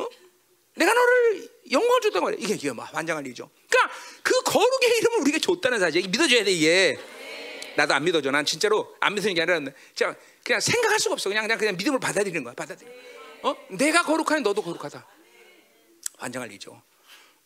[0.00, 0.08] 어?
[0.76, 2.38] 내가 너를 영광을 줬단 말이야.
[2.40, 3.50] 이게 이게 막 환장할 일이죠.
[3.68, 6.02] 그러니까 그 거룩의 이름을 우리에게 줬다는 사실.
[6.02, 6.98] 믿어줘야 돼 이게.
[7.76, 8.30] 나도 안 믿어줘.
[8.30, 9.58] 난 진짜로 안 믿는 게 아니라
[9.96, 11.28] 그냥 그냥 생각할 수가 없어.
[11.28, 12.54] 그냥 그냥 그냥 믿음을 받아들이는 거야.
[12.54, 12.90] 받아들여.
[13.42, 13.56] 어?
[13.70, 15.06] 내가 거룩하니 너도 거룩하다.
[16.18, 16.80] 환장할 일이죠.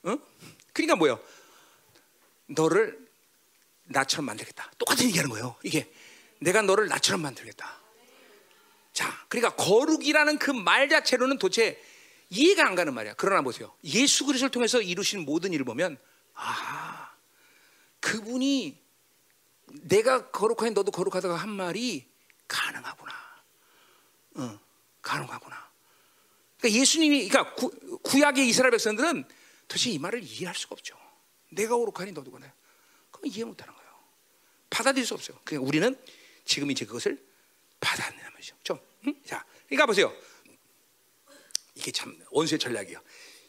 [0.02, 0.18] 어?
[0.72, 1.18] 그러니까 뭐요?
[2.46, 2.98] 너를
[3.84, 4.70] 나처럼 만들겠다.
[4.78, 5.56] 똑같은 얘기하는 거예요.
[5.62, 5.90] 이게
[6.40, 7.80] 내가 너를 나처럼 만들겠다.
[8.92, 11.82] 자, 그러니까 거룩이라는 그 말 자체로는 도대체
[12.30, 13.14] 이해가 안 가는 말이야.
[13.16, 13.74] 그러나 보세요.
[13.84, 15.98] 예수 그리스도를 통해서 이루신 모든 일을 보면
[16.34, 17.12] 아,
[18.00, 18.82] 그분이
[19.82, 22.08] 내가 거룩하니 너도 거룩하다가 한 말이
[22.48, 23.12] 가능하구나.
[24.36, 24.60] 어,
[25.02, 25.65] 가능하구나.
[26.58, 29.24] 그러니까 예수님이 그러니까 구, 약의 이스라엘 백성들은
[29.68, 30.96] 도대체 이 말을 이해할 수가 없죠.
[31.50, 32.52] 내가 오룩하니 너도 그래.
[33.10, 33.90] 그럼 이해 못하는 거예요.
[34.70, 35.38] 받아들일 수 없어요.
[35.44, 35.96] 그러니까 우리는
[36.44, 37.24] 지금 이제 그것을
[37.80, 38.56] 받아내는 말이죠.
[38.62, 39.14] 좀, 응?
[39.24, 40.12] 자, 그러니까 보세요.
[41.74, 43.00] 이게 참 원수의 전략이에요.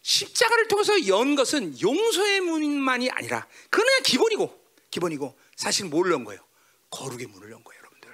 [0.01, 6.41] 십자가를 통해서 연 것은 용서의 문만이 아니라 그건 그냥 기본이고 기본이고 사실 뭘연 거예요?
[6.89, 8.09] 거룩의 문을 연 거예요, 여러분들.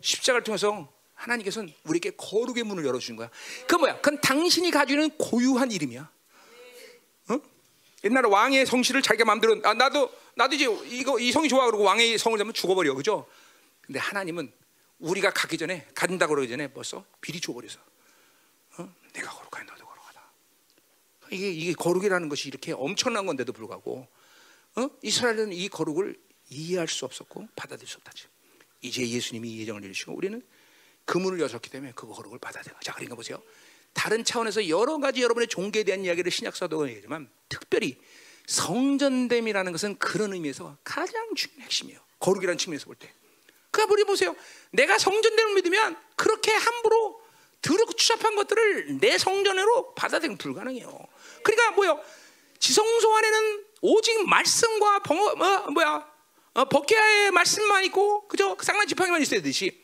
[0.00, 0.93] 십자가를 통해서
[1.24, 3.30] 하나님께서는 우리에게 거룩의 문을 열어주신 거야.
[3.66, 3.96] 그 뭐야?
[3.96, 6.10] 그건 당신이 가지고 있는 고유한 이름이야.
[7.28, 7.40] 어?
[8.04, 12.18] 옛날에 왕의 성씨를 자기가 마음대로 아 나도 나도 이제 이거 이 성이 좋아 그러고 왕의
[12.18, 13.26] 성을 잡으면 죽어버려 그죠?
[13.80, 14.52] 근데 하나님은
[14.98, 17.78] 우리가 가기 전에 간다 그러기 전에 벌써 미리 줘버려서
[18.78, 18.94] 어?
[19.12, 20.22] 내가 거룩하니 너도 거룩하다.
[21.30, 24.06] 이게 이게 거룩이라는 것이 이렇게 엄청난 건데도 불구하고
[24.76, 24.90] 어?
[25.02, 26.16] 이스라엘은 이 거룩을
[26.50, 28.26] 이해할 수 없었고 받아들일 수 없다지.
[28.82, 30.42] 이제 예수님이 예정을 이루시고 우리는
[31.04, 32.74] 그 문을 여셨기 때문에 그 거룩을 받아들여.
[32.82, 33.42] 자, 그러니까 보세요.
[33.92, 38.00] 다른 차원에서 여러 가지 여러분의 종교에 대한 이야기를 신약 사도가 얘기하지만 특별히
[38.46, 42.00] 성전됨이라는 것은 그런 의미에서 가장 중요한 핵심이에요.
[42.18, 43.12] 거룩이라는 측면에서 볼 때.
[43.70, 44.36] 그러니까 우리 보세요.
[44.70, 47.22] 내가 성전됨을 믿으면 그렇게 함부로
[47.62, 51.06] 더럽고 추잡한 것들을 내 성전으로 받아들이는 불가능해요.
[51.42, 52.00] 그러니까 뭐요?
[52.58, 56.14] 지성소 안에는 오직 말씀과 벙어, 뭐, 뭐야
[56.54, 58.56] 어, 버케아의 말씀만 있고 그죠?
[58.60, 59.83] 쌍난 지팡이만 있어야 되듯이 지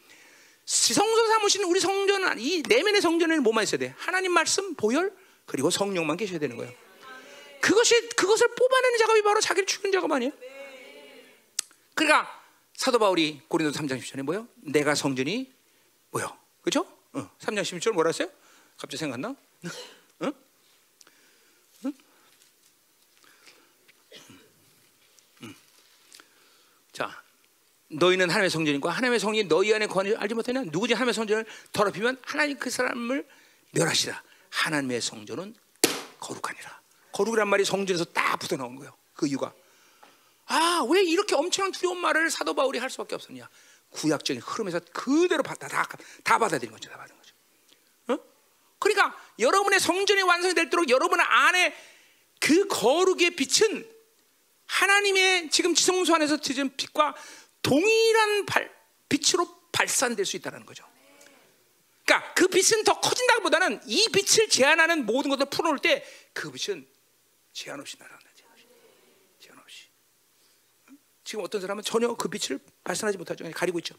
[0.71, 3.95] 성소 삼으시는 우리 성전은 이 내면의 성전에는 뭐만 있어야 돼?
[3.99, 5.13] 하나님 말씀, 보혈
[5.45, 6.73] 그리고 성령만 계셔야 되는 거예요.
[7.61, 10.33] 그것이 그것을 뽑아내는 작업이 바로 자기를 죽이는 작업 아니에요?
[11.95, 12.41] 그러니까
[12.75, 14.47] 사도 바울이 고린도 3장 10절에 뭐요?
[14.59, 15.53] 내가 성전이
[16.13, 16.39] 뭐요?
[16.63, 16.87] 그죠?
[17.15, 18.31] 어, 3장 16절 뭐라 했어요?
[18.79, 19.35] 갑자기 생각나?
[20.23, 20.33] 응?
[21.85, 21.93] 응?
[26.93, 27.23] 자,
[27.91, 30.63] 너희는 하나님의 성전이고 하나님의 성전이 너희 안에 줄 알지 못하냐?
[30.67, 33.27] 누구지 하나님의 성전을 더럽히면 하나님 그 사람을
[33.73, 34.23] 멸하시라.
[34.51, 35.55] 하나님의 성전은
[36.21, 36.81] 거룩하니라.
[37.13, 38.97] 거룩이란 말이 성전에서 딱 붙어 나온 거예요.
[39.15, 39.53] 그 이유가
[40.47, 43.49] 아, 왜 이렇게 엄청난 두려운 말을 사도 바울이 할 수밖에 없었냐?
[43.91, 45.87] 구약적인 흐름에서 그대로 받다 다,
[46.25, 46.91] 다 받아들인 거죠.
[46.91, 47.35] 다 받은 거죠.
[48.09, 48.19] 어?
[48.79, 51.75] 그러니까 여러분의 성전이 완성이 될도록 여러분 안에
[52.41, 53.89] 그 거룩의 빛은
[54.67, 57.15] 하나님의 지금 지성소 안에서 지은 빛과
[57.63, 58.75] 동일한 발,
[59.09, 60.89] 빛으로 발산될 수 있다는 거죠.
[62.05, 66.87] 그러니까 그 빛은 더 커진다기보다는 이 빛을 제한하는 모든 것을 풀어놓을 때 그 빛은
[67.53, 68.31] 제한 없이 날아간다.
[69.39, 69.89] 제한 없이.
[71.25, 73.49] 지금 어떤 사람은 전혀 그 빛을 발산하지 못하죠.
[73.51, 73.95] 가리고 있죠.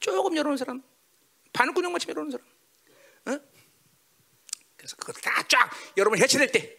[0.00, 0.82] 조금 열어놓은 사람,
[1.52, 2.46] 바늘구멍만치 열어놓은 사람.
[3.26, 3.44] 어?
[4.76, 6.78] 그래서 그걸 다쫙 여러분 해체될 때,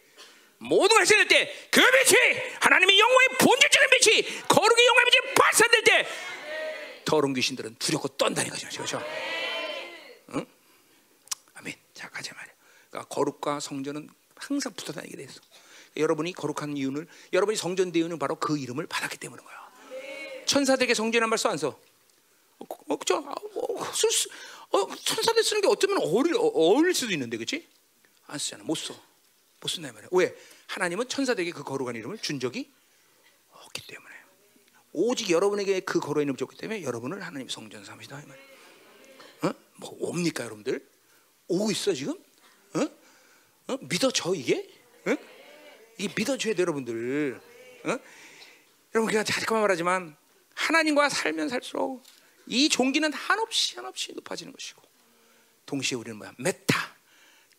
[0.57, 6.07] 모든 걸 해체될 때, 그 빛이 하나님의 영광의 본질적인 빛이 거룩의 영광의 빛이 발산될 때,
[7.06, 8.68] 더러운 귀신들은 두렵고 떤다는 거죠.
[8.69, 9.02] 그렇죠?
[10.34, 10.45] 응?
[11.56, 11.76] 아멘.
[11.94, 12.53] 자, 가자 말이야.
[12.90, 15.40] 그러니까 거룩과 성전은 항상 붙어 다니게 돼 있어.
[15.98, 19.56] 여러분이 거룩한 이유는 여러분이 성전 대유는 바로 그 이름을 받았기 때문인 거야.
[20.45, 21.80] 천사들에게 성전이란 말써 안 써?
[22.59, 23.17] 어, 어, 그죠?
[23.27, 24.30] 아, 어, 쓸 수,
[24.72, 27.67] 어, 천사들 쓰는 게 어쩌면 어울릴, 어, 어울릴 수도 있는데, 그렇지?
[28.27, 28.64] 안 쓰잖아.
[28.64, 28.95] 못 써.
[29.66, 30.10] 못 쓴다 말이야.
[30.11, 30.35] 왜?
[30.68, 32.72] 하나님은 천사들에게 그 거룩한 이름을 준 적이
[33.50, 34.14] 없기 때문에.
[34.94, 38.45] 오직 여러분에게 그 거룩한 이름을 줬기 때문에 여러분을 하나님 성전 삼으시다 이 말이야.
[39.44, 39.53] 어?
[39.77, 40.88] 뭐 옵니까 여러분들?
[41.48, 42.14] 오고 있어 지금?
[42.76, 43.74] 어?
[43.74, 43.77] 어?
[43.82, 44.69] 믿어져 이게?
[45.08, 45.18] 어?
[45.98, 47.42] 이 믿어줘야 돼 여러분들.
[47.85, 48.00] 어?
[48.94, 50.16] 여러분 그냥 잠깐만 말하지만
[50.53, 52.03] 하나님과 살면 살수록
[52.45, 54.82] 이 종기는 한없이 한없이 높아지는 것이고
[55.66, 56.34] 동시에 우리는 뭐야?
[56.38, 56.95] 메타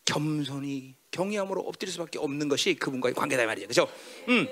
[0.05, 3.67] 겸손히 경외함으로 엎드릴 수밖에 없는 것이 그분과의 관계다 말이죠.
[3.67, 3.93] 그렇죠?
[4.29, 4.47] 음.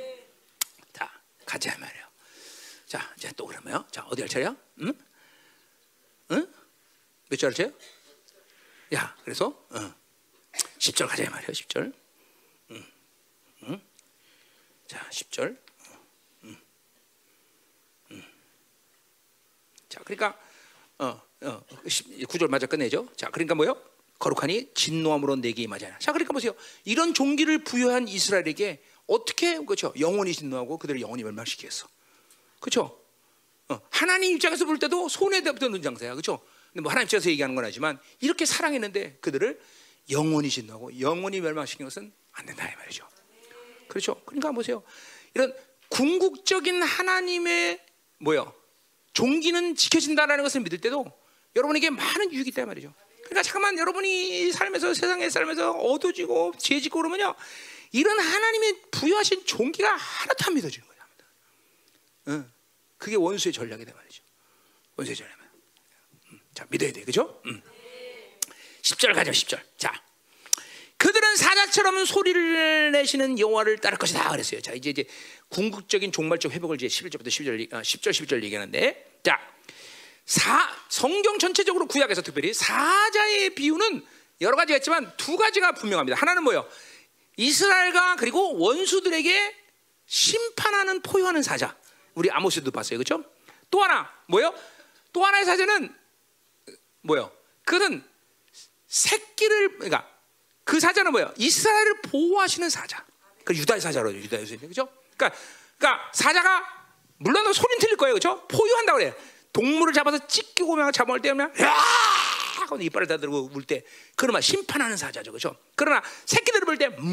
[0.93, 1.11] 자,
[1.45, 2.05] 가자 말이에요.
[2.85, 3.85] 자, 이제 또 그러면요.
[3.91, 4.55] 자, 어디 할 차례야?
[4.81, 4.93] 응?
[6.31, 6.53] 응?
[7.29, 7.73] 몇 절 할 차례야?
[8.93, 9.95] 야, 그래서 어.
[10.79, 11.51] 10절 가자 말이에요.
[11.51, 11.93] 10절.
[12.71, 12.85] 응.
[13.63, 13.81] 응?
[14.87, 15.57] 자, 10절.
[16.43, 16.57] 응.
[18.11, 18.23] 응.
[19.89, 20.39] 자, 그러니까
[20.99, 23.09] 어, 어, 9절 맞아 끝내죠.
[23.17, 23.75] 자, 그러니까 뭐요?
[24.19, 25.99] 거룩하니 진노함으로 내게 임하잖아.
[25.99, 26.53] 자, 그러니까 보세요.
[26.83, 29.93] 이런 종기를 부여한 이스라엘에게 어떻게 그렇죠?
[29.99, 31.87] 영원히 진노하고 그들을 영원히 멸망시키겠어.
[32.59, 32.99] 그렇죠?
[33.69, 36.11] 어, 하나님 입장에서 볼 때도 손에 없던 장사야.
[36.11, 36.39] 그렇죠?
[36.71, 39.59] 근데 뭐 하나님 입장에서 얘기하는 건 아니지만 이렇게 사랑했는데 그들을
[40.11, 43.07] 영원히 진노하고 영원히 멸망시키는 것은 안 된다 이 말이죠.
[43.87, 44.21] 그렇죠?
[44.25, 44.83] 그러니까 보세요.
[45.33, 45.53] 이런
[45.89, 47.79] 궁극적인 하나님의
[48.19, 48.53] 뭐요?
[49.13, 51.05] 종기는 지켜진다라는 것을 믿을 때도
[51.55, 52.93] 여러분에게 많은 유익이 있다 말이죠.
[53.25, 57.35] 그러니까 잠깐만 여러분이 삶에서 세상에 살면서 어두지고 죄짓고 그러면요.
[57.91, 60.95] 이런 하나님의 부여하신 종기가 하나도 안 믿어지는 거야.
[62.27, 62.51] 응.
[62.97, 64.23] 그게 원수의 전략이다 말이죠.
[64.95, 65.37] 원수의 전략.
[66.31, 66.39] 음.
[66.53, 67.03] 자, 믿어야 돼.
[67.03, 67.41] 그죠?
[67.45, 67.61] 음.
[68.81, 69.31] 10절 가죠.
[69.31, 69.61] 10절.
[69.77, 70.01] 자.
[70.97, 74.61] 그들은 사자처럼 소리를 내시는 여호와를 따를 것이다 그랬어요.
[74.61, 75.05] 자, 이제 이제
[75.49, 79.54] 궁극적인 종말적 회복을 이제 11절부터 12절 10절 11절 얘기하는데 자.
[80.25, 84.05] 사 성경 전체적으로 구약에서 특별히 사자의 비유는
[84.41, 86.19] 여러 가지가 있지만 두 가지가 분명합니다.
[86.19, 86.67] 하나는 뭐요?
[87.37, 89.55] 이스라엘과 그리고 원수들에게
[90.07, 91.75] 심판하는 포효하는 사자.
[92.15, 92.97] 우리 아모스도 봤어요.
[92.97, 93.23] 그렇죠?
[93.69, 94.53] 또 하나 뭐요?
[95.13, 95.95] 또 하나의 사자는
[97.01, 97.31] 뭐요?
[97.63, 98.03] 그는
[98.87, 100.09] 새끼를 그러니까
[100.63, 101.33] 그 사자는 뭐예요?
[101.37, 103.05] 이스라엘을 보호하시는 사자.
[103.43, 104.67] 그 유다의 사자로 유다의 사자.
[104.67, 104.89] 그죠?
[105.15, 105.39] 그러니까
[105.77, 106.65] 그러니까 사자가
[107.17, 108.15] 물론 소리는 틀릴 거예요.
[108.15, 108.45] 그죠?
[108.47, 109.13] 포효한다고 그래요.
[109.55, 111.71] 동물을 잡아서 찢기고 면 잡아올 때 그냥 야
[112.59, 113.85] 하고 이빨을 다 들고 울 때
[114.17, 115.55] 그러면 심판하는 사자죠, 그렇죠?
[115.75, 117.05] 그러나 새끼들을 볼 때 뭉,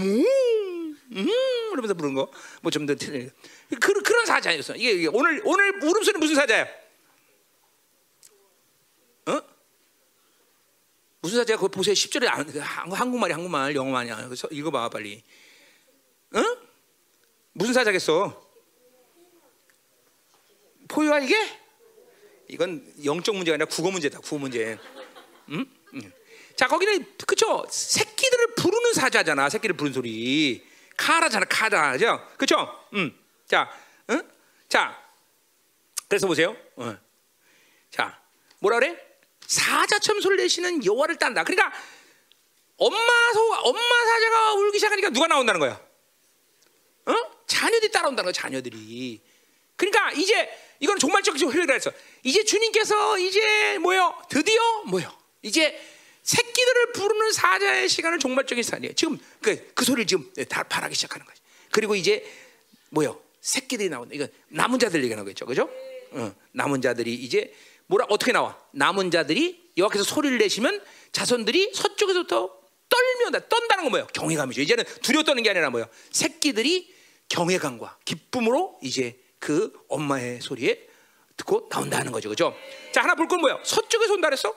[1.14, 1.28] 음,
[1.72, 2.28] 이러면서 부르는 거,
[2.62, 2.94] 뭐 좀 더.
[2.96, 4.74] 그, 그런 사자였어.
[4.74, 6.66] 이게, 이게 오늘 오늘 울음소리 무슨 사자야?
[9.26, 9.40] 어?
[11.20, 11.56] 무슨 사자야?
[11.56, 11.94] 그거 보세요.
[11.94, 14.24] 10절에 안, 그 한- 한국말이 한국말, 영어만이야.
[14.24, 15.22] 그래서 읽어 봐 빨리.
[16.34, 16.40] 어?
[17.52, 18.50] 무슨 사자겠어?
[20.88, 21.61] 포유야 이게?
[22.52, 24.20] 이건 영적 문제가 아니라 국어 문제다.
[24.20, 24.78] 국어 문제.
[25.48, 25.64] 음?
[25.94, 26.12] 음.
[26.54, 27.64] 자 거기는 그쵸?
[27.70, 29.48] 새끼들을 부르는 사자잖아.
[29.48, 30.62] 새끼를 부르는 소리.
[30.98, 31.46] 카라잖아.
[31.46, 31.92] 카다.
[31.92, 32.28] 그죠?
[32.36, 32.86] 그쵸?
[32.92, 33.18] 음.
[33.46, 33.70] 자,
[34.10, 34.22] 응?
[34.68, 35.02] 자.
[36.08, 36.54] 그래서 보세요.
[36.76, 36.94] 어.
[37.90, 38.20] 자,
[38.58, 38.98] 뭐라 그래?
[39.46, 41.44] 사자처럼 소리 내시는 여호와를 딴다.
[41.44, 41.72] 그러니까
[42.76, 42.98] 엄마
[43.32, 45.80] 소 엄마 사자가 울기 시작하니까 누가 나온다는 거야?
[47.06, 47.14] 어?
[47.46, 48.32] 자녀들이 따라온다는 거야.
[48.32, 49.22] 자녀들이.
[49.76, 50.50] 그러니까 이제
[50.82, 51.92] 이건 종말적 회의가 했어.
[52.24, 54.20] 이제 주님께서 이제 뭐요?
[54.28, 55.16] 드디어 뭐요?
[55.42, 55.80] 이제
[56.24, 58.92] 새끼들을 부르는 사자의 시간은 종말적인 시간이에요.
[58.94, 61.40] 지금 그, 그 소리를 지금 다 바라기 시작하는 거지.
[61.70, 62.28] 그리고 이제
[62.90, 63.20] 뭐요?
[63.40, 64.12] 새끼들이 나온다.
[64.12, 65.70] 이건 남은 자들 얘기하는 거겠죠, 그죠?
[66.10, 67.54] 어, 남은 자들이 이제
[67.86, 68.58] 뭐라 어떻게 나와?
[68.72, 74.06] 남은 자들이 여호와께서 소리를 내시면 자손들이 서쪽에서부터 떨면 떤다는 건 뭐예요?
[74.08, 74.60] 경외감이죠.
[74.62, 75.88] 이제는 두려워 떠는 게 아니라 뭐예요?
[76.10, 76.92] 새끼들이
[77.28, 80.88] 경외감과 기쁨으로 이제 그 엄마의 소리에
[81.36, 82.56] 듣고 나온다는 거죠, 그죠?
[82.92, 83.58] 자 하나 볼 건 뭐예요?
[83.64, 84.54] 서쪽에서 온다 그랬어?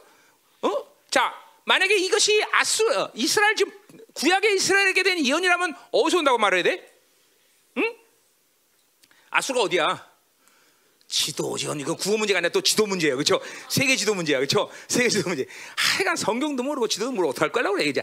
[0.62, 0.70] 어?
[1.10, 1.34] 자
[1.64, 3.74] 만약에 이것이 아스 어, 이스라엘 지금
[4.14, 6.94] 구약의 이스라엘에게 된 예언이라면 어디서 온다고 말해야 돼?
[7.78, 7.96] 응?
[9.32, 10.15] 아수가 어디야?
[11.08, 13.40] 지도 지금 이건 구호 문제가 아니라 또 지도 문제예요, 그렇죠?
[13.70, 14.70] 세계 지도 문제야, 그렇죠?
[14.88, 15.46] 세계 지도 문제.
[15.78, 17.94] 하여간 성경도 모르고 지도도 모르고 어떡할 거라고 그래.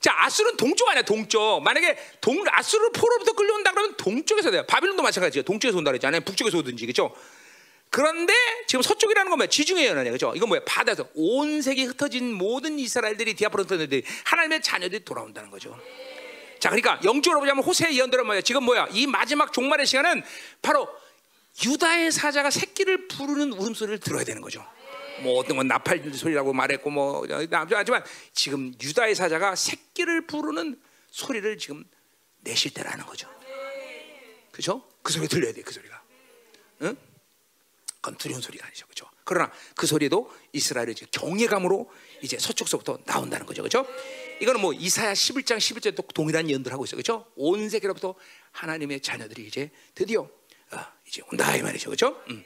[0.00, 1.62] 자, 아수는 동쪽 아니야, 동쪽.
[1.62, 4.64] 만약에 동 아수를 포로부터 끌려온다 그러면 동쪽에서 돼요.
[4.66, 5.44] 바빌론도 마찬가지예요.
[5.44, 6.22] 동쪽에서 온다 그랬잖아요.
[6.22, 7.14] 북쪽에서 오든지, 그렇죠?
[7.90, 8.32] 그런데
[8.66, 9.48] 지금 서쪽이라는 건 뭐야?
[9.48, 10.32] 지중해 연안이야, 그렇죠?
[10.34, 10.62] 이건 뭐야?
[10.66, 15.78] 바다에서 온 세계 흩어진 모든 이스라엘들이 디아프론트들이 하나님의 자녀들이 돌아온다는 거죠.
[16.58, 18.40] 자, 그러니까 영적으로 보자면 호세의 예언들은 뭐야?
[18.40, 18.88] 지금 뭐야?
[18.92, 20.22] 이 마지막 종말의 시간은
[20.62, 20.88] 바로
[21.64, 24.64] 유다의 사자가 새끼를 부르는 울음소리를 들어야 되는 거죠.
[25.22, 30.78] 뭐 어떤 건 나팔 소리라고 말했고 뭐 하지만 지금 유다의 사자가 새끼를 부르는
[31.10, 31.84] 소리를 지금
[32.40, 33.28] 내실 때라는 거죠.
[34.52, 34.86] 그죠?
[35.02, 36.02] 그 소리 들려야 돼, 그 소리가.
[36.82, 36.96] 응?
[38.00, 39.06] 그건 두려운 소리가 아니죠, 그죠?
[39.24, 41.90] 그러나 그 소리도 이스라엘의 경외감으로
[42.22, 43.86] 이제 서쪽서부터 나온다는 거죠, 그죠?
[44.40, 47.26] 이거는 뭐 이사야 11장 11절도 동일한 예언들 하고 있어요, 그죠?
[47.34, 48.14] 온 세계로부터
[48.52, 50.28] 하나님의 자녀들이 이제 드디어 어,
[51.06, 52.22] 이제 온다 이 말이죠, 그죠?
[52.30, 52.44] 음.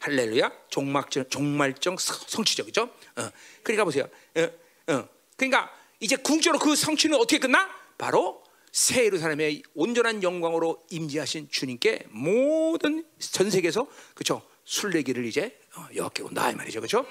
[0.00, 2.82] 할렐루야, 종말적 성취죠, 그죠?
[3.16, 3.30] 어.
[3.62, 5.08] 그러니까 보세요, 어, 어.
[5.36, 7.68] 그러니까 이제 궁적으로 그 성취는 어떻게 끝나?
[7.96, 14.42] 바로 새 예루살렘의 온전한 영광으로 임재하신 주님께 모든 전 세계에서 그죠?
[14.64, 15.58] 순례기를 이제
[15.94, 17.06] 여호와께 온다 이 말이죠, 그죠?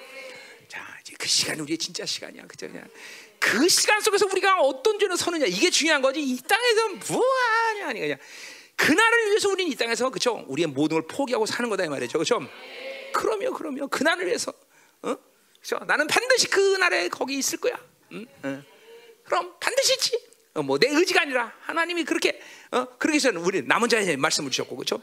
[0.68, 2.70] 자, 이제 그 시간이 우리의 진짜 시간이야, 그죠?
[3.40, 6.22] 그 시간 속에서 우리가 어떤 죄를 서느냐 이게 중요한 거지.
[6.22, 8.18] 이 땅에서 뭐하냐 아니 그냥
[8.78, 10.46] 그날을 위해서 우리는 이 땅에서 그죠?
[10.48, 12.40] 우리의 모든 걸 포기하고 사는 거다 이 말이죠, 그죠?
[13.12, 13.88] 그럼요, 그럼요.
[13.88, 14.54] 그날을 위해서,
[15.02, 15.16] 어?
[15.60, 15.78] 그죠?
[15.88, 17.74] 나는 반드시 그날에 거기 있을 거야.
[18.14, 18.26] 응?
[18.46, 18.64] 응.
[19.26, 20.20] 그럼 반드시 있지.
[20.54, 22.40] 어, 뭐내 의지가 아니라 하나님이 그렇게
[22.72, 22.86] 어?
[22.98, 25.02] 그렇게 해서 우리 남은 자에 말씀을 주셨고 그렇죠?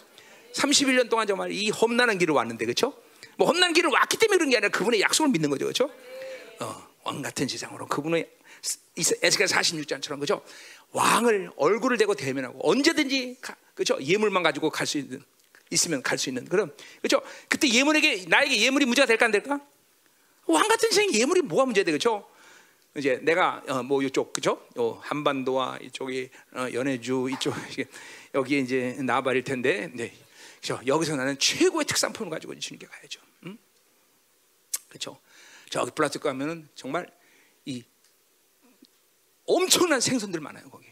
[0.55, 2.95] 31년 동안 정말 이 험난한 길을 왔는데 그렇죠?
[3.37, 5.91] 뭐 험난 길을 왔기 때문에 그런 게 아니라 그분의 약속을 믿는 거죠, 그렇죠?
[6.61, 8.29] 어, 왕 같은 세상으로 그분의
[8.97, 10.43] 에스겔 46장처럼 그죠?
[10.93, 13.99] 왕을 얼굴을 대고 대면하고 언제든지 가, 그죠?
[14.01, 15.23] 예물만 가지고 갈 수 있는
[15.71, 16.73] 있으면 갈 수 있는 그럼
[17.03, 17.23] 그죠?
[17.49, 19.61] 그때 예물에게 나에게 예물이 문제가 될까 안 될까?
[20.47, 22.29] 왕 같은 세상 예물이 뭐가 문제돼 그죠?
[22.97, 24.65] 이제 내가 어, 뭐 이쪽 그죠?
[24.79, 27.55] 요 한반도와 이쪽이 어, 연해주 이쪽
[28.35, 30.13] 여기 이제 나발일 텐데, 네,
[30.61, 30.81] 그죠?
[30.87, 33.21] 여기서 나는 최고의 특산품을 가지고 주님께 가야죠.
[33.47, 33.59] 음?
[34.89, 35.19] 그렇죠?
[35.71, 37.11] 저기 플라스 가면은 정말
[37.65, 37.83] 이
[39.47, 40.84] 엄청난 생선들 많아요 거기.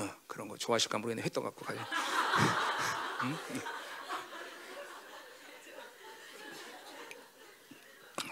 [0.00, 1.22] 어, 그런 거 좋아하실까 모르겠네.
[1.22, 1.78] 했던 갖고 가요.
[3.22, 3.38] 음?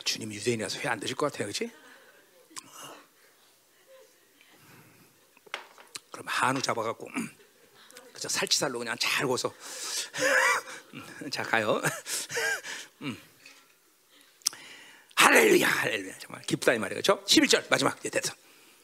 [0.04, 1.70] 주님 유대인이라서 회 안 드실 것 같아요, 그렇지?
[6.10, 7.36] 그럼 한우 잡아갖고 음,
[8.12, 9.54] 그저 살치살로 그냥 잘 구워서
[10.94, 11.80] 음, 자 가요.
[13.02, 13.20] 음.
[15.14, 17.22] 할렐루야, 할렐루야 정말 기쁘다 이 말이에요, 그렇죠?
[17.26, 18.34] 11절 마지막 이제 됐어.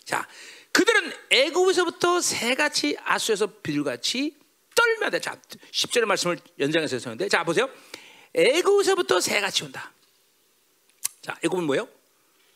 [0.05, 0.29] 자,
[0.75, 4.37] 그들은 애굽에서부터 새같이 아수에서 비둘같이
[4.75, 5.21] 떨며다.
[5.21, 7.71] 자, 10절의 말씀을 연장해서 했는데, 자 보세요.
[8.35, 9.93] 애굽에서부터 새같이 온다.
[11.23, 11.89] 자, 애굽은 뭐예요?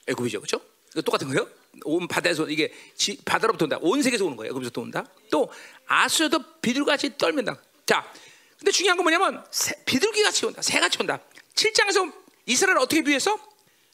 [0.08, 0.60] 애굽이죠, 그렇죠?
[1.04, 1.48] 똑같은 거예요.
[1.84, 3.78] 온 바다에서 이게 지, 바다로부터 온다.
[3.80, 4.50] 온 세계에서 오는 거예요.
[4.50, 5.04] 애굽에서 온다.
[5.30, 5.48] 또
[5.86, 7.56] 아수에도 비둘같이 떨면다.
[7.86, 8.12] 자,
[8.58, 10.60] 근데 중요한 건 뭐냐면 새, 비둘기 같이 온다.
[10.60, 11.20] 새같이 온다.
[11.54, 12.12] 7장에서
[12.46, 13.38] 이스라엘 어떻게 비유해서?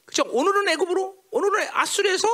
[0.05, 0.27] 그렇죠?
[0.31, 2.27] 오늘은 애굽으로 오늘은 아수르에서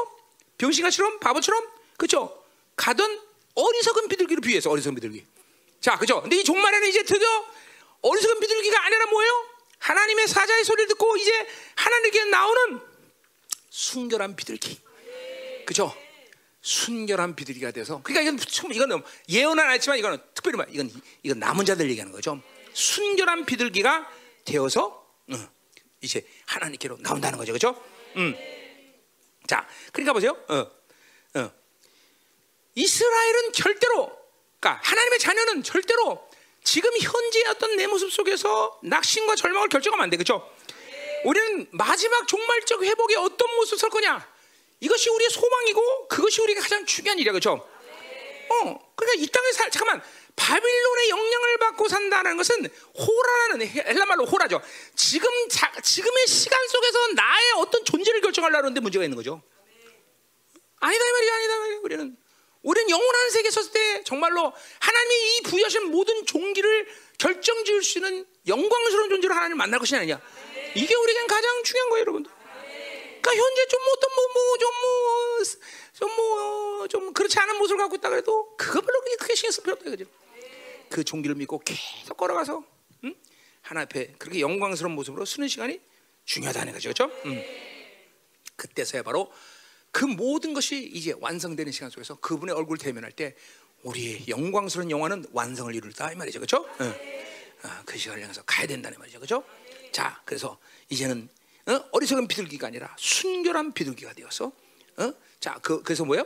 [0.58, 1.71] 병신같이럼 바보처럼
[2.02, 2.44] 그죠?
[2.78, 3.22] 가던
[3.54, 5.24] 어리석은 비둘기를 비유해서 어리석은 비둘기.
[5.82, 6.20] 자, 그죠?
[6.20, 7.28] 근데 이 종말에는 이제 드디어
[8.02, 9.46] 어리석은 비둘기가 아니라 뭐예요?
[9.78, 11.32] 하나님의 사자의 소리를 듣고 이제
[11.76, 12.82] 하나님께 나오는
[13.70, 14.82] 순결한 비둘기.
[15.68, 15.96] 그죠?
[16.64, 21.38] 순결한 비둘기가 돼서 그러니까 이건 참 이거는 예언은 안 했지만 이거는 특별히 말 이건 이건
[21.38, 22.42] 남은 자들 얘기하는 거죠.
[22.74, 24.10] 순결한 비둘기가
[24.44, 25.48] 되어서 응,
[26.02, 27.80] 이제 하나님께로 나온다는 거죠, 그죠?
[28.18, 28.36] 음.
[29.46, 30.32] 자, 그러니까 보세요.
[30.48, 30.81] 어, 어.
[32.76, 34.18] 이스라엘은 절대로,
[34.60, 36.28] 그러니까 하나님의 자녀는 절대로
[36.64, 40.48] 지금 현재의 어떤 내 모습 속에서 낙심과 절망을 결정하면 안 돼, 그죠?
[41.26, 44.28] 우리는 마지막 종말적 회복의 어떤 모습을 설 거냐?
[44.80, 47.68] 이것이 우리의 소망이고 그것이 우리가 가장 중요한 일이야, 그죠?
[48.50, 50.04] 어, 그러니까 이 땅에 살 잠깐만
[50.36, 52.68] 바빌론의 영향을 받고 산다는 것은
[52.98, 54.62] 호라라는 헬라 말로 호라죠.
[54.96, 59.42] 지금 자, 지금의 시간 속에서 나의 어떤 존재를 결정하려는데 문제가 있는 거죠.
[60.80, 61.80] 아니다 이 말이야, 아니다 이 말이야.
[61.84, 62.18] 우리는
[62.64, 68.26] 우리는 영원한 세계에 섰을 때 정말로 하나님이 이 부여하신 모든 종기를 결정 지을 수 있는
[68.48, 70.22] 영광스러운 존재로 하나님을 만날 것이 아니냐.
[70.76, 72.32] 이게 우리에겐 가장 중요한 거예요, 여러분들.
[73.22, 78.56] 그러니까 현재 좀 어떤 뭐뭐좀뭐좀 뭐 좀 뭐, 좀 그렇지 않은 모습을 갖고 있다 그래도
[78.58, 80.06] 그거 별로 그렇게 크게 신경 쓸 필요 없다 그죠?
[80.90, 82.64] 그 종기를 믿고 계속 걸어가서
[83.04, 83.16] 응?
[83.62, 85.80] 하나 앞에 그렇게 영광스러운 모습으로 쓰는 시간이
[86.26, 87.12] 중요하다는 거죠, 그렇죠?
[87.26, 87.44] 응.
[88.56, 89.32] 그때서야 바로
[89.92, 93.36] 그 모든 것이 이제 완성되는 시간 속에서 그분의 얼굴 대면할 때
[93.84, 96.68] 우리의 영광스러운 영화는 완성을 이룰다 이 말이죠, 그렇죠?
[96.82, 96.94] 응.
[97.64, 99.44] 아, 그 시간을 향해서 가야 된다는 말이죠, 그렇죠?
[99.92, 100.58] 자, 그래서
[100.90, 101.28] 이제는
[101.68, 101.84] 어?
[101.92, 104.52] 어리석은 비둘기가 아니라 순결한 비둘기가 되어서
[104.98, 105.14] 어?
[105.40, 106.26] 자, 그, 그래서 뭐요?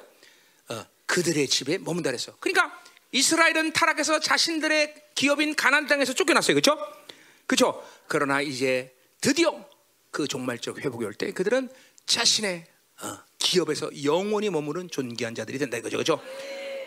[0.69, 2.35] 어, 그들의 집에 머문다 그랬어.
[2.39, 6.55] 그러니까 이스라엘은 타락해서 자신들의 기업인 가나안 땅에서 쫓겨났어요.
[6.55, 6.77] 그렇죠?
[7.47, 7.83] 그렇죠?
[8.07, 9.67] 그러나 이제 드디어
[10.11, 11.69] 그 종말적 회복이 올 때 그들은
[12.05, 12.65] 자신의
[13.01, 15.97] 어, 기업에서 영원히 머무는 존귀한 자들이 된다 이거죠.
[15.97, 16.19] 그렇죠?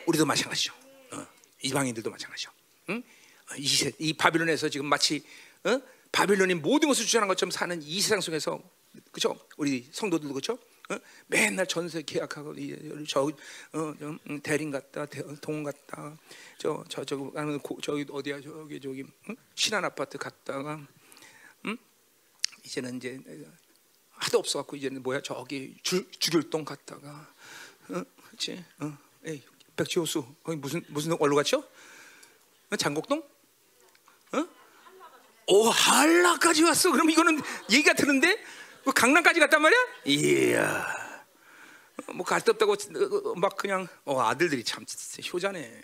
[0.06, 0.74] 우리도 마찬가지죠.
[1.12, 1.26] 어,
[1.62, 2.50] 이방인들도 마찬가지죠.
[2.90, 3.02] 응?
[3.50, 5.22] 어, 이, 이 바빌론에서 지금 마치
[5.64, 5.80] 어?
[6.10, 8.60] 바빌론이 모든 것을 주장한 것처럼 사는 이 세상 속에서
[9.12, 9.38] 그죠?
[9.56, 10.58] 우리 성도들도 그죠?
[10.90, 10.98] 어?
[11.28, 12.56] 맨날 전세 계약하고
[13.06, 15.06] 저 어, 음, 대림 갔다
[15.40, 16.16] 동 갔다
[16.58, 19.36] 저 저저 가는 저기 어디야 저기 저기 응?
[19.54, 20.80] 신한 아파트 갔다가
[21.66, 21.76] 응?
[22.64, 23.20] 이제는 이제
[24.18, 27.28] 하도 없어 갖고 이제는 뭐야 저기 주, 주길동 갔다가
[27.88, 28.02] 어?
[28.28, 28.64] 그렇지?
[28.80, 28.98] 어?
[29.24, 29.42] 에이
[29.76, 31.64] 백지호수 거기 무슨 무슨 얼로 갔죠?
[32.70, 32.76] 어?
[32.76, 33.22] 장곡동?
[34.32, 34.48] 어?
[35.46, 36.92] 오 한라까지 왔어.
[36.92, 37.40] 그럼 이거는
[37.70, 38.44] 얘기가 드는데
[38.84, 39.78] 뭐 강남까지 갔단 말이야?
[40.04, 40.86] 이야.
[42.14, 42.76] 뭐갈 데 없다고
[43.36, 44.84] 막 그냥 어, 아들들이 참
[45.32, 45.82] 효자네.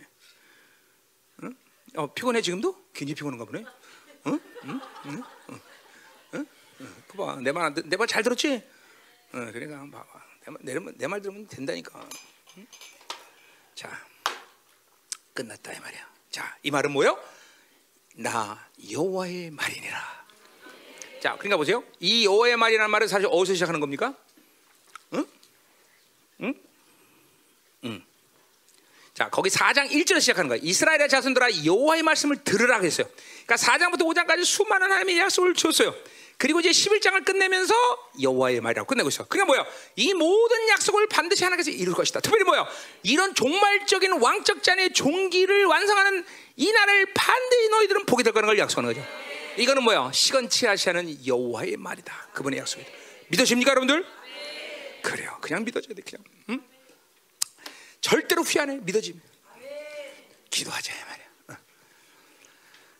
[1.44, 1.56] 응?
[1.96, 2.74] 어, 피곤해 지금도?
[2.92, 3.64] 굉장히 피곤한가 보네.
[4.26, 4.40] 응?
[4.64, 4.80] 응?
[5.06, 5.22] 응?
[5.50, 5.60] 응?
[6.80, 6.86] 응?
[6.86, 7.02] 응?
[7.16, 8.62] 봐봐 내 말 내 말 잘 들었지?
[9.32, 10.04] 어, 그러니까 봐봐
[10.60, 12.08] 내말 내 말 들으면 된다니까.
[12.58, 12.66] 응?
[13.74, 13.90] 자
[15.32, 16.08] 끝났다 이 말이야.
[16.30, 17.18] 자이 말은 뭐요?
[18.16, 20.24] 나 여호와의 말이니라.
[21.20, 21.82] 자, 그러니까 보세요.
[22.00, 24.14] 이 여호와의 말이라는 말은 사실 어디서 시작하는 겁니까?
[29.14, 30.58] 자, 거기 4장 1절에 시작하는 거야.
[30.60, 33.06] 이스라엘의 자손들아 여호와의 말씀을 들으라 그랬어요.
[33.46, 35.94] 그러니까 4장부터 5장까지 수많은 하나님의 약속을 줬어요.
[36.36, 37.74] 그리고 이제 11장을 끝내면서
[38.20, 39.24] 여호와의 말이라고 끝내고 있어.
[39.26, 39.64] 그게 뭐야?
[39.96, 42.20] 이 모든 약속을 반드시 하나님께서 이룰 것이다.
[42.20, 42.68] 특별히 뭐야?
[43.02, 46.24] 이런 종말적인 왕적 잔의 종기를 완성하는
[46.56, 49.06] 이 날을 반드시 너희들은 보게 될 거라는 걸 약속하는 거죠.
[49.56, 50.10] 이거는 뭐야?
[50.12, 52.28] 시건치 하시는 여호와의 말이다.
[52.34, 52.90] 그분의 약속이다.
[53.28, 54.04] 믿으십니까, 여러분들?
[55.02, 55.38] 그래요.
[55.40, 56.02] 그냥 믿어줘야 돼.
[56.02, 56.24] 그냥.
[56.50, 56.64] 응?
[58.00, 58.78] 절대로 후회 안 해.
[58.82, 59.20] 믿어짐.
[60.50, 61.26] 기도하자 말이야.
[61.48, 61.56] 어.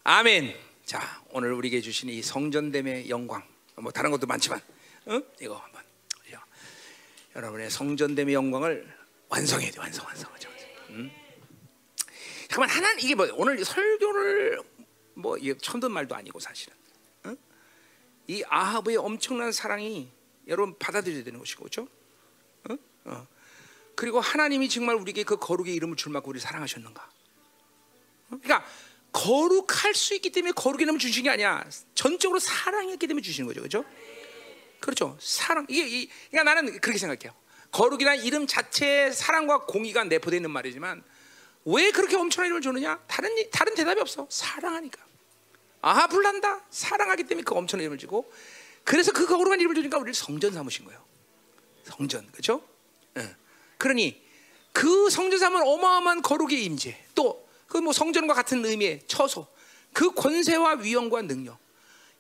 [0.05, 0.57] 아멘.
[0.85, 3.43] 자, 오늘 우리에게 주신 이 성전됨의 영광,
[3.77, 4.61] 뭐 다른 것도 많지만,
[5.07, 5.21] 어?
[5.41, 5.85] 이거 한번
[7.37, 8.87] 여러분의 성전됨의 영광을
[9.29, 10.51] 완성해야 돼, 완성, 완성, 완성.
[10.91, 11.11] 음?
[12.49, 14.63] 잠깐만 하나 이게 뭐 오늘 설교를
[15.15, 16.77] 뭐 듣는 말도 아니고 사실은
[17.25, 17.35] 어?
[18.29, 20.09] 이 아하브의 엄청난 사랑이
[20.47, 21.89] 여러분 받아들여야 되는 것이고 그렇죠?
[22.71, 22.77] 어?
[23.07, 23.27] 어.
[23.97, 27.03] 그리고 하나님이 정말 우리에게 그 거룩의 이름을 줄 만큼 우리 사랑하셨는가?
[27.03, 28.39] 어?
[28.41, 28.65] 그러니까
[29.15, 31.65] 거룩할 수 있기 때문에 거룩의 이름을 주신 게 아니야.
[31.95, 33.85] 전적으로 사랑했기 때문에 주시는 거죠, 그렇죠?
[34.81, 35.17] 그렇죠.
[35.21, 37.33] 사랑 이게 이, 그러니까 나는 그렇게 생각해요.
[37.71, 41.03] 거룩이란 이름 자체에 사랑과 공의가 내포되어 있는 말이지만
[41.65, 43.01] 왜 그렇게 엄청난 이름을 주느냐?
[43.07, 44.27] 다른 다른 대답이 없어.
[44.29, 45.03] 사랑하니까.
[45.81, 46.63] 아하 불난다.
[46.71, 48.31] 사랑하기 때문에 그 엄청난 이름을 주고
[48.83, 51.03] 그래서 그 거룩한 이름을 주니까 우리를 성전 삼으신 거예요.
[51.85, 52.63] 성전, 그렇죠?
[53.17, 53.35] 응.
[53.79, 54.23] 그러니
[54.73, 57.44] 그 성전 삼은 어마어마한 거룩의 임재 또
[57.75, 59.49] 그 뭐 성전과 같은 의미의 처소,
[59.93, 61.59] 그 권세와 위엄과 능력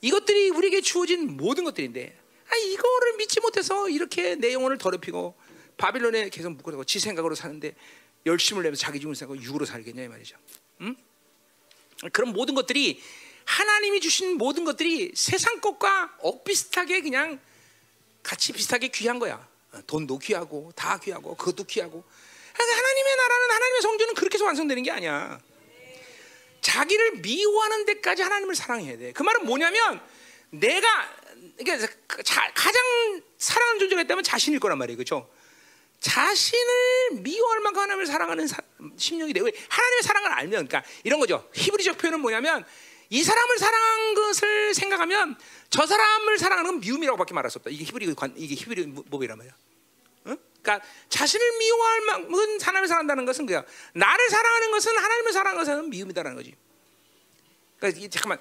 [0.00, 2.18] 이것들이 우리에게 주어진 모든 것들인데
[2.48, 5.36] 아 이거를 믿지 못해서 이렇게 내 영혼을 더럽히고
[5.76, 7.76] 바빌론에 계속 묶어두고 지 생각으로 사는데
[8.26, 10.36] 열심을 내면서 자기 죽을 생각하고 육으로 살겠냐 이 말이죠.
[10.80, 10.96] 응?
[12.12, 13.00] 그런 모든 것들이
[13.44, 17.38] 하나님이 주신 모든 것들이 세상 것과 엇비슷하게 그냥
[18.24, 19.46] 같이 비슷하게 귀한 거야.
[19.70, 22.02] 어, 돈도 귀하고 다 귀하고 그것도 귀하고.
[22.54, 25.40] 그러니까 하나님의 나라는 하나님의 성전은 그렇게 해서 완성되는 게 아니야.
[26.60, 29.12] 자기를 미워하는 데까지 하나님을 사랑해야 돼.
[29.12, 30.00] 그 말은 뭐냐면
[30.50, 31.14] 내가
[31.58, 31.86] 그러니까
[32.54, 34.96] 가장 사랑하는 존재가 있다면 자신일 거란 말이에요.
[34.96, 35.28] 그렇죠?
[36.00, 38.56] 자신을 미워할 만큼 하나님을 사랑하는 사,
[38.96, 39.40] 심령이 돼.
[39.40, 41.48] 하나님의 사랑을 알면 그러니까 이런 거죠.
[41.54, 42.64] 히브리적 표현은 뭐냐면
[43.10, 45.36] 이 사람을 사랑한 것을 생각하면
[45.70, 47.70] 저 사람을 사랑하는 건 미움이라고밖에 말할 수 없다.
[47.70, 49.54] 이게 히브리 관 이게 히브리 법이란 말이야.
[50.64, 50.70] 응?
[50.72, 53.62] 그러니까 자신을 미워할 만큼 하나님을 사랑한다는 것은 그야
[53.92, 56.54] 나를 사랑하는 것은 하나님을 사랑하는 것은 미움이다라는 거지.
[57.78, 58.38] 그러니까 잠깐만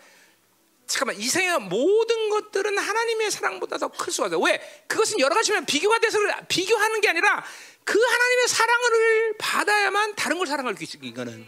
[0.88, 4.40] 잠깐만 이 세상의 모든 것들은 하나님의 사랑보다 더 클 수가 없어.
[4.40, 4.60] 왜?
[4.88, 7.43] 그것은 여러 가지면 비교가 돼서 비교하는 게 아니라
[7.84, 10.98] 그 하나님의 사랑을 받아야만 다른 걸 사랑할 수 있어.
[11.02, 11.48] 이거는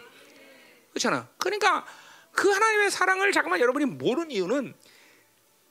[0.89, 1.29] 그렇잖아.
[1.37, 1.85] 그러니까
[2.31, 4.73] 그 하나님의 사랑을 잠깐만 여러분이 모르는 이유는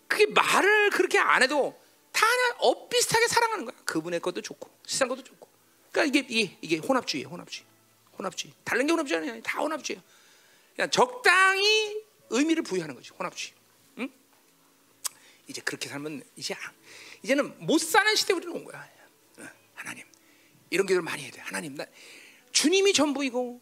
[0.08, 1.78] 그게 말을 그렇게 안 해도
[2.14, 3.76] 다 하나 엇비슷하게 사랑하는 거야.
[3.84, 5.48] 그분의 것도 좋고 세상 것도 좋고.
[5.90, 7.28] 그러니까 이게 이게, 이게 혼합주의예요.
[7.28, 7.66] 혼합주의.
[8.16, 8.54] 혼합주의.
[8.62, 9.42] 다른 게 혼합주의 아니야.
[9.42, 10.00] 다 혼합주의야.
[10.76, 13.10] 그냥 적당히 의미를 부여하는 거지.
[13.10, 13.52] 혼합주의.
[13.98, 14.08] 응?
[15.48, 16.54] 이제 그렇게 살면 이제
[17.22, 18.88] 이제는 못 사는 시대 우리는 온 거야.
[19.74, 20.04] 하나님
[20.70, 21.40] 이런 기도를 많이 해야 돼.
[21.40, 21.84] 하나님 나
[22.52, 23.60] 주님이 전부이고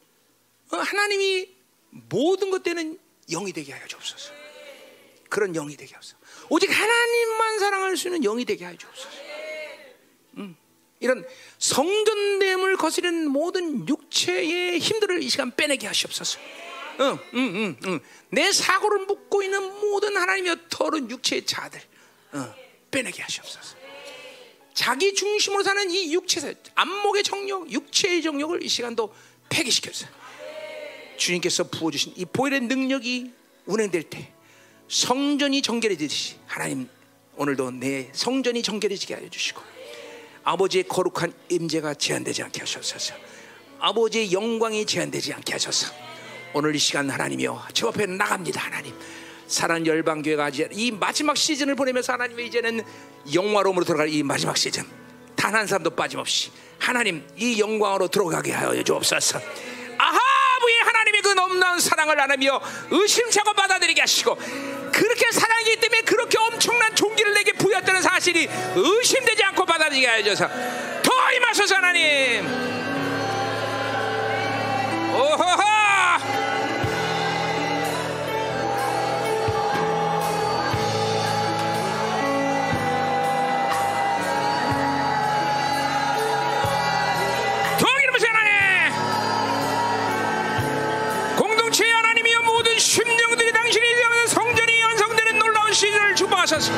[0.73, 1.57] 어, 하나님이
[1.91, 2.99] 모든 것 때는
[3.31, 4.42] 영이 되게 하여 주옵소서.
[5.33, 6.19] 그런 영이 되게 하옵소서.
[6.51, 9.09] 오직 하나님만 사랑할 수 있는 영이 되게 하여 주옵소서.
[10.37, 10.55] 음,
[11.01, 11.27] 이런
[11.59, 16.39] 성전됨을 거스르는 모든 육체의 힘들을 이 시간 빼내게 하시옵소서.
[17.01, 18.01] 응, 응, 응, 응.
[18.29, 21.81] 내 사고를 묻고 있는 모든 하나님의 더러운 육체의 자들
[22.33, 22.55] 어,
[22.91, 23.77] 빼내게 하시옵소서.
[24.75, 29.15] 자기 중심으로 사는 이 육체에서 안목의 정욕, 육체의 정욕을 이 시간도
[29.49, 30.11] 폐기시켰어요.
[31.17, 33.33] 주님께서 부어주신 이 보혈의 능력이
[33.65, 34.31] 운행될 때
[34.93, 36.87] 성전이 정결해지듯이 하나님
[37.37, 39.63] 오늘도 내 성전이 정결해지게 하여 주시고
[40.45, 43.15] 아버지의 거룩한 임재가 제한되지 않게 하소서.
[43.81, 45.95] 아버지의 영광이 제한되지 않게 하소서.
[46.53, 48.95] 오늘 이 시간 하나님이여 저 앞에 나갑니다 하나님.
[49.47, 52.85] 사랑 열방교회가 이 마지막 시즌을 보내면서 하나님의 이제는
[53.33, 54.85] 영화로움으로 들어갈 이 마지막 시즌.
[55.35, 59.39] 단 한 사람도 빠짐없이 하나님 이 영광으로 들어가게 하여 주옵소서.
[59.99, 60.19] 아하
[60.63, 64.39] 아부의 하나님의 그 넘나은 사랑을 나누며 의심차고 받아들이게 하시고
[64.93, 70.49] 그렇게 사랑이기 때문에 그렇게 엄청난 종기를 내게 부였다는 사실이 의심되지 않고 받아들이게 하여줘서
[71.03, 72.47] 더 임하소서 하나님.
[75.15, 76.42] 오호호
[96.43, 96.69] nossas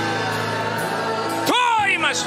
[1.49, 2.23] coimas.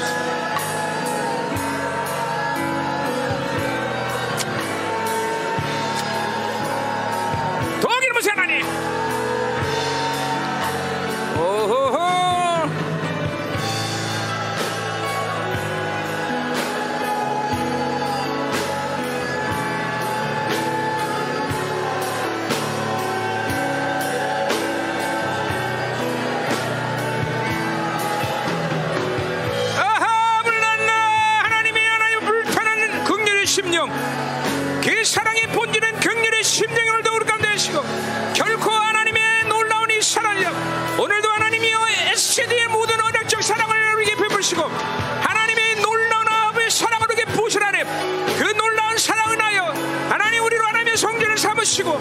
[51.78, 51.98] 삼으시고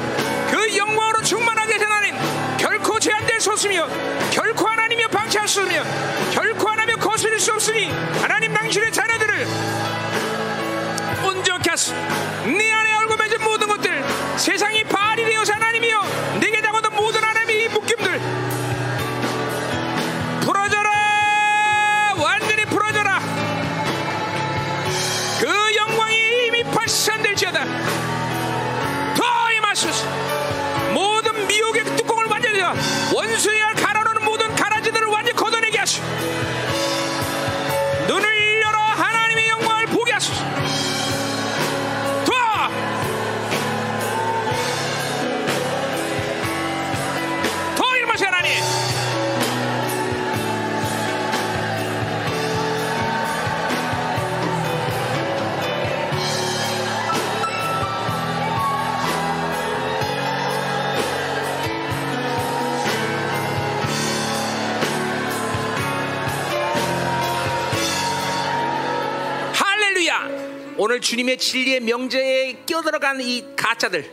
[70.90, 74.09] 오늘 주님의 진리의 명제에 끼어들어간 이 가짜들.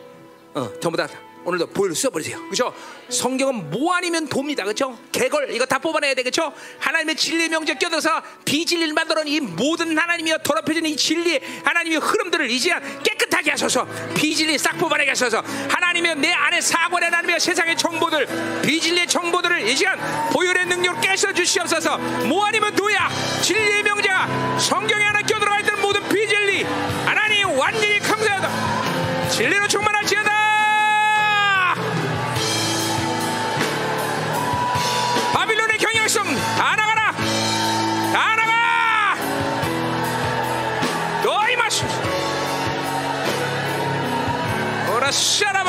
[0.54, 1.06] 어, 전부 다
[1.44, 2.38] 오늘도 보일러 써버리세요.
[2.44, 2.74] 그렇죠?
[3.08, 4.64] 성경은 뭐 아니면 돕니다.
[4.64, 4.98] 그렇죠?
[5.12, 6.22] 개걸 이거 다 뽑아내야 돼.
[6.22, 6.52] 그렇죠?
[6.78, 12.70] 하나님의 진리의 명제 껴들어서 비진리를 만들어 이 모든 하나님이 더럽혀진 이 진리 하나님의 흐름들을 이제
[13.02, 18.26] 깨끗하게 하소서 비진리 싹 뽑아내게 하소서 하나님의 내 안에 사고의 하나님의 세상의 정보들
[18.62, 19.98] 비진리의 정보들을 이 시간
[20.32, 23.08] 보혈의 능력으로 깨서 주시옵소서 뭐 아니면 도야
[23.42, 26.62] 진리의 명제가 성경에 하나 껴들어가 있던 모든 비진리
[27.04, 30.63] 하나님 완전히 강사하다 진리로 충만할지어다
[45.04, 45.63] 오라 샤라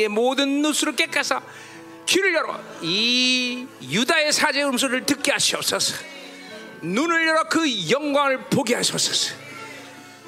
[0.00, 1.42] 우리의 모든 누수를 깨끗서
[2.06, 6.04] 귀를 열어 이 유다의 사자의 음소리를 듣게 하시옵소서.
[6.82, 9.34] 눈을 열어 그 영광을 보게 하소서.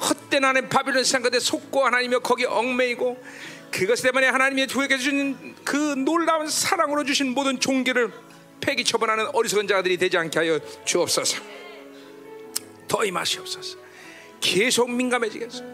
[0.00, 3.24] 헛된 안에 바빌론 산 끝에 속고 하나님이여 거기에 얽매이고
[3.70, 8.12] 그것 때문에 하나님이 주에게 주신 그 놀라운 사랑으로 주신 모든 종기를
[8.60, 11.42] 폐기 처분하는 어리석은 자들이 되지 않게 하여 주옵소서.
[12.86, 13.78] 더 임하시옵소서.
[14.40, 15.64] 계속 민감해지게 하소서.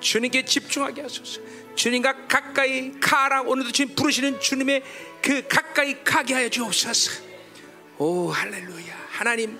[0.00, 1.40] 주님께 집중하게 하소서.
[1.74, 4.84] 주님과 가까이 가라 오늘도 주님 부르시는 주님의
[5.20, 7.10] 그 가까이 가게 하여 주옵소서.
[7.98, 8.94] 오 할렐루야.
[9.10, 9.58] 하나님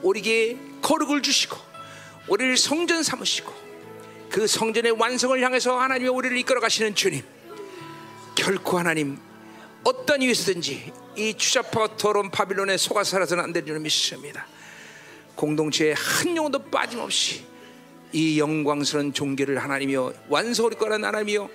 [0.00, 1.58] 우리에게 거룩을 주시고
[2.26, 3.52] 우리를 성전 삼으시고
[4.30, 7.22] 그 성전의 완성을 향해서 하나님의 우리를 이끌어 가시는 주님
[8.34, 9.18] 결코 하나님
[9.84, 14.46] 어떤 이유에서든지 이 추잡하고 더러운 바빌론에 속아 살아서는 안 되는 줄 믿습니다.
[15.34, 17.44] 공동체에 한 영혼도 빠짐없이
[18.12, 21.50] 이 영광스러운 종교를 하나님이여 완성을 거는 하나님이여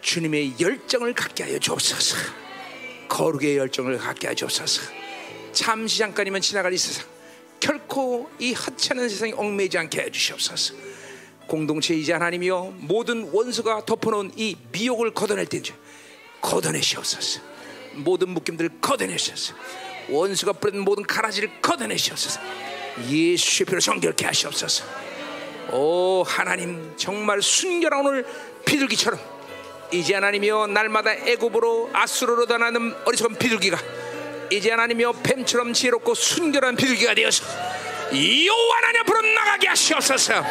[0.00, 2.16] 주님의 열정을 갖게 하여 주옵소서.
[3.08, 4.82] 거룩의 열정을 갖게 하여 주옵소서.
[5.52, 7.06] 잠시 잠깐이면 지나갈 이 세상
[7.58, 10.74] 결코 이 하찮은 세상에 얽매이지 않게 해 주시옵소서.
[11.46, 15.74] 공동체이자 하나님이여 모든 원수가 덮어놓은 이 미혹을 걷어낼 때인지
[16.40, 17.40] 걷어내시옵소서.
[17.94, 19.54] 모든 묶임들을 걷어내시옵소서.
[20.08, 22.40] 원수가 뿌린 모든 가라지를 걷어내시옵소서.
[23.08, 24.84] 예수의 피로 정결케 하시옵소서.
[25.72, 28.26] 오 하나님 정말 순결한 오늘
[28.64, 29.39] 비둘기처럼
[29.92, 33.78] 이제 하나님이여 날마다 애굽으로 아수르로 다나는 어리석은 비둘기가
[34.50, 37.44] 이제 하나님이여 뱀처럼 지혜롭고 순결한 비둘기가 되어서
[38.12, 40.44] 여호와 하나님 앞으로 나가게 하시옵소서.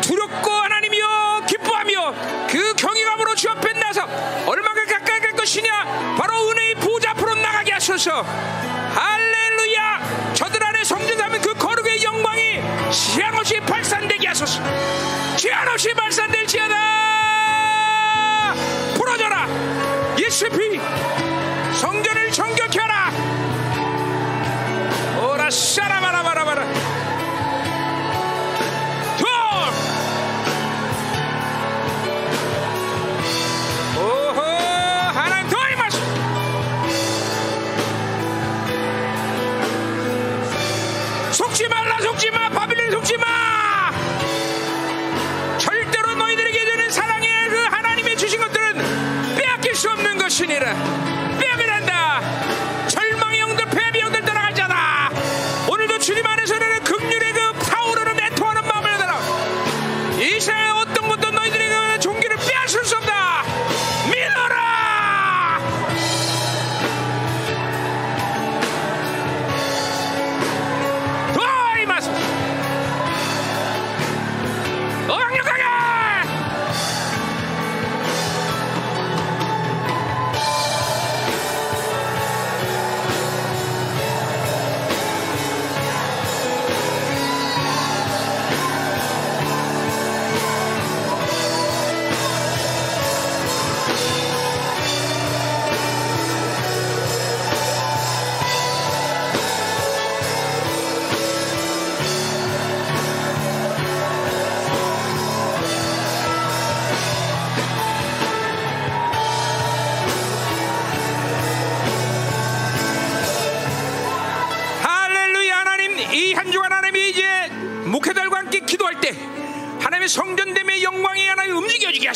[0.00, 2.14] 두렵고 하나님이여 기뻐하며
[2.48, 4.02] 그 경외감으로 주 앞에 나서
[4.46, 6.16] 얼마나 가까이 갈 것이냐?
[6.16, 8.22] 바로 은혜의 보좌 앞으로 나가게 하소서.
[8.22, 10.34] 할렐루야!
[10.34, 12.60] 저들 안에 성전하면 그 거룩의 영광이
[12.92, 14.62] 시한 없이 발산되게 하소서.
[15.36, 17.05] 시한 없이 발산될지어다
[20.28, 20.80] 피
[21.78, 23.12] 성전을 정결케 하라.
[25.22, 26.66] 오라 샤라바라바라바라
[50.36, 51.15] 주시니라.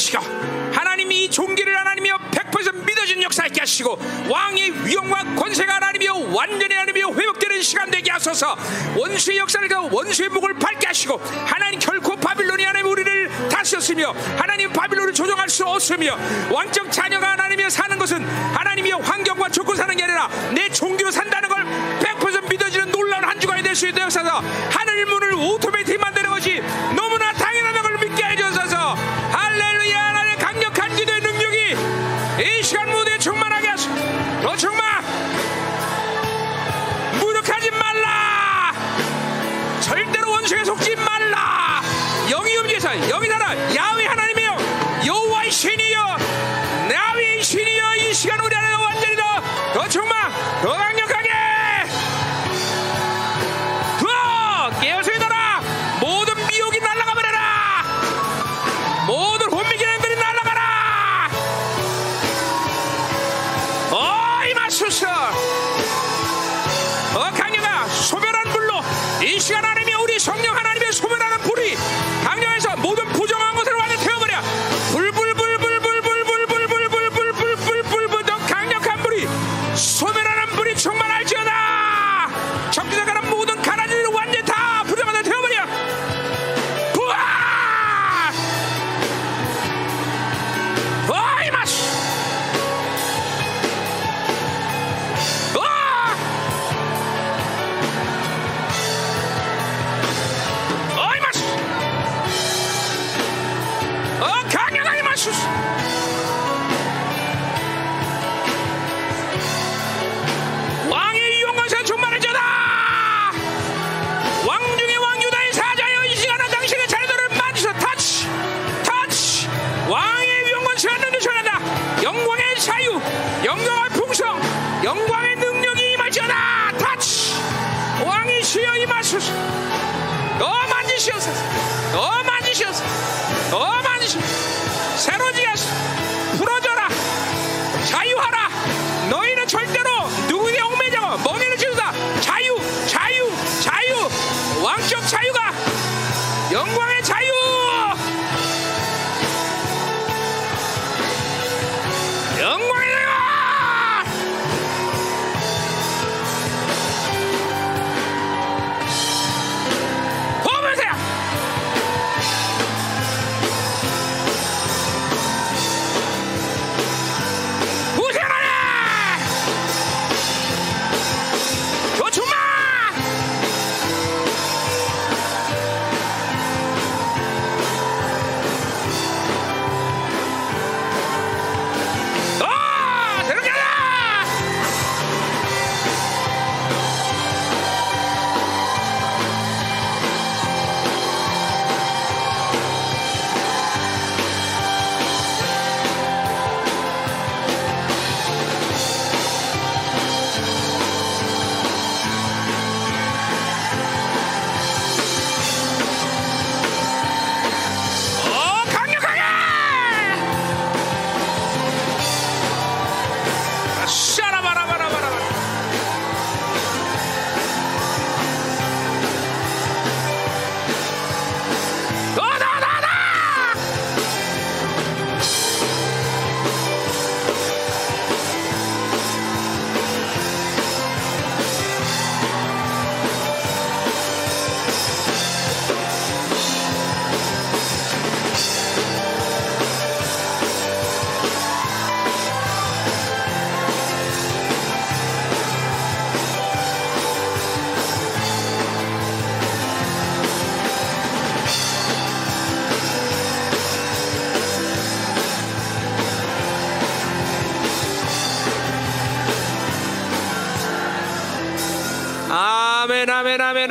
[0.01, 0.19] 하시고
[0.73, 3.99] 하나님이 이 종기를 하나님이여 100% 믿어진 역사 있게 하시고
[4.31, 8.57] 왕의 위엄과 권세가 하나님이여 완전히 하나님이여 회복되는 시간 되게 하소서.
[8.97, 15.13] 원수의 역사를 가 원수의 목을 밟게 하시고 하나님 결코 바빌론이 하나님 우리를 다스렸으며 하나님 바빌론을
[15.13, 16.17] 조종할 수 없으며
[16.51, 21.65] 왕적 자녀가 하나님이여 사는 것은 하나님이여 환경과 조건 사는 게 아니라 내 종기로 산다는 걸
[22.01, 24.43] 100% 믿어지는 놀라운 한 주간이 될 수 있도록 하소서.
[24.71, 26.61] 하늘 문을 오토매틱 만드는 것이
[26.97, 27.90] 너무나 당연하다는 걸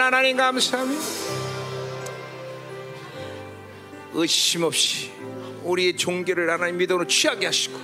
[0.09, 1.03] 하나님 감사합니다.
[4.13, 5.11] 의심 없이
[5.61, 7.79] 우리의 종교를 하나님 믿음으로 취하게 하시고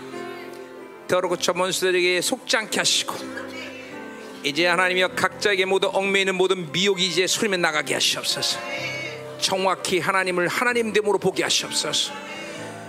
[1.08, 3.16] 더럽고 저먼 수들에게 속지 않게 하시고
[4.44, 8.60] 이제 하나님이여 각자에게 모두 얽매이는 모든 미혹이 이제 소리면 나가게 하시옵소서.
[9.40, 12.12] 정확히 하나님을 하나님 됨으로 보게 하시옵소서.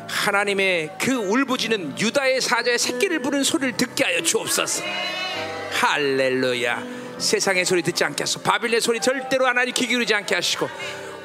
[0.09, 4.83] 하나님의 그 울부짖는 유다의 사자의 새끼를 부르는 소리를 듣게 하여 주옵소서.
[5.73, 6.96] 할렐루야.
[7.19, 8.41] 세상의 소리 듣지 않게 하소서.
[8.41, 10.69] 바빌의 소리 절대로 하나님 귀 기울이지 않게 하시고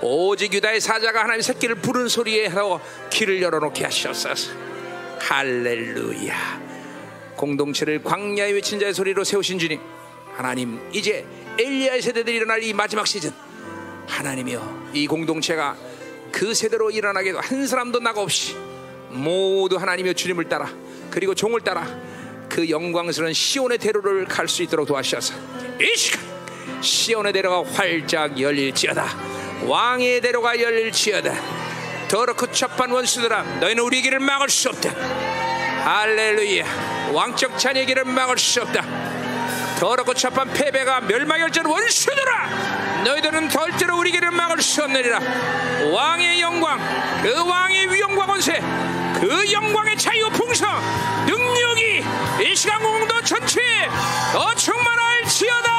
[0.01, 4.51] 오직 유다의 사자가 하나님의 새끼를 부르는 소리에 하여 귀를 열어놓게 하시옵소서.
[5.19, 6.61] 할렐루야.
[7.35, 9.79] 공동체를 광야에 외친 자의 소리로 세우신 주님
[10.35, 11.25] 하나님 이제
[11.57, 13.31] 엘리야의 세대들이 일어날 이 마지막 시즌
[14.07, 15.75] 하나님이여 이 공동체가
[16.31, 18.55] 그 세대로 일어나게도 한 사람도 나가 없이
[19.09, 20.69] 모두 하나님의 주님을 따라
[21.09, 21.87] 그리고 종을 따라
[22.51, 25.33] 그 영광스러운 시온의 대로를 갈 수 있도록 도와주셔서
[25.79, 26.21] 이 시간
[26.81, 29.05] 시온의 대로가 활짝 열릴지어다.
[29.67, 31.33] 왕의 대로가 열릴지어다.
[32.09, 34.89] 더럽고 첩한 원수들아 너희는 우리 길을 막을 수 없다.
[35.85, 37.11] 할렐루야.
[37.13, 38.83] 왕적 자녀의 길을 막을 수 없다.
[39.79, 45.19] 더럽고 첩한 패배가 멸망열전 원수들아 너희들은 절대로 우리 길을 막을 수 없느니라.
[45.93, 46.79] 왕의 영광
[47.23, 48.59] 그 왕의 위엄과 권세
[49.19, 50.67] 그 영광의 자유 풍성
[51.27, 51.80] 능력이
[52.43, 53.87] 이 시간 공도 전체에
[54.33, 55.69] 더 충만할 지어다!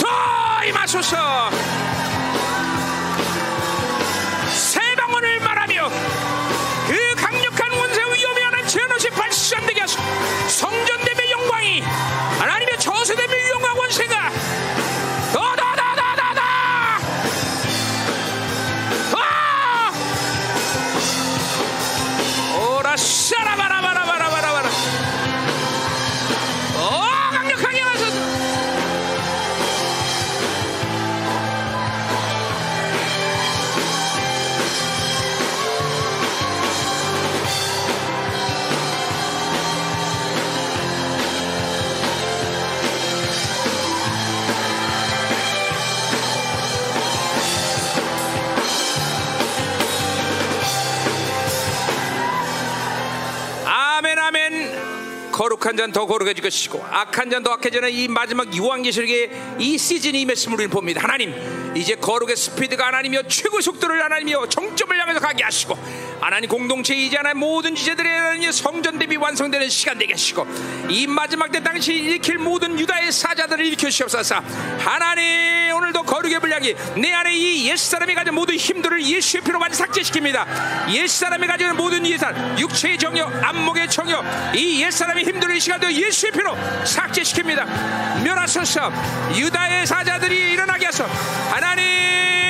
[0.00, 1.50] 더 임하소서
[55.62, 61.02] 거룩한 잔더 거룩해질 것이고 악한 잔더 악해지는 이 마지막 요한계시록의 이 시즌이 임했음을 우리는 봅니다.
[61.02, 61.32] 하나님
[61.76, 65.78] 이제 거룩의 스피드가 하나님이여 최고의 속도를 하나님이여 정점을 향해서 가게 하시고
[66.22, 70.46] 하나님 공동체 이제 하나님 모든 지체들의 하나님 성전 대비 완성되는 시간 되게 하시고
[70.88, 74.36] 이 마지막 때 당시 일으킬 모든 유다의 사자들을 일으켜 주시옵소서.
[74.78, 80.92] 하나님 오늘도 거룩의 분량이 내 안에 이 옛사람이 가진 모든 힘들을 예수의 피로 완전 삭제시킵니다.
[80.94, 86.54] 옛사람이 가지는 모든 예산 육체의 정욕 안목의 정욕 이 옛사람의 힘들을 이 시간도 예수의 피로
[86.84, 88.22] 삭제시킵니다.
[88.22, 88.92] 멸하소서.
[89.34, 91.04] 유다의 사자들이 일어나게 하소
[91.50, 92.41] 하나님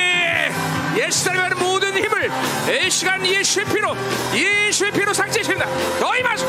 [0.96, 2.30] 옛사람의 모든 힘을
[2.86, 3.94] 이 시간 예수의 피로
[4.34, 5.66] 예수의 피로 삭제시킵니다
[5.98, 6.46] 더 임하소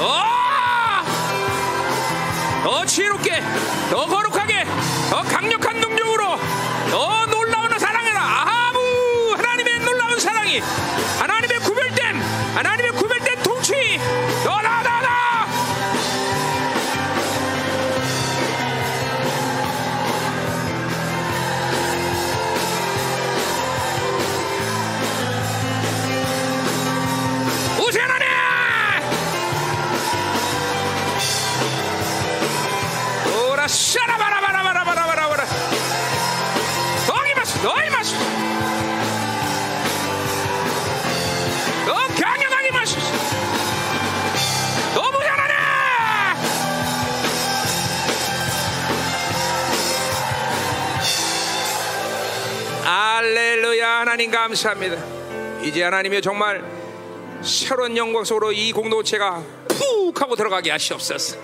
[0.00, 0.30] 어!
[2.64, 3.42] 더 지혜롭게
[3.90, 4.64] 더 거룩하게
[5.10, 6.38] 더 강력한 능력으로
[6.90, 8.20] 더 놀라운 사랑이라.
[8.20, 10.60] 아하부 하나님의 놀라운 사랑이
[54.10, 55.00] 하나님 감사합니다.
[55.62, 56.64] 이제 하나님의 정말
[57.44, 61.38] 새로운 영광 속으로 이 공동체가 푹 하고 들어가게 하시옵소서.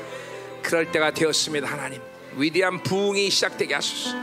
[0.64, 2.00] 그럴 때가 되었습니다 하나님.
[2.34, 4.16] 위대한 부흥이 시작되게 하소서.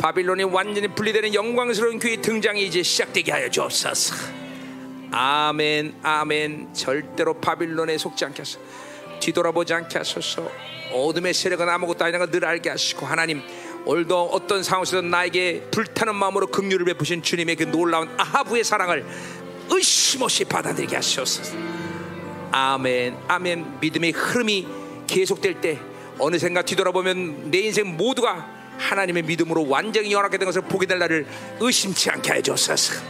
[0.00, 4.16] 바빌론이 완전히 분리되는 영광스러운 교회 등장이 이제 시작되게 하여 주옵소서.
[5.12, 6.74] 아멘 아멘.
[6.74, 8.58] 절대로 바빌론에 속지 않게 하소서.
[9.20, 10.50] 뒤돌아보지 않게 하소서.
[10.90, 13.42] 어둠의 세력은 아무것도 아니라는 걸 늘 알게 하시고 하나님
[13.84, 19.04] 오늘도 어떤 상황에서든 나에게 불타는 마음으로 긍휼을 베푸신 주님의 그 놀라운 아하부의 사랑을
[19.70, 21.56] 의심 없이 받아들이게 하시옵소서.
[22.52, 23.80] 아멘 아멘.
[23.80, 24.68] 믿음의 흐름이
[25.06, 25.80] 계속될 때
[26.18, 31.26] 어느샌가 뒤돌아보면 내 인생 모두가 하나님의 믿음으로 완전히 연합된 것을 보게 될 날을
[31.60, 33.02] 의심치 않게 해 주옵소서.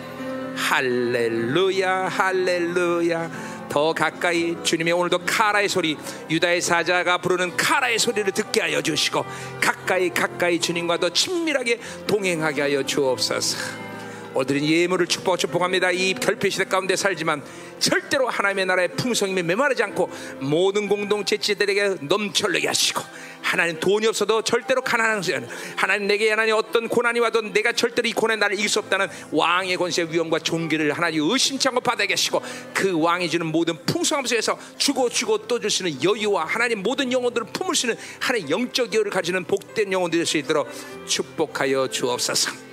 [0.56, 5.96] 할렐루야 할렐루야 더 가까이 주님의 오늘도 카라의 소리
[6.30, 9.24] 유다의 사자가 부르는 카라의 소리를 듣게 하여 주시고
[9.60, 13.91] 가까이 가까이 주님과 더 친밀하게 동행하게 하여 주옵소서.
[14.34, 15.90] 오늘은 예물을 축복 축복합니다.
[15.90, 17.42] 이 결핍 시대 가운데 살지만
[17.78, 23.02] 절대로 하나님의 나라의 풍성임에 메마르지 않고 모든 공동체 지들에게 넘쳐나게 하시고
[23.42, 24.80] 하나님 돈이 없어도 절대로
[25.16, 28.78] 것이 아니라 하나님 내게 하나님 어떤 고난이 와도 내가 절대로 이 고난에 나를 이길 수
[28.78, 34.24] 없다는 왕의 권세 위엄과 존귀를 하나님 의심치 않고 받아 계시고 그 왕이 주는 모든 풍성함
[34.24, 39.10] 속에서 주고 주고 또 있는 여유와 하나님 모든 영혼들을 품을 수 있는 하나님 영적 여유를
[39.10, 40.70] 가지는 복된 영혼들이 될수 있도록
[41.06, 42.71] 축복하여 주옵소서.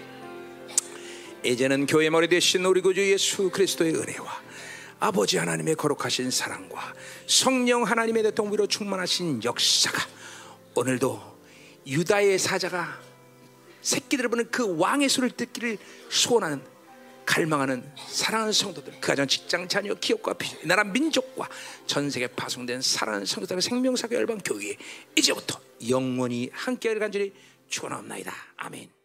[1.43, 4.41] 이제는 교회 머리 되신 우리 구주 예수 그리스도의 은혜와
[4.99, 6.93] 아버지 하나님의 거룩하신 사랑과
[7.27, 9.97] 성령 하나님의 대통위로 충만하신 역사가
[10.75, 11.39] 오늘도
[11.87, 12.99] 유다의 사자가
[13.81, 15.77] 새끼들을 보는 그 왕의 소리를 듣기를
[16.09, 16.61] 소원하는
[17.25, 20.35] 갈망하는 사랑하는 성도들 그 가정 직장 자녀 기업과
[20.65, 21.47] 나라 민족과
[21.87, 24.75] 전 세계 파송된 사랑하는 성도들의 생명사교 열방 교회
[25.15, 27.31] 이제부터 영원히 함께 할 간절히
[27.69, 28.98] 축원합니다 아멘.